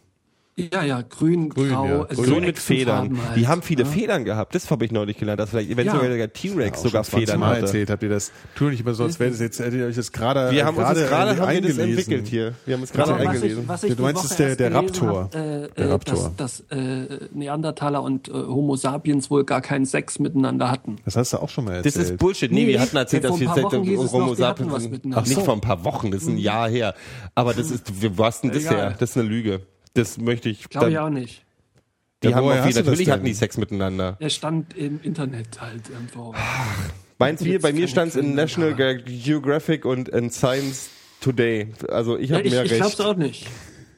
Ja, 0.57 0.83
ja, 0.85 1.01
grün, 1.01 1.49
Grün, 1.49 1.69
grau, 1.69 1.85
ja. 1.85 2.01
also 2.03 2.21
Grün 2.21 2.35
so 2.35 2.39
mit 2.39 2.57
Federn. 2.59 3.17
Halt, 3.27 3.35
Die 3.35 3.45
haben 3.49 3.61
viele 3.61 3.83
ne? 3.83 3.89
Federn 3.89 4.23
gehabt. 4.23 4.55
Das 4.55 4.71
habe 4.71 4.85
ich 4.85 4.91
neulich 4.93 5.17
gelernt, 5.17 5.41
dass 5.41 5.49
vielleicht 5.49 5.69
eventuell 5.69 6.11
Ja. 6.11 6.15
der 6.17 6.31
T-Rex 6.31 6.81
sogar 6.81 7.03
schon 7.03 7.11
20 7.11 7.27
Federn 7.27 7.39
Mal 7.41 7.49
hatte. 7.49 7.61
erzählt, 7.65 7.89
habt 7.89 8.01
ihr 8.03 8.07
das? 8.09 8.31
Tu 8.55 8.69
nicht 8.69 8.79
immer 8.79 8.93
so, 8.93 9.03
als 9.03 9.19
wäre 9.19 9.31
das 9.31 9.41
jetzt, 9.41 9.59
hättet 9.59 9.73
ihr 9.73 9.85
euch 9.87 9.97
das 9.97 10.13
gerade 10.13 10.51
Wir 10.51 10.65
haben 10.65 10.77
uns 10.77 10.87
das 10.87 11.09
gerade 11.09 11.31
haben 11.31 11.35
wir 11.35 11.35
das 11.35 11.47
eingelesen. 11.49 11.83
entwickelt 11.89 12.27
hier. 12.29 12.53
Wir 12.65 12.75
haben 12.77 12.83
es 12.83 12.93
gerade 12.93 13.11
was 13.11 13.19
eingelesen. 13.19 13.63
ich, 13.63 13.67
was 13.67 13.83
ich 13.83 13.95
Du 13.97 14.01
meinst, 14.03 14.23
es 14.23 14.31
ist 14.31 14.39
der- 14.39 14.55
der 14.55 14.73
Raptor. 14.73 15.23
Hab, 15.23 15.35
äh, 15.35 15.67
Der 15.67 15.71
äh, 15.75 15.83
Raptor. 15.91 16.31
Dass, 16.37 16.63
dass 16.69 16.77
äh, 16.77 17.27
Neandertaler 17.33 18.01
und 18.01 18.29
äh, 18.29 18.31
Homo 18.31 18.77
sapiens 18.77 19.29
wohl 19.29 19.43
gar 19.43 19.59
keinen 19.59 19.85
Sex 19.85 20.19
miteinander 20.19 20.71
hatten. 20.71 20.95
Das 21.03 21.17
hast 21.17 21.33
du 21.33 21.37
auch 21.39 21.49
schon 21.49 21.65
mal 21.65 21.75
Das 21.83 21.97
erzählt. 21.97 22.11
ist 22.11 22.17
Bullshit. 22.17 22.49
Nee, 22.49 22.61
Nee, 22.63 22.67
wir 22.69 22.79
hatten 22.79 22.95
erzählt, 22.95 23.25
dass 23.25 23.37
wir 23.37 23.49
hieß 23.83 23.99
es 23.99 24.13
Homo 24.13 24.33
sapiens 24.35 24.71
was. 24.71 24.89
Ach, 25.15 25.27
nicht 25.27 25.41
vor 25.41 25.53
ein 25.53 25.59
paar 25.59 25.83
Wochen, 25.83 26.11
das 26.11 26.21
ist 26.21 26.29
ein 26.29 26.37
Jahr 26.37 26.69
her. 26.69 26.95
Aber 27.35 27.53
das 27.53 27.71
ist, 27.71 28.01
wir 28.01 28.17
was 28.17 28.39
denn 28.39 28.51
das 28.53 28.69
her? 28.69 28.95
Das 28.97 29.09
ist 29.09 29.17
eine 29.17 29.27
Lüge. 29.27 29.59
Das 29.95 30.17
möchte 30.19 30.49
ich. 30.49 30.69
Glaube 30.69 30.91
ich 30.91 30.99
auch 30.99 31.09
nicht. 31.09 31.43
Die 32.23 32.27
Ja, 32.29 32.35
haben 32.37 32.47
auch 32.47 32.63
viel, 32.65 32.73
natürlich 32.75 33.09
hatten 33.09 33.25
die 33.25 33.33
Sex 33.33 33.57
miteinander. 33.57 34.15
Er 34.19 34.29
stand 34.29 34.75
im 34.77 34.99
Internet 35.01 35.59
halt 35.61 35.89
irgendwo. 35.89 36.33
Meins 37.17 37.41
Jetzt 37.41 37.61
bei 37.61 37.73
mir 37.73 37.87
stand 37.87 38.09
es 38.09 38.15
in 38.15 38.35
National 38.35 38.73
Ge- 38.75 39.01
Geographic 39.03 39.85
und 39.85 40.09
in 40.09 40.29
Science 40.29 40.89
Today. 41.21 41.73
Also 41.89 42.17
ich 42.17 42.29
Ja, 42.29 42.37
habe 42.37 42.47
ich 42.47 42.53
mehr 42.53 42.65
ich 42.65 42.73
glaub's 42.73 42.99
recht. 42.99 43.07
auch 43.09 43.15
nicht. 43.17 43.47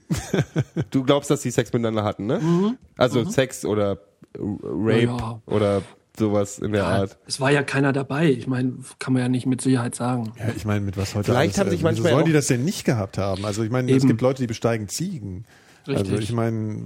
Du 0.92 1.04
glaubst, 1.04 1.30
dass 1.30 1.42
die 1.42 1.52
Sex 1.52 1.74
miteinander 1.74 2.04
hatten, 2.04 2.28
ne? 2.28 2.78
Also 2.98 3.30
Sex 3.30 3.66
oder 3.66 4.00
Rape 4.38 5.02
Ja. 5.04 5.42
oder 5.46 5.82
sowas 6.18 6.60
in 6.60 6.72
der 6.72 6.86
Art. 6.86 7.18
Es 7.28 7.40
war 7.42 7.52
ja 7.52 7.62
keiner 7.64 7.92
dabei. 7.94 8.30
Ich 8.32 8.48
meine, 8.48 8.74
kann 9.00 9.14
man 9.14 9.22
ja 9.22 9.30
nicht 9.30 9.46
mit 9.46 9.62
Sicherheit 9.62 9.96
sagen. 9.96 10.32
Ja, 10.40 10.46
ich 10.56 10.66
meine, 10.66 10.82
mit 10.82 10.96
was 10.98 11.14
heute 11.16 11.26
Vielleicht 11.32 11.56
alles, 11.56 11.60
haben 11.60 11.70
sich 11.72 11.82
äh, 11.82 11.84
manchmal 11.84 12.12
sollen 12.14 12.26
die 12.26 12.34
das 12.34 12.48
denn 12.48 12.64
nicht 12.66 12.86
gehabt 12.86 13.18
haben? 13.18 13.46
Also 13.46 13.64
ich 13.64 13.70
meine, 13.70 13.92
es 13.92 14.06
gibt 14.06 14.22
Leute, 14.22 14.42
die 14.42 14.48
besteigen 14.48 14.88
Ziegen. 14.88 15.46
Also 15.88 16.02
Richtig. 16.12 16.30
ich 16.30 16.36
meine, 16.36 16.78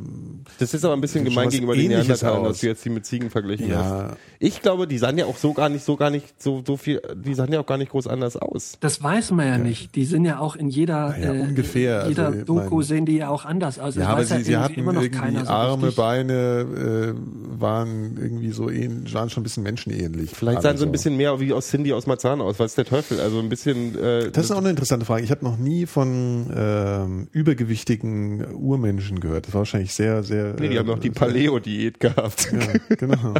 Das 0.59 0.73
ist 0.73 0.85
aber 0.85 0.93
ein 0.93 1.01
bisschen 1.01 1.23
gemein 1.25 1.49
gegenüber 1.49 1.75
den 1.75 1.87
Neandertalern, 1.89 2.43
dass 2.43 2.59
du 2.59 2.67
jetzt 2.67 2.85
die 2.85 2.89
mit 2.89 3.05
Ziegen 3.05 3.29
verglichen 3.29 3.69
Ja. 3.69 4.09
hast. 4.11 4.17
Ich 4.39 4.61
glaube, 4.61 4.87
die 4.87 4.97
sahen 4.97 5.17
ja 5.17 5.25
auch 5.25 5.37
so 5.37 5.53
gar 5.53 5.69
nicht, 5.69 5.83
so 5.85 5.95
gar 5.95 6.09
nicht, 6.09 6.41
so, 6.41 6.63
so 6.65 6.77
viel, 6.77 7.01
die 7.15 7.33
sahen 7.33 7.51
ja 7.51 7.59
auch 7.61 7.65
gar 7.65 7.77
nicht 7.77 7.91
groß 7.91 8.07
anders 8.07 8.37
aus. 8.37 8.77
Das 8.79 9.01
weiß 9.01 9.31
man 9.31 9.47
ja, 9.47 9.57
nicht. 9.57 9.95
Die 9.95 10.05
sind 10.05 10.25
ja 10.25 10.39
auch 10.39 10.55
in 10.55 10.69
jeder, 10.69 11.15
Ja, 11.19 11.33
äh, 11.33 11.39
ungefähr. 11.41 12.05
jeder 12.07 12.27
Also, 12.27 12.43
Doku 12.45 12.75
mein- 12.77 12.83
sehen 12.83 13.05
die 13.05 13.17
ja 13.17 13.29
auch 13.29 13.45
anders 13.45 13.79
aus. 13.79 13.95
ja, 13.95 14.07
aber 14.09 14.23
sie, 14.23 14.35
ja 14.35 14.43
sie 14.43 14.57
hatten 14.57 14.79
immer 14.79 14.93
noch 14.93 15.01
irgendwie 15.01 15.19
keiner 15.19 15.45
so 15.45 15.51
Arme, 15.51 15.83
richtig. 15.87 15.95
Beine, 15.97 17.13
äh, 17.15 17.59
waren 17.59 18.17
irgendwie 18.19 18.51
so 18.51 18.69
ähnlich, 18.69 19.13
waren 19.13 19.29
schon 19.29 19.41
ein 19.41 19.43
bisschen 19.45 19.63
menschenähnlich. 19.63 20.31
Vielleicht 20.33 20.61
sahen 20.61 20.77
sie 20.77 20.85
ein 20.85 20.91
bisschen 20.91 21.17
mehr 21.17 21.39
wie 21.39 21.53
aus 21.53 21.69
Cindy 21.69 21.93
aus 21.93 22.05
Marzahn 22.07 22.41
aus. 22.41 22.59
Was 22.59 22.71
ist 22.71 22.77
der 22.77 22.85
Teufel? 22.85 23.19
Also 23.19 23.39
ein 23.39 23.49
bisschen, 23.49 23.97
äh, 23.97 24.29
Das 24.31 24.45
ist 24.45 24.51
auch 24.51 24.57
eine 24.57 24.69
interessante 24.69 25.05
Frage. 25.05 25.23
Ich 25.23 25.31
habe 25.31 25.43
noch 25.43 25.57
nie 25.57 25.85
von 25.85 26.51
ähm, 26.55 27.27
übergewichtigen 27.31 28.53
Urmenschen 28.55 28.90
gehört. 28.97 29.47
Das 29.47 29.53
war 29.53 29.59
wahrscheinlich 29.59 29.93
sehr, 29.93 30.23
sehr. 30.23 30.55
nee, 30.59 30.69
die 30.69 30.79
haben 30.79 30.87
noch 30.87 30.99
die 30.99 31.09
äh, 31.09 31.11
Paleo-Diät 31.11 31.99
gehabt. 31.99 32.51
Ja, 32.61 32.95
genau. 32.95 33.33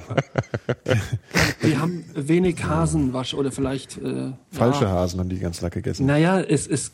Die 1.64 1.78
haben 1.78 2.04
wenig 2.16 2.64
Hasenwasch 2.64 3.34
oder 3.34 3.52
vielleicht 3.52 3.98
äh, 3.98 4.32
Falsche 4.52 4.86
ja. 4.86 4.92
Hasen 4.92 5.20
haben 5.20 5.30
die 5.30 5.38
ganz 5.38 5.62
lang 5.62 5.70
gegessen. 5.70 6.06
Naja, 6.06 6.40
es, 6.40 6.66
es 6.66 6.94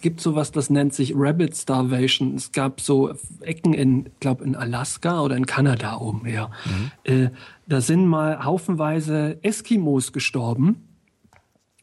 gibt 0.00 0.20
sowas, 0.20 0.52
das 0.52 0.70
nennt 0.70 0.94
sich 0.94 1.12
Rabbit 1.14 1.54
Starvation. 1.54 2.36
Es 2.36 2.52
gab 2.52 2.80
so 2.80 3.12
Ecken 3.40 3.74
in, 3.74 4.08
glaube 4.20 4.44
in 4.44 4.56
Alaska 4.56 5.20
oder 5.20 5.36
in 5.36 5.44
Kanada 5.44 5.98
oben, 5.98 6.26
ja. 6.26 6.50
Äh, 7.04 7.28
da 7.66 7.80
sind 7.80 8.06
mal 8.06 8.44
haufenweise 8.44 9.38
Eskimos 9.42 10.12
gestorben. 10.12 10.85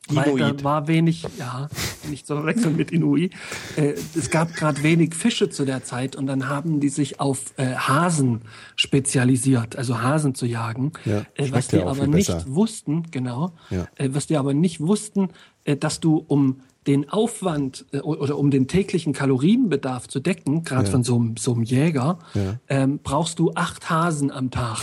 Weil 0.09 0.31
Inuit. 0.37 0.59
da 0.59 0.63
war 0.65 0.87
wenig, 0.89 1.25
ja, 1.39 1.69
nicht 2.09 2.27
zu 2.27 2.35
verwechseln 2.35 2.75
mit 2.75 2.91
Inuit. 2.91 3.33
Äh, 3.77 3.93
es 4.17 4.29
gab 4.29 4.53
gerade 4.53 4.83
wenig 4.83 5.15
Fische 5.15 5.49
zu 5.49 5.63
der 5.63 5.83
Zeit 5.85 6.17
und 6.17 6.27
dann 6.27 6.49
haben 6.49 6.81
die 6.81 6.89
sich 6.89 7.21
auf 7.21 7.53
äh, 7.57 7.73
Hasen 7.75 8.41
spezialisiert, 8.75 9.75
also 9.77 10.01
Hasen 10.01 10.35
zu 10.35 10.45
jagen. 10.45 10.91
Ja, 11.05 11.19
äh, 11.35 11.51
was 11.51 11.67
die 11.67 11.77
ja 11.77 11.87
aber 11.87 12.05
nicht 12.07 12.27
besser. 12.27 12.43
wussten, 12.47 13.03
genau, 13.11 13.53
Ja. 13.69 13.87
äh, 13.95 14.09
was 14.11 14.27
die 14.27 14.37
aber 14.37 14.53
nicht 14.53 14.81
wussten, 14.81 15.29
äh, 15.63 15.77
dass 15.77 15.99
du 15.99 16.17
um 16.27 16.61
den 16.85 17.09
Aufwand 17.09 17.85
äh, 17.93 17.99
oder 17.99 18.37
um 18.37 18.51
den 18.51 18.67
täglichen 18.67 19.13
Kalorienbedarf 19.13 20.07
zu 20.09 20.19
decken, 20.19 20.63
gerade 20.63 20.91
von 20.91 21.03
so 21.03 21.15
einem, 21.15 21.37
so 21.37 21.53
einem 21.53 21.63
Jäger, 21.63 22.19
ähm, 22.67 22.99
brauchst 23.01 23.39
du 23.39 23.53
acht 23.55 23.89
Hasen 23.89 24.31
am 24.31 24.51
Tag. 24.51 24.79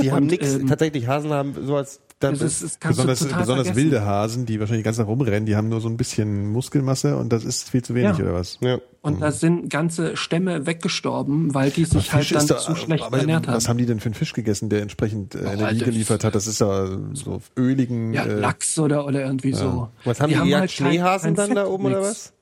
Die 0.00 0.12
haben 0.12 0.26
nichts, 0.26 0.54
ähm, 0.54 0.66
tatsächlich 0.66 1.06
Hasen 1.06 1.30
haben 1.32 1.54
sowas, 1.66 2.00
Das 2.30 2.40
ist, 2.40 2.62
das 2.62 2.80
kannst 2.80 2.96
Besonders, 2.98 3.18
du 3.18 3.24
total 3.26 3.40
besonders 3.40 3.66
vergessen. 3.68 3.90
wilde 3.90 4.04
Hasen, 4.06 4.46
die 4.46 4.60
wahrscheinlich 4.60 4.84
ganz 4.84 4.98
nach 4.98 5.06
rumrennen, 5.06 5.44
die 5.46 5.56
haben 5.56 5.68
nur 5.68 5.80
so 5.80 5.88
ein 5.88 5.96
bisschen 5.96 6.50
Muskelmasse 6.52 7.16
und 7.16 7.32
das 7.32 7.44
ist 7.44 7.70
viel 7.70 7.82
zu 7.82 7.94
wenig, 7.94 8.18
Ja. 8.18 8.24
oder 8.24 8.34
was? 8.34 8.58
ja. 8.60 8.78
Und 9.00 9.20
da 9.20 9.32
sind 9.32 9.68
ganze 9.68 10.16
Stämme 10.16 10.64
weggestorben, 10.64 11.54
weil 11.54 11.70
die 11.70 11.84
sich 11.86 12.12
halt 12.12 12.30
dann 12.30 12.38
ist 12.42 12.50
da- 12.52 12.58
zu 12.58 12.76
schlecht 12.76 13.02
aber 13.02 13.18
ernährt 13.18 13.48
Was 13.48 13.64
haben. 13.64 13.70
haben 13.70 13.78
die 13.78 13.86
denn 13.86 13.98
für 13.98 14.06
einen 14.06 14.14
Fisch 14.14 14.32
gegessen, 14.32 14.68
der 14.68 14.80
entsprechend 14.82 15.34
äh, 15.34 15.38
Energie 15.40 15.64
Alter, 15.64 15.84
geliefert 15.86 16.22
hat? 16.22 16.36
Das 16.36 16.46
ist 16.46 16.60
ja 16.60 16.86
so 17.14 17.40
öligen. 17.56 18.12
Ja, 18.14 18.22
äh, 18.26 18.34
Lachs 18.38 18.78
oder, 18.78 19.04
oder 19.04 19.24
irgendwie 19.24 19.52
so. 19.54 19.88
Was 20.04 20.20
haben 20.20 20.28
die, 20.28 20.36
gejagt? 20.36 20.52
halt 20.52 20.76
kein- 20.76 20.86
Schneehasen 20.92 21.34
kein 21.34 21.48
dann 21.48 21.54
da 21.56 21.62
Fett, 21.64 21.72
oben 21.72 21.84
oder 21.86 21.96
nix. 21.98 22.08
was? 22.10 22.32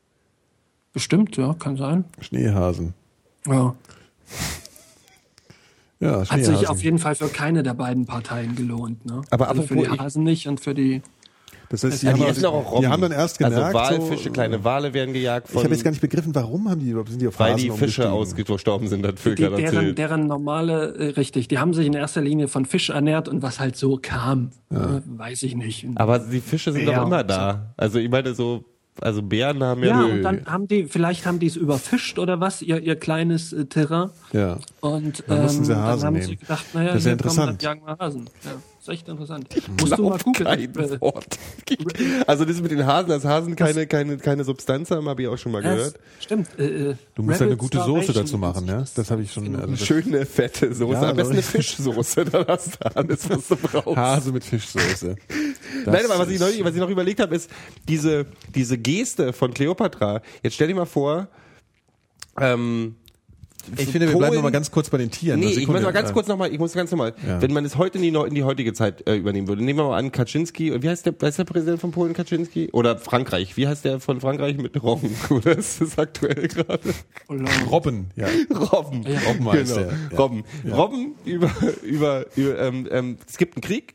Bestimmt, 0.92 1.36
ja, 1.38 1.54
kann 1.54 1.76
sein. 1.78 2.04
Schneehasen. 2.20 2.92
Ja. 3.46 3.74
Ja, 6.00 6.20
Hat 6.20 6.28
Schneehasen. 6.28 6.56
sich 6.56 6.68
auf 6.68 6.82
jeden 6.82 6.98
Fall 6.98 7.14
für 7.14 7.28
keine 7.28 7.62
der 7.62 7.74
beiden 7.74 8.06
Parteien 8.06 8.56
gelohnt. 8.56 9.04
Ne? 9.04 9.20
Aber 9.30 9.48
also 9.48 9.62
für 9.62 9.76
die 9.76 9.82
ich- 9.82 9.98
Hasen 10.00 10.22
nicht 10.24 10.48
und 10.48 10.58
für 10.58 10.72
die. 10.74 11.02
das 11.68 11.84
heißt, 11.84 12.00
die, 12.02 12.06
Ja, 12.06 12.12
haben, 12.12 12.34
die 12.34 12.46
auch- 12.46 12.80
die 12.80 12.88
haben 12.88 13.02
dann 13.02 13.12
erst 13.12 13.38
gemerkt, 13.38 13.76
Also 13.76 14.00
Walfische, 14.00 14.24
so, 14.24 14.30
kleine 14.30 14.64
Wale 14.64 14.94
werden 14.94 15.12
gejagt 15.12 15.48
Ich 15.48 15.52
von, 15.52 15.62
habe 15.62 15.74
jetzt 15.74 15.84
gar 15.84 15.90
nicht 15.90 16.00
begriffen, 16.00 16.34
warum 16.34 16.68
haben 16.70 16.80
die 16.80 16.88
überhaupt 16.90 17.10
sind 17.10 17.20
die 17.20 17.28
auf 17.28 17.38
weil 17.38 17.52
Hasen 17.52 17.64
die 17.64 17.70
Fische 17.76 18.10
ausgestorben 18.10 18.88
sind, 18.88 19.06
hat 19.06 19.18
Die, 19.18 19.22
Völker 19.22 19.50
deren, 19.50 19.94
deren 19.94 20.26
normale, 20.26 20.94
äh, 20.96 21.04
richtig, 21.10 21.48
die 21.48 21.58
haben 21.58 21.74
sich 21.74 21.86
in 21.86 21.92
erster 21.92 22.22
Linie 22.22 22.48
von 22.48 22.64
Fisch 22.64 22.88
ernährt 22.88 23.28
und 23.28 23.42
was 23.42 23.60
halt 23.60 23.76
so 23.76 23.98
kam, 24.00 24.52
äh, 24.70 24.76
weiß 25.06 25.42
ich 25.42 25.54
nicht. 25.54 25.86
Aber 25.96 26.18
die 26.18 26.40
Fische 26.40 26.72
sind 26.72 26.86
Bär 26.86 26.96
doch 26.96 27.06
immer 27.06 27.24
da. 27.24 27.74
Also 27.76 27.98
ich 27.98 28.08
meine 28.10 28.34
so, 28.34 28.64
also 29.00 29.22
Bären 29.22 29.62
haben 29.62 29.82
ja, 29.82 29.88
ja, 29.88 30.00
nö. 30.06 30.12
und 30.14 30.22
dann 30.22 30.46
haben 30.46 30.68
die, 30.68 30.84
vielleicht 30.84 31.26
haben 31.26 31.38
die 31.38 31.46
es 31.46 31.56
überfischt 31.56 32.18
oder 32.18 32.40
was, 32.40 32.62
ihr, 32.62 32.80
ihr 32.80 32.96
kleines 32.96 33.52
äh, 33.52 33.64
Terrain. 33.66 34.10
Ja. 34.32 34.58
Und 34.80 35.22
Dann 35.26 35.48
sie 35.48 35.72
ähm, 35.72 35.78
Hasen 35.78 36.00
dann 36.00 36.06
haben 36.06 36.20
sie 36.22 36.28
nehmen. 36.28 36.40
gedacht, 36.40 36.64
naja, 36.74 36.88
Das 36.88 36.96
ist 36.98 37.06
ja 37.06 37.12
interessant. 37.12 37.62
dann 37.62 37.64
jagen 37.64 37.86
wir 37.86 37.98
Hasen. 37.98 38.30
Ja, 38.44 38.50
ist 38.80 38.88
echt 38.88 39.08
interessant. 39.08 39.46
Musst 39.80 39.96
du 39.98 40.02
mal 40.08 40.18
gucken. 40.18 40.44
kein 40.44 40.60
Äh, 40.60 41.00
Wort. 41.00 41.38
Also 42.26 42.44
das 42.44 42.60
mit 42.60 42.70
den 42.70 42.86
Hasen, 42.86 43.08
dass 43.10 43.24
Hasen 43.24 43.54
keine, 43.56 43.86
keine, 43.86 44.16
keine 44.18 44.44
Substanz 44.44 44.90
haben, 44.90 45.08
habe 45.08 45.22
ich 45.22 45.28
auch 45.28 45.36
schon 45.36 45.52
mal 45.52 45.62
gehört. 45.62 45.94
Stimmt. 46.18 46.48
Äh, 46.58 46.90
äh, 46.90 46.94
Du 47.14 47.22
musst 47.22 47.40
ja 47.40 47.46
eine 47.46 47.56
gute 47.56 47.78
Soße 47.82 48.12
dazu 48.12 48.38
machen, 48.38 48.66
ja? 48.66 48.84
Das 48.94 49.10
habe 49.10 49.22
ich 49.22 49.32
schon. 49.32 49.54
Also 49.54 49.66
das 49.68 49.86
Schöne, 49.86 50.26
fette 50.26 50.74
Soße. 50.74 50.94
Ja, 51.02 51.10
Am 51.10 51.16
besten 51.16 51.34
eine 51.34 51.42
Fischsoße, 51.42 52.24
dann 52.24 52.46
hast 52.46 52.78
du 52.80 52.96
alles, 52.96 53.28
was 53.30 53.48
du 53.48 53.56
brauchst. 53.56 53.96
Hase 53.96 54.32
mit 54.32 54.44
Fischsoße. 54.44 55.16
Das 55.84 55.86
Nein, 55.94 56.04
aber 56.06 56.18
was 56.18 56.28
ich, 56.28 56.40
neulich, 56.40 56.64
was 56.64 56.74
ich 56.74 56.80
noch 56.80 56.90
überlegt 56.90 57.20
habe, 57.20 57.34
ist 57.36 57.50
diese, 57.88 58.26
diese 58.54 58.78
Geste 58.78 59.32
von 59.32 59.52
Kleopatra. 59.54 60.22
Jetzt 60.42 60.54
stell 60.54 60.68
dir 60.68 60.74
mal 60.74 60.86
vor, 60.86 61.28
ähm, 62.38 62.96
Ich 63.76 63.88
finde, 63.88 64.08
wir 64.08 64.16
bleiben 64.16 64.20
Polen- 64.20 64.34
noch 64.36 64.42
mal 64.42 64.50
ganz 64.50 64.70
kurz 64.70 64.90
bei 64.90 64.98
den 64.98 65.10
Tieren. 65.10 65.40
Nee, 65.40 65.46
Eine 65.52 65.54
ich 65.60 65.66
muss 65.68 65.80
mal 65.82 65.92
ganz 65.92 66.08
Ja. 66.08 66.14
kurz 66.14 66.26
nochmal, 66.28 66.52
ich 66.52 66.58
muss 66.58 66.72
ganz 66.72 66.90
normal, 66.90 67.14
Ja. 67.26 67.40
wenn 67.42 67.52
man 67.52 67.64
es 67.64 67.76
heute 67.76 67.98
in 67.98 68.02
die, 68.02 68.08
in 68.08 68.34
die 68.34 68.42
heutige 68.44 68.72
Zeit 68.72 69.06
äh, 69.08 69.16
übernehmen 69.16 69.48
würde, 69.48 69.62
nehmen 69.64 69.78
wir 69.78 69.84
mal 69.88 69.98
an, 69.98 70.12
Kaczynski, 70.12 70.70
und 70.72 70.82
wie 70.82 70.88
heißt 70.88 71.06
der, 71.06 71.14
heißt 71.22 71.38
der 71.38 71.44
Präsident 71.44 71.80
von 71.80 71.90
Polen, 71.90 72.12
Kaczynski? 72.12 72.70
Oder 72.72 72.98
Frankreich, 72.98 73.56
wie 73.56 73.68
heißt 73.68 73.84
der 73.84 74.00
von 74.00 74.20
Frankreich 74.20 74.56
mit 74.56 74.82
Robben? 74.82 75.14
Oder 75.30 75.56
ist 75.58 75.80
das 75.80 75.98
aktuell 75.98 76.48
gerade? 76.48 76.80
Robben, 77.70 78.10
ja. 78.16 78.26
Robben. 78.50 79.04
Robben 79.06 79.52
heißt 79.52 79.74
genau. 79.76 79.88
der, 79.88 79.98
ja. 80.12 80.18
Robben. 80.18 80.44
Robben 80.72 81.14
über, 81.24 81.50
über, 81.82 82.26
über 82.36 82.58
ähm, 82.60 82.88
ähm, 82.90 83.16
es 83.28 83.36
gibt 83.38 83.56
einen 83.56 83.62
Krieg 83.62 83.94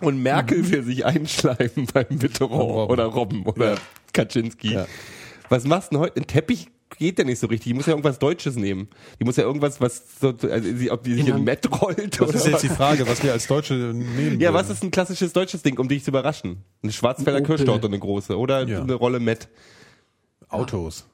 und 0.00 0.22
Merkel 0.22 0.70
will 0.70 0.82
sich 0.82 1.04
einschleimen 1.04 1.86
beim 1.92 2.06
Mitterrand 2.10 2.52
Robben. 2.60 2.92
oder 2.92 3.04
Robben 3.04 3.46
oder 3.46 3.76
Kaczynski. 4.12 4.72
Ja. 4.74 4.86
Was 5.48 5.64
machst 5.64 5.90
du 5.92 5.96
denn 5.96 6.00
heute? 6.04 6.16
Ein 6.20 6.26
Teppich 6.26 6.68
geht 6.98 7.18
ja 7.18 7.24
nicht 7.24 7.38
so 7.38 7.46
richtig. 7.46 7.64
Die 7.72 7.74
muss 7.74 7.86
ja 7.86 7.92
irgendwas 7.92 8.18
Deutsches 8.18 8.56
nehmen. 8.56 8.88
Die 9.20 9.24
muss 9.24 9.36
ja 9.36 9.44
irgendwas, 9.44 9.80
was 9.80 10.02
so, 10.20 10.28
also, 10.48 10.76
sie- 10.76 10.90
ob 10.90 11.02
die 11.04 11.14
sich 11.14 11.26
Ja. 11.26 11.36
im 11.36 11.44
Met 11.44 11.68
rollt 11.82 12.20
Das 12.20 12.28
oder 12.28 12.36
ist 12.36 12.46
jetzt 12.46 12.62
die 12.62 12.68
Frage, 12.68 13.06
was 13.08 13.22
wir 13.22 13.32
als 13.32 13.46
Deutsche 13.46 13.74
nehmen. 13.74 14.40
Ja, 14.40 14.48
würden. 14.52 14.54
was 14.54 14.70
ist 14.70 14.82
ein 14.82 14.90
klassisches 14.90 15.32
deutsches 15.32 15.62
Ding, 15.62 15.78
um 15.78 15.88
dich 15.88 16.04
zu 16.04 16.10
überraschen? 16.10 16.64
Eine 16.82 16.92
Schwarzwälder. 16.92 17.40
Kirschtorte, 17.42 17.86
eine 17.86 17.98
große. 17.98 18.36
Oder 18.38 18.66
Ja. 18.66 18.82
eine 18.82 18.94
Rolle 18.94 19.20
Met. 19.20 19.48
Autos. 20.48 21.06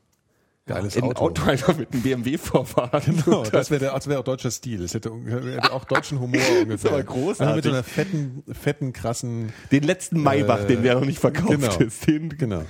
Geiles 0.68 0.96
Ein 0.96 1.04
Auto. 1.04 1.26
Auto 1.26 1.42
einfach 1.44 1.76
mit 1.76 1.92
einem 1.92 2.02
BMW 2.02 2.38
vorfahren. 2.38 3.22
Genau, 3.24 3.44
das 3.44 3.70
wäre 3.70 3.84
das 3.84 4.08
wäre 4.08 4.18
auch 4.18 4.24
deutscher 4.24 4.50
Stil. 4.50 4.80
Das 4.80 4.94
hätte, 4.94 5.12
hätte 5.24 5.72
auch 5.72 5.84
deutschen 5.84 6.18
Humor 6.18 6.40
ungefähr. 6.62 6.90
aber 6.90 7.02
großartig. 7.04 7.40
Also 7.42 7.54
mit 7.54 7.64
so 7.64 7.70
einer 7.70 7.82
fetten, 7.84 8.42
fetten, 8.52 8.92
krassen. 8.92 9.52
Den 9.70 9.84
letzten 9.84 10.20
Maybach, 10.20 10.62
Äh, 10.64 10.66
den 10.66 10.82
der 10.82 10.94
noch 10.96 11.04
nicht 11.04 11.20
verkauft 11.20 11.50
genau. 11.52 11.76
ist. 11.78 12.06
Den, 12.08 12.30
Genau. 12.30 12.62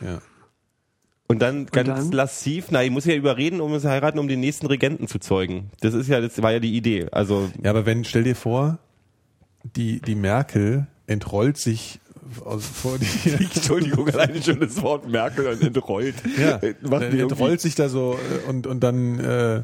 Ja. 0.00 0.20
Und 1.30 1.40
dann 1.40 1.66
ganz 1.66 1.88
dann? 1.88 2.12
lassiv, 2.12 2.68
na, 2.70 2.82
ich 2.82 2.90
muss 2.90 3.04
ja 3.04 3.14
überreden, 3.14 3.60
um 3.60 3.74
es 3.74 3.82
zu 3.82 3.90
heiraten, 3.90 4.18
um 4.18 4.28
den 4.28 4.40
nächsten 4.40 4.66
Regenten 4.66 5.08
zu 5.08 5.18
zeugen. 5.18 5.70
Das 5.80 5.92
ist 5.92 6.08
ja, 6.08 6.22
das 6.22 6.40
war 6.42 6.52
ja 6.52 6.58
die 6.58 6.74
Idee. 6.74 7.06
Also, 7.12 7.50
Ja, 7.62 7.70
aber 7.70 7.84
wenn, 7.84 8.04
stell 8.04 8.24
dir 8.24 8.34
vor, 8.34 8.78
die, 9.76 10.00
die 10.00 10.14
Merkel 10.14 10.86
entrollt 11.06 11.58
sich 11.58 12.00
aus, 12.44 12.66
vor 12.66 12.98
die, 12.98 13.30
Entschuldigung, 13.44 14.08
alleine 14.12 14.42
schon 14.42 14.60
das 14.60 14.80
Wort 14.82 15.08
Merkel 15.08 15.46
und 15.46 15.62
entrollt. 15.62 16.14
ja, 16.38 16.58
die 16.58 17.16
mir 17.16 17.22
entrollt 17.22 17.60
sich 17.60 17.74
da 17.74 17.88
so 17.88 18.14
äh, 18.14 18.48
und, 18.48 18.66
und 18.66 18.80
dann, 18.80 19.18
äh, 19.18 19.62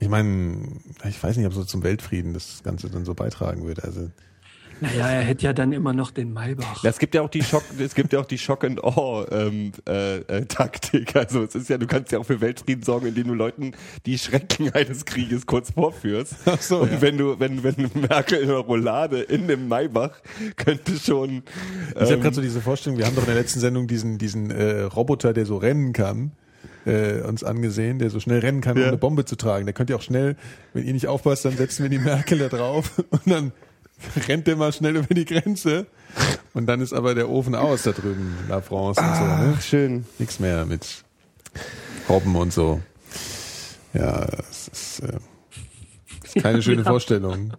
ich 0.00 0.08
meine, 0.08 0.80
ich 1.08 1.22
weiß 1.22 1.36
nicht, 1.36 1.46
ob 1.46 1.52
so 1.52 1.64
zum 1.64 1.82
Weltfrieden 1.82 2.34
das 2.34 2.62
Ganze 2.62 2.90
dann 2.90 3.04
so 3.04 3.14
beitragen 3.14 3.64
würde. 3.64 3.84
Also, 3.84 4.10
Naja, 4.80 5.08
er 5.08 5.22
hätte 5.22 5.44
ja 5.44 5.52
dann 5.52 5.72
immer 5.72 5.92
noch 5.92 6.10
den 6.10 6.32
Maybach. 6.32 6.84
Es 6.84 6.98
gibt 6.98 7.14
ja 7.14 7.22
auch 7.22 7.30
die 7.30 7.42
Schock, 7.42 7.62
es 7.78 7.94
gibt 7.94 8.12
ja 8.12 8.20
auch 8.20 8.26
die 8.26 8.38
Shock 8.38 8.64
and 8.64 8.82
Awe 8.84 9.26
ähm, 9.30 9.72
äh, 9.88 10.16
äh, 10.18 10.44
Taktik. 10.46 11.14
Also 11.16 11.42
es 11.44 11.54
ist 11.54 11.68
ja, 11.68 11.78
du 11.78 11.86
kannst 11.86 12.12
ja 12.12 12.18
auch 12.18 12.26
für 12.26 12.40
Weltfrieden 12.40 12.82
sorgen, 12.82 13.06
indem 13.06 13.28
du 13.28 13.34
Leuten 13.34 13.72
die 14.04 14.18
Schrecken 14.18 14.70
eines 14.74 15.04
Krieges 15.04 15.46
kurz 15.46 15.70
vorführst. 15.70 16.34
Ach 16.46 16.60
so, 16.60 16.80
Und 16.80 16.92
ja. 16.92 17.00
wenn 17.00 17.16
du, 17.18 17.38
wenn 17.38 17.62
wenn 17.62 17.90
Merkel 18.08 18.40
in 18.40 18.48
der 18.48 18.58
Roulade 18.58 19.20
in 19.20 19.48
dem 19.48 19.68
Maybach 19.68 20.18
könnte 20.56 20.98
schon. 20.98 21.42
ich 21.94 22.00
habe 22.00 22.14
ähm, 22.14 22.20
gerade 22.20 22.34
so 22.34 22.42
diese 22.42 22.60
Vorstellung, 22.60 22.98
wir 22.98 23.06
haben 23.06 23.14
doch 23.16 23.22
in 23.22 23.28
der 23.32 23.36
letzten 23.40 23.60
Sendung 23.60 23.86
diesen, 23.86 24.18
diesen 24.18 24.50
äh, 24.50 24.82
Roboter, 24.82 25.32
der 25.32 25.46
so 25.46 25.56
rennen 25.56 25.92
kann, 25.92 26.32
äh, 26.84 27.20
uns 27.22 27.44
angesehen, 27.44 27.98
der 27.98 28.10
so 28.10 28.20
schnell 28.20 28.40
rennen 28.40 28.60
kann, 28.60 28.76
um 28.76 28.82
Ja. 28.82 28.88
eine 28.88 28.98
Bombe 28.98 29.24
zu 29.24 29.36
tragen. 29.36 29.64
Der 29.66 29.72
könnt 29.72 29.88
ihr 29.90 29.96
auch 29.96 30.02
schnell, 30.02 30.36
wenn 30.74 30.84
ihr 30.86 30.92
nicht 30.92 31.06
aufpasst, 31.06 31.44
dann 31.44 31.56
setzen 31.56 31.82
wir 31.84 31.90
die 31.90 31.98
Merkel 31.98 32.38
da 32.38 32.48
drauf 32.48 32.92
und 33.10 33.22
dann 33.26 33.52
rennt 34.28 34.46
der 34.46 34.56
mal 34.56 34.72
schnell 34.72 34.96
über 34.96 35.14
die 35.14 35.24
Grenze 35.24 35.86
und 36.52 36.66
dann 36.66 36.80
ist 36.80 36.92
aber 36.92 37.14
der 37.14 37.28
Ofen 37.28 37.54
aus 37.54 37.82
da 37.82 37.92
drüben, 37.92 38.36
La 38.48 38.60
France 38.60 39.00
und 39.00 39.16
so. 39.16 39.24
Ne? 39.24 39.54
Ach, 39.56 39.62
schön. 39.62 40.04
Nix 40.18 40.38
mehr 40.38 40.64
mit 40.64 41.04
Robben 42.08 42.36
und 42.36 42.52
so. 42.52 42.80
Ja, 43.92 44.26
es 44.50 44.68
ist, 44.68 45.00
äh, 45.00 45.18
ist 46.24 46.36
keine 46.42 46.62
schöne 46.62 46.82
Ja. 46.84 46.90
Vorstellung. 46.90 47.52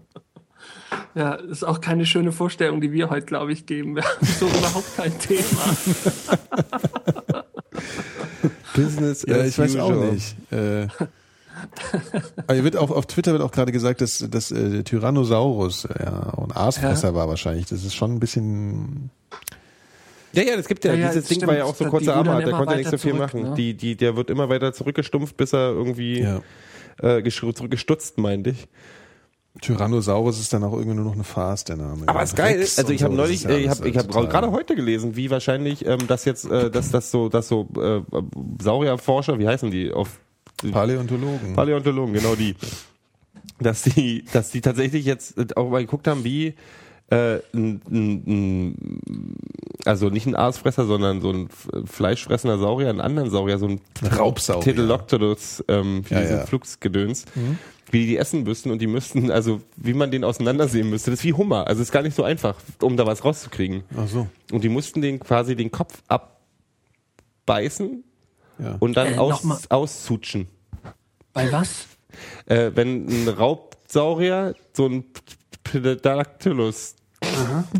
Ja, 1.14 1.34
ist 1.36 1.64
auch 1.64 1.80
keine 1.80 2.06
schöne 2.06 2.32
Vorstellung, 2.34 2.82
die 2.82 2.92
wir 2.92 3.10
heute, 3.10 3.26
glaube 3.26 3.54
ich, 3.54 3.66
geben. 3.66 3.96
Wir 3.96 4.04
haben 4.04 4.26
so 4.40 4.48
überhaupt 4.48 4.98
kein 4.98 5.18
Thema. 5.18 5.78
Business 8.76 9.26
Ja, 9.28 9.44
ich 9.46 9.58
weiß 9.58 9.78
auch 9.78 10.12
nicht. 10.12 10.36
Äh, 10.52 10.88
aber 12.48 12.64
wird 12.64 12.78
auch 12.78 12.92
auf 12.92 13.06
Twitter 13.06 13.32
wird 13.32 13.42
auch 13.42 13.52
gerade 13.52 13.72
gesagt, 13.72 14.02
dass, 14.02 14.26
dass 14.30 14.52
äh, 14.52 14.70
der 14.70 14.84
Tyrannosaurus 14.84 15.86
äh, 15.86 16.04
ja 16.04 16.34
ein 16.38 16.52
Aasfresser 16.56 17.14
war 17.16 17.28
wahrscheinlich. 17.28 17.66
Das 17.68 17.84
ist 17.84 17.94
schon 17.96 18.14
ein 18.16 18.20
bisschen. 18.20 19.10
Ja, 20.34 20.44
ja, 20.44 20.58
das 20.58 20.68
gibt 20.68 20.84
ja, 20.84 20.94
Ja, 20.94 21.00
ja, 21.00 21.08
dieses 21.10 21.28
Ding 21.30 21.38
stimmt. 21.38 21.50
war 21.52 21.58
ja 21.58 21.64
auch 21.64 21.76
so 21.76 21.86
kurze 21.86 22.14
Arme, 22.14 22.44
der 22.44 22.54
konnte 22.54 22.76
nicht 22.76 22.90
so 22.90 22.98
viel 22.98 23.12
zurück, 23.14 23.34
machen. 23.34 23.44
ne? 23.44 23.54
Die, 23.56 23.74
die, 23.74 23.96
der 23.96 24.18
wird 24.18 24.30
immer 24.30 24.50
weiter 24.50 24.74
zurückgestumpft, 24.74 25.38
bis 25.38 25.54
er 25.54 25.70
irgendwie 25.72 26.22
Ja. 26.22 26.42
äh, 27.02 27.24
zurückgestutzt, 27.30 28.18
meinte 28.18 28.50
ich. 28.52 28.68
Tyrannosaurus 29.62 30.38
ist 30.40 30.52
dann 30.52 30.64
auch 30.66 30.74
irgendwie 30.74 30.96
nur 30.96 31.06
noch 31.06 31.14
eine 31.14 31.24
Farce, 31.24 31.64
der 31.64 31.78
Name. 31.78 32.04
Aber 32.08 32.20
Ja, 32.20 32.24
ist 32.24 32.36
geil. 32.36 32.58
Rex 32.58 32.78
Also 32.78 32.92
ich 32.92 33.04
habe 33.04 33.16
so, 33.16 33.22
neulich, 33.22 33.36
ist 33.38 33.44
ja 33.46 33.52
äh, 33.52 33.60
ich 33.60 33.68
alles 33.70 33.80
habe 33.80 33.90
ich 33.90 33.98
hab 33.98 34.30
gerade 34.30 34.52
heute 34.52 34.76
gelesen, 34.76 35.16
wie 35.16 35.30
wahrscheinlich 35.30 35.86
ähm, 35.86 36.00
das 36.08 36.26
jetzt, 36.26 36.44
äh, 36.52 36.70
dass 36.70 36.92
das 36.92 37.12
so, 37.12 37.30
dass 37.30 37.48
so 37.48 37.70
äh, 37.80 38.02
Saurierforscher, 38.62 39.40
wie 39.40 39.48
heißen 39.48 39.72
die 39.72 39.94
auf 39.94 40.20
Paläontologen. 40.72 41.54
Paläontologen, 41.54 42.14
genau 42.14 42.36
die, 42.36 42.56
dass 43.60 43.84
die, 43.84 44.26
dass 44.34 44.52
die 44.52 44.62
tatsächlich 44.62 45.06
jetzt 45.06 45.58
auch 45.58 45.70
mal 45.70 45.82
geguckt 45.82 46.08
haben, 46.08 46.24
wie 46.24 46.56
äh, 47.12 47.36
n, 47.54 47.82
n, 47.90 48.24
n, 48.26 49.00
also 49.86 50.10
nicht 50.10 50.26
ein 50.26 50.36
Aasfresser, 50.36 50.86
sondern 50.86 51.22
so 51.22 51.32
ein 51.32 51.50
fleischfressender 51.86 52.58
Saurier, 52.58 52.90
einen 52.90 53.02
anderen 53.02 53.30
Saurier, 53.30 53.60
so 53.60 53.68
ein 53.68 53.82
Raubsaurier. 54.18 54.74
Pterodactylus, 54.74 55.64
ähm, 55.68 56.04
Ja, 56.10 56.22
diesen 56.22 56.38
ja. 56.38 56.42
Mhm. 56.44 56.48
Flugsgedöns, 56.48 57.26
wie 57.92 58.00
die 58.00 58.08
die 58.08 58.18
essen 58.18 58.44
müssten 58.44 58.72
und 58.72 58.80
die 58.80 58.88
müssten, 58.88 59.30
also 59.30 59.62
wie 59.78 59.94
man 59.94 60.10
den 60.10 60.24
auseinandersehen 60.24 60.90
müsste, 60.90 61.12
das 61.12 61.20
ist 61.20 61.26
wie 61.26 61.34
Hummer, 61.34 61.68
also 61.68 61.84
ist 61.84 61.92
gar 61.92 62.02
nicht 62.02 62.16
so 62.16 62.24
einfach, 62.24 62.56
um 62.82 62.98
da 62.98 63.06
was 63.06 63.24
rauszukriegen. 63.24 63.84
Ach 63.96 64.08
so. 64.08 64.28
Und 64.52 64.64
die 64.64 64.70
mussten 64.70 65.02
den 65.02 65.20
quasi 65.20 65.56
den 65.56 65.70
Kopf 65.72 66.02
abbeißen 66.08 68.04
Ja. 68.60 68.76
und 68.80 68.96
dann 68.98 69.14
Äh, 69.14 69.18
aus, 69.18 69.44
auszutschen. 69.70 70.48
Bei 71.34 71.52
was? 71.52 71.86
Äh, 72.46 72.72
wenn 72.76 73.08
ein 73.08 73.28
Raubsaurier 73.28 74.56
so 74.74 74.88
ein 74.88 75.04
Pterodactylus 75.64 76.96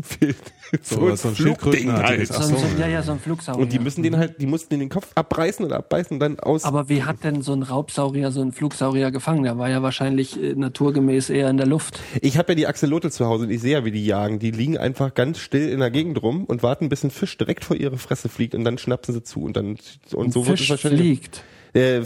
fehlt, 0.02 0.36
so, 0.82 0.96
So, 0.96 1.06
ein 1.06 1.16
so 1.16 1.28
ein 1.28 1.34
Flugding 1.34 1.92
halt. 1.92 2.28
So, 2.28 2.42
so. 2.42 2.56
ja, 2.78 2.88
ja, 2.88 3.02
so 3.02 3.12
ein 3.12 3.20
Flugsaurier. 3.20 3.62
Und 3.62 3.72
die 3.72 3.78
müssen 3.78 4.02
den 4.02 4.16
halt, 4.16 4.40
die 4.40 4.46
mussten 4.46 4.70
den, 4.70 4.80
den 4.80 4.88
Kopf 4.88 5.08
abreißen 5.14 5.64
und 5.64 5.72
abbeißen 5.72 6.14
und 6.14 6.20
dann 6.20 6.38
aus. 6.40 6.64
Aber 6.64 6.88
wie 6.88 7.02
hat 7.04 7.24
denn 7.24 7.42
so 7.42 7.52
ein 7.52 7.62
Raubsaurier 7.62 8.30
so 8.30 8.40
einen 8.40 8.52
Flugsaurier 8.52 9.10
gefangen? 9.10 9.42
Der 9.44 9.58
war 9.58 9.68
ja 9.70 9.82
wahrscheinlich 9.82 10.42
äh, 10.42 10.54
naturgemäß 10.54 11.30
eher 11.30 11.48
in 11.50 11.56
der 11.56 11.66
Luft. 11.66 12.00
Ich 12.20 12.38
habe 12.38 12.52
ja 12.52 12.56
die 12.56 12.66
Axolotl 12.66 13.10
zu 13.10 13.26
Hause 13.26 13.44
und 13.44 13.50
ich 13.50 13.60
sehe 13.60 13.72
ja, 13.72 13.84
wie 13.84 13.90
die 13.92 14.04
jagen. 14.04 14.38
Die 14.38 14.50
liegen 14.50 14.78
einfach 14.78 15.14
ganz 15.14 15.38
still 15.38 15.68
in 15.68 15.80
der 15.80 15.90
Gegend 15.90 16.22
rum 16.22 16.44
und 16.44 16.62
warten, 16.62 16.88
bis 16.88 17.04
ein 17.04 17.10
Fisch 17.10 17.36
direkt 17.36 17.64
vor 17.64 17.76
ihre 17.76 17.98
Fresse 17.98 18.28
fliegt 18.28 18.54
und 18.54 18.64
dann 18.64 18.78
schnappen 18.78 19.14
sie 19.14 19.22
zu 19.22 19.42
und 19.42 19.56
dann 19.56 19.76
und 20.12 20.32
so 20.32 20.46
wird 20.46 20.54
es 20.54 20.60
Fisch 20.60 20.70
wahrscheinlich. 20.70 21.00
fliegt. 21.00 21.42
Äh, 21.74 22.02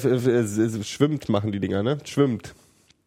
schwimmt 0.83 1.29
machen 1.29 1.53
die 1.53 1.61
Dinger, 1.61 1.83
ne? 1.83 1.99
Schwimmt. 2.05 2.55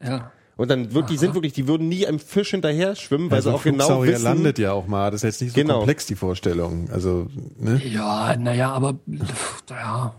Ja. 0.02 0.32
Und 0.64 0.70
dann 0.70 0.94
wird, 0.94 1.10
die 1.10 1.18
sind 1.18 1.34
wirklich, 1.34 1.52
die 1.52 1.68
würden 1.68 1.90
nie 1.90 2.08
einem 2.08 2.20
Fisch 2.20 2.52
hinterher 2.52 2.96
schwimmen, 2.96 3.30
weil 3.30 3.40
Also 3.40 3.50
sie 3.50 3.56
auch 3.58 3.64
genau 3.64 4.04
wissen, 4.04 4.24
landet 4.24 4.58
ja 4.60 4.72
auch 4.72 4.88
mal. 4.88 5.12
Das 5.12 5.20
ist 5.20 5.24
jetzt 5.24 5.42
nicht 5.42 5.54
so 5.56 5.60
Genau. 5.62 5.80
komplex, 5.80 6.06
die 6.06 6.16
Vorstellung. 6.16 6.90
Also, 6.90 7.28
ne? 7.58 7.82
Ja, 7.86 8.34
naja, 8.38 8.72
aber 8.72 8.96
ja. 9.70 10.16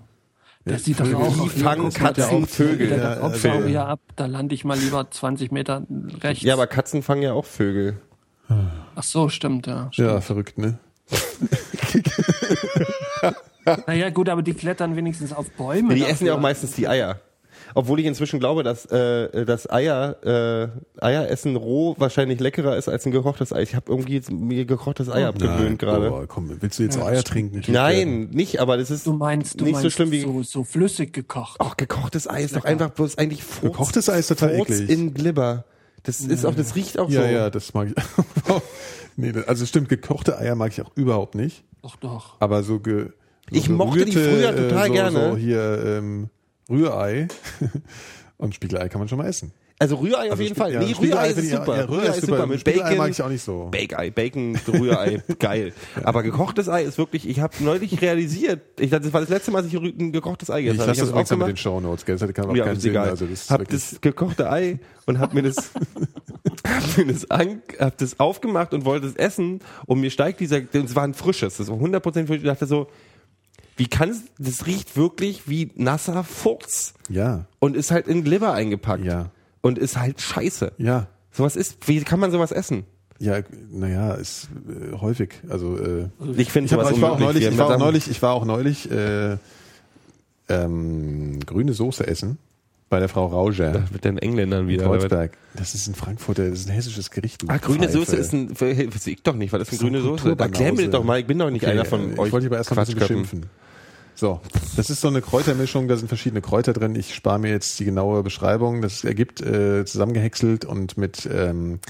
Das 0.67 0.85
sieht 0.85 1.01
doch 1.01 1.11
auch 1.15 1.35
die 1.45 1.49
fangen 1.49 1.91
Katzen, 1.91 2.47
Vögel. 2.47 2.89
Der 2.89 2.99
Ja, 2.99 3.15
ja, 3.15 3.21
also- 3.23 3.79
ab, 3.79 4.01
da 4.17 4.27
lande 4.27 4.55
ich 4.55 4.67
mal 4.67 4.77
lieber 4.79 5.11
20 5.11 5.51
Meter 5.51 5.87
rechts. 6.21 6.45
Ja, 6.45 6.53
aber 6.53 6.67
Katzen 6.67 7.03
fangen 7.03 7.23
ja 7.23 7.33
auch 7.33 7.47
Vögel. 7.47 7.97
Ach 8.97 9.03
so, 9.03 9.31
stimmt, 9.31 9.67
ja. 9.67 9.89
Ja, 9.95 10.21
verrückt, 10.21 10.59
ne? 10.59 10.79
Naja, 13.87 14.11
gut, 14.11 14.29
aber 14.29 14.43
die 14.43 14.53
klettern 14.53 14.95
wenigstens 14.95 15.33
auf 15.33 15.51
Bäume. 15.53 15.95
Die 15.95 16.01
dafür. 16.01 16.13
essen 16.15 16.27
ja 16.27 16.35
auch 16.35 16.41
meistens 16.41 16.73
die 16.73 16.87
Eier. 16.87 17.19
Obwohl 17.77 17.99
ich 17.99 18.07
inzwischen 18.07 18.39
glaube, 18.39 18.63
dass 18.63 18.87
äh, 18.87 19.45
das 19.45 19.69
Eier 19.69 20.17
äh, 20.25 21.05
Eieressen 21.05 21.57
roh 21.57 21.97
wahrscheinlich 21.99 22.39
leckerer 22.39 22.77
ist 22.77 22.89
als 22.89 23.05
ein 23.05 23.11
gekochtes 23.11 23.53
Ei. 23.53 23.63
Ich 23.63 23.75
habe 23.75 23.91
irgendwie 23.91 24.15
jetzt 24.15 24.31
mir 24.31 24.65
gekochtes 24.65 25.11
Ei 25.11 25.27
abgewöhnt 25.27 25.81
gerade. 25.81 26.09
Boah, 26.09 26.27
komm, 26.29 26.51
willst 26.61 26.79
du 26.79 26.85
jetzt 26.85 26.99
auch 27.01 27.07
Eier 27.07 27.25
trinken? 27.25 27.63
Nein, 27.73 28.29
nicht, 28.31 28.61
aber 28.61 28.77
das 28.77 28.91
ist 28.91 29.07
Du 29.07 29.13
meinst, 29.13 29.61
du 29.61 29.65
nicht 29.65 29.73
meinst 29.73 29.83
so 29.83 29.91
schlimm 29.91 30.13
wie 30.13 30.21
so, 30.21 30.43
so 30.45 30.63
flüssig 30.65 31.13
gekocht. 31.13 31.57
Ach, 31.59 31.77
gekochtes 31.77 32.29
Ei 32.31 32.43
ist 32.45 32.55
doch 32.55 32.65
einfach 32.65 32.91
bloß 32.91 33.19
eigentlich 33.19 33.43
Furz, 33.43 33.73
Gekochtes 33.73 34.09
Ei 34.09 34.21
ist 34.21 34.29
total 34.29 34.57
Furz 34.57 34.71
eklig. 34.71 34.91
in 34.91 35.13
Glibber. 35.15 35.65
Das 36.05 36.21
ist 36.21 36.45
auch, 36.47 36.55
das 36.55 36.77
riecht 36.77 36.99
auch 36.99 37.09
Ja, 37.11 37.23
so. 37.23 37.27
ja, 37.29 37.51
das 37.51 37.75
mag 37.75 37.89
ich. 37.89 37.95
nee, 39.17 39.33
also 39.47 39.67
stimmt, 39.67 39.89
gekochte 39.89 40.39
Eier 40.39 40.55
mag 40.55 40.71
ich 40.71 40.81
auch 40.83 40.93
überhaupt 40.95 41.35
nicht. 41.35 41.65
Doch, 41.83 41.97
doch. 41.97 42.37
Aber 42.41 42.63
so 42.63 42.79
ge 42.79 43.07
so 43.51 43.57
Ich 43.57 43.69
mochte 43.69 44.05
die 44.05 44.13
früher 44.13 44.55
total 44.55 44.87
so, 44.89 44.93
gerne. 44.93 45.31
So 45.31 45.37
hier 45.37 45.83
ähm, 45.85 46.31
Rührei 46.69 47.29
und 48.39 48.55
Spiegelei 48.55 48.89
kann 48.89 49.01
man 49.01 49.09
schon 49.09 49.19
mal 49.19 49.27
essen. 49.29 49.53
Also 49.81 49.97
Rührei 49.97 50.27
auf 50.27 50.31
Also 50.33 50.43
jeden 50.45 50.55
Spie- 50.55 50.61
Fall. 50.61 50.73
ja, 50.73 50.81
nee, 50.81 50.93
Rührei 50.93 51.31
ist 51.31 51.39
ich- 51.39 51.51
super. 51.51 51.77
ja, 51.77 51.85
Rührei 51.85 52.07
ist 52.17 52.21
super. 52.27 52.47
Mit 52.47 52.63
Bacon. 52.63 52.97
mag 52.97 53.11
ich 53.11 53.21
auch 53.21 53.29
nicht 53.29 53.43
so. 53.43 53.69
Bake-Ei, 53.73 54.11
Bacon, 54.11 54.57
Rührei, 54.69 55.21
geil. 55.41 55.73
Aber 56.05 56.23
gekochtes 56.23 56.69
Ei 56.69 56.85
ist 56.85 56.97
wirklich, 56.97 57.29
ich 57.29 57.41
habe 57.41 57.53
neulich 57.59 58.01
realisiert, 58.01 58.61
ich, 58.79 58.91
das 58.91 59.13
war 59.13 59.21
das 59.21 59.31
letzte 59.31 59.51
Mal, 59.51 59.63
dass 59.63 59.73
ich 59.73 59.79
ein 59.79 60.13
gekochtes 60.13 60.49
Ei 60.49 60.63
gegessen 60.63 60.77
Ich 60.77 60.81
habe. 60.83 60.91
lasse 61.01 61.13
das 61.13 61.29
dann 61.29 61.39
mit 61.41 61.49
den. 61.49 61.57
Shownotes, 61.57 62.05
gell? 62.05 62.17
Das 62.17 62.33
kann 62.33 62.47
auch 62.47 62.55
Ja, 62.55 62.65
keinen 62.67 62.79
Sinn. 62.81 62.93
egal. 62.93 63.09
Also 63.11 63.27
das 63.27 63.51
hab 63.51 63.69
das 63.69 64.01
gekochte 64.01 64.49
Ei 64.49 64.79
und 65.07 65.19
hab 65.19 65.35
mir 65.35 65.43
das, 65.43 65.57
hab 66.67 66.97
mir 66.97 67.13
das, 67.13 67.29
an, 67.33 67.61
hab 67.81 67.99
das 67.99 68.21
aufgemacht 68.21 68.75
und 68.75 68.85
wollte 68.85 69.09
es 69.09 69.17
essen 69.17 69.59
und 69.87 70.01
mir 70.01 70.11
steigt 70.11 70.39
dieser, 70.39 70.61
das 70.61 70.95
war 70.95 71.03
ein 71.03 71.15
frisches, 71.15 71.57
das 71.57 71.69
war 71.69 71.77
100% 71.79 72.27
frisch. 72.29 72.39
Ich 72.39 72.45
dachte 72.45 72.67
so, 72.67 72.87
wie 73.77 73.87
kann 73.87 74.15
das 74.39 74.67
riecht 74.67 74.97
wirklich 74.97 75.49
wie 75.49 75.71
nasser 75.75 76.25
Furz 76.25 76.95
ja, 77.09 77.47
und 77.59 77.77
ist 77.77 77.91
halt 77.91 78.07
in 78.09 78.25
Glibber 78.25 78.53
eingepackt. 78.53 79.05
Ja. 79.05 79.31
Und 79.61 79.79
ist 79.79 79.99
halt 79.99 80.21
scheiße. 80.21 80.73
ja, 80.79 81.07
Sowas 81.33 81.57
ist, 81.57 81.89
wie 81.89 82.01
kann 82.03 82.21
man 82.21 82.31
sowas 82.31 82.53
essen? 82.53 82.85
ja, 83.19 83.41
naja, 83.71 84.15
ist 84.15 84.49
äh, 84.69 84.97
häufig. 84.97 85.41
Also 85.49 85.79
äh, 85.79 86.09
Ich 86.37 86.51
finde 86.51 86.67
ich, 86.67 86.73
hab, 86.73 86.91
ich 86.91 87.01
war 87.01 87.13
auch 87.13 87.19
neulich, 87.19 87.45
ich 87.45 87.59
war 87.59 87.75
auch 87.75 87.79
neulich, 87.79 88.11
ich 88.11 88.23
war 88.23 88.35
auch 88.35 88.45
neulich 88.45 88.91
äh, 88.91 89.37
ähm, 90.49 91.41
grüne 91.41 91.73
Soße 91.73 92.07
essen 92.07 92.39
bei 92.91 93.01
der 93.01 93.09
Frau 93.09 93.27
Rauger. 93.27 93.85
mit 93.93 94.05
den 94.05 94.19
Engländern 94.19 94.63
in 94.63 94.69
wieder. 94.69 94.85
Kreuzberg. 94.85 95.33
Das 95.55 95.75
ist 95.75 95.87
in 95.87 95.95
Frankfurt, 95.95 96.39
das 96.39 96.49
ist 96.49 96.69
ein 96.69 96.73
hessisches 96.73 97.11
Gericht. 97.11 97.43
Ah, 97.49 97.59
grüne 97.59 97.81
Pfeife. 97.81 97.93
Soße 97.93 98.17
ist 98.17 98.33
ein, 98.33 98.61
weiß 98.61 99.07
ich 99.07 99.23
doch 99.23 99.35
nicht, 99.35 99.53
was 99.53 99.63
ist 99.63 99.73
denn 99.73 99.79
So 99.79 99.87
ein 99.87 99.93
grüne 99.93 100.03
Soße? 100.03 100.37
Erklär 100.39 100.73
mir 100.73 100.83
das 100.83 100.91
doch 100.91 101.05
mal, 101.05 101.19
ich 101.19 101.27
bin 101.27 101.39
doch 101.39 101.51
nicht 101.51 101.63
Okay, 101.63 101.73
einer 101.73 101.85
von 101.85 102.17
äh, 102.17 102.19
euch. 102.19 102.27
Ich 102.27 102.33
wollte 102.33 102.41
dich 102.41 102.47
aber 102.47 102.59
erst 102.59 102.71
mal 102.71 102.79
ein 102.79 102.87
bisschen 102.87 103.01
beschimpfen. 103.01 103.47
So, 104.17 104.41
das 104.77 104.91
ist 104.91 105.01
so 105.01 105.09
eine 105.09 105.23
Kräutermischung, 105.23 105.89
da 105.89 105.97
sind 105.97 106.07
verschiedene 106.07 106.41
Kräuter 106.41 106.73
drin. 106.73 106.95
Ich 106.95 107.15
spare 107.15 107.41
mir 107.41 107.51
jetzt 107.51 107.81
die 107.81 107.85
genaue 107.85 108.23
Beschreibung. 108.23 108.81
Das 108.81 109.03
ergibt 109.03 109.41
äh, 109.41 109.85
zusammengehäckselt 109.85 110.65
und 110.65 110.97
mit 110.97 111.29
ähm, 111.33 111.81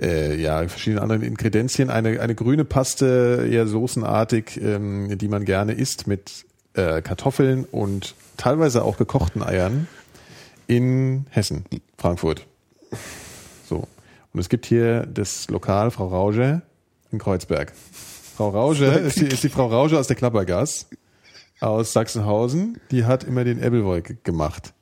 äh, 0.00 0.38
ja, 0.40 0.68
verschiedenen 0.68 1.02
anderen 1.02 1.22
Inkredenzien 1.22 1.88
eine, 1.88 2.20
eine 2.20 2.34
grüne 2.34 2.66
Paste, 2.66 3.48
eher 3.50 3.66
soßenartig, 3.66 4.60
ähm, 4.62 5.16
die 5.16 5.28
man 5.28 5.46
gerne 5.46 5.72
isst 5.72 6.06
mit 6.06 6.44
äh, 6.74 7.00
Kartoffeln 7.00 7.64
und 7.64 8.14
teilweise 8.36 8.84
auch 8.84 8.98
gekochten 8.98 9.42
Eiern 9.42 9.88
in 10.68 11.26
Hessen, 11.30 11.64
Frankfurt. 11.96 12.46
So. 13.68 13.88
Und 14.32 14.40
es 14.40 14.48
gibt 14.48 14.66
hier 14.66 15.06
das 15.06 15.48
Lokal 15.50 15.90
Frau 15.90 16.06
Rauge 16.06 16.62
in 17.10 17.18
Kreuzberg. 17.18 17.72
Frau 18.36 18.50
Rauge 18.50 18.84
ist 18.84 19.18
die, 19.20 19.26
ist 19.26 19.42
die 19.42 19.48
Frau 19.48 19.66
Rauge 19.66 19.98
aus 19.98 20.06
der 20.06 20.14
Klappergas 20.16 20.86
aus 21.60 21.92
Sachsenhausen. 21.92 22.78
Die 22.92 23.04
hat 23.04 23.24
immer 23.24 23.42
den 23.42 23.60
Ebbelwolke 23.60 24.14
gemacht. 24.22 24.74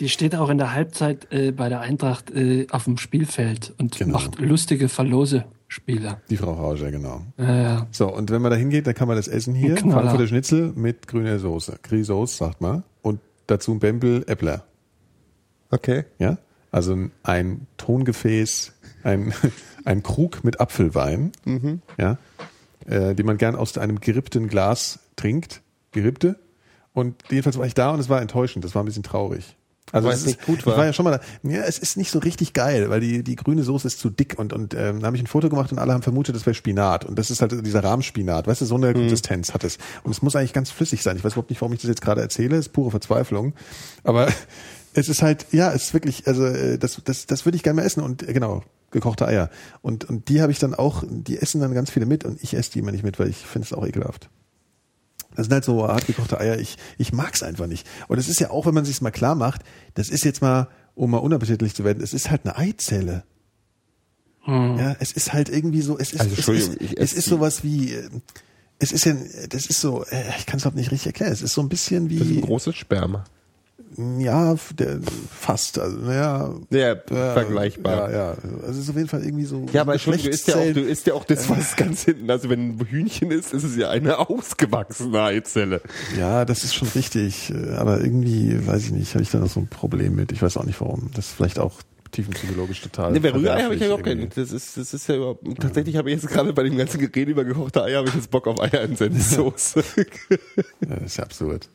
Die 0.00 0.08
steht 0.08 0.36
auch 0.36 0.50
in 0.50 0.58
der 0.58 0.74
Halbzeit 0.74 1.26
äh, 1.32 1.50
bei 1.52 1.68
der 1.68 1.80
Eintracht 1.80 2.30
äh, 2.30 2.66
auf 2.70 2.84
dem 2.84 2.98
Spielfeld 2.98 3.72
und 3.78 3.96
Genau. 3.98 4.12
macht 4.12 4.38
lustige 4.38 4.88
Verlose-Spiele. 4.88 6.20
Die 6.30 6.36
Frau 6.36 6.52
Rauge, 6.52 6.90
genau. 6.90 7.22
Ja, 7.38 7.56
ja. 7.62 7.86
So, 7.92 8.12
und 8.14 8.30
wenn 8.30 8.42
man 8.42 8.50
da 8.50 8.56
hingeht, 8.56 8.86
dann 8.86 8.94
kann 8.94 9.08
man 9.08 9.16
das 9.16 9.26
essen 9.26 9.54
hier. 9.54 9.76
Frankfurter 9.76 10.26
Schnitzel 10.28 10.72
mit 10.76 11.08
grüner 11.08 11.38
Soße. 11.38 11.78
Grisauce, 11.82 12.36
sagt 12.36 12.60
man. 12.60 12.84
Und 13.02 13.20
dazu 13.46 13.72
ein 13.72 13.78
Bembel 13.80 14.22
Äppler. 14.28 14.64
Okay. 15.70 16.04
Ja? 16.18 16.38
Also 16.70 16.96
ein 17.22 17.66
Tongefäß, 17.76 18.72
ein, 19.02 19.32
ein 19.84 20.02
Krug 20.02 20.44
mit 20.44 20.60
Apfelwein, 20.60 21.32
ja, 21.98 22.18
äh, 22.86 23.14
den 23.14 23.26
man 23.26 23.38
gern 23.38 23.56
aus 23.56 23.78
einem 23.78 24.00
gerippten 24.00 24.48
Glas 24.48 25.00
trinkt. 25.16 25.62
Gerippte. 25.92 26.38
Und 26.92 27.16
jedenfalls 27.30 27.56
war 27.56 27.66
ich 27.66 27.74
da 27.74 27.90
und 27.90 28.00
es 28.00 28.08
war 28.08 28.20
enttäuschend. 28.20 28.64
Das 28.64 28.74
war 28.74 28.82
ein 28.82 28.86
bisschen 28.86 29.02
traurig. 29.02 29.56
Also 29.92 30.08
Weil 30.08 30.14
es 30.14 30.26
nicht 30.26 30.40
ist, 30.40 30.46
gut 30.46 30.66
war. 30.66 30.74
Ich 30.74 30.78
war 30.78 30.84
ja 30.86 30.92
schon 30.92 31.04
mal 31.04 31.18
da. 31.18 31.48
Ja, 31.48 31.62
es 31.62 31.78
ist 31.78 31.96
nicht 31.96 32.10
so 32.10 32.18
richtig 32.18 32.52
geil, 32.52 32.90
weil 32.90 33.00
die, 33.00 33.22
die 33.22 33.36
grüne 33.36 33.62
Soße 33.62 33.86
ist 33.86 33.98
zu 33.98 34.10
dick 34.10 34.38
und, 34.38 34.52
und 34.52 34.74
ähm, 34.74 35.00
da 35.00 35.06
habe 35.06 35.16
ich 35.16 35.22
ein 35.22 35.26
Foto 35.26 35.48
gemacht 35.48 35.72
und 35.72 35.78
alle 35.78 35.94
haben 35.94 36.02
vermutet, 36.02 36.34
das 36.34 36.44
wäre 36.44 36.54
Spinat. 36.54 37.04
Und 37.04 37.18
das 37.18 37.30
ist 37.30 37.40
halt 37.40 37.64
dieser 37.64 37.82
Rahmspinat, 37.82 38.46
weißt 38.46 38.60
du, 38.60 38.64
so 38.66 38.74
eine 38.74 38.92
Konsistenz 38.92 39.54
hat 39.54 39.64
es. 39.64 39.78
Und 40.02 40.10
es 40.10 40.20
muss 40.20 40.36
eigentlich 40.36 40.52
ganz 40.52 40.70
flüssig 40.70 41.02
sein. 41.02 41.16
Ich 41.16 41.24
weiß 41.24 41.32
überhaupt 41.32 41.50
nicht, 41.50 41.60
warum 41.60 41.72
ich 41.72 41.80
das 41.80 41.88
jetzt 41.88 42.02
gerade 42.02 42.20
erzähle, 42.20 42.50
das 42.50 42.66
ist 42.66 42.72
pure 42.72 42.90
Verzweiflung. 42.90 43.54
Aber 44.04 44.28
es 44.98 45.08
ist 45.08 45.22
halt, 45.22 45.46
ja, 45.52 45.72
es 45.72 45.84
ist 45.84 45.94
wirklich, 45.94 46.26
also 46.26 46.44
äh, 46.44 46.78
das, 46.78 47.00
das, 47.04 47.26
das 47.26 47.44
würde 47.44 47.56
ich 47.56 47.62
gerne 47.62 47.80
mal 47.80 47.86
essen 47.86 48.02
und 48.02 48.28
äh, 48.28 48.32
genau, 48.32 48.62
gekochte 48.90 49.26
Eier. 49.26 49.50
Und, 49.82 50.04
und 50.04 50.28
die 50.28 50.40
habe 50.40 50.52
ich 50.52 50.58
dann 50.58 50.74
auch, 50.74 51.04
die 51.08 51.38
essen 51.38 51.60
dann 51.60 51.74
ganz 51.74 51.90
viele 51.90 52.06
mit 52.06 52.24
und 52.24 52.42
ich 52.42 52.54
esse 52.54 52.72
die 52.72 52.78
immer 52.80 52.92
nicht 52.92 53.04
mit, 53.04 53.18
weil 53.18 53.28
ich 53.28 53.36
finde 53.36 53.66
es 53.66 53.72
auch 53.72 53.86
ekelhaft. 53.86 54.30
Das 55.34 55.46
sind 55.46 55.52
halt 55.54 55.64
so 55.64 55.86
hart 55.86 56.06
gekochte 56.06 56.40
Eier. 56.40 56.58
Ich, 56.58 56.78
ich 56.96 57.12
mag's 57.12 57.42
einfach 57.42 57.66
nicht. 57.66 57.86
Und 58.08 58.18
es 58.18 58.28
ist 58.28 58.40
ja 58.40 58.50
auch, 58.50 58.66
wenn 58.66 58.74
man 58.74 58.84
sich's 58.84 59.00
mal 59.00 59.10
klar 59.10 59.34
macht, 59.34 59.62
das 59.94 60.08
ist 60.08 60.24
jetzt 60.24 60.42
mal, 60.42 60.68
um 60.94 61.10
mal 61.10 61.18
unappetitlich 61.18 61.74
zu 61.74 61.84
werden, 61.84 62.02
es 62.02 62.12
ist 62.12 62.30
halt 62.30 62.44
eine 62.44 62.56
Eizelle. 62.56 63.24
Ja, 64.46 64.96
es 64.98 65.12
ist 65.12 65.34
halt 65.34 65.50
irgendwie 65.50 65.82
so, 65.82 65.98
es 65.98 66.14
ist, 66.14 66.20
Also, 66.22 66.34
es 66.34 66.48
ist, 66.48 66.80
ich 66.80 66.98
es 66.98 67.12
ist 67.12 67.26
sowas 67.26 67.62
wie, 67.62 67.92
äh, 67.92 68.08
es 68.78 68.92
ist 68.92 69.04
ja, 69.04 69.14
das 69.50 69.66
ist 69.66 69.80
so, 69.80 70.04
äh, 70.04 70.22
ich 70.38 70.46
kann 70.46 70.56
es 70.56 70.62
überhaupt 70.62 70.76
nicht 70.76 70.90
richtig 70.90 71.08
erklären. 71.08 71.32
Es 71.32 71.42
ist 71.42 71.52
so 71.52 71.60
ein 71.60 71.68
bisschen 71.68 72.08
Das 72.08 72.16
ist 72.16 72.22
ein 72.22 72.36
wie, 72.36 72.40
großes 72.40 72.74
Sperma. 72.74 73.24
Ja, 73.96 74.54
der, 74.78 75.00
fast, 75.30 75.78
also, 75.78 75.96
naja. 75.98 76.54
Ja, 76.70 76.96
vergleichbar. 77.06 78.10
Ja, 78.10 78.16
ja. 78.16 78.36
Also 78.62 78.72
es 78.72 78.78
ist 78.78 78.90
auf 78.90 78.96
jeden 78.96 79.08
Fall 79.08 79.24
irgendwie 79.24 79.44
so. 79.44 79.66
Ja, 79.72 79.82
aber 79.82 79.94
Entschuldigung, 79.94 80.26
du 80.26 80.34
isst 80.34 80.48
ja 80.48 80.56
auch, 80.56 80.72
du 80.72 80.80
isst 80.80 81.06
ja 81.06 81.14
auch 81.14 81.24
das, 81.24 81.48
was 81.48 81.76
ganz 81.76 82.04
hinten, 82.04 82.30
also 82.30 82.48
wenn 82.48 82.76
ein 82.76 82.86
Hühnchen 82.86 83.30
ist, 83.30 83.52
ist 83.52 83.64
es 83.64 83.76
ja 83.76 83.90
eine 83.90 84.18
ausgewachsene 84.18 85.20
Eizelle. 85.20 85.80
Ja, 86.18 86.44
das 86.44 86.64
ist 86.64 86.74
schon 86.74 86.88
richtig. 86.88 87.50
äh, 87.50 87.74
Aber 87.76 88.00
irgendwie, 88.00 88.66
weiß 88.66 88.84
ich 88.84 88.90
nicht, 88.92 89.14
habe 89.14 89.22
ich 89.22 89.30
da 89.30 89.38
noch 89.38 89.50
so 89.50 89.60
ein 89.60 89.68
Problem 89.68 90.14
mit. 90.14 90.32
Ich 90.32 90.42
weiß 90.42 90.56
auch 90.56 90.64
nicht 90.64 90.80
warum. 90.80 91.10
Das 91.14 91.26
ist 91.26 91.34
vielleicht 91.34 91.58
auch 91.58 91.80
tiefenpsychologisch 92.10 92.80
total. 92.80 93.12
Ne, 93.12 93.20
bei 93.20 93.32
Rührei 93.32 93.62
habe 93.62 93.74
ich 93.74 93.80
ja 93.80 93.86
überhaupt 93.86 94.04
keinen. 94.04 94.28
Das 94.34 94.52
ist, 94.52 94.76
das 94.76 94.94
ist 94.94 95.08
ja 95.08 95.16
überhaupt, 95.16 95.44
tatsächlich 95.60 95.96
habe 95.96 96.10
ich 96.10 96.22
jetzt 96.22 96.32
gerade 96.32 96.52
bei 96.52 96.62
dem 96.62 96.76
ganzen 96.76 96.98
Gerede 97.00 97.32
über 97.32 97.44
gekochte 97.44 97.82
Eier, 97.82 97.98
habe 97.98 98.08
ich 98.08 98.14
jetzt 98.14 98.30
Bock 98.30 98.46
auf 98.46 98.60
Eier 98.60 98.82
in 98.82 98.96
Senfsoße. 98.96 99.84
Ja, 100.80 100.96
das 100.96 101.02
ist 101.04 101.16
ja 101.18 101.24
absurd. 101.24 101.68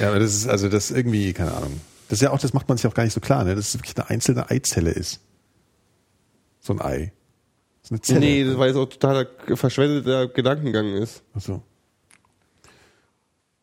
Ja, 0.00 0.08
aber 0.08 0.18
das 0.18 0.34
ist, 0.34 0.48
also 0.48 0.68
das 0.68 0.90
ist 0.90 0.96
irgendwie, 0.96 1.32
keine 1.32 1.54
Ahnung. 1.54 1.80
Das 2.08 2.18
ist 2.18 2.22
ja 2.22 2.30
auch, 2.30 2.38
das 2.38 2.52
macht 2.52 2.68
man 2.68 2.76
sich 2.76 2.86
auch 2.86 2.94
gar 2.94 3.04
nicht 3.04 3.14
so 3.14 3.20
klar, 3.20 3.44
ne? 3.44 3.54
Dass 3.54 3.68
es 3.68 3.74
wirklich 3.78 3.96
eine 3.96 4.10
einzelne 4.10 4.50
Eizelle 4.50 4.90
ist. 4.90 5.20
So 6.60 6.74
ein 6.74 6.80
Ei. 6.80 7.12
Das 7.82 7.84
ist 7.84 7.92
eine 7.92 8.00
Zelle. 8.02 8.20
nee, 8.20 8.44
das, 8.44 8.58
weil 8.58 8.70
es 8.70 8.76
auch 8.76 8.86
totaler 8.86 9.26
verschwendeter 9.54 10.28
Gedankengang 10.28 10.92
ist. 10.94 11.22
Ach 11.34 11.40
so. 11.40 11.62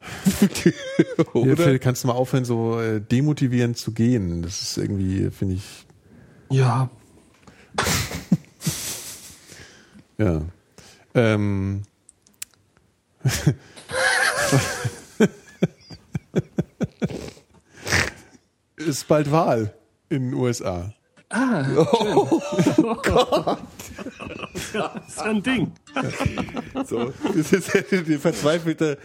Hier, 0.64 0.74
Oder? 1.34 1.58
Phil, 1.58 1.80
kannst 1.80 2.04
du 2.04 2.08
mal 2.08 2.14
aufhören, 2.14 2.46
so 2.46 2.80
äh, 2.80 3.02
demotivierend 3.02 3.78
zu 3.78 3.92
gehen? 3.92 4.42
Das 4.42 4.62
ist 4.62 4.78
irgendwie, 4.78 5.30
finde 5.30 5.56
ich, 5.56 5.86
Ja, 6.50 6.90
ja. 10.18 10.42
Ähm. 11.14 11.84
ist 18.78 19.08
bald 19.08 19.32
Wahl 19.32 19.74
in 20.10 20.32
den 20.32 20.34
USA. 20.34 20.94
das 21.30 21.30
ist 25.08 25.20
ein 25.22 25.44
Ding. 25.44 25.72
So, 26.88 27.14
das 27.36 27.52
ist 27.52 27.72
die 28.08 28.18
verzweifelte. 28.18 28.98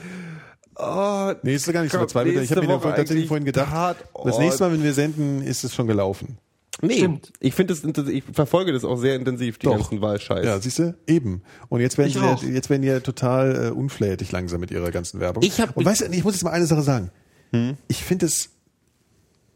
Oh, 0.77 1.33
Nee, 1.43 1.55
ist 1.55 1.71
gar 1.73 1.83
nicht 1.83 1.93
so 1.93 1.99
verzweifelt. 1.99 2.43
Ich 2.43 2.51
habe 2.51 2.67
mir 2.67 2.81
tatsächlich 2.81 3.29
vorhin 3.29 3.45
gedacht, 3.45 3.71
Tatort. 3.71 4.27
das 4.27 4.39
nächste 4.39 4.65
Mal, 4.65 4.73
wenn 4.73 4.83
wir 4.83 4.93
senden, 4.95 5.43
ist 5.43 5.63
es 5.65 5.73
schon 5.75 5.87
gelaufen. 5.87 6.39
nee, 6.83 6.99
Stimmt. 6.99 7.33
ich 7.39 7.55
finde 7.55 7.75
das, 7.75 8.09
ich 8.09 8.25
verfolge 8.33 8.73
das 8.73 8.85
auch 8.85 8.97
sehr 8.97 9.15
intensiv, 9.15 9.59
die 9.59 9.67
Doch. 9.67 9.77
ganzen 9.77 10.01
Wahlscheiß. 10.01 10.45
Ja, 10.45 10.59
siehst 10.59 10.79
du? 10.81 10.95
Eben. 11.07 11.43
Und 11.69 11.81
jetzt 11.81 11.97
werden 11.99 12.11
ja, 12.13 12.35
jetzt 12.37 12.71
werden 12.71 12.83
die 12.83 12.89
ja 12.89 12.99
total 13.01 13.67
äh, 13.67 13.71
unflätig 13.71 14.33
langsam 14.33 14.61
mit 14.61 14.71
ihrer 14.73 14.91
ganzen 14.91 15.21
Werbung. 15.21 15.43
Ich 15.45 15.61
hab- 15.61 15.77
Und 15.77 15.85
weißt 15.85 16.01
du, 16.01 16.05
ich 16.07 16.25
muss 16.25 16.35
jetzt 16.35 16.43
mal 16.43 16.51
eine 16.51 16.67
Sache 16.67 16.83
sagen. 16.83 17.11
Ich 17.89 18.03
finde 18.03 18.27
es 18.27 18.51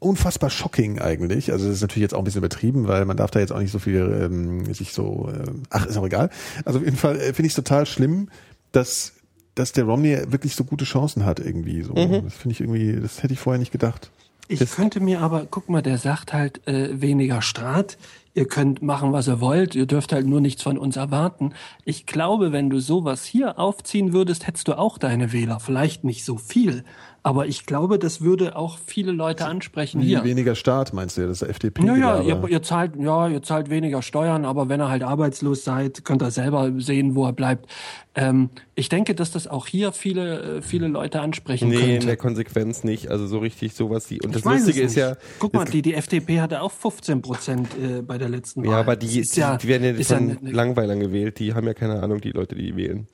unfassbar 0.01 0.51
shocking 0.51 0.99
eigentlich. 0.99 1.53
Also 1.53 1.67
das 1.67 1.77
ist 1.77 1.83
natürlich 1.83 2.03
jetzt 2.03 2.15
auch 2.15 2.19
ein 2.19 2.25
bisschen 2.25 2.39
übertrieben, 2.39 2.87
weil 2.87 3.05
man 3.05 3.17
darf 3.17 3.31
da 3.31 3.41
jetzt 3.41 3.53
auch 3.53 3.59
nicht 3.59 3.73
so 3.73 3.79
viel 3.79 4.21
ähm, 4.23 4.73
sich 4.73 4.93
so 4.93 5.29
ähm, 5.33 5.65
ach, 5.71 5.87
ist 5.87 5.97
auch 5.97 6.07
egal. 6.07 6.31
Also 6.65 6.79
auf 6.79 6.85
jeden 6.85 6.97
Fall 6.97 7.17
äh, 7.17 7.33
finde 7.35 7.47
ich 7.47 7.53
es 7.53 7.57
total 7.57 7.87
schlimm, 7.87 8.29
dass 8.73 9.15
dass 9.55 9.73
der 9.73 9.85
Romney 9.85 10.17
wirklich 10.29 10.55
so 10.55 10.63
gute 10.63 10.85
Chancen 10.85 11.25
hat 11.25 11.41
irgendwie 11.41 11.83
so. 11.83 11.93
Das 11.95 12.35
finde 12.35 12.53
ich 12.53 12.61
irgendwie, 12.61 12.93
das 13.01 13.25
hätte 13.25 13.35
ich 13.35 13.41
vorher 13.41 13.59
nicht 13.59 13.73
gedacht. 13.73 14.13
Ich 14.47 14.61
könnte 14.71 15.01
mir 15.01 15.21
aber, 15.21 15.47
guck 15.51 15.69
mal, 15.69 15.83
der 15.83 15.99
sagt 15.99 16.33
halt 16.33 16.67
äh, 16.67 17.01
weniger 17.01 17.43
Staat. 17.43 17.99
Ihr 18.35 18.47
könnt 18.47 18.83
machen, 18.83 19.13
was 19.13 19.29
ihr 19.29 19.41
wollt. 19.41 19.75
Ihr 19.75 19.85
dürft 19.85 20.13
halt 20.13 20.27
nur 20.27 20.41
nichts 20.41 20.63
von 20.63 20.79
uns 20.79 20.97
erwarten. 20.97 21.53
Ich 21.85 22.07
glaube, 22.07 22.51
wenn 22.53 22.71
du 22.71 22.81
sowas 22.81 23.25
hier 23.25 23.59
aufziehen 23.59 24.13
würdest, 24.13 24.47
hättest 24.47 24.69
du 24.69 24.79
auch 24.79 24.97
deine 24.97 25.33
Wähler. 25.33 25.61
Vielleicht 25.61 26.05
nicht 26.05 26.25
so 26.25 26.39
viel, 26.39 26.85
aber 27.23 27.47
ich 27.47 27.67
glaube, 27.67 27.99
das 27.99 28.21
würde 28.21 28.57
auch 28.57 28.79
viele 28.87 29.13
Leute 29.13 29.47
ansprechen 29.47 30.01
Wie 30.01 30.07
hier. 30.07 30.25
weniger 30.25 30.55
Staat 30.55 30.93
meinst 30.95 31.17
du 31.17 31.23
ja, 31.23 31.27
das 31.27 31.43
FDP. 31.43 31.83
Naja, 31.83 32.21
ihr, 32.23 32.43
ihr 32.49 32.63
zahlt, 32.63 32.93
ja, 32.99 33.29
ihr 33.29 33.43
zahlt 33.43 33.69
weniger 33.71 34.01
Steuern, 34.03 34.45
aber 34.45 34.69
wenn 34.69 34.81
ihr 34.81 34.89
halt 34.89 35.03
arbeitslos 35.03 35.65
seid, 35.65 36.05
könnt 36.05 36.23
ihr 36.23 36.31
selber 36.31 36.73
sehen, 36.79 37.15
wo 37.15 37.27
er 37.27 37.33
bleibt. 37.33 37.67
Ähm, 38.15 38.51
ich 38.75 38.89
denke, 38.89 39.15
dass 39.15 39.31
das 39.31 39.47
auch 39.47 39.67
hier 39.67 39.93
viele, 39.93 40.59
äh, 40.59 40.63
viele 40.63 40.89
Leute 40.89 41.21
ansprechen 41.21 41.69
Nee, 41.69 41.77
in 41.77 41.81
könnte. 41.93 42.07
der 42.07 42.17
Konsequenz 42.17 42.83
nicht. 42.85 43.11
Also 43.11 43.27
so 43.27 43.39
richtig 43.39 43.75
sowas 43.75 44.11
wie. 44.11 44.21
Und 44.23 44.35
das 44.35 44.41
Ich 44.41 44.47
weiß 44.47 44.67
Lustige 44.67 44.87
ist 44.87 44.95
ja. 44.97 45.17
Guck 45.39 45.55
mal, 45.55 45.65
die, 45.65 45.83
die 45.83 45.95
FDP 45.95 46.41
hatte 46.41 46.63
auch 46.63 46.73
15 46.73 47.23
Prozent 47.23 47.69
äh, 47.79 48.03
bei 48.03 48.19
der 48.19 48.29
letzten 48.29 48.63
Wahl. 48.65 48.71
Ja, 48.73 48.81
aber 48.81 48.97
Das 48.97 49.09
die, 49.09 49.21
die, 49.23 49.41
ja, 49.41 49.57
die 49.57 49.69
werden 49.69 49.85
ja 49.85 49.91
ja 49.93 50.03
von 50.05 50.17
eine- 50.41 50.51
Langweilern 50.51 51.01
gewählt. 51.01 51.39
Die 51.39 51.55
haben 51.55 51.67
ja 51.67 51.75
keine 51.75 52.03
Ahnung, 52.03 52.21
die 52.21 52.31
Leute, 52.31 52.55
die 52.55 52.75
wählen. 52.77 53.07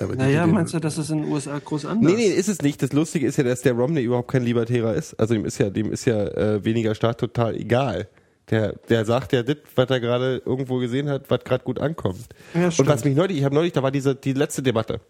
Aber 0.00 0.14
Naja, 0.16 0.44
die- 0.46 0.52
meinst 0.52 0.74
du, 0.74 0.78
das 0.80 0.98
ist 0.98 1.10
in 1.10 1.22
den 1.22 1.32
USA 1.32 1.58
groß 1.58 1.86
anders? 1.86 2.12
Nee, 2.12 2.16
nee, 2.16 2.26
ist 2.32 2.48
es 2.48 2.60
nicht. 2.62 2.82
Das 2.82 2.92
Lustige 2.92 3.26
ist 3.26 3.36
ja, 3.36 3.44
dass 3.44 3.62
der 3.62 3.72
Romney 3.74 4.02
überhaupt 4.02 4.28
kein 4.30 4.42
Libertärer 4.42 4.94
ist. 4.94 5.14
Also 5.20 5.34
dem 5.34 5.44
ist 5.44 5.58
ja, 5.58 5.70
dem 5.70 5.92
ist 5.92 6.04
ja 6.04 6.24
äh, 6.24 6.64
weniger 6.64 6.94
Staat 6.94 7.18
total 7.20 7.54
egal. 7.56 8.08
Der, 8.50 8.74
der 8.88 9.04
sagt 9.06 9.32
ja 9.32 9.42
das, 9.42 9.56
was 9.74 9.88
er 9.88 10.00
gerade 10.00 10.42
irgendwo 10.44 10.76
gesehen 10.78 11.08
hat, 11.08 11.30
was 11.30 11.44
gerade 11.44 11.64
gut 11.64 11.78
ankommt. 11.78 12.26
Ja, 12.54 12.66
Und 12.66 12.86
was 12.86 13.04
mich 13.04 13.16
neulich, 13.16 13.38
ich 13.38 13.44
habe 13.44 13.54
neulich, 13.54 13.72
da 13.72 13.82
war 13.82 13.90
diese 13.90 14.14
die 14.14 14.32
letzte 14.34 14.62
Debatte. 14.62 15.00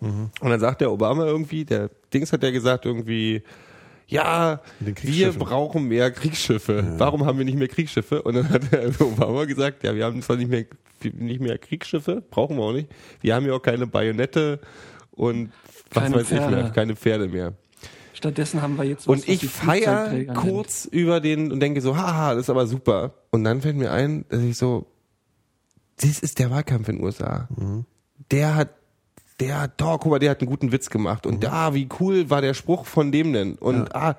Mhm. 0.00 0.30
Und 0.40 0.50
dann 0.50 0.60
sagt 0.60 0.80
der 0.80 0.92
Obama 0.92 1.24
irgendwie, 1.26 1.64
der 1.64 1.90
Dings 2.12 2.32
hat 2.32 2.42
ja 2.42 2.50
gesagt 2.50 2.84
irgendwie, 2.86 3.42
ja, 4.06 4.60
wir 4.80 5.32
brauchen 5.32 5.84
mehr 5.88 6.10
Kriegsschiffe. 6.10 6.94
Warum 6.98 7.24
haben 7.24 7.38
wir 7.38 7.44
nicht 7.44 7.58
mehr 7.58 7.68
Kriegsschiffe? 7.68 8.22
Und 8.22 8.34
dann 8.34 8.50
hat 8.50 8.70
der 8.72 8.88
Obama 9.00 9.44
gesagt, 9.44 9.82
ja, 9.82 9.94
wir 9.94 10.04
haben 10.04 10.20
zwar 10.22 10.36
nicht 10.36 10.50
mehr, 10.50 10.64
nicht 11.02 11.40
mehr 11.40 11.58
Kriegsschiffe, 11.58 12.22
brauchen 12.30 12.56
wir 12.56 12.62
auch 12.64 12.72
nicht. 12.72 12.88
Wir 13.20 13.34
haben 13.34 13.46
ja 13.46 13.52
auch 13.54 13.62
keine 13.62 13.86
Bajonette 13.86 14.60
und 15.12 15.52
was 15.92 16.04
Keine 16.04 16.16
weiß 16.16 16.22
ich 16.22 16.38
Pferde. 16.38 16.56
mehr, 16.56 16.70
keine 16.70 16.96
Pferde 16.96 17.28
mehr. 17.28 17.52
Stattdessen 18.14 18.62
haben 18.62 18.76
wir 18.76 18.84
jetzt 18.84 19.06
Und 19.08 19.28
ich 19.28 19.34
was 19.34 19.40
die 19.40 19.48
feier 19.48 20.06
Flugzeugträger 20.08 20.32
kurz 20.34 20.84
über 20.86 21.20
den 21.20 21.52
und 21.52 21.60
denke 21.60 21.80
so, 21.80 21.96
haha, 21.96 22.34
das 22.34 22.44
ist 22.44 22.50
aber 22.50 22.66
super. 22.66 23.14
Und 23.30 23.44
dann 23.44 23.60
fällt 23.60 23.76
mir 23.76 23.90
ein, 23.92 24.24
dass 24.28 24.40
ich 24.42 24.56
so, 24.56 24.86
das 26.00 26.20
ist 26.20 26.38
der 26.38 26.50
Wahlkampf 26.50 26.88
in 26.88 26.96
den 26.96 27.04
USA. 27.04 27.48
Der 28.30 28.54
hat 28.54 28.70
der 29.40 29.70
oh, 29.82 29.98
guck 29.98 30.06
mal, 30.06 30.18
der 30.18 30.30
hat 30.30 30.40
einen 30.40 30.50
guten 30.50 30.72
Witz 30.72 30.90
gemacht. 30.90 31.26
Und 31.26 31.44
ah, 31.46 31.74
wie 31.74 31.88
cool 32.00 32.30
war 32.30 32.40
der 32.40 32.54
Spruch 32.54 32.86
von 32.86 33.12
dem 33.12 33.32
denn? 33.32 33.54
Und 33.56 33.94
ah, 33.94 34.16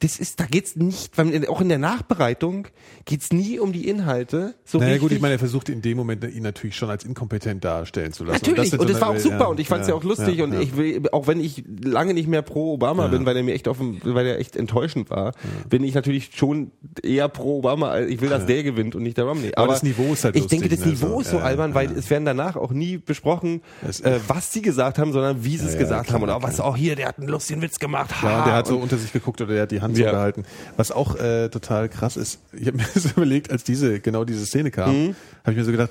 das 0.00 0.18
ist, 0.18 0.40
da 0.40 0.46
geht's 0.46 0.76
nicht, 0.76 1.16
weil 1.18 1.46
auch 1.46 1.60
in 1.60 1.68
der 1.68 1.78
Nachbereitung 1.78 2.66
geht's 3.04 3.32
nie 3.32 3.58
um 3.58 3.72
die 3.72 3.86
Inhalte. 3.86 4.54
So 4.64 4.78
Naja 4.78 4.92
richtig. 4.92 5.02
gut, 5.02 5.12
ich 5.12 5.20
meine, 5.20 5.34
er 5.34 5.38
versucht 5.38 5.68
in 5.68 5.82
dem 5.82 5.98
Moment 5.98 6.24
ihn 6.24 6.42
natürlich 6.42 6.74
schon 6.76 6.88
als 6.88 7.04
inkompetent 7.04 7.62
darstellen 7.64 8.12
zu 8.14 8.24
lassen. 8.24 8.40
Natürlich, 8.42 8.70
sind 8.70 8.80
und 8.80 8.88
das, 8.88 8.96
so 8.96 9.02
war 9.02 9.10
auch 9.10 9.18
super 9.18 9.48
und 9.50 9.60
ich 9.60 9.68
fand's 9.68 9.88
ja, 9.88 9.94
auch 9.94 10.02
lustig 10.02 10.38
ja, 10.38 10.44
und 10.44 10.54
ja. 10.54 10.60
ich 10.60 10.74
will, 10.76 11.02
auch 11.12 11.26
wenn 11.26 11.38
ich 11.38 11.64
lange 11.84 12.14
nicht 12.14 12.28
mehr 12.28 12.40
pro 12.40 12.72
Obama 12.72 13.08
bin, 13.08 13.26
weil 13.26 13.36
er 13.36 13.42
mir 13.42 13.52
echt 13.52 13.66
dem, 13.66 14.00
weil 14.02 14.26
er 14.26 14.38
echt 14.38 14.56
enttäuschend 14.56 15.10
war, 15.10 15.34
bin 15.68 15.84
ich 15.84 15.94
natürlich 15.94 16.30
schon 16.34 16.70
eher 17.02 17.28
pro 17.28 17.58
Obama, 17.58 18.00
ich 18.00 18.22
will, 18.22 18.30
dass 18.30 18.46
der 18.46 18.62
gewinnt 18.62 18.94
und 18.94 19.02
nicht 19.02 19.18
der 19.18 19.24
Romney. 19.26 19.52
Aber 19.54 19.68
das 19.68 19.82
Niveau 19.82 20.14
ist 20.14 20.24
halt 20.24 20.34
Ich 20.34 20.46
denke, 20.46 20.68
lustig, 20.68 20.78
das 20.78 20.86
ne, 21.00 21.06
Niveau 21.08 21.20
ist 21.20 21.30
so 21.30 21.36
ja, 21.36 21.42
albern, 21.42 21.74
weil 21.74 21.90
ja. 21.92 21.98
es 21.98 22.08
werden 22.08 22.24
danach 22.24 22.56
auch 22.56 22.72
nie 22.72 22.96
besprochen, 22.96 23.60
Es- 23.86 24.00
äh, 24.00 24.18
was 24.28 24.50
sie 24.50 24.62
gesagt 24.62 24.98
haben, 24.98 25.12
sondern 25.12 25.44
wie 25.44 25.58
sie 25.58 25.66
es 25.66 25.74
ja, 25.74 25.78
gesagt 25.78 26.10
haben. 26.10 26.22
Und 26.22 26.30
auch 26.30 26.42
was, 26.42 26.58
auch 26.58 26.76
hier, 26.76 26.96
der 26.96 27.08
hat 27.08 27.18
einen 27.18 27.28
lustigen 27.28 27.60
Witz 27.60 27.78
gemacht. 27.78 28.10
Ja, 28.22 28.44
der 28.46 28.54
hat 28.54 28.66
so 28.66 28.76
und- 28.76 28.84
unter 28.84 28.96
sich 28.96 29.12
geguckt 29.12 29.40
oder 29.42 29.52
der 29.52 29.62
hat 29.64 29.70
die 29.70 29.80
Hand 29.82 29.89
so 29.94 30.02
Ja. 30.02 30.10
gehalten. 30.12 30.44
Was 30.76 30.90
auch 30.92 31.16
äh, 31.16 31.48
total 31.48 31.88
krass 31.88 32.16
ist, 32.16 32.38
ich 32.52 32.66
habe 32.66 32.76
mir 32.78 32.86
so 32.94 33.08
überlegt, 33.10 33.50
als 33.50 33.64
diese 33.64 34.00
genau 34.00 34.24
diese 34.24 34.46
Szene 34.46 34.70
kam, 34.70 34.90
Mhm. 35.08 35.14
habe 35.42 35.52
ich 35.52 35.56
mir 35.56 35.64
so 35.64 35.70
gedacht, 35.72 35.90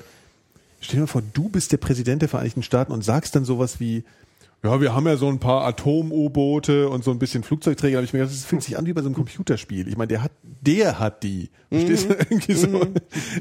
stell 0.82 0.96
dir 0.98 1.02
mal 1.02 1.08
vor, 1.08 1.24
du 1.34 1.50
bist 1.50 1.72
der 1.72 1.78
Präsident 1.78 2.22
der 2.22 2.30
Vereinigten 2.30 2.64
Staaten 2.64 2.92
und 2.92 3.04
sagst 3.04 3.36
dann 3.36 3.46
sowas 3.46 3.80
wie 3.80 4.04
ja, 4.62 4.82
wir 4.82 4.94
haben 4.94 5.08
ja 5.08 5.16
so 5.16 5.30
ein 5.30 5.40
paar 5.40 5.64
Atom-U-Boote 5.68 6.90
und 6.90 7.02
so 7.04 7.12
ein 7.12 7.18
bisschen 7.20 7.44
Flugzeugträger. 7.44 7.94
Da 7.94 7.98
habe 8.00 8.06
ich 8.06 8.12
mir 8.12 8.20
gedacht, 8.20 8.36
das 8.36 8.44
fühlt 8.44 8.62
sich 8.62 8.78
an 8.78 8.86
wie 8.86 8.92
bei 8.92 9.00
so 9.02 9.08
einem 9.08 9.16
Computerspiel. 9.16 9.88
Ich 9.88 9.96
meine, 9.96 10.10
der 10.10 10.22
hat, 10.24 10.32
der 10.44 11.00
hat 11.00 11.24
die. 11.24 11.50
Verstehst 11.72 12.10
du? 12.10 12.14
Irgendwie 12.30 12.54
so. 12.56 12.86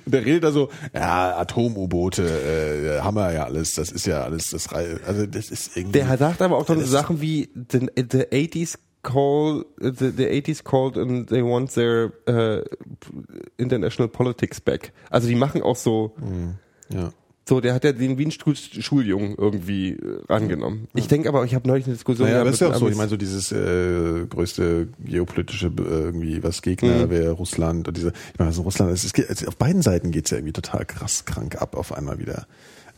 Der 0.07 0.25
redet 0.25 0.45
da 0.45 0.53
so, 0.53 0.71
ja, 0.95 1.37
Atom-U-Boote, 1.39 2.23
äh, 2.99 3.01
haben 3.01 3.17
wir 3.17 3.33
ja 3.33 3.45
alles. 3.47 3.73
Das 3.75 3.91
ist 3.91 4.07
ja 4.07 4.23
alles, 4.23 4.51
das 4.51 4.69
also 4.69 5.27
das 5.27 5.51
ist 5.51 5.77
irgendwie. 5.77 5.99
Der 5.99 6.17
sagt 6.19 6.41
aber 6.41 6.57
auch 6.57 6.67
so 6.69 6.77
das- 6.77 6.89
Sachen 6.89 7.21
wie 7.21 7.49
the, 7.73 7.89
the 7.97 8.19
80s 8.31 8.79
call 9.13 9.65
the, 9.81 10.11
the 10.17 10.27
80s 10.27 10.63
called 10.63 10.97
and 10.99 11.29
they 11.29 11.43
want 11.43 11.73
their 11.75 12.13
uh, 12.29 12.63
international 13.57 14.09
politics 14.09 14.61
back. 14.61 14.93
Also 15.11 15.29
die 15.29 15.35
machen 15.35 15.63
auch 15.63 15.77
so 15.77 16.13
ja. 16.93 17.13
so, 17.49 17.61
der 17.61 17.73
hat 17.75 17.85
ja 17.85 17.93
den 17.93 18.19
wie 18.19 18.27
ein 18.27 18.31
Stuhl- 18.31 18.55
Schuljungen 18.57 19.35
irgendwie 19.39 19.93
äh, 19.93 20.21
rangenommen. 20.29 20.89
Ich 20.95 21.09
denke 21.09 21.29
aber, 21.31 21.45
ich 21.45 21.55
habe 21.55 21.67
neulich 21.67 21.87
eine 21.87 21.95
Diskussion 21.95 22.29
Naja, 22.29 22.43
aber 22.43 22.51
ist 22.51 22.61
ja 22.61 22.69
auch 22.71 22.75
so. 22.77 22.89
Ich 22.89 22.97
meine, 22.97 23.09
so 23.09 23.17
dieses 23.17 23.53
äh, 23.53 24.27
größte 24.29 24.89
geopolitische 25.05 25.69
äh, 25.69 25.81
irgendwie, 25.81 26.43
was 26.43 26.61
Gegner 26.63 27.07
Mhm. 27.07 27.11
wäre 27.11 27.31
Russland 27.33 27.89
und 27.89 27.97
diese, 27.97 28.09
ich 28.33 28.39
meine, 28.39 28.49
also 28.51 28.63
Russland, 28.63 28.93
es 28.93 29.05
ist, 29.05 29.19
also 29.29 29.47
auf 29.49 29.57
beiden 29.57 29.81
Seiten 29.83 30.11
geht's 30.11 30.31
ja 30.31 30.37
irgendwie 30.39 30.53
total 30.53 30.85
krass 30.85 31.25
krank 31.25 31.61
ab 31.61 31.75
auf 31.77 31.93
einmal 31.93 32.19
wieder. 32.19 32.47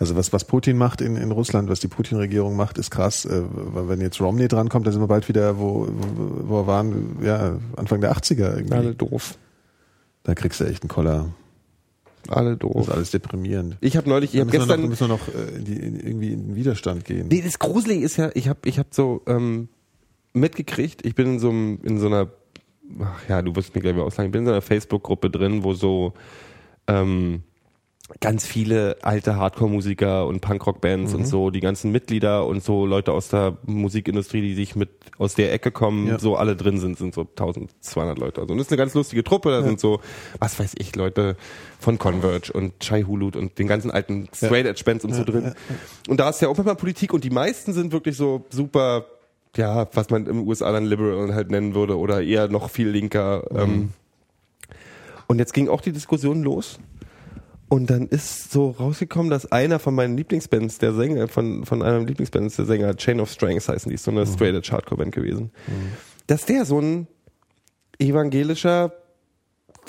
Also 0.01 0.17
was, 0.17 0.33
was 0.33 0.45
Putin 0.47 0.79
macht 0.79 1.03
in, 1.03 1.17
in 1.17 1.31
Russland, 1.31 1.69
was 1.69 1.79
die 1.81 1.87
Putin-Regierung 1.89 2.57
macht, 2.57 2.79
ist 2.79 2.91
krass. 2.91 3.27
Äh, 3.27 3.43
weil 3.53 3.91
wenn 3.91 4.01
jetzt 4.01 4.19
Romney 4.19 4.49
drankommt, 4.49 4.87
dann 4.87 4.95
sind 4.95 5.03
wir 5.03 5.07
bald 5.07 5.29
wieder, 5.29 5.59
wo, 5.59 5.87
wo, 5.91 6.57
wir 6.63 6.67
waren, 6.67 7.19
ja, 7.23 7.59
Anfang 7.77 8.01
der 8.01 8.17
80er 8.17 8.57
irgendwie. 8.57 8.75
alle 8.75 8.95
doof. 8.95 9.37
Da 10.23 10.35
kriegst 10.35 10.59
du 10.59 10.65
echt 10.65 10.83
einen 10.83 10.89
Koller. 10.89 11.29
Alle 12.29 12.57
Das 12.57 12.61
doof. 12.61 12.89
ist 12.89 12.91
alles 12.91 13.11
deprimierend. 13.11 13.77
Ich 13.83 13.99
habe 13.99 14.09
neulich, 14.09 14.35
ich 14.35 14.41
Da 14.41 14.47
habe 14.47 14.57
müssen 14.59 14.69
wir 14.69 15.07
noch, 15.09 15.19
gestern 15.19 15.29
müssen 15.29 15.35
wir 15.35 15.43
noch 15.45 15.53
äh, 15.53 15.57
in 15.59 15.65
die, 15.67 15.77
in, 15.77 16.01
irgendwie 16.01 16.33
in 16.33 16.47
den 16.49 16.57
Widerstand 16.57 17.05
gehen. 17.05 17.29
Nee, 17.29 17.43
das 17.45 17.59
Gruselige 17.59 18.03
ist 18.03 18.17
ja, 18.17 18.31
ich 18.33 18.49
habe 18.49 18.61
ich 18.65 18.79
hab 18.79 18.95
so 18.95 19.21
ähm, 19.27 19.69
mitgekriegt, 20.33 21.05
ich 21.05 21.15
bin 21.15 21.35
in 21.35 21.39
so, 21.41 21.51
einem, 21.51 21.79
in 21.83 21.99
so 21.99 22.07
einer, 22.07 22.29
ach 23.01 23.29
ja, 23.29 23.43
du 23.43 23.55
wirst 23.55 23.75
mir 23.75 23.83
gleich 23.83 23.95
mal 23.95 24.03
aussagen, 24.03 24.29
ich 24.29 24.33
bin 24.33 24.41
in 24.43 24.47
so 24.47 24.53
einer 24.53 24.63
Facebook-Gruppe 24.63 25.29
drin, 25.29 25.63
wo 25.63 25.75
so 25.75 26.15
ähm, 26.87 27.43
ganz 28.21 28.45
viele 28.45 28.97
alte 29.03 29.37
Hardcore-Musiker 29.37 30.27
und 30.27 30.41
Punkrock-Bands 30.41 31.15
und 31.15 31.27
so, 31.27 31.51
die 31.51 31.61
ganzen 31.61 31.93
Mitglieder 31.93 32.45
und 32.45 32.63
so 32.63 32.85
Leute 32.85 33.13
aus 33.13 33.29
der 33.29 33.57
Musikindustrie, 33.67 34.41
die 34.43 34.55
sich 34.55 34.75
mit 34.75 34.91
aus 35.19 35.35
der 35.35 35.53
Ecke 35.53 35.71
kommen, 35.71 36.09
Ja. 36.09 36.19
so 36.19 36.37
alle 36.37 36.57
drin 36.57 36.79
sind, 36.81 36.99
sind 36.99 37.15
so 37.15 37.23
1200 37.23 38.19
Leute. 38.19 38.41
Also, 38.41 38.53
und 38.53 38.59
das 38.59 38.67
ist 38.67 38.73
eine 38.73 38.79
ganz 38.79 38.95
lustige 38.95 39.23
Truppe, 39.23 39.51
da 39.51 39.63
sind 39.63 39.79
so, 39.79 40.01
was 40.39 40.59
weiß 40.59 40.75
ich, 40.79 40.97
Leute 40.97 41.37
von 41.79 41.99
Converge 41.99 42.53
und 42.53 42.81
Chai 42.81 43.03
Hulut 43.05 43.37
und 43.37 43.59
den 43.59 43.69
ganzen 43.69 43.91
alten 43.91 44.29
Straight 44.35 44.67
Edge 44.67 44.83
Bands 44.85 45.05
und 45.05 45.15
so 45.15 45.23
drin. 45.25 45.55
Und 46.09 46.19
da 46.19 46.31
ist 46.31 46.41
ja 46.43 46.49
auch 46.49 46.57
manchmal 46.57 46.77
Politik 46.77 47.13
und 47.13 47.23
die 47.23 47.31
meisten 47.31 47.73
sind 47.73 47.93
wirklich 47.93 48.17
so 48.17 48.45
super, 48.51 49.05
ja, 49.57 49.89
was 49.95 50.11
man 50.11 50.27
im 50.27 50.47
USA 50.49 50.73
dann 50.73 50.85
liberal 50.85 51.35
halt 51.35 51.51
nennen 51.51 51.75
würde 51.75 51.97
oder 51.97 52.23
eher 52.23 52.49
noch 52.49 52.71
viel 52.71 52.89
linker. 52.89 53.45
Ähm. 53.55 53.91
Und 55.27 55.39
jetzt 55.39 55.55
ging 55.55 55.69
auch 55.69 55.81
die 55.81 55.93
Diskussion 55.93 56.43
los. 56.43 56.81
Und 57.71 57.89
dann 57.89 58.09
ist 58.09 58.51
so 58.51 58.71
rausgekommen, 58.71 59.31
dass 59.31 59.53
einer 59.53 59.79
von 59.79 59.95
meinen 59.95 60.17
Lieblingsbands, 60.17 60.79
der 60.79 60.93
Sänger, 60.93 61.29
von, 61.29 61.65
von 61.65 61.83
einer 61.83 61.99
meiner 61.99 62.07
Lieblingsbands, 62.07 62.57
der 62.57 62.65
Sänger, 62.65 62.97
Chain 62.97 63.21
of 63.21 63.31
Strengths 63.31 63.69
heißen 63.69 63.89
die, 63.89 63.95
ist 63.95 64.03
so 64.03 64.11
eine 64.11 64.27
Straight 64.27 64.57
Edge 64.57 64.73
Hardcore 64.73 64.99
Band 64.99 65.15
gewesen, 65.15 65.53
dass 66.27 66.47
der 66.47 66.65
so 66.65 66.81
ein 66.81 67.07
evangelischer 68.01 68.93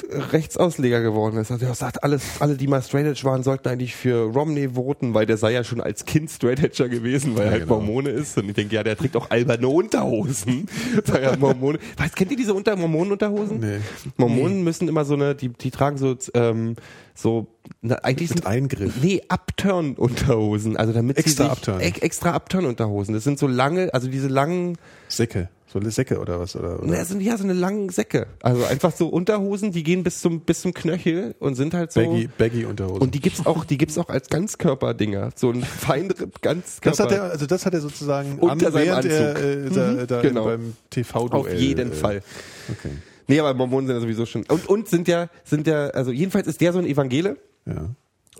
Rechtsausleger 0.09 1.01
geworden 1.01 1.37
ist. 1.37 1.51
Also 1.51 1.65
er 1.65 1.75
sagt, 1.75 2.03
alles, 2.03 2.23
alle, 2.39 2.55
die 2.55 2.67
mal 2.67 2.81
Straight 2.81 3.05
Edge 3.05 3.23
waren, 3.23 3.43
sollten 3.43 3.67
eigentlich 3.69 3.95
für 3.95 4.31
Romney 4.31 4.75
voten, 4.75 5.13
weil 5.13 5.25
der 5.25 5.37
sei 5.37 5.51
ja 5.51 5.63
schon 5.63 5.81
als 5.81 6.05
Kind 6.05 6.29
Straight 6.29 6.63
Edger 6.63 6.89
gewesen, 6.89 7.35
weil 7.35 7.45
er 7.45 7.51
halt 7.51 7.63
genau. 7.63 7.77
Mormone 7.77 8.09
ist. 8.09 8.37
Und 8.37 8.49
ich 8.49 8.55
denke, 8.55 8.75
ja, 8.75 8.83
der 8.83 8.97
trägt 8.97 9.15
auch 9.15 9.29
alberne 9.29 9.67
Unterhosen. 9.67 10.67
Weil 11.05 11.23
er 11.23 11.37
Mormone. 11.37 11.79
Was, 11.97 12.13
kennt 12.13 12.31
ihr 12.31 12.37
diese 12.37 12.53
Unter 12.53 12.75
Mormonenunterhosen? 12.75 13.59
Nee. 13.59 13.77
Mormonen 14.17 14.63
müssen 14.63 14.87
immer 14.87 15.05
so 15.05 15.13
eine, 15.13 15.35
die, 15.35 15.49
die 15.49 15.71
tragen 15.71 15.97
so, 15.97 16.15
ähm, 16.33 16.75
so, 17.13 17.47
na, 17.81 17.95
eigentlich 17.95 18.29
Mit 18.29 18.39
sind, 18.39 18.47
Eingriff. 18.47 18.93
Nee, 19.01 19.21
Upturn-Unterhosen. 19.27 20.77
Also 20.77 20.93
damit 20.93 21.17
Extra 21.17 21.43
sie 21.45 21.49
sich, 21.49 21.57
Upturn. 21.57 21.79
Ex, 21.81 21.99
extra 21.99 22.35
Upturn-Unterhosen. 22.35 23.13
Das 23.13 23.23
sind 23.23 23.39
so 23.39 23.47
lange, 23.47 23.93
also 23.93 24.07
diese 24.07 24.27
langen, 24.27 24.77
Säcke. 25.07 25.49
So 25.71 25.79
eine 25.79 25.89
Säcke 25.89 26.19
oder 26.19 26.39
was? 26.39 26.55
Oder, 26.57 26.79
oder? 26.79 26.85
na, 26.91 27.05
sind 27.05 27.21
ja 27.21 27.37
so 27.37 27.45
eine 27.45 27.53
langen 27.53 27.87
Säcke. 27.89 28.27
Also 28.41 28.65
einfach 28.65 28.91
so 28.91 29.07
Unterhosen, 29.07 29.71
die 29.71 29.83
gehen 29.83 30.03
bis 30.03 30.19
zum, 30.19 30.41
bis 30.41 30.61
zum 30.61 30.73
Knöchel 30.73 31.33
und 31.39 31.55
sind 31.55 31.73
halt 31.73 31.93
so. 31.93 32.01
Baggy, 32.01 32.27
Baggy 32.37 32.65
Unterhosen. 32.65 33.01
Und 33.01 33.15
die 33.15 33.21
gibt's 33.21 33.45
auch, 33.45 33.63
die 33.63 33.77
gibt's 33.77 33.97
auch 33.97 34.09
als 34.09 34.27
Ganzkörperdinger. 34.29 35.29
So 35.35 35.49
ein 35.51 35.63
Feinripp, 35.63 36.41
Ganzkörper. 36.41 36.97
das 36.97 36.99
hat 36.99 37.11
er, 37.13 37.23
also 37.31 37.45
das 37.45 37.65
hat 37.65 37.73
er 37.73 37.79
sozusagen 37.81 38.37
Unter 38.39 38.67
an, 38.67 38.73
seinem 38.73 38.85
während 38.85 39.05
er 39.05 39.29
Anzug. 39.29 39.43
äh, 39.45 39.69
da, 39.69 39.91
Mhm, 39.91 40.07
da 40.07 40.21
genau. 40.21 40.43
beim 40.45 40.73
TV-Duell. 40.89 41.39
Auf 41.41 41.53
jeden 41.53 41.91
äh, 41.91 41.95
Fall. 41.95 42.21
Okay. 42.69 42.91
Nee, 43.27 43.39
aber 43.39 43.53
Mormonen 43.53 43.87
sind 43.87 43.95
ja 43.95 44.01
sowieso 44.01 44.25
schon. 44.25 44.43
Und, 44.49 44.67
und 44.67 44.89
sind 44.89 45.07
ja, 45.07 45.29
sind 45.45 45.67
ja, 45.67 45.87
also 45.91 46.11
jedenfalls 46.11 46.47
ist 46.47 46.59
der 46.59 46.73
so 46.73 46.79
ein 46.79 46.85
Evangele. 46.85 47.37
Ja. 47.65 47.89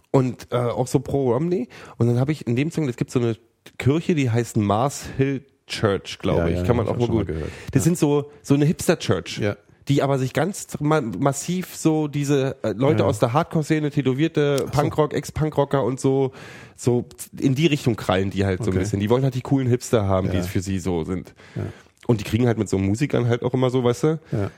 und 0.10 0.48
äh, 0.52 0.56
auch 0.58 0.88
so 0.88 1.00
pro 1.00 1.32
Romney. 1.32 1.70
Und 1.98 2.08
dann 2.08 2.20
habe 2.20 2.32
ich 2.34 2.46
in 2.48 2.56
dem 2.58 2.72
Song, 2.72 2.90
es 2.90 2.98
gibt 2.98 3.12
so 3.12 3.20
eine 3.20 3.38
Kirche, 3.78 4.16
die 4.16 4.30
heißt 4.32 4.58
Mars 4.58 5.06
Hill 5.18 5.46
Church, 5.72 6.20
glaube 6.20 6.42
Ja, 6.42 6.48
ich. 6.50 6.56
ja, 6.58 6.64
Kann 6.64 6.76
man 6.76 6.88
auch 6.88 6.98
mal 6.98 7.08
mal 7.08 7.18
gut. 7.18 7.28
gehört. 7.28 7.50
Das 7.72 7.84
sind 7.84 7.98
so 7.98 8.30
so 8.44 8.54
eine 8.54 8.66
Hipster 8.66 9.00
Church. 9.00 9.38
Ja. 9.40 9.56
Die 9.88 10.04
aber 10.04 10.20
sich 10.20 10.34
ganz 10.34 10.68
ma 10.80 11.02
massiv 11.02 11.76
so 11.76 12.08
diese 12.08 12.56
äh, 12.64 12.74
Leute 12.74 13.00
Ja. 13.02 13.06
aus 13.10 13.18
der 13.20 13.34
Hardcore-Szene, 13.34 13.90
tätowierte 13.90 14.68
Punkrock, 14.72 15.14
Ex-Punkrocker 15.14 15.84
und 15.84 16.00
so, 16.00 16.32
so 16.76 17.06
in 17.40 17.56
die 17.56 17.66
Richtung 17.66 17.96
krallen 17.96 18.30
die 18.30 18.46
halt 18.46 18.60
so 18.60 18.66
ein 18.66 18.70
Okay. 18.70 18.80
bisschen. 18.80 19.00
Die 19.00 19.10
wollen 19.10 19.24
halt 19.24 19.34
die 19.34 19.42
coolen 19.42 19.68
Hipster 19.68 20.08
haben, 20.08 20.30
die 20.30 20.36
Ja. 20.38 20.42
es 20.42 20.48
für 20.48 20.62
sie 20.62 20.78
so 20.80 21.04
sind. 21.04 21.34
Ja. 21.56 21.64
Und 22.06 22.20
die 22.20 22.24
kriegen 22.26 22.46
halt 22.46 22.58
mit 22.60 22.70
so 22.70 22.78
Musikern 22.78 23.28
halt 23.28 23.42
auch 23.44 23.54
immer 23.56 23.70
so, 23.72 23.84
weißt 23.84 24.04
du, 24.04 24.20
Ja. 24.32 24.52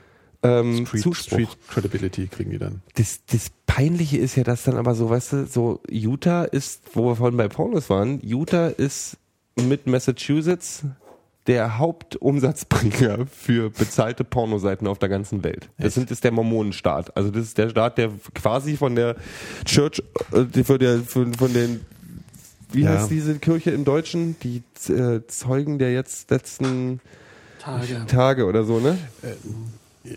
ähm, 0.44 0.86
Street, 0.86 1.02
Zuspruch. 1.04 1.38
Street 1.40 1.58
Credibility 1.70 2.28
kriegen 2.28 2.52
die 2.52 2.58
dann. 2.60 2.82
Das, 2.96 3.22
das 3.32 3.50
Peinliche 3.66 4.18
ist 4.18 4.36
ja, 4.36 4.44
dass 4.44 4.64
dann 4.64 4.76
aber 4.76 4.94
so, 4.94 5.10
weißt 5.10 5.34
du, 5.34 5.46
so 5.48 5.80
Utah 5.90 6.44
ist, 6.44 6.82
wo 6.94 7.06
wir 7.06 7.16
vorhin 7.16 7.38
bei 7.38 7.48
Pornos 7.48 7.90
waren, 7.90 8.20
Utah 8.22 8.68
ist 8.68 9.18
mit 9.56 9.88
Massachusetts 9.88 10.84
der 11.48 11.78
Hauptumsatzbringer 11.78 13.26
für 13.28 13.70
bezahlte 13.70 14.24
Pornoseiten 14.24 14.88
auf 14.88 14.98
der 15.00 15.10
ganzen 15.10 15.44
Welt. 15.44 15.70
Das 15.78 15.94
sind, 15.94 16.10
ist 16.12 16.24
der 16.24 16.32
Mormonenstaat. 16.32 17.16
Also 17.18 17.32
das 17.32 17.44
ist 17.44 17.58
der 17.58 17.70
Staat, 17.70 17.98
der 17.98 18.12
quasi 18.34 18.78
von 18.78 18.96
der 18.96 19.16
Church, 19.66 20.02
äh, 20.32 20.64
von 20.64 20.80
der, 20.80 21.00
von, 21.00 21.34
von 21.34 21.54
den, 21.54 21.82
wie 22.72 22.84
Ja. 22.84 22.92
heißt 22.92 23.12
diese 23.12 23.38
Kirche 23.40 23.72
im 23.72 23.84
Deutschen? 23.86 24.36
Die 24.42 24.64
äh, 24.92 25.22
Zeugen 25.28 25.80
der 25.80 25.92
jetzt 25.94 26.32
letzten 26.32 27.02
Tage. 27.60 28.06
Tage 28.08 28.46
oder 28.46 28.64
so, 28.64 28.80
ne? 28.80 28.98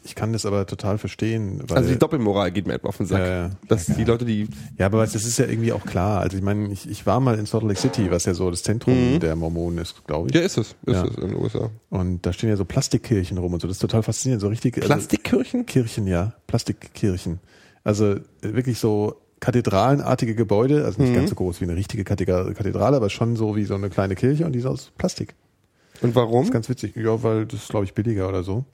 Ich 0.05 0.17
kann 0.17 0.33
das 0.33 0.45
aber 0.45 0.67
total 0.67 0.99
verstehen. 0.99 1.63
Also 1.71 1.89
die 1.89 1.97
Doppelmoral 1.99 2.51
geht 2.51 2.67
mir 2.67 2.75
etwa 2.75 2.89
auf 2.89 2.97
den 2.97 3.07
Sack. 3.07 3.21
Ja, 3.21 3.27
ja. 3.47 3.51
Dass 3.69 3.87
die 3.87 4.03
Leute, 4.05 4.25
die 4.25 4.49
ja, 4.79 4.87
aber 4.87 5.03
das 5.07 5.15
ist 5.15 5.39
ja 5.39 5.47
irgendwie 5.47 5.73
auch 5.73 5.85
klar. 5.87 6.21
Also 6.21 6.37
ich 6.37 6.43
meine, 6.43 6.73
ich, 6.73 6.91
ich 6.91 7.07
war 7.07 7.21
mal 7.21 7.39
in 7.39 7.47
Salt 7.47 7.63
Lake 7.63 7.79
City, 7.79 8.11
was 8.11 8.25
ja 8.25 8.35
so 8.35 8.51
das 8.51 8.65
Zentrum 8.65 9.21
der 9.21 9.37
Mormonen 9.37 9.79
ist, 9.79 10.05
glaube 10.07 10.29
ich. 10.29 10.35
Ja, 10.35 10.41
ist 10.41 10.59
es. 10.59 10.71
Ist 10.87 10.95
Ja. 10.95 11.05
es 11.05 11.15
in 11.15 11.29
den 11.29 11.37
USA. 11.37 11.71
Und 11.91 12.27
da 12.27 12.33
stehen 12.33 12.49
ja 12.51 12.57
so 12.57 12.65
Plastikkirchen 12.65 13.39
rum 13.39 13.55
und 13.55 13.61
so. 13.63 13.69
Das 13.69 13.77
ist 13.77 13.81
total 13.81 14.03
faszinierend. 14.03 14.41
So 14.43 14.49
richtig. 14.49 14.77
also- 14.77 14.89
Plastikkirchen? 14.89 15.67
Kirchen, 15.67 16.07
ja. 16.09 16.33
Plastikkirchen. 16.49 17.39
Also 17.85 18.15
äh, 18.15 18.21
wirklich 18.43 18.81
so 18.81 19.15
kathedralenartige 19.39 20.35
Gebäude, 20.35 20.85
also 20.85 21.01
nicht 21.01 21.15
ganz 21.15 21.31
so 21.31 21.37
groß 21.37 21.61
wie 21.61 21.65
eine 21.67 21.77
richtige 21.77 22.03
Kathedra- 22.03 22.53
Kathedrale, 22.55 22.97
aber 22.97 23.11
schon 23.11 23.37
so 23.37 23.55
wie 23.55 23.65
so 23.65 23.75
eine 23.77 23.91
kleine 23.91 24.17
Kirche 24.17 24.47
und 24.47 24.53
die 24.53 24.59
ist 24.59 24.67
aus 24.67 24.91
Plastik. 24.99 25.35
Und 26.03 26.15
warum? 26.17 26.39
Das 26.41 26.47
ist 26.49 26.53
ganz 26.53 26.69
witzig. 26.69 26.97
Ja, 26.97 27.23
weil 27.23 27.47
das 27.47 27.61
ist, 27.63 27.69
glaube 27.69 27.85
ich, 27.85 27.95
billiger 27.95 28.29
oder 28.29 28.43
so. 28.43 28.65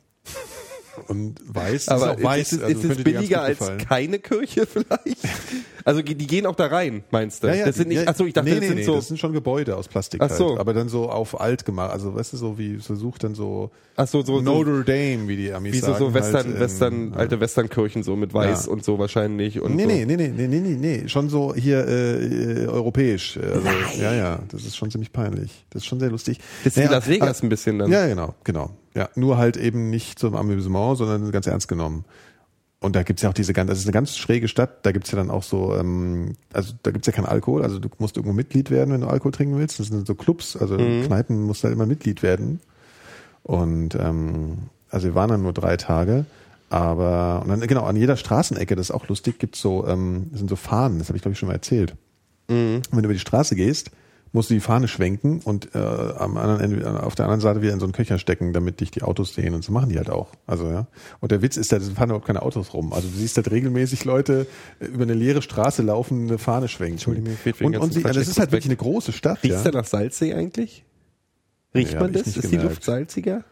Und 1.08 1.36
weiß, 1.46 1.88
Aber 1.88 2.12
ist 2.12 2.18
auch 2.18 2.22
weiß. 2.22 2.52
ist, 2.52 2.58
es- 2.58 2.62
also 2.64 2.88
ist 2.88 2.98
es 2.98 3.04
billiger 3.04 3.42
als 3.42 3.58
keine 3.88 4.18
Kirche 4.18 4.66
vielleicht? 4.70 5.18
Also 5.84 6.02
die 6.02 6.14
gehen 6.14 6.46
auch 6.46 6.54
da 6.54 6.66
rein, 6.66 7.02
meinst 7.10 7.42
du? 7.42 7.48
Ja, 7.48 7.54
ja, 7.54 7.66
das 7.66 7.76
sind 7.76 7.88
nicht, 7.88 8.06
achso, 8.06 8.24
ich 8.24 8.34
dachte, 8.34 8.48
nee, 8.50 8.54
das 8.54 8.60
nee, 8.60 8.66
sind 8.68 8.76
nee, 8.76 8.84
so, 8.84 8.94
das 8.96 9.08
sind 9.08 9.18
schon 9.18 9.32
Gebäude 9.32 9.76
aus 9.76 9.88
Plastik 9.88 10.20
Ach 10.22 10.30
so. 10.30 10.50
halt, 10.50 10.60
aber 10.60 10.74
dann 10.74 10.88
so 10.88 11.08
auf 11.10 11.40
alt 11.40 11.64
gemacht, 11.64 11.90
also 11.92 12.14
weißt 12.14 12.34
du, 12.34 12.36
so 12.36 12.58
wie 12.58 12.76
versucht 12.76 13.24
dann 13.24 13.34
so 13.34 13.70
ach 13.96 14.06
so, 14.06 14.20
so, 14.22 14.36
so 14.36 14.42
Notre 14.42 14.84
Dame, 14.84 15.26
wie 15.28 15.36
die 15.36 15.52
Amis 15.52 15.72
wie 15.72 15.78
so, 15.78 15.86
sagen. 15.86 15.98
so 15.98 16.14
Western, 16.14 16.34
halt, 16.34 16.46
ähm, 16.54 16.60
Western, 16.60 17.14
alte 17.14 17.40
Westernkirchen 17.40 18.02
so 18.02 18.14
mit 18.14 18.32
Weiß 18.34 18.68
und 18.68 18.84
so 18.84 18.98
wahrscheinlich 18.98 19.60
und 19.60 19.74
Nee, 19.74 19.82
so. 19.84 19.88
nee, 19.88 20.04
nee, 20.06 20.16
nee, 20.16 20.28
nee, 20.28 20.46
nee, 20.46 20.60
nee, 20.60 20.76
nee, 21.00 21.08
schon 21.08 21.28
so 21.30 21.54
hier 21.54 21.86
äh, 21.88 22.64
äh, 22.64 22.66
europäisch. 22.68 23.38
Also, 23.38 23.66
ja, 24.00 24.14
ja, 24.14 24.38
das 24.50 24.64
ist 24.64 24.76
schon 24.76 24.90
ziemlich 24.90 25.12
peinlich. 25.12 25.64
Das 25.70 25.82
ist 25.82 25.86
schon 25.86 25.98
sehr 26.00 26.10
lustig. 26.10 26.38
Das 26.64 26.74
ist 26.74 26.76
wie 26.76 26.80
Naja, 26.86 26.92
Las 26.98 27.08
Vegas 27.08 27.38
aber- 27.38 27.46
ein 27.46 27.48
bisschen 27.48 27.78
dann. 27.78 27.90
Ja, 27.90 28.06
genau, 28.06 28.34
genau. 28.44 28.70
Ja, 28.94 29.08
nur 29.14 29.38
halt 29.38 29.56
eben 29.56 29.90
nicht 29.90 30.18
zum 30.18 30.36
Amüsement, 30.36 30.98
sondern 30.98 31.30
ganz 31.32 31.46
ernst 31.46 31.68
genommen. 31.68 32.04
Und 32.80 32.96
da 32.96 33.04
gibt's 33.04 33.22
ja 33.22 33.30
auch 33.30 33.34
diese 33.34 33.52
ganz, 33.52 33.70
das 33.70 33.78
ist 33.78 33.86
eine 33.86 33.92
ganz 33.92 34.16
schräge 34.16 34.48
Stadt, 34.48 34.84
da 34.84 34.90
gibt's 34.90 35.12
ja 35.12 35.16
dann 35.16 35.30
auch 35.30 35.44
so, 35.44 35.74
ähm, 35.76 36.34
also 36.52 36.74
da 36.82 36.90
gibt's 36.90 37.06
ja 37.06 37.12
keinen 37.12 37.26
Alkohol, 37.26 37.62
also 37.62 37.78
du 37.78 37.88
musst 37.98 38.16
irgendwo 38.16 38.34
Mitglied 38.34 38.70
werden, 38.72 38.92
wenn 38.92 39.02
du 39.02 39.06
Alkohol 39.06 39.30
trinken 39.30 39.56
willst. 39.56 39.78
Das 39.78 39.86
sind 39.86 40.04
so 40.06 40.14
Clubs, 40.16 40.56
also 40.56 40.76
Mhm. 40.76 41.04
Kneipen 41.04 41.42
musst 41.42 41.62
du 41.62 41.68
halt 41.68 41.76
immer 41.76 41.86
Mitglied 41.86 42.24
werden. 42.24 42.60
Und 43.44 43.94
ähm, 43.94 44.58
also 44.90 45.06
wir 45.06 45.14
waren 45.14 45.30
dann 45.30 45.42
nur 45.42 45.52
drei 45.52 45.76
Tage, 45.76 46.26
aber 46.70 47.42
und 47.42 47.50
dann 47.50 47.60
genau 47.60 47.84
an 47.84 47.96
jeder 47.96 48.16
Straßenecke, 48.16 48.74
das 48.74 48.90
ist 48.90 48.94
auch 48.94 49.06
lustig, 49.08 49.38
gibt's 49.38 49.60
so 49.60 49.86
ähm, 49.86 50.30
sind 50.34 50.50
so 50.50 50.56
Fahnen, 50.56 50.98
das 50.98 51.08
habe 51.08 51.16
ich 51.16 51.22
glaube 51.22 51.34
ich 51.34 51.38
schon 51.38 51.48
mal 51.48 51.54
erzählt. 51.54 51.94
Und 52.84 52.92
wenn 52.96 53.02
du 53.02 53.04
über 53.04 53.14
die 53.14 53.20
Straße 53.20 53.54
gehst, 53.54 53.92
musst 54.32 54.48
du 54.50 54.54
die 54.54 54.60
Fahne 54.60 54.88
schwenken 54.88 55.40
und 55.44 55.74
äh, 55.74 55.78
am 55.78 56.36
anderen 56.38 56.60
Ende, 56.60 57.02
auf 57.02 57.14
der 57.14 57.26
anderen 57.26 57.40
Seite 57.40 57.60
wieder 57.62 57.72
in 57.72 57.80
so 57.80 57.86
einen 57.86 57.92
Köcher 57.92 58.18
stecken, 58.18 58.52
damit 58.52 58.80
dich 58.80 58.90
die 58.90 59.02
Autos 59.02 59.34
sehen 59.34 59.54
und 59.54 59.62
so 59.62 59.72
machen 59.72 59.90
die 59.90 59.98
halt 59.98 60.08
auch. 60.10 60.30
Also 60.46 60.68
ja. 60.70 60.86
Und 61.20 61.32
der 61.32 61.42
Witz 61.42 61.56
ist, 61.56 61.70
da 61.72 61.78
fahren 61.80 62.08
überhaupt 62.10 62.26
keine 62.26 62.42
Autos 62.42 62.72
rum. 62.72 62.92
Also 62.92 63.08
du 63.08 63.14
siehst 63.16 63.36
halt 63.36 63.50
regelmäßig 63.50 64.04
Leute 64.04 64.46
über 64.80 65.02
eine 65.04 65.14
leere 65.14 65.42
Straße 65.42 65.82
laufen, 65.82 66.28
eine 66.28 66.38
Fahne 66.38 66.68
schwenken. 66.68 66.92
Entschuldigung, 66.94 67.36
und, 67.60 67.76
und 67.76 67.92
sie, 67.92 68.04
also 68.04 68.18
das 68.20 68.28
ist 68.28 68.38
halt 68.40 68.52
wirklich 68.52 68.66
eine 68.70 68.76
große 68.76 69.12
Stadt. 69.12 69.42
Riecht's 69.42 69.64
Ja. 69.64 69.70
da 69.70 69.78
nach 69.80 69.86
Salzsee 69.86 70.32
eigentlich? 70.34 70.84
Riecht 71.74 71.94
Nee, 71.94 72.00
man 72.00 72.12
das? 72.12 72.26
Ist 72.26 72.36
die 72.36 72.40
gemerkt. 72.50 72.64
Luft 72.70 72.84
salziger? 72.84 73.44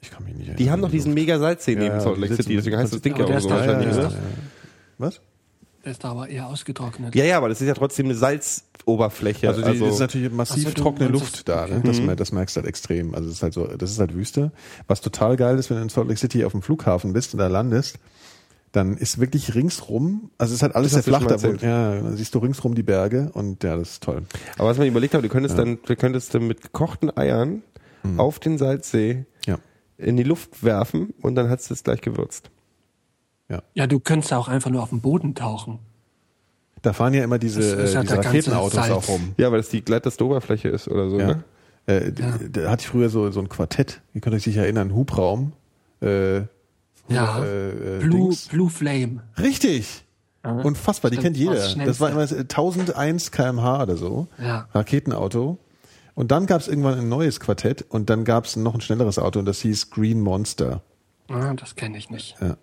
Ich 0.00 0.10
kann 0.10 0.24
mich 0.24 0.34
nicht 0.34 0.46
Die 0.48 0.52
erinnern. 0.52 0.72
haben 0.72 0.82
doch 0.82 0.90
diesen 0.90 1.14
mega 1.14 1.38
Salzsee 1.38 1.72
neben 1.74 1.86
ja, 1.86 2.00
Salt 2.00 2.18
Lake 2.18 2.34
die 2.36 2.42
City, 2.42 2.56
deswegen 2.56 2.76
heißt 2.76 2.92
das 2.92 3.00
Ding 3.00 3.16
ja 3.16 3.24
auch 3.24 3.40
so 3.40 3.48
wahrscheinlich. 3.50 3.96
Was? 4.98 5.20
Der 5.86 5.92
ist 5.92 6.04
da 6.04 6.10
aber 6.10 6.28
eher 6.28 6.48
ausgetrocknet. 6.48 7.14
Ja, 7.14 7.24
ja, 7.24 7.36
aber 7.38 7.48
das 7.48 7.60
ist 7.62 7.66
ja 7.68 7.72
trotzdem 7.74 8.06
eine 8.06 8.14
Salzoberfläche. 8.16 9.48
Also, 9.48 9.62
die, 9.62 9.78
das 9.78 9.94
ist 9.94 10.00
natürlich 10.00 10.32
massiv 10.32 10.64
Ach 10.66 10.68
so, 10.70 10.74
du 10.74 10.82
trockene 10.82 11.08
Luft 11.08 11.36
es- 11.36 11.44
da, 11.44 11.66
ne? 11.66 11.80
das, 11.84 12.00
mer- 12.00 12.16
das 12.16 12.32
merkst 12.32 12.56
du 12.56 12.60
halt 12.60 12.68
extrem. 12.68 13.14
Also 13.14 13.28
es 13.28 13.36
ist 13.36 13.42
halt 13.42 13.54
so, 13.54 13.66
das 13.66 13.90
ist 13.92 13.98
halt 14.00 14.14
Wüste. 14.14 14.52
Was 14.88 15.00
total 15.00 15.36
geil 15.36 15.56
ist, 15.58 15.70
wenn 15.70 15.76
du 15.78 15.82
in 15.84 15.88
Salt 15.88 16.08
Lake 16.08 16.18
City 16.20 16.44
auf 16.44 16.52
dem 16.52 16.60
Flughafen 16.62 17.12
bist 17.12 17.32
und 17.34 17.38
da 17.38 17.46
landest, 17.46 17.98
dann 18.72 18.96
ist 18.96 19.18
wirklich 19.20 19.54
ringsrum, 19.54 20.30
also 20.36 20.50
es 20.52 20.56
ist 20.58 20.62
halt 20.62 20.74
alles 20.74 20.92
Das 20.92 21.04
sehr 21.04 21.14
flach 21.18 21.26
da, 21.26 21.36
ja, 21.66 21.94
dann 22.02 22.16
siehst 22.16 22.34
du 22.34 22.40
ringsrum 22.40 22.74
die 22.74 22.82
Berge 22.82 23.30
und 23.32 23.62
ja, 23.64 23.76
das 23.76 23.92
ist 23.92 24.02
toll. 24.02 24.22
aber 24.58 24.68
was 24.68 24.76
man 24.76 24.86
überlegt 24.86 25.14
hat, 25.14 25.24
du 25.24 25.28
könntest 25.30 25.56
dann, 25.56 25.78
du 25.86 25.96
könntest 25.96 26.34
dann 26.34 26.46
mit 26.46 26.60
gekochten 26.60 27.16
Eiern 27.16 27.62
auf 28.18 28.38
den 28.38 28.58
Salzsee 28.58 29.24
Ja. 29.46 29.58
in 29.96 30.16
die 30.18 30.24
Luft 30.24 30.62
werfen 30.62 31.14
und 31.22 31.36
dann 31.36 31.48
hat's 31.48 31.68
das 31.68 31.84
gleich 31.84 32.02
gewürzt. 32.02 32.50
Ja, 33.74 33.86
du 33.86 34.00
könntest 34.00 34.32
auch 34.32 34.48
einfach 34.48 34.70
nur 34.70 34.82
auf 34.82 34.90
den 34.90 35.00
Boden 35.00 35.34
tauchen. 35.34 35.78
Da 36.82 36.92
fahren 36.92 37.14
ja 37.14 37.22
immer 37.24 37.38
diese, 37.38 37.76
Das 37.76 37.94
ja 37.94 38.00
äh, 38.00 38.02
diese 38.04 38.18
Raketenautos 38.18 38.72
Salz. 38.74 38.90
auch 38.92 39.08
rum. 39.08 39.34
Ja, 39.38 39.50
weil 39.50 39.58
das 39.58 39.68
die 39.68 39.82
glatteste 39.84 40.24
Oberfläche 40.24 40.68
ist 40.68 40.88
oder 40.88 41.08
so, 41.10 41.18
Ja. 41.18 41.26
ne? 41.26 41.44
Äh, 41.86 42.12
d- 42.12 42.48
Da 42.50 42.70
hatte 42.70 42.82
ich 42.82 42.88
früher 42.88 43.08
so, 43.08 43.30
so 43.30 43.40
ein 43.40 43.48
Quartett, 43.48 44.00
ihr 44.14 44.20
könnt 44.20 44.34
euch 44.34 44.42
sicher 44.42 44.62
erinnern, 44.62 44.94
Hubraum. 44.94 45.52
Äh, 46.02 46.38
Ja. 47.08 47.38
äh, 47.44 47.98
äh, 47.98 47.98
Blue, 48.00 48.28
Dings. 48.30 48.48
Blue 48.48 48.68
Flame. 48.70 49.22
Richtig. 49.38 50.02
Unfassbar, 50.42 51.10
die 51.10 51.16
Stimmt, 51.16 51.24
kennt 51.24 51.36
jeder. 51.38 51.54
Das 51.86 51.98
war 52.00 52.10
immer 52.10 52.26
Schnellste. 52.26 52.46
1001 52.48 53.32
kmh 53.32 53.82
oder 53.82 53.96
so. 53.96 54.28
Ja. 54.40 54.68
Raketenauto. 54.74 55.58
Und 56.14 56.30
dann 56.30 56.46
gab 56.46 56.60
es 56.60 56.68
irgendwann 56.68 56.98
ein 56.98 57.08
neues 57.08 57.40
Quartett 57.40 57.84
und 57.88 58.10
dann 58.10 58.24
gab 58.24 58.44
es 58.44 58.54
noch 58.56 58.74
ein 58.74 58.80
schnelleres 58.80 59.18
Auto 59.18 59.38
und 59.40 59.44
das 59.46 59.60
hieß 59.60 59.90
Green 59.90 60.20
Monster. 60.20 60.82
Ah, 61.28 61.52
das 61.54 61.74
kenne 61.74 61.98
ich 61.98 62.10
nicht. 62.10 62.36
Ja. 62.40 62.56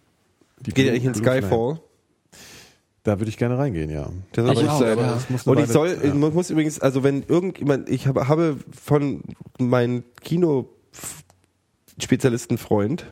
Die 0.65 0.71
Geht 0.71 0.85
ja 0.85 0.91
Blue- 0.93 0.93
nicht 0.93 1.05
in. 1.05 1.13
Skyfall. 1.15 1.81
Da 3.03 3.19
würde 3.19 3.29
ich 3.29 3.37
gerne 3.37 3.57
reingehen, 3.57 3.89
ja. 3.89 4.09
Das 4.31 4.57
Ich 4.59 4.67
auch, 4.69 4.79
selber. 4.79 5.01
ja. 5.01 5.17
Und 5.45 5.59
ich 5.59 5.67
soll, 5.67 5.89
ja. 5.89 6.01
ich 6.03 6.13
muss 6.13 6.49
übrigens, 6.49 6.79
also 6.79 7.03
wenn 7.03 7.23
irgendjemand, 7.27 7.89
ich 7.89 8.07
habe, 8.07 8.29
habe 8.29 8.55
von 8.81 9.21
meinem 9.59 10.03
Kino-Spezialistenfreund 10.21 13.11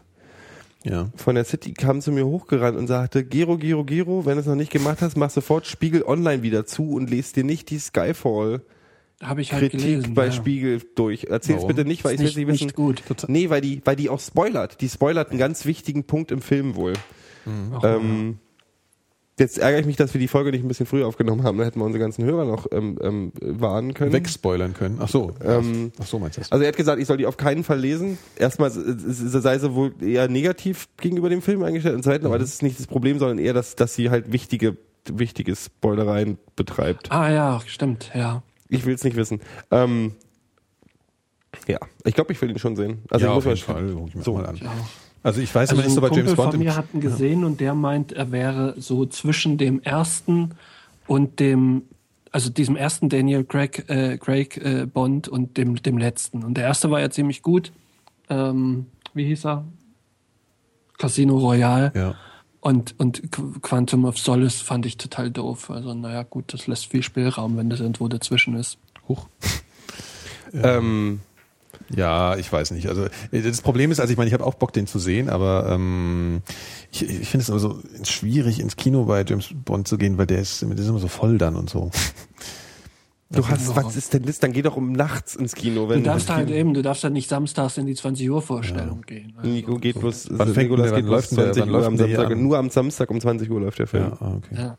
ja. 0.83 1.09
von 1.15 1.35
der 1.35 1.43
City 1.45 1.73
kam 1.73 1.99
zu 2.01 2.11
mir 2.13 2.25
hochgerannt 2.25 2.77
und 2.77 2.87
sagte, 2.87 3.23
Gero, 3.25 3.57
Gero, 3.57 3.83
Gero, 3.83 4.25
wenn 4.25 4.35
du 4.35 4.39
es 4.41 4.45
noch 4.47 4.55
nicht 4.55 4.71
gemacht 4.71 5.01
hast, 5.01 5.17
mach 5.17 5.29
sofort 5.29 5.67
Spiegel 5.67 6.03
Online 6.03 6.41
wieder 6.41 6.65
zu 6.65 6.91
und 6.93 7.09
lest 7.09 7.35
dir 7.35 7.43
nicht 7.43 7.69
die 7.69 7.77
Skyfall 7.79 8.61
Habe 9.21 9.41
ich 9.41 9.51
halt 9.51 9.63
Kritik 9.71 9.81
gelesen. 9.81 10.13
bei 10.13 10.27
ja. 10.27 10.31
Spiegel 10.31 10.81
durch. 10.95 11.25
Erzähl's 11.25 11.57
Warum? 11.63 11.75
bitte 11.75 11.85
nicht, 11.87 12.03
weil 12.05 12.15
Ist 12.15 12.21
ich 12.21 12.35
will 12.37 12.45
nicht- 12.45 12.47
nicht 12.47 12.53
wissen. 12.53 12.67
nicht 12.67 13.07
gut. 13.17 13.25
Nee, 13.29 13.49
weil 13.49 13.59
die, 13.61 13.81
weil 13.85 13.95
die 13.97 14.07
auch 14.09 14.19
spoilert. 14.21 14.79
Die 14.81 14.87
spoilert 14.89 15.29
einen 15.31 15.39
ganz 15.39 15.65
wichtigen 15.65 16.05
Punkt 16.05 16.31
im 16.31 16.41
Film 16.41 16.75
wohl. 16.75 16.93
Ach, 17.73 17.83
Ähm, 17.83 18.37
jetzt 19.39 19.57
ärgere 19.57 19.79
ich 19.79 19.85
mich, 19.85 19.95
dass 19.95 20.13
wir 20.13 20.19
die 20.21 20.27
Folge 20.27 20.51
nicht 20.51 20.63
ein 20.63 20.67
bisschen 20.67 20.85
früher 20.85 21.07
aufgenommen 21.07 21.43
haben. 21.43 21.57
Da 21.57 21.63
hätten 21.63 21.79
wir 21.79 21.85
unsere 21.85 21.99
ganzen 22.03 22.23
Hörer 22.25 22.45
noch 22.45 22.67
ähm, 22.71 22.97
ähm, 23.01 23.31
warnen 23.41 23.93
können. 23.93 24.13
Wegspoilern 24.13 24.73
können. 24.73 24.97
Ach 24.99 25.07
so. 25.09 25.33
Ähm, 25.43 25.91
Ach 25.99 26.05
so 26.05 26.19
meinst 26.19 26.37
du 26.37 26.41
das? 26.41 26.51
Also 26.51 26.63
er 26.63 26.67
hat 26.67 26.77
gesagt, 26.77 27.01
ich 27.01 27.07
soll 27.07 27.17
die 27.17 27.25
auf 27.25 27.37
keinen 27.37 27.63
Fall 27.63 27.79
lesen. 27.79 28.17
Erstmal 28.37 28.69
sei 28.71 29.57
sie 29.57 29.73
wohl 29.73 29.93
eher 30.01 30.27
negativ 30.27 30.87
gegenüber 30.97 31.29
dem 31.29 31.41
Film 31.41 31.63
eingestellt. 31.63 31.95
Und 31.95 32.03
zweitens, 32.03 32.25
aber 32.27 32.37
das 32.39 32.49
ist 32.53 32.61
nicht 32.63 32.79
das 32.79 32.87
Problem, 32.87 33.17
sondern 33.19 33.39
eher, 33.39 33.53
dass, 33.53 33.75
dass 33.75 33.95
sie 33.95 34.09
halt 34.11 34.31
wichtige, 34.31 34.77
wichtige 35.11 35.55
Spoilereien 35.55 36.37
betreibt. 36.55 37.11
Ah 37.11 37.31
ja, 37.31 37.61
stimmt, 37.65 38.11
ja. 38.13 38.43
Ich 38.69 38.85
will 38.85 38.93
es 38.93 39.03
nicht 39.03 39.15
wissen. 39.17 39.41
Ähm, 39.71 40.13
ja, 41.67 41.79
ich 42.05 42.13
glaube, 42.13 42.31
ich 42.31 42.41
will 42.41 42.49
ihn 42.49 42.59
schon 42.59 42.75
sehen. 42.77 42.99
Also 43.09 43.25
ja, 43.25 43.31
ich 43.31 43.37
auf 43.37 43.45
muss 43.45 43.59
jeden 43.59 43.73
mal 43.73 43.81
Fall. 43.81 43.93
Guck 43.95 44.07
ich 44.09 44.15
mir 44.15 44.23
So. 44.23 44.33
mal 44.35 44.45
an. 44.45 44.55
Ich 44.55 44.65
auch. 44.65 44.71
Also 45.23 45.39
ich 45.41 45.53
weiß 45.53 45.69
Also 45.69 45.75
aber 45.81 45.83
nicht 45.87 45.95
so 45.95 46.01
ein 46.01 46.09
bei 46.09 46.15
James 46.15 46.29
Kumpel 46.31 46.43
Bond. 46.43 46.53
von 46.55 46.63
mir 46.63 46.75
hat 46.75 46.85
ihn 46.93 47.01
gesehen 47.01 47.43
und 47.43 47.59
der 47.59 47.75
meint, 47.75 48.11
er 48.11 48.31
wäre 48.31 48.73
so 48.77 49.05
zwischen 49.05 49.57
dem 49.57 49.81
ersten 49.81 50.51
und 51.07 51.39
dem, 51.39 51.83
also 52.31 52.49
diesem 52.49 52.75
ersten 52.75 53.09
Daniel 53.09 53.43
Craig, 53.43 53.85
äh, 53.89 54.17
Craig 54.17 54.57
äh, 54.57 54.85
Bond 54.85 55.27
und 55.27 55.57
dem, 55.57 55.75
dem 55.81 55.97
letzten. 55.97 56.43
Und 56.43 56.55
der 56.55 56.63
erste 56.63 56.89
war 56.89 56.99
ja 56.99 57.09
ziemlich 57.09 57.41
gut. 57.43 57.71
Ähm, 58.29 58.87
wie 59.13 59.25
hieß 59.25 59.45
er? 59.45 59.65
Casino 60.97 61.37
Royale. 61.37 61.91
Ja. 61.95 62.15
Und, 62.61 62.95
und 62.99 63.21
Qu- 63.31 63.59
Quantum 63.61 64.05
of 64.05 64.17
Solace 64.19 64.61
fand 64.61 64.85
ich 64.85 64.97
total 64.97 65.31
doof. 65.31 65.69
Also, 65.71 65.93
naja, 65.93 66.23
gut, 66.23 66.53
das 66.53 66.67
lässt 66.67 66.85
viel 66.85 67.01
Spielraum, 67.03 67.57
wenn 67.57 67.69
das 67.69 67.79
irgendwo 67.79 68.07
dazwischen 68.07 68.55
ist. 68.55 68.77
Huch. 69.07 69.27
Ähm, 70.53 71.21
Ja, 71.95 72.35
ich 72.37 72.51
weiß 72.51 72.71
nicht. 72.71 72.87
Also 72.87 73.05
äh, 73.31 73.41
das 73.41 73.61
Problem 73.61 73.91
ist, 73.91 73.99
also 73.99 74.11
ich 74.11 74.17
meine, 74.17 74.27
ich 74.27 74.33
habe 74.33 74.45
auch 74.45 74.55
Bock, 74.55 74.73
den 74.73 74.87
zu 74.87 74.99
sehen, 74.99 75.29
aber 75.29 75.67
ähm, 75.69 76.41
ich, 76.91 77.03
ich 77.03 77.27
finde 77.27 77.43
es 77.43 77.49
immer 77.49 77.59
so 77.59 77.79
schwierig, 78.03 78.59
ins 78.59 78.75
Kino 78.75 79.05
bei 79.05 79.23
James 79.27 79.49
Bond 79.53 79.87
zu 79.87 79.97
gehen, 79.97 80.17
weil 80.17 80.25
der 80.27 80.39
ist, 80.39 80.61
der 80.61 80.71
ist 80.71 80.87
immer 80.87 80.99
so 80.99 81.07
voll 81.07 81.37
dann 81.37 81.55
und 81.55 81.69
so. 81.69 81.91
du 83.31 83.47
hast, 83.47 83.75
was 83.75 83.95
ist 83.95 84.13
denn 84.13 84.23
das? 84.23 84.39
Dann 84.39 84.51
geh 84.51 84.61
doch 84.61 84.77
um 84.77 84.91
nachts 84.91 85.35
ins 85.35 85.55
Kino. 85.55 85.83
Du 85.83 85.89
Wenn 85.89 86.03
darfst 86.03 86.29
halt 86.29 86.49
eben, 86.49 86.73
du 86.73 86.81
darfst 86.81 87.03
halt 87.03 87.13
nicht 87.13 87.29
samstags 87.29 87.77
in 87.77 87.85
die 87.85 87.95
20 87.95 88.29
Uhr 88.29 88.41
Vorstellung 88.41 89.01
gehen. 89.01 89.33
Also, 89.37 89.49
Nico 89.49 89.75
geht 89.77 89.99
bloß, 89.99 90.27
Wann 90.31 90.53
fängt 90.53 90.69
Nikolas 90.69 90.89
der- 90.91 90.95
geht 90.97 91.05
bloß 91.05 91.15
läuft 91.15 91.31
denn 91.31 91.37
der- 91.37 91.53
20 91.53 91.61
wann 91.63 91.69
Uhr 91.81 91.85
am 91.85 91.97
Samstag. 91.97 92.37
Nur 92.37 92.57
am 92.57 92.69
Samstag 92.69 93.09
um 93.11 93.21
20 93.21 93.49
Uhr 93.49 93.61
läuft 93.61 93.79
der 93.79 93.87
Film. 93.87 94.03
Ja, 94.03 94.17
ah, 94.19 94.33
okay. 94.37 94.55
ja. 94.55 94.77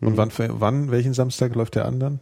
Und 0.00 0.16
wann, 0.16 0.30
wann, 0.36 0.90
welchen 0.90 1.14
Samstag 1.14 1.54
läuft 1.54 1.76
der 1.76 1.84
an 1.86 2.00
dann? 2.00 2.20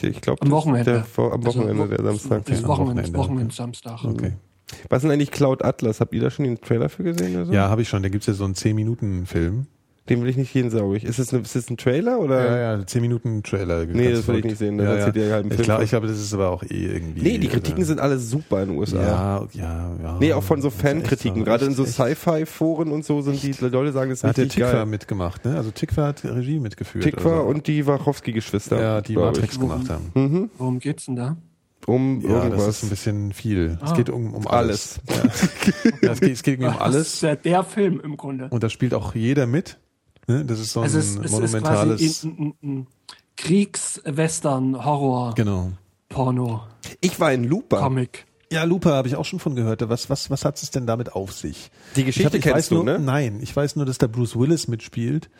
Ich 0.00 0.20
glaube, 0.20 0.42
Am 0.42 0.50
Wochenende. 0.50 0.92
Der, 0.92 1.04
vor, 1.04 1.32
am 1.32 1.44
Wochenende, 1.44 1.82
Also, 1.82 1.96
der 1.96 2.04
Samstag. 2.04 2.44
Das 2.46 2.66
Wochenende, 2.66 3.14
Wochenende, 3.14 3.54
Samstag. 3.54 4.04
Okay. 4.04 4.32
Was 4.88 4.98
ist 4.98 5.02
denn 5.02 5.10
eigentlich 5.10 5.30
Cloud 5.30 5.64
Atlas? 5.64 6.00
Habt 6.00 6.14
ihr 6.14 6.20
da 6.20 6.30
schon 6.30 6.44
den 6.44 6.60
Trailer 6.60 6.88
für 6.88 7.02
gesehen? 7.02 7.36
Oder 7.36 7.46
so? 7.46 7.52
Ja, 7.52 7.68
habe 7.68 7.82
ich 7.82 7.88
schon. 7.88 8.02
Da 8.02 8.08
gibt's 8.08 8.26
ja 8.26 8.32
so 8.32 8.44
einen 8.44 8.54
10-Minuten-Film. 8.54 9.66
Den 10.08 10.20
will 10.20 10.28
ich 10.30 10.36
nicht 10.36 10.52
sehen, 10.52 10.68
glaube 10.68 10.96
ich. 10.96 11.04
Ist 11.04 11.20
das, 11.20 11.32
eine, 11.32 11.42
ist 11.42 11.54
das 11.54 11.70
ein 11.70 11.76
Trailer 11.76 12.18
oder? 12.18 12.44
Ja, 12.44 12.76
ja, 12.78 12.84
10 12.86 13.02
Minuten 13.02 13.44
Trailer. 13.44 13.86
Nee, 13.86 14.10
das 14.10 14.26
will 14.26 14.38
ich 14.38 14.44
nicht 14.44 14.58
sehen, 14.58 14.76
da 14.78 14.84
Ja, 14.84 14.90
ja. 14.96 15.14
ihr 15.14 15.32
halt 15.32 15.44
einen 15.44 15.50
ich 15.50 15.54
Film 15.54 15.62
glaube, 15.64 15.74
von. 15.78 15.84
ich 15.84 15.90
glaube, 15.90 16.06
das 16.08 16.18
ist 16.20 16.34
aber 16.34 16.50
auch 16.50 16.64
eh 16.64 16.86
irgendwie. 16.86 17.22
Nee, 17.22 17.38
die 17.38 17.46
Kritiken 17.46 17.82
äh, 17.82 17.84
sind 17.84 18.00
alle 18.00 18.18
super 18.18 18.62
in 18.64 18.70
den 18.70 18.78
USA. 18.78 19.00
Ja, 19.00 19.46
ja, 19.52 19.96
ja. 20.02 20.16
Nee, 20.18 20.32
auch 20.32 20.42
von 20.42 20.60
so 20.60 20.70
Das 20.70 20.78
echt 20.78 20.86
Fankritiken. 20.88 21.44
Gerade 21.44 21.66
in 21.66 21.74
so 21.74 21.84
echt- 21.84 21.92
Sci-Fi-Foren 21.94 22.90
und 22.90 23.04
so 23.04 23.22
sind 23.22 23.40
die 23.40 23.52
Leute 23.64 23.92
sagen, 23.92 24.10
das 24.10 24.18
ist 24.18 24.24
Da 24.24 24.28
hat 24.30 24.36
der 24.38 24.44
richtig 24.46 24.64
Tikva 24.64 24.78
geil. 24.78 24.86
mitgemacht, 24.86 25.44
ne? 25.44 25.54
Also 25.56 25.70
Tikva 25.70 26.06
hat 26.08 26.24
Regie 26.24 26.58
mitgeführt. 26.58 27.04
Tikva 27.04 27.30
also. 27.38 27.42
und 27.44 27.68
die 27.68 27.86
Wachowski-Geschwister. 27.86 28.80
ja, 28.82 29.00
die 29.02 29.14
Matrix 29.14 29.54
ich. 29.54 29.60
gemacht 29.60 29.88
haben. 29.88 30.50
Worum 30.58 30.80
geht's 30.80 31.06
denn 31.06 31.14
da? 31.14 31.36
Um 31.86 32.20
Ja, 32.22 32.28
das 32.28 32.44
irgendwas. 32.44 32.68
ist 32.68 32.82
ein 32.84 32.88
bisschen 32.90 33.32
viel. 33.32 33.78
Es 33.84 33.90
Ah. 33.92 33.94
geht 33.96 34.10
um, 34.10 34.34
um 34.34 34.46
alles. 34.48 35.00
Ja. 35.08 35.14
ja, 36.02 36.12
es, 36.12 36.20
geht, 36.20 36.32
es 36.32 36.42
geht 36.42 36.54
irgendwie 36.54 36.68
um 36.68 36.72
Das 36.74 36.80
alles. 36.82 37.14
ist 37.14 37.22
ja 37.22 37.34
der 37.36 37.62
Film 37.64 38.00
im 38.02 38.16
Grunde. 38.16 38.48
Und 38.50 38.62
da 38.64 38.68
spielt 38.68 38.94
auch 38.94 39.14
jeder 39.14 39.46
mit. 39.46 39.78
Ne? 40.26 40.44
Das 40.44 40.60
ist 40.60 40.72
so 40.72 40.80
ein 40.80 40.84
Also 40.84 40.98
es, 40.98 41.16
es 41.16 41.24
ist 41.24 41.32
monumentales. 41.32 42.00
quasi 42.00 42.28
ein, 42.28 42.36
ein, 42.38 42.54
ein 42.62 42.86
Kriegs-Western-Horror-Porno-Comic. 43.36 45.36
genau. 45.36 45.72
Ich 47.00 47.18
war 47.18 47.32
in 47.32 47.44
Lupa. 47.44 47.80
Ja, 48.52 48.64
Lupa 48.64 48.90
habe 48.90 49.08
ich 49.08 49.16
auch 49.16 49.24
schon 49.24 49.38
von 49.38 49.56
gehört. 49.56 49.88
Was, 49.88 50.10
was, 50.10 50.28
was 50.30 50.44
hat 50.44 50.62
es 50.62 50.70
denn 50.70 50.86
damit 50.86 51.14
auf 51.14 51.32
sich? 51.32 51.70
Die 51.96 52.04
Geschichte 52.04 52.20
ich 52.20 52.26
hab, 52.26 52.34
ich 52.34 52.42
kennst 52.42 52.56
weiß 52.56 52.68
du, 52.68 52.74
nur, 52.76 52.84
ne? 52.84 52.98
Nein, 52.98 53.38
ich 53.40 53.56
weiß 53.56 53.76
nur, 53.76 53.86
dass 53.86 53.96
da 53.98 54.06
Bruce 54.06 54.38
Willis 54.38 54.68
mitspielt. 54.68 55.30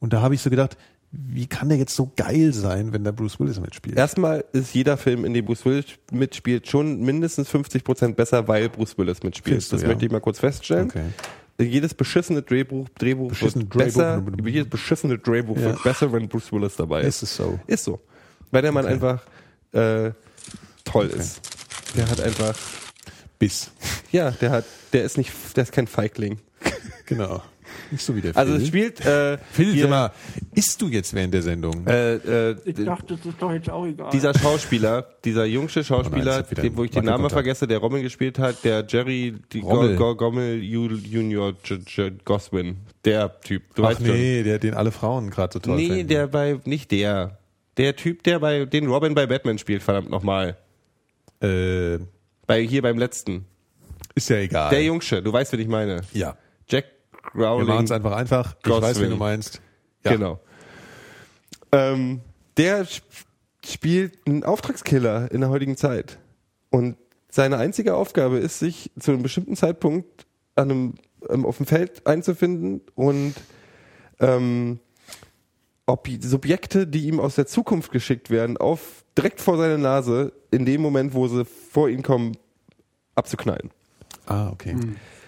Und 0.00 0.12
da 0.12 0.20
habe 0.20 0.34
ich 0.34 0.42
so 0.42 0.50
gedacht, 0.50 0.76
wie 1.10 1.46
kann 1.46 1.70
der 1.70 1.78
jetzt 1.78 1.96
so 1.96 2.12
geil 2.16 2.52
sein, 2.52 2.92
wenn 2.92 3.04
da 3.04 3.12
Bruce 3.12 3.40
Willis 3.40 3.58
mitspielt? 3.58 3.96
Erstmal 3.96 4.44
ist 4.52 4.74
jeder 4.74 4.98
Film, 4.98 5.24
in 5.24 5.32
dem 5.32 5.46
Bruce 5.46 5.64
Willis 5.64 5.86
mitspielt, 6.12 6.68
schon 6.68 7.00
mindestens 7.00 7.48
50 7.48 7.82
Prozent 7.82 8.16
besser, 8.16 8.46
weil 8.46 8.68
Bruce 8.68 8.98
Willis 8.98 9.22
mitspielt. 9.22 9.66
Du, 9.66 9.70
das 9.70 9.82
ja. 9.82 9.88
möchte 9.88 10.04
ich 10.04 10.12
mal 10.12 10.20
kurz 10.20 10.38
feststellen. 10.38 10.90
Okay. 10.90 11.06
Jedes 11.60 11.92
beschissene 11.94 12.42
Drehbuch, 12.42 12.88
Drehbuch 12.98 13.30
Beschissene 13.30 13.64
wird 13.64 13.72
besser, 13.86 14.20
Drehbuch. 14.20 14.46
jedes 14.46 14.70
beschissene 14.70 15.18
Drehbuch 15.18 15.56
Ja. 15.56 15.64
wird 15.64 15.82
besser, 15.82 16.12
wenn 16.12 16.28
Bruce 16.28 16.52
Willis 16.52 16.76
dabei 16.76 17.00
ist. 17.02 17.16
Ist 17.16 17.22
es 17.24 17.36
so? 17.36 17.58
Ist 17.66 17.84
so. 17.84 18.00
Weil 18.52 18.62
der 18.62 18.72
Mann 18.72 18.86
einfach 18.86 19.22
äh, 19.72 20.12
toll 20.84 21.08
ist. 21.08 21.40
Der 21.96 22.08
hat 22.08 22.20
einfach, 22.20 22.56
Biss. 23.38 23.70
ja, 24.12 24.30
der 24.30 24.50
hat, 24.50 24.64
der 24.92 25.02
ist 25.04 25.18
nicht, 25.18 25.32
der 25.56 25.64
ist 25.64 25.72
kein 25.72 25.86
Feigling. 25.86 26.38
Genau. 27.06 27.42
Nicht 27.90 28.04
so 28.04 28.14
wie 28.14 28.20
der 28.20 28.36
Also 28.36 28.52
Phil. 28.54 28.62
es 28.62 28.68
spielt 28.68 29.00
äh, 29.06 29.38
Phil, 29.52 29.72
hier, 29.72 29.82
sag 29.82 29.90
mal, 29.90 30.12
isst 30.54 30.80
du 30.82 30.88
jetzt 30.88 31.14
während 31.14 31.32
der 31.32 31.42
Sendung? 31.42 31.86
äh, 31.86 32.14
äh, 32.50 32.56
Ich 32.64 32.74
dachte, 32.84 33.16
das 33.16 33.24
ist 33.26 33.40
doch 33.40 33.50
jetzt 33.52 33.70
auch 33.70 33.86
egal. 33.86 34.10
dieser 34.12 34.32
Schauspieler, 34.38 35.06
dieser 35.24 35.44
jungsche 35.46 35.80
Oh 35.80 35.82
Schauspieler, 35.84 36.24
nein, 36.24 36.34
hat 36.34 36.50
wieder 36.50 36.62
den, 36.62 36.76
wo 36.76 36.84
ich 36.84 36.90
den. 36.90 37.04
Namen 37.04 37.30
vergesse, 37.30 37.66
der 37.66 37.78
Robin 37.78 38.02
gespielt 38.02 38.38
hat, 38.38 38.62
der 38.64 38.84
Jerry 38.86 39.34
die 39.52 39.60
Rommel. 39.60 39.96
Go, 39.96 40.14
Go, 40.14 40.16
Gommel 40.16 40.58
Ju- 40.60 40.94
Junior 40.96 41.54
J, 41.64 41.80
J, 41.96 42.24
Goswin, 42.24 42.76
der 43.04 43.40
Typ. 43.40 43.74
Du 43.74 43.84
Ach 43.84 43.90
weißt 43.90 44.00
nee, 44.02 44.42
der, 44.42 44.58
den 44.58 44.74
alle 44.74 44.90
Frauen 44.92 45.30
gerade 45.30 45.52
so 45.54 45.58
schon. 45.58 45.62
toll 45.62 45.76
Nee, 45.76 45.88
finden. 45.88 46.08
der 46.08 46.26
bei, 46.26 46.58
nicht 46.64 46.90
der. 46.90 47.38
Der 47.78 47.94
Typ, 47.96 48.22
der 48.24 48.40
bei, 48.40 48.64
den 48.64 48.86
Robin 48.88 49.14
bei 49.14 49.26
Batman 49.26 49.56
spielt, 49.58 49.82
verdammt 49.82 50.10
nochmal. 50.10 50.56
Äh, 51.40 51.98
Bei, 52.46 52.60
hier 52.62 52.82
beim 52.82 52.98
letzten. 52.98 53.44
ist 54.14 54.28
ja 54.30 54.36
egal. 54.38 54.70
Der 54.70 54.82
Jungsche, 54.82 55.22
du 55.22 55.32
weißt, 55.32 55.52
wen 55.52 55.60
ich 55.60 55.68
meine. 55.68 56.00
ja. 56.12 56.36
Jack 56.68 56.84
Wir 57.34 57.64
machen 57.64 57.84
es 57.84 57.90
einfach 57.90 58.12
einfach. 58.16 58.56
Ich 58.58 58.62
Goswin. 58.64 58.82
weiß, 58.82 59.00
wen 59.00 59.10
du 59.10 59.16
meinst. 59.16 59.60
Ja. 60.04 60.12
Genau. 60.12 60.40
Ähm, 61.72 62.20
der 62.56 62.80
sp- 62.88 63.26
spielt 63.64 64.18
einen 64.26 64.44
Auftragskiller 64.44 65.30
in 65.30 65.40
der 65.40 65.50
heutigen 65.50 65.76
Zeit. 65.76 66.18
Und 66.70 66.96
seine 67.30 67.58
einzige 67.58 67.94
Aufgabe 67.94 68.38
ist, 68.38 68.58
sich 68.58 68.90
zu 68.98 69.10
einem 69.12 69.22
bestimmten 69.22 69.56
Zeitpunkt 69.56 70.26
an 70.54 70.70
einem, 70.70 70.94
ähm, 71.28 71.44
auf 71.44 71.58
dem 71.58 71.66
Feld 71.66 72.06
einzufinden 72.06 72.80
und 72.94 73.34
ähm, 74.20 74.80
ob 75.86 76.08
Subjekte, 76.20 76.86
die 76.86 77.06
ihm 77.06 77.20
aus 77.20 77.34
der 77.36 77.46
Zukunft 77.46 77.92
geschickt 77.92 78.30
werden, 78.30 78.56
auf 78.56 79.04
direkt 79.16 79.40
vor 79.40 79.56
seine 79.56 79.78
Nase, 79.78 80.32
in 80.50 80.64
dem 80.66 80.80
Moment, 80.82 81.14
wo 81.14 81.28
sie 81.28 81.44
vor 81.44 81.88
ihn 81.88 82.02
kommen, 82.02 82.36
abzuknallen. 83.14 83.70
Ah, 84.26 84.50
okay. 84.50 84.76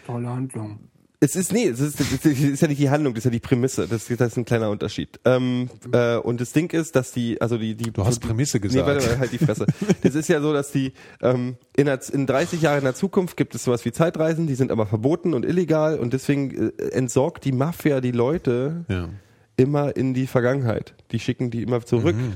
Tolle 0.07 0.29
Handlung. 0.29 0.90
Es 1.23 1.37
ist, 1.37 1.53
nee, 1.53 1.67
es 1.67 1.81
ist, 1.81 2.01
es 2.01 2.25
ist 2.25 2.63
ja 2.63 2.69
nicht 2.69 2.81
die 2.81 2.89
Handlung, 2.89 3.13
das 3.13 3.21
ist 3.21 3.25
ja 3.27 3.31
die 3.31 3.41
Prämisse. 3.41 3.87
Das, 3.87 4.07
das 4.07 4.29
ist 4.29 4.37
ein 4.39 4.47
kleiner 4.47 4.71
Unterschied. 4.71 5.21
Ähm, 5.27 5.69
äh, 5.93 6.17
und 6.17 6.41
das 6.41 6.53
Ding 6.55 6.71
ist, 6.73 6.97
dass 6.97 7.13
die, 7.13 7.39
also 7.43 7.59
die, 7.59 7.75
die. 7.75 7.91
Du 7.93 8.07
hast 8.07 8.21
Prämisse 8.21 8.59
gesagt. 8.59 8.87
Nee, 8.89 8.95
warte 8.95 9.07
mal, 9.07 9.19
halt 9.19 9.33
die 9.33 9.37
Fresse. 9.39 9.67
das 10.03 10.15
ist 10.15 10.29
ja 10.31 10.41
so, 10.41 10.55
dass 10.55 10.73
die, 10.73 10.95
ähm, 11.21 11.57
in, 11.77 11.85
der, 11.85 12.01
in 12.11 12.27
30 12.27 12.63
Jahren 12.63 12.79
in 12.79 12.85
der 12.85 12.95
Zukunft 12.95 13.37
gibt 13.37 13.55
es 13.55 13.65
sowas 13.65 13.85
wie 13.85 13.93
Zeitreisen, 13.93 14.47
die 14.47 14.55
sind 14.55 14.71
aber 14.73 14.87
verboten 14.87 15.35
und 15.35 15.45
illegal 15.45 15.99
und 15.99 16.15
deswegen 16.15 16.73
äh, 16.79 16.87
entsorgt 16.93 17.45
die 17.45 17.53
Mafia 17.53 18.01
die 18.01 18.13
Leute 18.13 18.87
Ja. 18.89 19.11
immer 19.59 19.95
in 19.97 20.15
die 20.15 20.27
Vergangenheit. 20.27 20.95
Die 21.11 21.19
schicken 21.21 21.51
die 21.51 21.63
immer 21.63 21.85
zurück, 21.85 22.17
Mhm. 22.17 22.33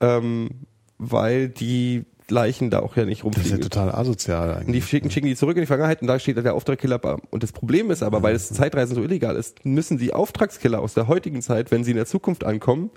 ähm, 0.00 0.50
weil 0.98 1.48
die 1.48 2.04
Leichen 2.30 2.70
da 2.70 2.80
auch 2.80 2.96
ja 2.96 3.04
nicht 3.04 3.22
Das 3.24 3.30
ist 3.30 3.36
ja 3.36 3.40
rumfliegen. 3.56 3.60
total 3.70 3.90
asozial 3.94 4.48
Und 4.48 4.54
die 4.60 4.60
eigentlich. 4.68 4.86
schicken, 4.86 5.10
schicken 5.10 5.26
die 5.26 5.36
zurück 5.36 5.56
in 5.56 5.62
die 5.62 5.66
Vergangenheit 5.66 6.00
und 6.00 6.08
da 6.08 6.18
steht 6.18 6.36
dann 6.36 6.44
der 6.44 6.54
Auftragskiller. 6.54 6.98
bei- 6.98 7.16
Und 7.30 7.42
das 7.42 7.52
Problem 7.52 7.90
ist 7.90 8.02
aber, 8.02 8.22
weil 8.22 8.32
das 8.32 8.48
Zeitreisen 8.48 8.94
so 8.94 9.02
illegal 9.02 9.36
ist, 9.36 9.64
müssen 9.66 9.98
die 9.98 10.14
Auftragskiller 10.14 10.80
aus 10.80 10.94
der 10.94 11.06
heutigen 11.08 11.42
Zeit, 11.42 11.70
wenn 11.70 11.84
sie 11.84 11.90
in 11.90 11.96
der 11.98 12.06
Zukunft 12.06 12.44
ankommen, 12.44 12.90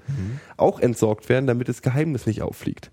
auch 0.56 0.80
entsorgt 0.80 1.28
werden, 1.30 1.46
damit 1.48 1.68
das 1.68 1.82
Geheimnis 1.82 2.26
nicht 2.26 2.42
auffliegt. 2.42 2.92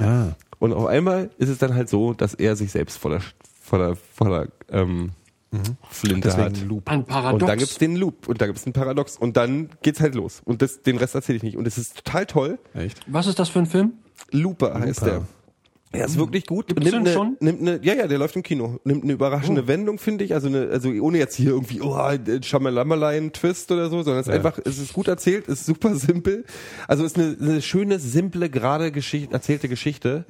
Ah. 0.00 0.28
Und 0.58 0.72
auf 0.72 0.86
einmal 0.86 1.30
ist 1.38 1.48
es 1.48 1.58
dann 1.58 1.74
halt 1.74 1.88
so, 1.88 2.12
dass 2.12 2.34
er 2.34 2.56
sich 2.56 2.70
selbst 2.72 2.98
voller, 2.98 3.20
voller, 3.62 3.96
voller 3.96 4.48
ähm, 4.70 5.10
Flinte 5.90 6.36
hat. 6.36 6.52
Deswegen 6.52 6.68
Loop. 6.68 6.88
Ein 6.90 7.04
Paradox. 7.04 7.42
Und 7.42 7.48
dann 7.48 7.58
gibt's 7.58 7.78
den 7.78 7.96
Loop 7.96 8.26
und 8.28 8.40
da 8.40 8.46
gibt's 8.46 8.64
den 8.64 8.72
Paradox 8.72 9.16
und 9.16 9.36
dann 9.36 9.70
geht's 9.82 10.00
halt 10.00 10.14
los. 10.14 10.40
Und 10.44 10.62
das, 10.62 10.82
den 10.82 10.96
Rest 10.96 11.14
erzähle 11.14 11.36
ich 11.36 11.42
nicht. 11.42 11.56
Und 11.56 11.66
es 11.66 11.78
ist 11.78 12.04
total 12.04 12.26
toll. 12.26 12.58
Echt? 12.74 13.00
Was 13.06 13.26
ist 13.26 13.38
das 13.38 13.48
für 13.48 13.58
ein 13.60 13.66
Film? 13.66 13.92
Looper 14.30 14.74
heißt 14.78 15.00
Looper. 15.02 15.10
der. 15.10 15.22
Er 15.94 16.06
ist 16.06 16.16
wirklich 16.18 16.46
gut. 16.46 16.68
Gibt's 16.68 16.84
nimmt 16.84 17.06
eine, 17.06 17.12
schon? 17.12 17.36
Nimmt 17.40 17.60
eine, 17.60 17.78
ja, 17.82 17.92
ja, 17.94 18.06
der 18.06 18.16
läuft 18.18 18.34
im 18.36 18.42
Kino. 18.42 18.80
Nimmt 18.84 19.04
eine 19.04 19.12
überraschende 19.12 19.68
Wendung, 19.68 19.98
finde 19.98 20.24
ich. 20.24 20.32
Also, 20.32 20.48
eine, 20.48 20.68
also 20.70 20.88
ohne 20.88 21.18
jetzt 21.18 21.34
hier 21.36 21.50
irgendwie, 21.50 21.82
oh, 21.82 21.94
Schamalamalein-Twist 22.42 23.70
oder 23.72 23.90
so, 23.90 24.02
sondern 24.02 24.20
es 24.22 24.26
ist 24.26 24.30
Ja. 24.30 24.36
einfach, 24.36 24.58
es 24.64 24.78
ist 24.78 24.92
gut 24.92 25.08
erzählt, 25.08 25.48
es 25.48 25.60
ist 25.60 25.66
super 25.66 25.94
simpel. 25.96 26.44
Also 26.88 27.04
es 27.04 27.12
ist 27.12 27.18
eine, 27.18 27.36
eine 27.40 27.62
schöne, 27.62 27.98
simple, 27.98 28.48
gerade 28.50 28.90
Geschichte, 28.92 29.32
erzählte 29.34 29.68
Geschichte, 29.68 30.24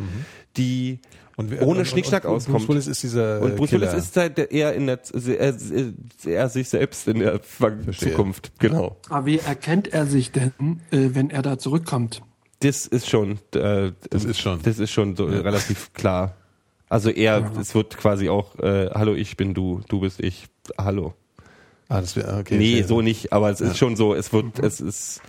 die 0.56 0.98
Und 1.36 1.50
wir- 1.50 1.62
ohne 1.62 1.80
und- 1.80 1.86
Schnickschnack 1.86 2.24
und, 2.24 2.30
und 2.30 2.36
auskommt. 2.38 2.58
Bruce 2.58 2.68
Willis 2.68 2.86
ist 2.88 3.02
dieser 3.04 3.40
Und 3.40 3.56
Bruce 3.56 3.70
Killer. 3.70 3.92
Willis 3.92 4.04
ist 4.04 4.16
halt 4.16 4.38
der- 4.38 4.50
eher 4.50 4.74
in 4.74 4.86
der, 4.86 4.98
er, 5.38 5.54
er 6.26 6.48
sich 6.48 6.68
selbst 6.68 7.06
in 7.08 7.20
der 7.20 7.38
Verstehe. 7.40 8.10
Zukunft. 8.10 8.52
Genau. 8.58 8.96
Aber 9.08 9.26
wie 9.26 9.38
erkennt 9.38 9.92
er 9.92 10.06
sich 10.06 10.32
denn, 10.32 10.52
äh, 10.90 11.10
wenn 11.12 11.30
er 11.30 11.42
da 11.42 11.58
zurückkommt? 11.58 12.22
Das 12.62 12.86
ist 12.86 13.08
schon, 13.08 13.38
äh, 13.54 13.92
Das 14.10 14.24
ist 14.24 14.40
schon. 14.40 14.62
das 14.62 14.78
ist 14.78 14.90
schon 14.90 15.16
so 15.16 15.26
relativ 15.26 15.92
klar. 15.92 16.34
Also 16.88 17.10
er, 17.10 17.50
es 17.58 17.74
wird 17.74 17.96
quasi 17.96 18.28
auch, 18.28 18.58
äh, 18.58 18.90
hallo, 18.92 19.14
ich 19.14 19.36
bin 19.36 19.54
du, 19.54 19.80
du 19.88 20.00
bist 20.00 20.20
ich, 20.20 20.46
hallo. 20.78 21.14
Ah, 21.88 22.00
das 22.00 22.16
wäre 22.16 22.38
okay. 22.38 22.56
nee, 22.56 22.82
so 22.82 23.00
nicht, 23.02 23.32
aber 23.32 23.50
es 23.50 23.60
ist 23.60 23.78
schon 23.78 23.96
so, 23.96 24.14
es 24.14 24.32
wird, 24.32 24.58
es 24.58 24.80
ist, 24.80 25.20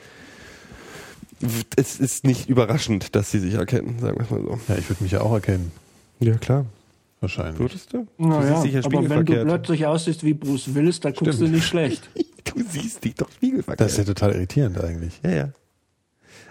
es 1.76 2.00
ist 2.00 2.26
nicht 2.26 2.50
überraschend, 2.50 3.16
dass 3.16 3.32
sie 3.32 3.40
sich 3.40 3.54
erkennen, 3.56 3.98
sagen 4.00 4.18
wir 4.18 4.24
es 4.24 4.30
mal 4.30 4.42
so. 4.42 4.60
Ja, 4.68 4.78
ich 4.78 4.90
würde 4.90 5.04
mich 5.04 5.12
ja 5.14 5.22
auch 5.22 5.34
erkennen. 5.34 5.72
Ja, 6.20 6.36
klar. 6.36 6.66
Wahrscheinlich. 7.22 7.60
Würdest 7.60 7.94
du? 7.94 8.08
Naja, 8.18 8.62
siehst 8.62 8.66
dich 8.66 8.74
ja 8.74 8.82
aber 8.84 9.10
wenn 9.10 9.26
du 9.26 9.46
plötzlich 9.46 9.86
aussiehst 9.86 10.26
wie 10.26 10.34
Bruce 10.34 10.74
Willis, 10.76 11.00
da 11.00 11.12
guckst 11.12 11.36
Stimmt. 11.36 11.50
du 11.50 11.56
nicht 11.56 11.66
schlecht. 11.66 12.10
Du 12.44 12.62
siehst 12.62 13.04
dich 13.04 13.16
doch 13.16 13.32
spiegelverkehrt. 13.32 13.80
Das 13.80 13.94
ist 13.94 13.98
ja 13.98 14.04
total 14.04 14.34
irritierend 14.34 14.80
eigentlich. 14.84 15.20
ja, 15.24 15.32
ja. 15.32 15.50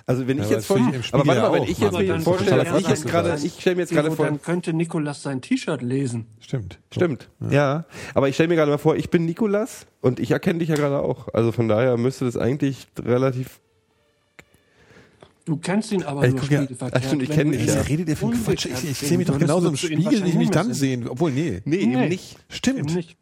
Also 0.06 0.26
wenn 0.26 0.40
ich 0.40 0.50
jetzt 0.50 0.66
von, 0.66 0.76
finde 0.78 0.90
ich 0.90 0.96
im 0.96 1.02
Spiegel 1.02 1.20
aber 1.20 1.28
warte 1.28 1.40
ja 1.42 1.48
mal, 1.50 1.56
wenn 1.56 1.62
ich 1.70 1.78
jetzt 1.78 1.92
mir 1.92 2.06
dann 2.06 2.20
vorstelle, 2.22 2.78
ich 2.78 2.88
jetzt 2.88 3.06
gerade, 3.06 3.38
ich 3.42 3.52
stelle 3.60 3.76
mir 3.76 3.82
jetzt 3.82 3.92
gerade 3.92 4.10
vor, 4.10 4.24
Dann 4.26 4.42
könnte 4.42 4.72
Nikolas 4.72 5.22
sein 5.22 5.40
T-Shirt 5.40 5.80
lesen. 5.82 6.26
Stimmt. 6.40 6.78
Stimmt, 6.92 7.28
ja. 7.50 7.84
Aber 8.14 8.28
ich 8.28 8.34
stelle 8.34 8.48
mir 8.48 8.56
gerade 8.56 8.70
mal 8.70 8.78
vor, 8.78 8.96
ich 8.96 9.10
bin 9.10 9.26
Nikolas 9.26 9.86
und 10.00 10.18
ich 10.20 10.30
erkenne 10.30 10.58
dich 10.58 10.68
ja 10.70 10.74
gerade 10.74 11.00
auch. 11.00 11.28
Also 11.32 11.52
von 11.52 11.68
daher 11.68 11.96
müsste 11.96 12.24
das 12.24 12.36
eigentlich 12.36 12.88
relativ. 12.98 13.60
Du 15.44 15.56
kennst 15.56 15.90
ihn 15.90 16.04
aber 16.04 16.24
Ich 16.26 16.34
nur 16.34 16.42
ja- 16.44 16.58
spiegelverkehrt. 16.62 17.02
Ach, 17.02 17.06
stimmt, 17.06 17.22
ich 17.22 17.28
Wenn 17.30 17.36
kenn 17.36 17.52
du 17.52 17.58
dich, 17.58 17.66
ihn 17.68 17.74
ja. 17.74 17.80
Redet 17.82 18.08
ihr 18.08 18.22
umgekehrt 18.22 18.46
Quatsch? 18.46 18.66
Ich, 18.66 18.90
ich 18.90 18.98
sehe 18.98 19.18
mich 19.18 19.26
doch 19.26 19.38
genauso 19.38 19.68
im 19.68 19.76
Spiegel, 19.76 20.24
wie 20.24 20.28
ich 20.28 20.34
mich 20.36 20.50
dann 20.50 20.72
sehen. 20.72 21.08
Obwohl, 21.08 21.32
nee. 21.32 21.60
Nee, 21.64 21.84
Nee. 21.86 21.92
eben 21.94 22.08
nicht. 22.08 22.36
Stimmt. 22.48 22.78
Eben 22.78 22.94
nicht. 22.94 23.16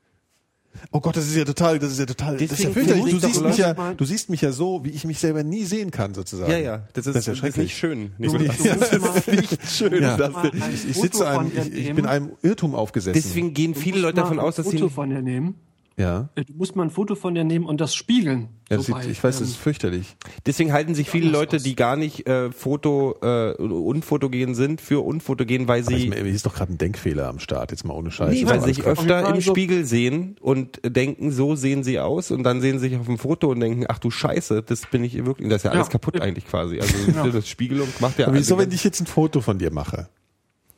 Oh 0.92 1.00
Gott, 1.00 1.16
das 1.16 1.26
ist 1.26 1.36
ja 1.36 1.44
total, 1.44 1.78
das 1.78 1.92
ist 1.92 1.98
ja 1.98 2.06
total, 2.06 2.34
das 2.36 2.42
ist 2.42 2.50
ja 2.50 2.70
Deswegen 2.70 2.74
fürchterlich. 2.74 3.14
Du 3.20 3.26
siehst 3.26 3.42
mich 3.42 3.56
ja, 3.58 3.74
mal- 3.74 3.94
du 3.94 4.04
siehst 4.04 4.30
mich 4.30 4.40
ja 4.40 4.52
so, 4.52 4.84
wie 4.84 4.90
ich 4.90 5.04
mich 5.04 5.18
selber 5.18 5.42
nie 5.42 5.64
sehen 5.64 5.90
kann, 5.90 6.14
sozusagen. 6.14 6.50
Ja, 6.50 6.58
ja. 6.58 6.88
Das 6.92 7.06
ist, 7.06 7.14
Das 7.16 7.22
ist 7.22 7.26
ja 7.26 7.32
das 7.32 7.36
ist 7.36 7.38
schrecklich. 7.38 7.64
nicht 7.64 7.76
schön. 7.78 8.12
Du, 8.18 8.30
du 8.30 8.38
Nikolas. 8.38 8.78
musst 8.78 9.26
mal, 9.26 9.34
nicht 9.36 9.68
schön. 9.70 10.02
Ja. 10.02 10.14
ein 10.16 10.60
Ich 10.88 10.96
sitze 10.96 11.28
einem, 11.28 11.52
ich, 11.54 11.72
ich 11.88 11.94
bin 11.94 12.06
einem 12.06 12.30
Irrtum 12.42 12.74
aufgesessen. 12.74 13.20
Deswegen 13.22 13.52
gehen 13.52 13.74
viele 13.74 14.00
Leute 14.00 14.16
davon 14.16 14.38
aus, 14.38 14.56
dass 14.56 14.68
sie. 14.70 14.78
Foto 14.78 14.88
von 14.90 15.10
dir 15.10 15.22
nehmen. 15.22 15.54
Ja. 16.00 16.28
Äh, 16.34 16.44
Du 16.44 16.54
musst 16.54 16.74
mal 16.76 16.82
ein 16.84 16.90
Foto 16.90 17.14
von 17.14 17.34
dir 17.34 17.44
nehmen 17.44 17.66
und 17.66 17.80
das 17.80 17.94
spiegeln. 17.94 18.48
ja 18.68 18.76
So 18.76 18.76
das 18.78 18.86
sieht, 18.86 18.94
bei, 18.94 19.04
ich 19.12 19.22
weiß, 19.22 19.38
das 19.38 19.48
ähm, 19.48 19.52
ist 19.52 19.56
fürchterlich. 19.56 20.16
Deswegen 20.46 20.72
halten 20.72 20.94
sich 20.94 21.08
viele 21.10 21.30
Leute, 21.30 21.56
aus. 21.56 21.62
die 21.62 21.76
gar 21.76 21.96
nicht 21.96 22.26
äh, 22.26 22.50
Foto 22.50 23.16
äh, 23.22 23.52
unfotogen 23.62 24.54
sind, 24.54 24.80
für 24.80 25.04
unfotogen, 25.04 25.68
weil 25.68 25.82
Aber 25.82 25.92
ich, 25.92 26.10
sie 26.10 26.30
ist 26.30 26.46
doch 26.46 26.54
gerade 26.54 26.72
ein 26.72 26.78
Denkfehler 26.78 27.28
am 27.28 27.38
Start, 27.38 27.70
jetzt 27.70 27.84
mal 27.84 27.94
ohne 27.94 28.10
Scheiß. 28.10 28.30
Nee, 28.32 28.42
Das 28.42 28.50
weil 28.50 28.60
sie 28.62 28.74
sich 28.74 28.84
öfter 28.84 29.20
im 29.20 29.26
Also- 29.34 29.50
Spiegel 29.52 29.84
sehen 29.84 30.36
und 30.40 30.80
denken, 30.84 31.30
so 31.30 31.54
sehen 31.56 31.84
sie 31.84 31.98
aus 32.00 32.30
und 32.30 32.42
dann 32.42 32.60
sehen 32.60 32.78
sie 32.78 32.88
sich 32.88 32.98
auf 32.98 33.06
dem 33.06 33.18
Foto 33.18 33.50
und 33.50 33.60
denken, 33.60 33.84
ach 33.88 33.98
du 33.98 34.10
Scheiße, 34.10 34.62
das 34.62 34.86
bin 34.86 35.04
ich 35.04 35.24
wirklich, 35.24 35.48
das 35.48 35.58
ist 35.58 35.64
ja 35.64 35.70
alles 35.72 35.86
Ja. 35.88 35.92
kaputt 35.92 36.20
eigentlich 36.20 36.46
quasi. 36.46 36.80
Also 36.80 36.94
Ja. 37.14 37.26
das 37.28 37.48
Spiegelung 37.48 37.88
macht 38.00 38.18
ja 38.18 38.26
Aber 38.26 38.34
wieso, 38.36 38.54
also- 38.56 38.66
wenn 38.66 38.74
ich 38.74 38.82
jetzt 38.84 39.00
ein 39.00 39.06
Foto 39.06 39.40
von 39.40 39.58
dir 39.58 39.70
mache? 39.72 40.08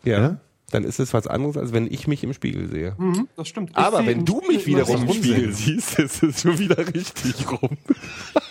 ja, 0.05 0.39
dann 0.73 0.85
ist 0.85 0.99
es 1.01 1.13
was 1.15 1.27
anderes, 1.27 1.57
als 1.57 1.73
wenn 1.73 1.87
ich 1.87 2.07
mich 2.07 2.25
im 2.25 2.33
Spiegel 2.33 2.69
sehe. 2.69 2.95
Mhm, 2.99 3.29
das 3.37 3.49
stimmt. 3.49 3.71
Ich 3.71 3.77
Aber 3.77 4.05
wenn 4.07 4.25
du 4.25 4.41
mich 4.49 4.67
wiederum 4.67 5.03
im 5.03 5.13
Spiegel 5.13 5.53
siehst, 5.53 5.99
ist 5.99 6.23
es 6.23 6.43
schon 6.43 6.59
wieder 6.59 6.79
richtig 6.95 7.51
rum. 7.51 7.71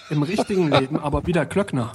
Im 0.09 0.23
richtigen 0.23 0.69
Leben, 0.71 0.97
aber 0.97 1.25
wieder 1.27 1.45
Klöckner. 1.45 1.93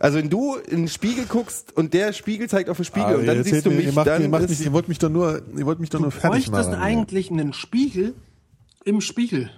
Also 0.00 0.18
wenn 0.18 0.30
du 0.30 0.54
in 0.56 0.78
den 0.82 0.88
Spiegel 0.88 1.26
guckst 1.26 1.76
und 1.76 1.92
der 1.92 2.12
Spiegel 2.12 2.48
zeigt 2.48 2.70
auf 2.70 2.76
den 2.78 2.84
Spiegel 2.86 3.08
Ah, 3.08 3.14
und 3.16 3.26
dann 3.26 3.44
siehst 3.44 3.66
du 3.66 3.70
mich, 3.70 3.86
ihr, 3.86 3.92
macht, 3.92 4.06
dann 4.06 4.22
ihr, 4.22 4.28
macht 4.28 4.48
mich, 4.48 4.60
ihr 4.60 4.72
wollt 4.72 4.88
mich 4.88 4.98
doch 4.98 5.10
nur, 5.10 5.42
ihr 5.56 5.66
wollt 5.66 5.80
mich 5.80 5.90
doch 5.90 6.00
nur 6.00 6.10
Du 6.10 6.16
fertig 6.18 6.46
bräuchtest 6.50 6.70
machen. 6.70 6.82
eigentlich 6.82 7.30
einen 7.30 7.52
Spiegel 7.52 8.14
im 8.84 9.00
Spiegel. 9.00 9.50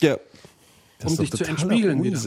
Das 0.00 1.12
um 1.12 1.18
dich 1.18 1.30
zu 1.30 1.44
entspiegeln 1.44 2.02
wieder. 2.02 2.18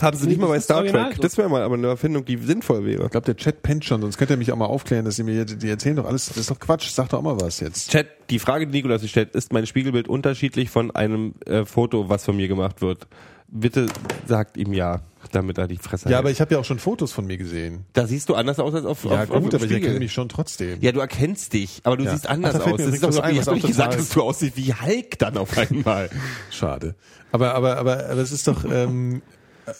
Haben 0.00 0.16
sie 0.16 0.26
nicht 0.28 0.40
mal 0.40 0.46
bei 0.46 0.60
Star 0.60 0.78
original 0.78 1.06
Trek. 1.06 1.16
so. 1.16 1.22
Das 1.22 1.36
wäre 1.38 1.48
mal 1.48 1.62
aber 1.62 1.74
eine 1.74 1.88
Erfindung, 1.88 2.24
die 2.24 2.36
sinnvoll 2.36 2.84
wäre. 2.84 3.04
Ich 3.06 3.10
glaube, 3.10 3.24
der 3.26 3.36
Chat 3.36 3.62
pennt 3.62 3.84
schon, 3.84 4.00
sonst 4.00 4.16
könnt 4.16 4.30
ihr 4.30 4.36
mich 4.36 4.52
auch 4.52 4.56
mal 4.56 4.66
aufklären, 4.66 5.04
dass 5.04 5.16
sie 5.16 5.24
mir, 5.24 5.44
die 5.44 5.68
erzählen 5.68 5.96
doch 5.96 6.06
alles, 6.06 6.26
das 6.28 6.36
ist 6.36 6.50
doch 6.50 6.60
Quatsch, 6.60 6.88
sag 6.90 7.08
doch 7.08 7.18
auch 7.18 7.22
mal 7.22 7.40
was 7.40 7.60
jetzt. 7.60 7.90
Chat, 7.90 8.06
die 8.30 8.38
Frage, 8.38 8.66
die 8.66 8.72
Nikolas 8.72 9.00
sich 9.02 9.10
stellt, 9.10 9.34
ist 9.34 9.52
mein 9.52 9.66
Spiegelbild 9.66 10.06
unterschiedlich 10.08 10.70
von 10.70 10.90
einem 10.92 11.34
äh, 11.46 11.64
Foto, 11.64 12.08
was 12.08 12.24
von 12.24 12.36
mir 12.36 12.46
gemacht 12.48 12.80
wird? 12.80 13.06
Bitte 13.50 13.86
sagt 14.26 14.58
ihm 14.58 14.74
ja, 14.74 15.00
damit 15.32 15.56
er 15.56 15.66
die 15.66 15.78
Fresse 15.78 16.04
Ja, 16.04 16.10
hält. 16.10 16.18
aber 16.18 16.30
ich 16.30 16.40
habe 16.42 16.52
ja 16.54 16.60
auch 16.60 16.64
schon 16.66 16.78
Fotos 16.78 17.12
von 17.12 17.26
mir 17.26 17.38
gesehen. 17.38 17.86
da 17.94 18.06
siehst 18.06 18.28
du 18.28 18.34
anders 18.34 18.58
aus 18.60 18.74
als 18.74 18.84
auf, 18.84 19.04
Ja, 19.04 19.22
auf, 19.22 19.28
gut, 19.28 19.36
auf 19.36 19.42
dem 19.42 19.46
aber 19.46 19.56
ich 19.56 19.62
Spiegel. 19.62 19.74
erkenne 19.84 19.98
mich 20.00 20.12
schon 20.12 20.28
trotzdem. 20.28 20.78
Ja, 20.82 20.92
du 20.92 21.00
erkennst 21.00 21.54
dich, 21.54 21.80
aber 21.84 21.96
du 21.96 22.04
Ja. 22.04 22.10
siehst 22.12 22.28
anders 22.28 22.56
Ach, 22.56 22.64
da 22.64 22.70
aus. 22.72 22.76
Das 22.76 22.88
ist 22.88 23.02
doch 23.02 23.08
was 23.08 23.18
ein, 23.20 23.32
ich 23.34 23.38
was 23.40 23.46
hab 23.46 23.54
doch 23.54 23.58
auch 23.58 23.64
nicht 23.64 23.66
gesagt, 23.68 23.94
dass 23.98 24.08
du 24.10 24.22
aussiehst 24.22 24.56
wie 24.58 24.74
Hulk 24.74 25.18
dann 25.18 25.38
auf 25.38 25.56
einmal. 25.56 26.10
Schade. 26.50 26.94
Aber, 27.32 27.54
aber, 27.54 27.78
aber, 27.78 28.08
aber 28.10 28.20
es 28.20 28.32
ist 28.32 28.46
doch, 28.46 28.64
ähm, 28.70 29.22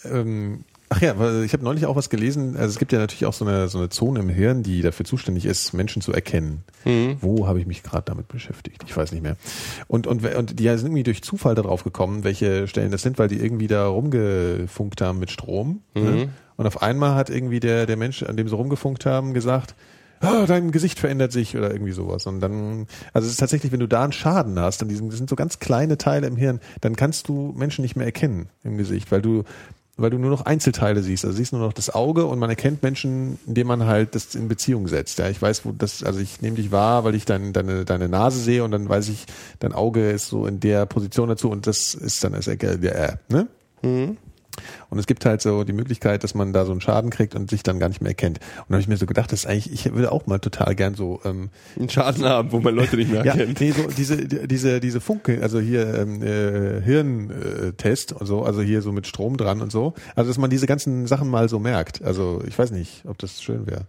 ähm, 0.05 0.63
ach 0.89 1.01
ja, 1.01 1.41
ich 1.41 1.53
habe 1.53 1.63
neulich 1.63 1.85
auch 1.85 1.95
was 1.95 2.09
gelesen. 2.09 2.55
Also 2.57 2.69
es 2.69 2.79
gibt 2.79 2.91
ja 2.91 2.99
natürlich 2.99 3.25
auch 3.25 3.33
so 3.33 3.45
eine, 3.45 3.67
so 3.67 3.77
eine 3.77 3.89
Zone 3.89 4.19
im 4.19 4.29
Hirn, 4.29 4.63
die 4.63 4.81
dafür 4.81 5.05
zuständig 5.05 5.45
ist, 5.45 5.73
Menschen 5.73 6.01
zu 6.01 6.11
erkennen. 6.11 6.63
Wo 7.21 7.47
habe 7.47 7.59
ich 7.59 7.67
mich 7.67 7.83
gerade 7.83 8.03
damit 8.05 8.27
beschäftigt? 8.27 8.83
Ich 8.85 8.95
weiß 8.95 9.11
nicht 9.11 9.21
mehr. 9.21 9.37
Und, 9.87 10.07
und, 10.07 10.25
und 10.25 10.59
die 10.59 10.67
sind 10.69 10.87
irgendwie 10.87 11.03
durch 11.03 11.21
Zufall 11.21 11.55
darauf 11.55 11.83
gekommen, 11.83 12.23
welche 12.23 12.67
Stellen 12.67 12.91
das 12.91 13.01
sind, 13.01 13.19
weil 13.19 13.27
die 13.27 13.37
irgendwie 13.37 13.67
da 13.67 13.87
rumgefunkt 13.87 15.01
haben 15.01 15.19
mit 15.19 15.31
Strom. 15.31 15.81
Ne? 15.93 16.29
Und 16.57 16.67
auf 16.67 16.81
einmal 16.81 17.15
hat 17.15 17.29
irgendwie 17.29 17.59
der, 17.59 17.85
der 17.85 17.95
Mensch, 17.95 18.23
an 18.23 18.35
dem 18.35 18.49
sie 18.49 18.55
rumgefunkt 18.55 19.05
haben, 19.05 19.33
gesagt, 19.33 19.75
ah, 20.21 20.45
dein 20.45 20.71
Gesicht 20.71 20.99
verändert 20.99 21.31
sich 21.31 21.55
oder 21.55 21.71
irgendwie 21.71 21.91
sowas. 21.91 22.25
Und 22.25 22.41
dann, 22.41 22.87
also 23.13 23.25
es 23.25 23.33
ist 23.33 23.39
tatsächlich, 23.39 23.71
wenn 23.71 23.79
du 23.79 23.87
da 23.87 24.03
einen 24.03 24.11
Schaden 24.11 24.59
hast, 24.59 24.81
dann 24.81 24.89
diesen, 24.89 25.09
das 25.09 25.17
sind 25.17 25.29
so 25.29 25.35
ganz 25.35 25.59
kleine 25.59 25.97
Teile 25.97 26.27
im 26.27 26.35
Hirn, 26.35 26.59
dann 26.81 26.95
kannst 26.95 27.27
du 27.27 27.53
Menschen 27.55 27.81
nicht 27.81 27.95
mehr 27.95 28.05
erkennen 28.05 28.49
im 28.63 28.77
Gesicht, 28.77 29.11
weil 29.11 29.21
du, 29.21 29.43
weil 30.01 30.09
du 30.09 30.17
nur 30.17 30.29
noch 30.29 30.45
Einzelteile 30.45 31.03
siehst. 31.03 31.25
Also 31.25 31.37
siehst 31.37 31.53
nur 31.53 31.61
noch 31.61 31.73
das 31.73 31.89
Auge 31.93 32.25
und 32.25 32.39
man 32.39 32.49
erkennt 32.49 32.81
Menschen, 32.83 33.39
indem 33.45 33.67
man 33.67 33.85
halt 33.85 34.15
das 34.15 34.35
in 34.35 34.47
Beziehung 34.47 34.87
setzt. 34.87 35.19
Ja, 35.19 35.29
ich 35.29 35.41
weiß, 35.41 35.65
wo 35.65 35.71
das, 35.71 36.03
also 36.03 36.19
ich 36.19 36.41
nehme 36.41 36.55
dich 36.55 36.71
wahr, 36.71 37.03
weil 37.03 37.15
ich 37.15 37.25
dein, 37.25 37.53
deine, 37.53 37.85
deine 37.85 38.09
Nase 38.09 38.39
sehe 38.39 38.63
und 38.63 38.71
dann 38.71 38.87
weiß 38.89 39.09
ich, 39.09 39.25
dein 39.59 39.73
Auge 39.73 40.09
ist 40.11 40.27
so 40.27 40.45
in 40.45 40.59
der 40.59 40.85
Position 40.85 41.29
dazu 41.29 41.49
und 41.49 41.67
das 41.67 41.93
ist 41.93 42.23
dann 42.23 42.33
das 42.33 42.47
Erge- 42.47 42.85
äh, 42.87 43.17
ne? 43.29 43.47
Und 44.89 44.99
es 44.99 45.07
gibt 45.07 45.25
halt 45.25 45.41
so 45.41 45.63
die 45.63 45.73
Möglichkeit, 45.73 46.23
dass 46.23 46.33
man 46.35 46.53
da 46.53 46.65
so 46.65 46.71
einen 46.71 46.81
Schaden 46.81 47.09
kriegt 47.09 47.35
und 47.35 47.49
sich 47.49 47.63
dann 47.63 47.79
gar 47.79 47.89
nicht 47.89 48.01
mehr 48.01 48.11
erkennt. 48.11 48.39
Und 48.39 48.69
da 48.69 48.73
habe 48.73 48.81
ich 48.81 48.87
mir 48.87 48.97
so 48.97 49.05
gedacht, 49.05 49.31
das 49.31 49.41
ist 49.41 49.45
eigentlich, 49.45 49.71
ich 49.71 49.93
würde 49.93 50.11
auch 50.11 50.27
mal 50.27 50.39
total 50.39 50.75
gern 50.75 50.95
so 50.95 51.19
ähm, 51.25 51.49
Einen 51.77 51.89
Schaden 51.89 52.25
haben, 52.25 52.51
wo 52.51 52.59
man 52.59 52.75
Leute 52.75 52.97
nicht 52.97 53.11
mehr 53.11 53.23
ja, 53.25 53.33
erkennt. 53.33 53.59
nee, 53.59 53.71
so 53.71 53.83
diese 53.87 54.17
diese 54.27 54.79
diese 54.79 55.01
Funke, 55.01 55.39
also 55.41 55.59
hier 55.59 55.93
ähm, 55.95 56.21
äh, 56.21 56.81
Hirntest 56.81 58.13
und 58.13 58.25
so, 58.25 58.43
also 58.43 58.61
hier 58.61 58.81
so 58.81 58.91
mit 58.91 59.07
Strom 59.07 59.37
dran 59.37 59.61
und 59.61 59.71
so, 59.71 59.93
also 60.15 60.29
dass 60.29 60.37
man 60.37 60.49
diese 60.49 60.67
ganzen 60.67 61.07
Sachen 61.07 61.29
mal 61.29 61.49
so 61.49 61.59
merkt. 61.59 62.01
Also 62.03 62.41
ich 62.47 62.57
weiß 62.57 62.71
nicht, 62.71 63.03
ob 63.05 63.17
das 63.17 63.41
schön 63.41 63.67
wäre. 63.67 63.87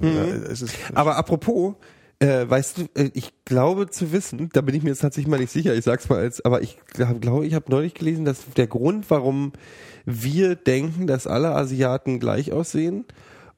Ja, 0.00 0.24
es 0.50 0.62
ist, 0.62 0.74
Aber 0.94 1.16
apropos, 1.16 1.74
äh, 2.20 2.48
weißt 2.48 2.78
du, 2.78 2.82
äh, 2.94 3.10
ich 3.14 3.32
glaube 3.44 3.88
zu 3.90 4.12
wissen, 4.12 4.48
da 4.52 4.60
bin 4.60 4.74
ich 4.74 4.82
mir 4.82 4.90
jetzt 4.90 5.00
tatsächlich 5.00 5.30
mal 5.30 5.40
nicht 5.40 5.50
sicher, 5.52 5.74
ich 5.74 5.84
sag's 5.84 6.08
mal 6.08 6.18
als, 6.20 6.44
aber 6.44 6.62
ich 6.62 6.78
glaube, 6.92 7.18
glaub, 7.20 7.42
ich 7.42 7.54
habe 7.54 7.70
neulich 7.70 7.94
gelesen, 7.94 8.24
dass 8.24 8.44
der 8.56 8.66
Grund, 8.66 9.10
warum 9.10 9.52
wir 10.06 10.54
denken, 10.54 11.06
dass 11.06 11.26
alle 11.26 11.50
Asiaten 11.54 12.20
gleich 12.20 12.52
aussehen 12.52 13.04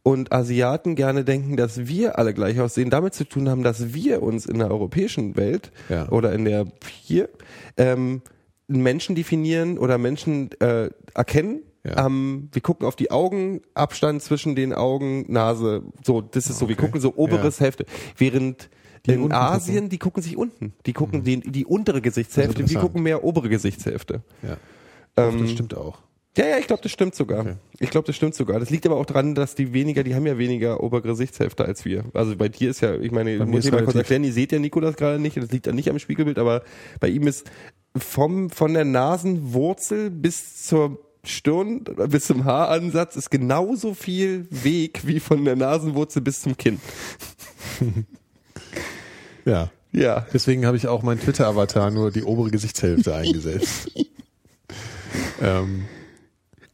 und 0.05 0.33
Asiaten 0.33 0.97
gerne 0.97 1.25
denken, 1.25 1.57
dass 1.57 1.87
wir 1.87 2.19
alle 2.19 2.35
gleich 2.35 2.61
aussehen, 2.61 2.91
damit 2.91 3.15
zu 3.15 3.25
tun 3.25 3.49
haben, 3.49 3.63
dass 3.63 3.95
wir 3.95 4.23
uns 4.23 4.47
in 4.47 4.59
der 4.59 4.71
europäischen 4.71 5.37
Welt 5.37 5.71
Ja. 5.89 6.09
oder 6.09 6.33
in 6.33 6.45
der 6.45 6.67
hier 7.03 7.29
ähm, 7.77 8.23
Menschen 8.69 9.15
definieren 9.15 9.79
oder 9.79 9.99
Menschen 9.99 10.51
äh, 10.61 10.91
erkennen. 11.15 11.63
Ja. 11.85 12.07
Ähm, 12.07 12.49
wir 12.53 12.63
gucken 12.63 12.87
auf 12.87 12.95
die 12.95 13.11
Augen, 13.11 13.61
Abstand 13.75 14.23
zwischen 14.23 14.55
den 14.55 14.73
Augen, 14.73 15.25
Nase, 15.33 15.83
so, 16.05 16.21
das 16.21 16.49
ist 16.49 16.59
so, 16.59 16.69
wir 16.69 16.77
gucken 16.77 17.01
so 17.01 17.15
oberes 17.17 17.59
Hälfte. 17.61 17.87
Während 18.17 18.71
Die 19.07 19.13
in 19.13 19.33
Asien, 19.33 19.75
gucken. 19.75 19.85
Mhm. 19.87 19.91
die 19.91 19.99
gucken 19.99 20.23
sich 20.23 20.37
unten. 20.37 20.75
Die 20.87 20.93
gucken 20.93 21.25
die, 21.25 21.41
die 21.41 21.67
untere 21.67 22.01
Gesichtshälfte, 22.01 22.59
wir 22.59 22.61
interessant. 22.61 22.83
gucken 22.87 23.03
mehr 23.03 23.25
obere 23.25 23.49
Gesichtshälfte. 23.49 24.23
ja. 24.43 24.57
Ähm, 25.17 25.43
das 25.43 25.51
stimmt 25.51 25.77
auch. 25.77 25.99
Ja, 26.39 26.47
ja, 26.47 26.59
ich 26.59 26.67
glaube, 26.67 26.83
das 26.83 26.91
stimmt 26.91 27.15
sogar. 27.15 27.41
Okay. 27.41 27.57
Ich 27.79 27.91
glaube, 27.91 28.07
das 28.07 28.17
stimmt 28.17 28.35
sogar. 28.35 28.59
Das 28.59 28.71
liegt 28.71 28.87
aber 28.87 28.97
auch 28.97 29.05
daran, 29.05 29.35
dass 29.35 29.55
die 29.55 29.75
weniger, 29.75 30.03
die 30.03 30.15
haben 30.15 30.27
ja 30.27 30.39
weniger 30.39 30.83
obere 30.83 31.03
Gesichtshälfte 31.03 31.67
als 31.67 31.85
wir. 31.85 32.05
Also 32.15 32.37
bei 32.37 32.49
dir 32.49 32.71
ist 32.71 32.81
ja, 32.81 32.95
ich 32.95 33.11
meine, 33.11 33.37
Bei 33.39 33.45
muss 33.45 33.67
ich 33.67 33.73
mal 33.73 33.85
kurz 33.85 33.97
erklären, 33.97 34.25
ihr 34.25 34.33
seht 34.33 34.51
ja 34.51 34.59
Nikolas 34.59 34.97
gerade 34.97 35.19
nicht, 35.19 35.37
das 35.37 35.51
liegt 35.51 35.67
ja 35.67 35.73
nicht 35.75 35.91
am 35.91 35.99
Spiegelbild, 35.99 36.39
aber 36.39 36.63
bei 37.01 37.09
ihm 37.09 37.27
ist 37.27 37.51
vom, 37.95 38.49
von 38.49 38.73
der 38.73 38.87
Nasenwurzel 38.87 40.09
bis 40.11 40.63
zur 40.67 40.99
Stirn, 41.25 41.85
bis 42.09 42.27
zum 42.27 42.45
Haaransatz 42.45 43.15
ist 43.17 43.31
genauso 43.31 43.95
viel 43.95 44.47
Weg 44.51 45.07
wie 45.07 45.21
von 45.21 45.45
der 45.45 45.57
Nasenwurzel 45.57 46.21
bis 46.23 46.43
zum 46.43 46.57
Kinn. 46.57 46.81
Ja. 49.45 49.71
Ja. 49.91 50.25
Deswegen 50.33 50.67
habe 50.67 50.77
ich 50.77 50.87
auch 50.87 51.03
mein 51.03 51.19
Twitter-Avatar 51.19 51.91
nur 51.91 52.13
die 52.13 52.23
obere 52.23 52.51
Gesichtshälfte 52.51 53.13
eingesetzt. 53.17 53.91
ähm, 55.41 55.87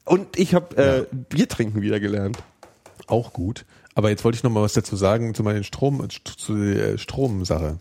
Und 0.05 0.39
ich 0.39 0.55
habe 0.55 0.77
äh, 0.77 1.07
Bier 1.31 1.49
trinken 1.49 1.81
wieder 1.81 1.99
gelernt. 1.99 2.39
auch 3.07 3.33
gut. 3.33 3.65
Aber 3.95 4.11
jetzt 4.11 4.23
wollte 4.25 4.37
ich 4.37 4.43
noch 4.45 4.51
mal 4.51 4.63
was 4.63 4.75
dazu 4.75 4.97
sagen 4.97 5.35
zu 5.35 5.43
meinen 5.43 5.65
Strom, 5.65 6.07
zu 6.11 6.57
der 6.57 6.99
Stromsache. 6.99 7.79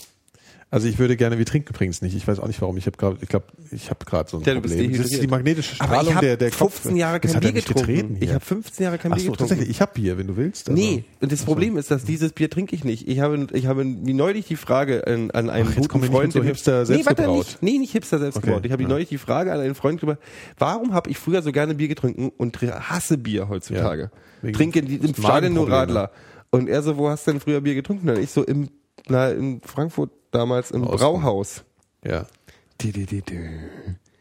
Also 0.69 0.85
ich 0.89 0.99
würde 0.99 1.15
gerne, 1.15 1.37
wir 1.37 1.45
trinken 1.45 1.69
übrigens 1.73 2.01
nicht. 2.01 2.13
Ich 2.13 2.27
weiß 2.27 2.39
auch 2.41 2.47
nicht 2.47 2.61
warum. 2.61 2.75
Ich 2.75 2.87
habe 2.87 2.97
gerade, 2.97 3.17
ich 3.21 3.29
glaube, 3.29 3.45
ich 3.71 3.89
habe 3.89 4.03
gerade 4.03 4.29
so 4.29 4.35
ein 4.37 4.43
Ja, 4.43 4.53
Problem. 4.59 4.91
Das 4.97 5.11
ist 5.11 5.23
die 5.23 5.27
magnetische 5.27 5.75
Aber 5.79 5.93
Strahlung 5.93 6.09
ich 6.09 6.15
habe 6.15 6.25
der, 6.27 6.35
der 6.37 6.51
15 6.51 6.91
Kopf- 6.91 6.97
Jahre 6.99 7.19
Das 7.21 7.31
kein 7.31 7.39
Bier 7.39 7.49
er 7.49 7.61
getrunken. 7.61 8.17
Ich 8.19 8.29
habe 8.33 8.43
15 8.43 8.83
Jahre 8.83 8.97
kein 8.97 9.13
Ach 9.13 9.15
Bier 9.15 9.25
so, 9.25 9.31
getrunken. 9.31 9.49
tatsächlich. 9.49 9.69
Ich 9.69 9.79
habe 9.81 9.91
Bier, 9.93 10.17
wenn 10.17 10.27
du 10.27 10.35
willst. 10.35 10.69
Also- 10.69 10.81
Nee, 10.81 11.05
und 11.21 11.31
das 11.31 11.43
Problem 11.43 11.77
ist, 11.77 11.89
dass 11.89 12.03
dieses 12.03 12.33
Bier 12.33 12.49
trinke 12.49 12.75
ich 12.75 12.83
nicht. 12.83 13.07
Ich 13.07 13.21
habe, 13.21 13.47
ich 13.53 13.65
habe 13.65 13.85
wie 13.85 14.13
neulich 14.13 14.47
die 14.47 14.57
Frage 14.57 15.07
an, 15.07 15.31
an 15.31 15.49
einen 15.49 15.69
Ach, 15.71 15.75
jetzt 15.77 15.87
guten 15.87 16.03
Freund, 16.05 16.33
so 16.33 16.43
Hipster 16.43 16.79
nee, 16.79 16.85
selbst 16.85 17.05
warte, 17.05 17.21
gebraut. 17.21 17.37
nicht, 17.37 17.63
nee, 17.63 17.77
nicht 17.77 17.93
Hipster 17.93 18.19
selbst 18.19 18.35
Okay, 18.35 18.47
gebraut. 18.47 18.65
Ich 18.65 18.71
habe 18.73 18.83
ja. 18.83 18.89
neulich 18.89 19.07
die 19.07 19.17
Frage 19.19 19.53
an 19.53 19.61
einen 19.61 19.73
Freund 19.73 20.01
gemacht, 20.01 20.17
warum 20.59 20.93
habe 20.93 21.09
ich 21.09 21.17
früher 21.17 21.41
so 21.41 21.53
gerne 21.53 21.75
Bier 21.75 21.87
getrunken 21.87 22.29
und 22.35 22.61
hasse 22.61 23.17
Bier 23.17 23.47
heutzutage? 23.47 24.11
Ja, 24.43 24.51
Trinke 24.51 24.81
die- 24.81 24.97
im 24.97 25.13
Stadion 25.15 25.53
nur. 25.53 25.71
Radler. 25.71 26.11
Und 26.49 26.67
er 26.67 26.81
so, 26.83 26.97
wo 26.97 27.07
hast 27.09 27.25
du 27.25 27.31
denn 27.31 27.39
früher 27.39 27.61
Bier 27.61 27.73
getrunken? 27.75 28.09
Und 28.09 28.19
ich 28.19 28.31
so 28.31 28.43
im, 28.43 28.67
na, 29.07 29.29
in 29.31 29.61
Frankfurt 29.61 30.11
damals 30.31 30.71
im. 30.71 30.81
Brauhaus. 30.81 31.63
Ja. 32.03 32.25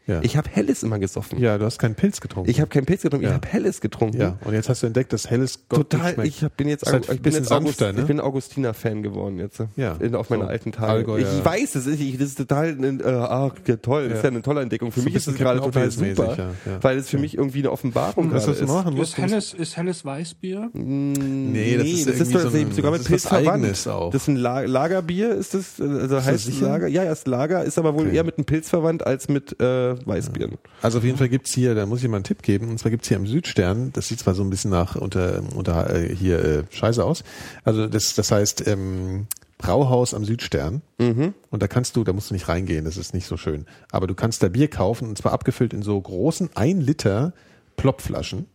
Ja. 0.07 0.19
Ich 0.23 0.37
habe 0.37 0.49
Helles 0.49 0.83
immer 0.83 0.99
gesoffen. 0.99 1.37
ja, 1.39 1.57
du 1.57 1.65
hast 1.65 1.79
keinen 1.79 1.95
Pilz 1.95 2.21
getrunken. 2.21 2.49
Ich 2.49 2.59
habe 2.61 2.69
kein 2.69 2.85
Pilz 2.85 3.01
getrunken, 3.01 3.25
Ja. 3.25 3.31
ich 3.31 3.35
habe 3.35 3.47
Helles 3.49 3.81
getrunken. 3.81 4.17
ja. 4.19 4.37
Und 4.45 4.53
jetzt 4.53 4.69
hast 4.69 4.81
du 4.83 4.87
entdeckt, 4.87 5.11
dass 5.13 5.29
helles 5.29 5.67
Gott 5.67 5.89
Total, 5.89 6.05
nicht 6.07 6.13
schmeckt. 6.15 6.27
ich 6.29 6.43
hab, 6.43 6.57
bin 6.57 6.67
jetzt, 6.69 6.83
Ist 6.83 6.93
halt 6.93 7.03
ich 7.05 7.11
ein 7.11 7.21
bin 7.21 7.33
jetzt 7.33 7.51
August, 7.51 7.81
ne? 7.81 7.93
ich 7.97 8.05
bin 8.05 8.19
Augustiner-Fan 8.21 9.03
geworden 9.03 9.37
jetzt. 9.39 9.61
Ja. 9.75 9.93
In, 9.99 10.15
auf 10.15 10.29
meine 10.29 10.43
So, 10.43 10.49
alten 10.49 10.71
Tage. 10.71 10.91
Allgäuer. 10.93 11.19
Ich 11.37 11.45
weiß, 11.45 11.71
das 11.73 11.85
ist, 11.87 11.99
ich, 11.99 12.17
das 12.17 12.29
ist 12.29 12.37
total, 12.37 12.69
äh, 12.83 13.01
ach, 13.05 13.51
ja, 13.67 13.75
toll, 13.75 14.07
das 14.09 14.19
ist 14.19 14.23
ja 14.23 14.29
eine 14.29 14.41
tolle 14.41 14.61
Entdeckung. 14.61 14.91
Für 14.91 15.01
So 15.01 15.05
mich 15.05 15.15
ist 15.15 15.27
das 15.27 15.33
bisschen 15.33 15.45
gerade 15.45 15.59
total 15.59 15.91
super, 15.91 16.35
ja, 16.37 16.71
ja. 16.71 16.83
weil 16.83 16.97
es 16.97 17.09
für 17.09 17.17
mich 17.17 17.37
irgendwie 17.37 17.59
eine 17.59 17.71
Offenbarung 17.71 18.31
ist. 18.31 18.47
machen 18.67 18.95
musst. 18.95 19.17
Ist 19.17 19.17
helles, 19.17 19.53
ist 19.53 19.75
helles 19.77 20.05
Weißbier? 20.05 20.69
Nee, 20.73 21.77
das 21.77 21.87
ist 21.87 22.07
das 22.07 22.19
ist 22.21 22.31
so 22.31 22.47
ein- 22.57 22.71
sogar 22.71 22.91
mit 22.91 23.01
das 23.01 23.05
ist 23.05 23.07
Pilz 23.09 23.27
verwandt. 23.27 23.65
Das 23.87 24.15
ist 24.21 24.27
ein 24.29 24.35
La 24.37 24.61
Lagerbier, 24.61 25.31
ist 25.35 25.53
das, 25.53 25.79
also 25.81 26.23
heißt? 26.23 26.61
Lager, 26.61 26.87
ja, 26.87 27.03
ja, 27.03 27.11
ist 27.11 27.27
Lager, 27.27 27.63
ist 27.63 27.77
aber 27.77 27.93
wohl 27.93 28.07
eher 28.13 28.23
mit 28.23 28.37
einem 28.37 28.45
Pilz 28.45 28.69
verwandt 28.69 29.05
als 29.05 29.27
mit 29.27 29.59
äh, 29.61 29.95
Weißbieren. 30.05 30.57
Also 30.81 30.97
auf 30.99 31.03
jeden 31.03 31.17
Fall 31.17 31.29
gibt's 31.29 31.53
hier, 31.53 31.75
da 31.75 31.85
muss 31.85 32.01
ich 32.03 32.09
mal 32.09 32.17
einen 32.17 32.23
Tipp 32.23 32.41
geben, 32.43 32.69
und 32.69 32.79
zwar 32.79 32.91
gibt's 32.91 33.07
hier 33.07 33.17
am 33.17 33.25
Südstern, 33.27 33.91
das 33.93 34.07
sieht 34.07 34.19
zwar 34.19 34.35
so 34.35 34.43
ein 34.43 34.49
bisschen 34.49 34.71
nach 34.71 34.95
unter, 34.95 35.41
unter 35.55 35.93
äh, 35.95 36.13
hier 36.15 36.43
äh, 36.43 36.63
Scheiße 36.69 37.03
aus, 37.03 37.23
also 37.63 37.87
das, 37.87 38.13
das 38.15 38.31
heißt 38.31 38.67
ähm, 38.67 39.27
Brauhaus 39.57 40.13
am 40.13 40.23
Südstern 40.25 40.81
Mhm. 40.99 41.33
und 41.49 41.63
da 41.63 41.67
kannst 41.67 41.95
du, 41.95 42.03
da 42.03 42.13
musst 42.13 42.29
du 42.29 42.33
nicht 42.33 42.47
reingehen, 42.47 42.85
das 42.85 42.97
ist 42.97 43.13
nicht 43.13 43.27
so 43.27 43.37
schön, 43.37 43.65
aber 43.91 44.05
du 44.07 44.13
kannst 44.15 44.43
da 44.43 44.49
Bier 44.49 44.69
kaufen 44.69 45.07
und 45.07 45.17
zwar 45.17 45.31
abgefüllt 45.33 45.73
in 45.73 45.81
so 45.81 45.99
großen 45.99 46.49
1 46.55 46.85
Liter 46.85 47.33
Plopflaschen. 47.75 48.45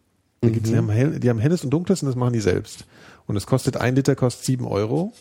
Da 0.40 0.48
gibt's, 0.50 0.68
Mhm. 0.70 0.72
die, 0.72 0.78
haben 0.78 0.88
hell, 0.90 1.20
die 1.20 1.30
haben 1.30 1.38
helles 1.38 1.62
und 1.64 1.70
dunkles 1.70 2.02
und 2.02 2.06
das 2.06 2.16
machen 2.16 2.32
die 2.32 2.40
selbst. 2.40 2.84
Und 3.28 3.36
es 3.36 3.46
kostet, 3.46 3.76
ein 3.76 3.94
Liter 3.94 4.16
kostet 4.16 4.44
sieben 4.44 4.66
Euro. 4.66 5.12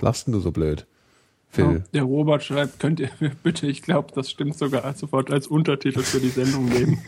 Lachst 0.00 0.26
denn 0.26 0.32
du 0.32 0.40
so 0.40 0.50
blöd? 0.52 0.86
Phil. 1.52 1.82
Der 1.92 2.02
Robert 2.04 2.44
schreibt, 2.44 2.78
könnt 2.78 3.00
ihr 3.00 3.10
mir 3.18 3.30
bitte, 3.42 3.66
ich 3.66 3.82
glaube, 3.82 4.12
das 4.14 4.30
stimmt 4.30 4.56
sogar, 4.56 4.94
sofort 4.94 5.30
als 5.32 5.46
Untertitel 5.48 6.00
für 6.02 6.20
die 6.20 6.28
Sendung 6.28 6.66
nehmen. 6.66 6.98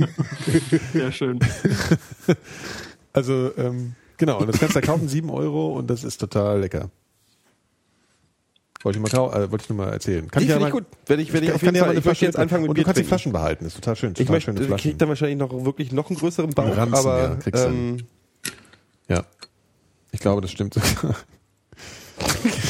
Sehr 0.92 1.12
schön. 1.12 1.38
Also, 3.14 3.50
ähm, 3.58 3.92
genau, 4.16 4.38
und 4.40 4.46
das 4.46 4.58
kannst 4.58 4.74
du 4.74 4.80
da 4.80 4.86
kaufen, 4.86 5.06
7 5.06 5.28
Euro 5.28 5.76
und 5.76 5.88
das 5.90 6.02
ist 6.02 6.16
total 6.16 6.60
lecker. 6.60 6.88
Wollte 8.82 8.98
ich, 8.98 9.02
mal, 9.02 9.10
äh, 9.34 9.50
wollte 9.50 9.64
ich 9.64 9.68
nur 9.68 9.76
mal 9.76 9.92
erzählen. 9.92 10.30
Kann 10.30 10.42
Die 10.42 10.48
ja 10.48 10.56
ich 10.56 10.62
mal, 10.62 10.70
gut. 10.70 10.84
Wenn 11.06 11.20
ich, 11.20 11.30
wenn 11.30 11.42
ich, 11.42 11.50
kann- 11.50 11.56
auf 11.56 11.62
jeden 11.62 11.76
Fall, 11.76 11.98
ich 11.98 12.04
möchte 12.06 12.24
jetzt 12.24 12.38
anfangen 12.38 12.62
mit 12.62 12.70
Und 12.70 12.74
Bier 12.76 12.84
du 12.84 12.86
kannst 12.86 13.00
die. 13.00 13.04
Flaschen 13.04 13.30
behalten, 13.32 13.66
ist 13.66 13.74
total 13.74 13.96
schön. 13.96 14.12
Ich 14.12 14.18
Total 14.20 14.32
möchte, 14.36 14.50
schöne 14.52 14.60
ich 14.62 14.66
Flaschen. 14.66 14.90
krieg 14.92 14.98
dann 14.98 15.08
wahrscheinlich 15.10 15.36
noch 15.38 15.52
wirklich 15.66 15.92
noch 15.92 16.08
einen 16.08 16.18
größeren 16.18 16.50
Bauch, 16.52 16.74
Ranzen, 16.74 16.94
aber 16.94 17.38
ja, 17.54 17.66
ähm, 17.66 17.98
Ja. 19.08 19.24
Ich 20.10 20.20
glaube, 20.20 20.40
das 20.40 20.50
stimmt 20.50 20.72
sogar. 20.72 21.14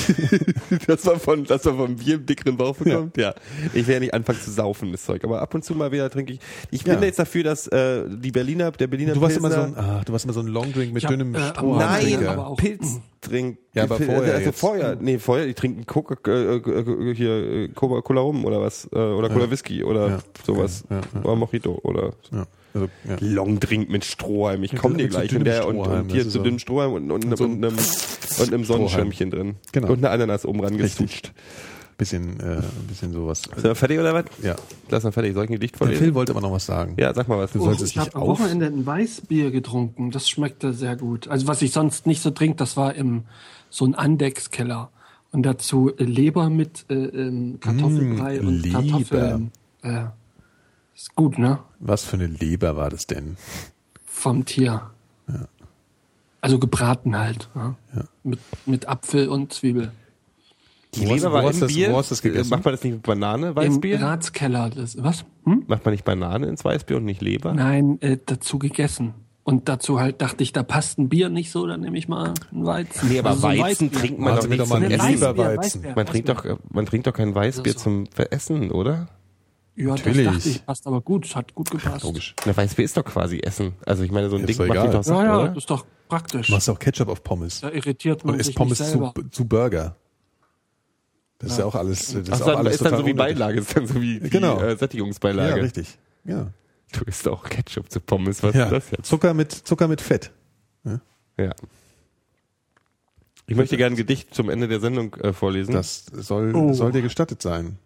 dass 0.87 1.05
man 1.05 1.21
von, 1.21 1.45
dass 1.45 1.65
man 1.65 1.77
vom 1.77 1.97
Bier 1.97 2.15
einen 2.17 2.27
dickeren 2.27 2.57
Bauch 2.57 2.77
bekommt. 2.77 3.17
Ja. 3.17 3.35
Ich 3.75 3.87
werde 3.87 4.01
nicht 4.01 4.15
anfangen 4.15 4.41
zu 4.41 4.51
saufen, 4.51 4.93
das 4.93 5.05
Zeug. 5.05 5.25
Aber 5.25 5.41
ab 5.43 5.55
und 5.55 5.65
zu 5.65 5.75
mal 5.75 5.93
wieder 5.93 6.09
trinke 6.11 6.35
ich. 6.35 6.41
Ich 6.71 6.85
bin 6.85 6.95
Ja. 6.95 7.03
jetzt 7.03 7.19
dafür, 7.19 7.45
dass 7.45 7.67
äh, 7.69 8.05
die 8.09 8.31
Berliner, 8.31 8.71
der 8.73 8.87
Berliner 8.87 9.15
Du 9.15 9.21
warst 9.21 9.37
immer 9.37 9.51
so 9.51 9.57
Pilsner- 9.57 9.79
ein, 9.79 9.85
ah, 9.85 10.03
du 10.05 10.13
warst 10.13 10.25
immer 10.25 10.35
so 10.35 10.41
ein 10.41 10.47
Longdrink 10.47 10.93
mit 10.93 11.05
hab, 11.05 11.11
dünnem 11.11 11.35
äh. 11.35 11.39
Wochenende 11.39 11.77
Nein, 12.19 12.27
aber 12.27 12.47
auch- 12.49 12.57
Pilz 12.57 13.01
trinkt. 13.21 13.59
Ja, 13.75 13.85
aber 13.85 13.97
vorher 13.97 14.35
Also 14.35 14.47
jetzt. 14.47 14.59
vorher, 14.61 14.97
nee, 15.01 15.19
vorher, 15.19 15.47
die 15.47 15.55
trinken 15.55 15.87
Coca, 15.87 16.17
äh, 16.31 16.57
äh, 16.57 17.15
hier, 17.15 17.31
äh, 17.31 17.69
Cola, 17.69 18.01
Cola 18.03 18.21
rum 18.21 18.45
oder 18.45 18.61
was, 18.61 18.89
äh, 18.93 18.97
oder 18.99 19.29
Cola 19.31 19.51
Whisky 19.51 19.83
oder 19.85 20.09
Ja. 20.09 20.19
sowas. 20.45 20.85
Ja, 20.91 21.01
ja. 21.15 21.21
Oder 21.23 21.37
Mojito 21.37 21.79
oder 21.85 22.13
Ja, 22.33 22.47
also, 22.75 22.89
ja. 23.09 23.17
Longdrink 23.21 23.89
mit 23.91 24.05
Strohhalm. 24.05 24.63
Ich 24.65 24.73
Mit- 24.73 24.81
komme 24.83 24.97
dir 24.97 25.05
mit 25.05 25.13
gleich. 25.13 25.23
Und, 25.25 25.31
dünnem 25.33 25.45
der, 25.45 25.67
und, 25.67 25.75
Strohhalm, 25.77 26.03
und 26.03 26.13
hier 26.13 26.23
zu 26.25 26.31
so- 26.31 26.43
dünnem 26.43 26.59
Strohhalm 26.59 26.93
und, 26.95 27.11
und, 27.11 27.25
und, 27.25 27.37
so- 27.39 27.45
und, 27.45 27.65
einem, 27.65 27.77
und 27.77 28.49
einem 28.53 28.65
Sonnenschirmchen 28.65 29.31
drin. 29.31 29.55
Genau. 29.73 29.89
Und 29.89 29.99
eine 29.99 30.11
Ananas 30.11 30.45
oben 30.47 30.61
ran 30.61 30.77
gezutscht. 30.77 31.33
Bisschen, 31.99 32.41
äh, 32.41 32.57
ein 32.57 32.63
bisschen 32.89 33.13
sowas. 33.13 33.43
Sind 33.43 33.63
wir 33.65 33.75
fertig 33.75 33.99
oder 34.01 34.15
was? 34.15 34.25
Ja. 34.43 34.57
Lass 34.89 35.05
mal 35.05 35.13
fertig. 35.13 35.35
Soll 35.35 35.45
ich 35.45 35.51
ein 35.51 35.53
Gedicht 35.53 35.75
Der 35.75 35.79
vorlesen? 35.79 36.03
Phil 36.03 36.15
wollte 36.15 36.33
aber 36.33 36.41
noch 36.41 36.51
was 36.51 36.67
sagen. 36.67 36.95
Ja, 36.99 37.13
sag 37.15 37.29
mal 37.29 37.39
was. 37.39 37.53
Du 37.53 37.61
Oh, 37.61 37.67
sollst 37.67 37.83
es 37.83 37.91
ich 37.91 37.99
habe 37.99 38.07
nicht 38.09 38.17
am. 38.17 38.23
Wochenende 38.27 38.67
ein 38.67 38.85
Weißbier 38.87 39.51
getrunken. 39.51 40.11
Das 40.11 40.29
schmeckte 40.29 40.73
sehr 40.73 40.97
gut. 40.97 41.29
Also 41.29 41.47
was 41.47 41.63
ich 41.63 41.71
sonst 41.71 42.07
nicht 42.07 42.23
so 42.23 42.31
trinke, 42.31 42.57
das 42.57 42.77
war 42.77 42.95
im 42.95 43.25
so 43.71 43.85
ein 43.85 43.95
Andexkeller. 43.95 44.91
Und 45.33 45.45
dazu 45.45 45.93
Leber 45.99 46.51
mit 46.51 46.87
äh, 46.91 46.95
ähm, 46.95 47.59
Kartoffelbrei 47.61 48.41
Mm, 48.41 48.47
und 48.49 48.63
Leber. 48.63 48.81
Kartoffeln. 48.83 49.51
Äh, 49.83 50.05
ist 51.03 51.15
gut, 51.17 51.39
ne? 51.39 51.59
Was 51.81 52.05
für 52.05 52.15
eine 52.17 52.27
Leber 52.27 52.77
war 52.77 52.91
das 52.91 53.07
denn? 53.07 53.37
Vom 54.07 54.45
Tier. 54.45 54.91
Also 56.41 56.59
gebraten 56.59 57.17
halt. 57.17 57.49
Ja? 57.55 57.77
Ja. 57.95 58.05
Mit, 58.25 58.39
mit 58.67 58.89
Apfel 58.89 59.29
und 59.29 59.53
Zwiebel. 59.53 59.93
Die 60.95 61.01
Wo 61.01 61.05
hast- 61.05 61.11
Leber 61.23 61.31
wo 61.31 61.35
war 61.35 61.51
im 61.51 61.61
das- 61.61 61.73
Bier. 61.73 61.93
wo 61.93 61.97
hast 61.97 62.11
das 62.11 62.21
gegessen? 62.23 62.51
Macht 62.51 62.65
man 62.65 62.75
das 62.75 62.83
nicht 62.85 62.93
mit 62.95 63.03
Banane, 63.03 63.49
Im 63.51 63.57
Weißbier? 63.57 64.03
Ratskeller. 64.03 64.71
Das, 64.71 65.03
was? 65.03 65.25
Hm? 65.45 65.65
Macht 65.67 65.85
man 65.85 65.93
nicht 65.93 66.05
Banane 66.05 66.47
ins 66.49 66.65
Weißbier 66.65 66.97
und 66.99 67.05
nicht 67.05 67.23
Leber? 67.23 67.55
Nein, 67.55 67.99
äh, 68.03 68.19
dazu 68.25 68.59
gegessen. 68.59 69.15
Und 69.45 69.69
dazu 69.69 69.99
halt 69.99 70.21
dachte 70.23 70.43
ich, 70.45 70.53
da 70.53 70.63
passt 70.63 70.99
ein 70.99 71.09
Bier 71.09 71.29
nicht 71.29 71.51
so, 71.51 71.67
dann 71.67 71.81
nehme 71.81 71.99
ich 71.99 72.07
mal 72.09 72.35
ein 72.53 72.65
Weizen. 72.67 73.09
Nee, 73.09 73.19
aber 73.19 73.31
Also 73.31 73.41
so 73.43 73.49
Weizen 73.49 73.63
Weißbier. 73.91 73.93
trinkt 73.93 74.19
man 74.21 74.37
doch 74.37 74.47
nicht 74.47 74.67
zum 74.67 74.83
Essen. 74.83 75.21
Weißbier, 75.21 75.95
Man 75.97 76.07
trinkt 76.07 76.29
doch, 76.29 76.37
Weißbier. 76.45 76.59
man 76.71 76.87
trinkt 76.87 77.07
doch 77.09 77.13
kein 77.15 77.35
Weißbier 77.35 77.73
so. 77.73 77.79
zum 77.81 78.05
Essen, 78.31 78.71
oder? 78.71 79.09
Ja, 79.75 79.89
das 79.89 80.05
Natürlich. 80.05 80.27
dachte 80.27 80.49
ich, 80.51 80.67
passt 80.67 80.87
aber 80.87 81.01
gut. 81.01 81.25
Es 81.27 81.35
hat 81.35 81.55
gut 81.55 81.71
gepasst. 81.71 82.05
Logisch. 82.05 82.35
Na, 82.45 82.55
Weißbier 82.57 82.85
ist 82.85 82.97
doch 82.97 83.05
quasi 83.05 83.41
Essen. 83.43 83.73
Also 83.87 84.03
ich 84.03 84.11
meine, 84.11 84.29
so 84.29 84.37
ein 84.37 84.43
Ist 84.45 84.49
Ding 84.49 84.57
doch 84.59 84.67
macht 84.67 84.77
egal. 84.77 84.87
die 84.89 84.93
doch 84.97 85.05
satt, 85.05 85.17
Ja, 85.19 85.25
ja, 85.25 85.39
oder? 85.39 85.49
das 85.49 85.57
ist 85.59 85.71
doch 85.71 85.87
praktisch. 86.09 86.47
Du 86.49 86.53
machst 86.53 86.69
auch 86.69 86.79
Ketchup 86.79 87.09
auf 87.09 87.23
Pommes. 87.25 87.61
Da 87.63 87.71
irritiert 87.71 88.23
man 88.25 88.35
Und 88.35 88.41
isst 88.41 88.49
sich 88.49 88.57
Pommes 88.57 88.79
nicht 88.81 88.91
zu, 88.93 88.99
selber. 88.99 89.15
zu 89.31 89.45
Burger. 89.47 89.97
Das 91.39 91.53
ist 91.53 91.59
ja 91.59 91.65
auch 91.65 91.75
alles. 91.75 92.13
Das 92.13 92.29
Ach, 92.31 92.35
ist 92.35 92.43
auch 92.43 92.47
dann 92.49 92.57
alles 92.59 92.75
ist 92.75 92.85
dann 92.85 92.91
so 92.93 92.99
wie 93.07 93.13
unnötig. 93.13 93.17
Beilage, 93.39 93.61
ist 93.61 93.77
dann 93.77 93.87
so 93.87 93.95
wie, 94.01 94.23
wie 94.23 94.29
Genau. 94.31 94.61
äh, 94.61 94.71
Ja, 94.71 94.77
Sättigungsbeilage. 94.77 95.63
richtig. 95.63 95.99
Ja. 96.25 96.49
Du 96.93 97.05
isst 97.07 97.27
auch 97.27 97.43
Ketchup 97.45 97.91
zu 97.91 97.99
Pommes, 98.01 98.43
was 98.43 98.55
ja. 98.55 98.65
ist 98.65 98.73
das 98.73 98.91
jetzt? 98.91 99.07
Zucker 99.09 99.33
mit 99.33 99.51
Zucker 99.53 99.89
mit 99.89 100.01
Fett. 100.03 100.31
Ja. 101.39 101.51
Ich 103.47 103.57
möchte 103.57 103.77
gerne 103.77 103.95
ein 103.95 103.97
Gedicht 103.97 104.35
zum 104.35 104.51
Ende 104.51 104.69
der 104.69 104.81
Sendung 104.81 105.15
äh, 105.15 105.33
vorlesen. 105.33 105.73
Das 105.73 106.05
soll, 106.07 106.55
Oh. 106.55 106.73
soll 106.75 106.93
dir 106.93 107.03
gestattet 107.03 107.43
sein. 107.43 107.79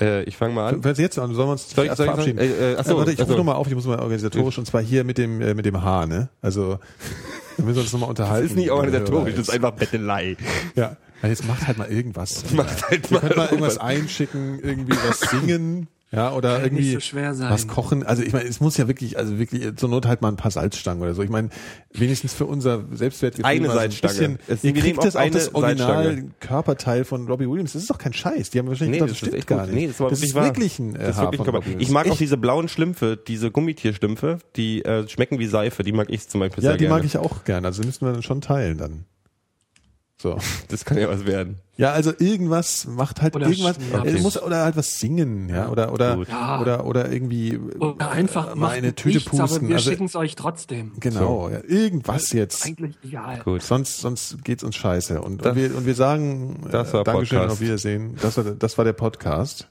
Äh, 0.00 0.22
ich 0.24 0.36
fange 0.36 0.54
mal 0.54 0.68
an. 0.74 0.84
Wenn 0.84 0.94
jetzt 0.96 1.18
an, 1.18 1.34
sollen 1.34 1.48
wir 1.48 1.52
uns 1.52 1.70
Soll 1.70 1.86
ich- 1.86 1.92
soll 1.92 2.06
ich 2.06 2.12
verabschieden? 2.12 2.38
sagen? 2.38 2.50
Äh, 2.52 2.72
äh, 2.72 2.76
ach 2.78 2.84
so, 2.84 2.94
Äh, 2.94 2.96
warte, 2.98 3.12
ich 3.12 3.18
also- 3.20 3.32
rufe 3.32 3.38
nochmal 3.38 3.54
auf, 3.56 3.66
ich 3.68 3.74
muss 3.74 3.86
mal 3.86 3.98
organisatorisch, 3.98 4.58
und 4.58 4.66
zwar 4.66 4.82
hier 4.82 5.04
mit 5.04 5.18
dem, 5.18 5.40
äh, 5.40 5.54
mit 5.54 5.66
dem 5.66 5.82
H, 5.82 6.06
ne? 6.06 6.28
Also, 6.42 6.78
wir 7.56 7.64
müssen 7.64 7.80
uns 7.80 7.92
nochmal 7.92 8.08
unterhalten. 8.10 8.42
Das 8.44 8.50
ist 8.52 8.56
nicht 8.56 8.70
organisatorisch, 8.70 9.34
das 9.34 9.48
ist 9.48 9.50
einfach 9.54 9.72
Bettelei. 9.72 10.36
Ja. 10.74 10.96
Ja, 11.22 11.28
Jetzt 11.28 11.46
macht 11.48 11.66
halt 11.66 11.78
mal 11.78 11.88
irgendwas. 11.90 12.44
Macht 12.52 12.88
halt 12.90 13.10
mal 13.10 13.20
mal 13.36 13.46
irgendwas. 13.46 13.78
einschicken, 13.78 14.60
irgendwie 14.62 14.92
was 15.08 15.18
singen, 15.18 15.88
ja, 16.10 16.32
oder 16.32 16.54
Kann 16.54 16.64
irgendwie 16.64 16.82
nicht 16.84 16.94
so 16.94 17.00
schwer 17.00 17.34
sein. 17.34 17.50
was 17.50 17.68
kochen. 17.68 18.02
Also 18.02 18.22
ich 18.22 18.32
meine, 18.32 18.48
es 18.48 18.60
muss 18.60 18.76
ja 18.78 18.88
wirklich, 18.88 19.18
also 19.18 19.38
wirklich 19.38 19.76
zur 19.76 19.88
Not 19.90 20.06
halt 20.06 20.22
mal 20.22 20.28
ein 20.28 20.36
paar 20.36 20.50
Salzstangen 20.50 21.02
oder 21.02 21.14
so. 21.14 21.22
Ich 21.22 21.28
meine, 21.28 21.50
wenigstens 21.92 22.32
für 22.32 22.46
unser 22.46 22.84
Selbstwertgefühl 22.92 23.44
Eine 23.44 23.66
so 23.66 23.72
ein 23.72 23.78
Salzstange. 23.78 24.12
bisschen. 24.14 24.38
Es- 24.48 24.64
ihr 24.64 24.72
kriegt 24.72 25.04
das 25.04 25.16
auch 25.16 25.20
auch 25.20 25.24
eine 25.24 25.30
das 25.32 25.54
Original 25.54 26.04
Salzstange. 26.04 26.30
Körperteil 26.40 27.04
von 27.04 27.26
Robbie 27.28 27.48
Williams. 27.48 27.74
Das 27.74 27.82
ist 27.82 27.90
doch 27.90 27.98
kein 27.98 28.12
Scheiß. 28.14 28.50
Die 28.50 28.58
haben 28.58 28.68
wahrscheinlich 28.68 29.00
Nee, 29.00 29.06
gedacht, 29.06 29.10
das 29.20 29.20
das 29.20 29.28
stimmt 29.28 29.46
gar 29.46 29.58
gut. 29.66 29.74
nicht. 29.74 29.82
Nee, 29.82 29.86
das 29.88 30.00
war 30.00 30.08
das 30.10 30.20
wirklich 30.22 30.34
ist 30.34 30.44
wirklich 30.44 30.78
ein 30.78 30.94
äh, 30.96 30.98
Das 30.98 31.08
ist 31.10 31.16
Haar 31.16 31.24
wirklich 31.26 31.36
von 31.44 31.52
Körper. 31.52 31.66
Ich 31.78 31.90
mag 31.90 32.06
auch 32.06 32.10
Echt? 32.12 32.20
diese 32.20 32.36
blauen 32.38 32.68
Schlümpfe, 32.68 33.18
diese 33.28 33.50
Gummitierschlümpfe, 33.50 34.38
die 34.56 34.84
äh, 34.84 35.06
schmecken 35.08 35.38
wie 35.38 35.46
Seife, 35.46 35.82
die 35.82 35.92
mag 35.92 36.08
ich 36.10 36.26
zum 36.28 36.40
Beispiel 36.40 36.64
Ja, 36.64 36.70
sehr 36.70 36.76
die 36.78 36.84
gerne. 36.84 36.96
mag 36.96 37.04
ich 37.04 37.18
auch 37.18 37.44
gerne. 37.44 37.66
Also 37.66 37.82
müssten 37.82 38.06
wir 38.06 38.12
dann 38.12 38.22
schon 38.22 38.40
teilen 38.40 38.78
dann. 38.78 39.04
So. 40.20 40.36
Das 40.68 40.84
kann 40.84 40.98
ja 40.98 41.08
was 41.08 41.24
werden. 41.26 41.60
Ja, 41.76 41.92
also 41.92 42.12
irgendwas 42.18 42.86
macht 42.88 43.22
halt 43.22 43.36
Oder 43.36 43.46
irgendwas, 43.48 43.76
Schnaps. 43.76 44.08
äh, 44.12 44.20
muss 44.20 44.42
oder 44.42 44.64
halt 44.64 44.76
was 44.76 44.98
singen, 44.98 45.48
ja, 45.48 45.68
oder 45.68 45.92
oder. 45.92 46.18
Ja. 46.28 46.60
oder 46.60 46.84
oder 46.84 47.10
irgendwie 47.12 47.56
Oder 47.56 48.10
einfach 48.10 48.48
mal 48.56 48.66
macht 48.66 48.72
eine 48.78 48.94
Tüte 48.94 49.16
nichts, 49.18 49.30
aber 49.32 49.42
pusten. 49.48 49.68
wir 49.68 49.76
Also, 49.76 49.90
schicken 49.90 50.04
es 50.06 50.16
euch 50.16 50.34
trotzdem. 50.34 50.92
genau, 50.98 51.48
ja, 51.48 51.60
irgendwas 51.64 52.32
jetzt. 52.32 52.66
Eigentlich 52.66 52.96
egal. 53.04 53.38
Gut. 53.44 53.62
Sonst 53.62 54.00
sonst 54.00 54.44
geht's 54.44 54.64
uns 54.64 54.74
scheiße 54.76 55.22
und, 55.22 55.44
Das- 55.44 55.52
und 55.52 55.56
wir 55.56 55.76
und 55.76 55.86
wir 55.86 55.94
sagen 55.94 56.64
äh, 56.66 56.70
das 56.72 56.92
war 56.92 57.04
Dankeschön 57.04 57.38
Podcast. 57.38 57.52
auf 57.52 57.60
Wiedersehen. 57.60 58.16
Das 58.20 58.36
war 58.36 58.44
der- 58.44 58.54
das 58.54 58.76
war 58.76 58.84
der 58.84 58.92
Podcast. 58.94 59.68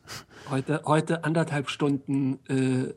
Heute, 0.49 0.81
heute 0.85 1.25
anderthalb 1.25 1.69
Stunden 1.69 2.39
äh, 2.47 2.93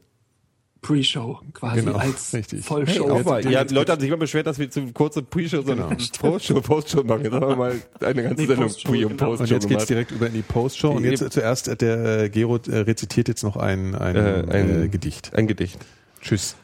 Pre-Show 0.82 1.40
quasi 1.52 1.80
Genau, 1.82 1.96
als 1.98 2.32
richtig. 2.34 2.64
Vollshow. 2.64 3.14
Hey, 3.14 3.22
mal. 3.24 3.50
Ja, 3.50 3.62
Leute 3.70 3.92
haben 3.92 4.00
sich 4.00 4.08
immer 4.08 4.16
beschwert, 4.18 4.46
dass 4.46 4.58
wir 4.58 4.70
zu 4.70 4.86
kurze 4.92 5.22
Pre-Show, 5.22 5.62
sondern 5.62 5.96
Post-Show, 6.18 6.60
Post-Show 6.62 7.04
machen. 7.04 7.24
Jetzt 7.24 7.32
haben 7.34 7.48
wir 7.48 7.56
mal 7.56 7.74
eine 8.00 8.22
ganze 8.22 8.40
Nee, 8.42 8.46
Sendung 8.46 8.68
Pre- 8.70 8.88
und 8.88 8.92
genau. 8.92 9.08
Und 9.10 9.16
Post-Show 9.38 9.54
jetzt 9.54 9.68
geht's 9.68 9.86
direkt 9.86 10.10
über 10.10 10.26
in 10.28 10.32
die 10.34 10.42
Postshow 10.42 10.90
und 10.92 11.04
jetzt 11.04 11.32
zuerst 11.32 11.68
äh, 11.68 11.76
der 11.76 12.22
äh, 12.24 12.28
Gero 12.30 12.56
äh, 12.56 12.78
rezitiert 12.78 13.28
jetzt 13.28 13.42
noch 13.42 13.56
ein 13.56 13.94
ein, 13.94 14.16
Äh, 14.16 14.44
ein- 14.50 14.82
äh, 14.84 14.88
Gedicht. 14.88 15.34
Ein 15.34 15.46
Gedicht. 15.46 15.78
Tschüss. 16.22 16.56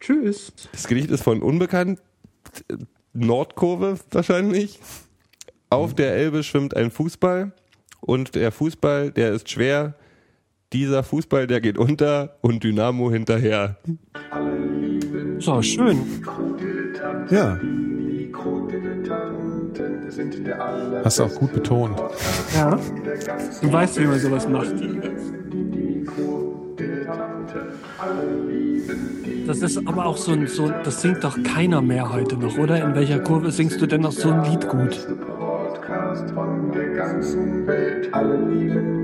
Tschüss. 0.00 0.52
Das 0.72 0.86
Gedicht 0.88 1.10
ist 1.10 1.22
von 1.22 1.40
Unbekannt, 1.40 2.00
Nordkurve 3.12 3.98
wahrscheinlich. 4.10 4.78
Auf 5.70 5.94
der 5.94 6.14
Elbe 6.14 6.42
schwimmt 6.42 6.76
ein 6.76 6.90
Fußball 6.90 7.52
und 8.00 8.34
der 8.34 8.52
Fußball, 8.52 9.10
der 9.12 9.32
ist 9.32 9.48
schwer. 9.50 9.94
Dieser 10.74 11.04
Fußball, 11.04 11.46
der 11.46 11.60
geht 11.60 11.78
unter 11.78 12.36
und 12.40 12.64
Dynamo 12.64 13.08
hinterher. 13.08 13.76
So, 15.38 15.62
schön. 15.62 16.00
Ja. 17.30 17.60
Hast 21.04 21.20
du 21.20 21.22
auch 21.22 21.34
gut 21.36 21.52
betont. 21.52 22.02
Ja. 22.56 22.76
Du 23.62 23.72
weißt, 23.72 24.00
wie 24.00 24.04
man 24.04 24.18
sowas 24.18 24.48
macht. 24.48 24.74
Das 29.46 29.58
ist 29.58 29.78
aber 29.86 30.06
auch 30.06 30.16
so 30.16 30.32
ein, 30.32 30.48
so, 30.48 30.72
das 30.82 31.02
singt 31.02 31.22
doch 31.22 31.40
keiner 31.44 31.82
mehr 31.82 32.12
heute 32.12 32.36
noch, 32.36 32.58
oder? 32.58 32.82
In 32.82 32.96
welcher 32.96 33.20
Kurve 33.20 33.52
singst 33.52 33.80
du 33.80 33.86
denn 33.86 34.00
noch 34.00 34.10
so 34.10 34.30
ein 34.30 34.42
Lied 34.50 34.68
gut? 34.68 35.06
Podcast 35.38 36.30
von 36.32 36.72
der 36.72 36.88
ganzen 36.94 37.64
Welt. 37.64 38.12
Alle 38.12 38.36
lieben 38.48 39.03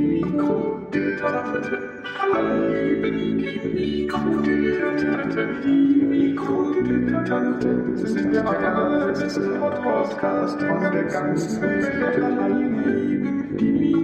Mikrodilettanten. 0.41 1.77
Alle 2.19 2.95
lieben 2.95 3.37
die 3.37 3.59
Mikrodilettanten. 3.69 5.61
Die 5.63 6.03
Mikrodilettanten 6.03 7.97
sind 7.97 8.33
der 8.33 8.47
allerbeste 8.47 9.41
Podcast 9.83 10.59
von 10.59 10.81
der 10.81 11.03
ganzen 11.03 11.61
Welt. 11.61 12.17
Lieben. 13.59 14.01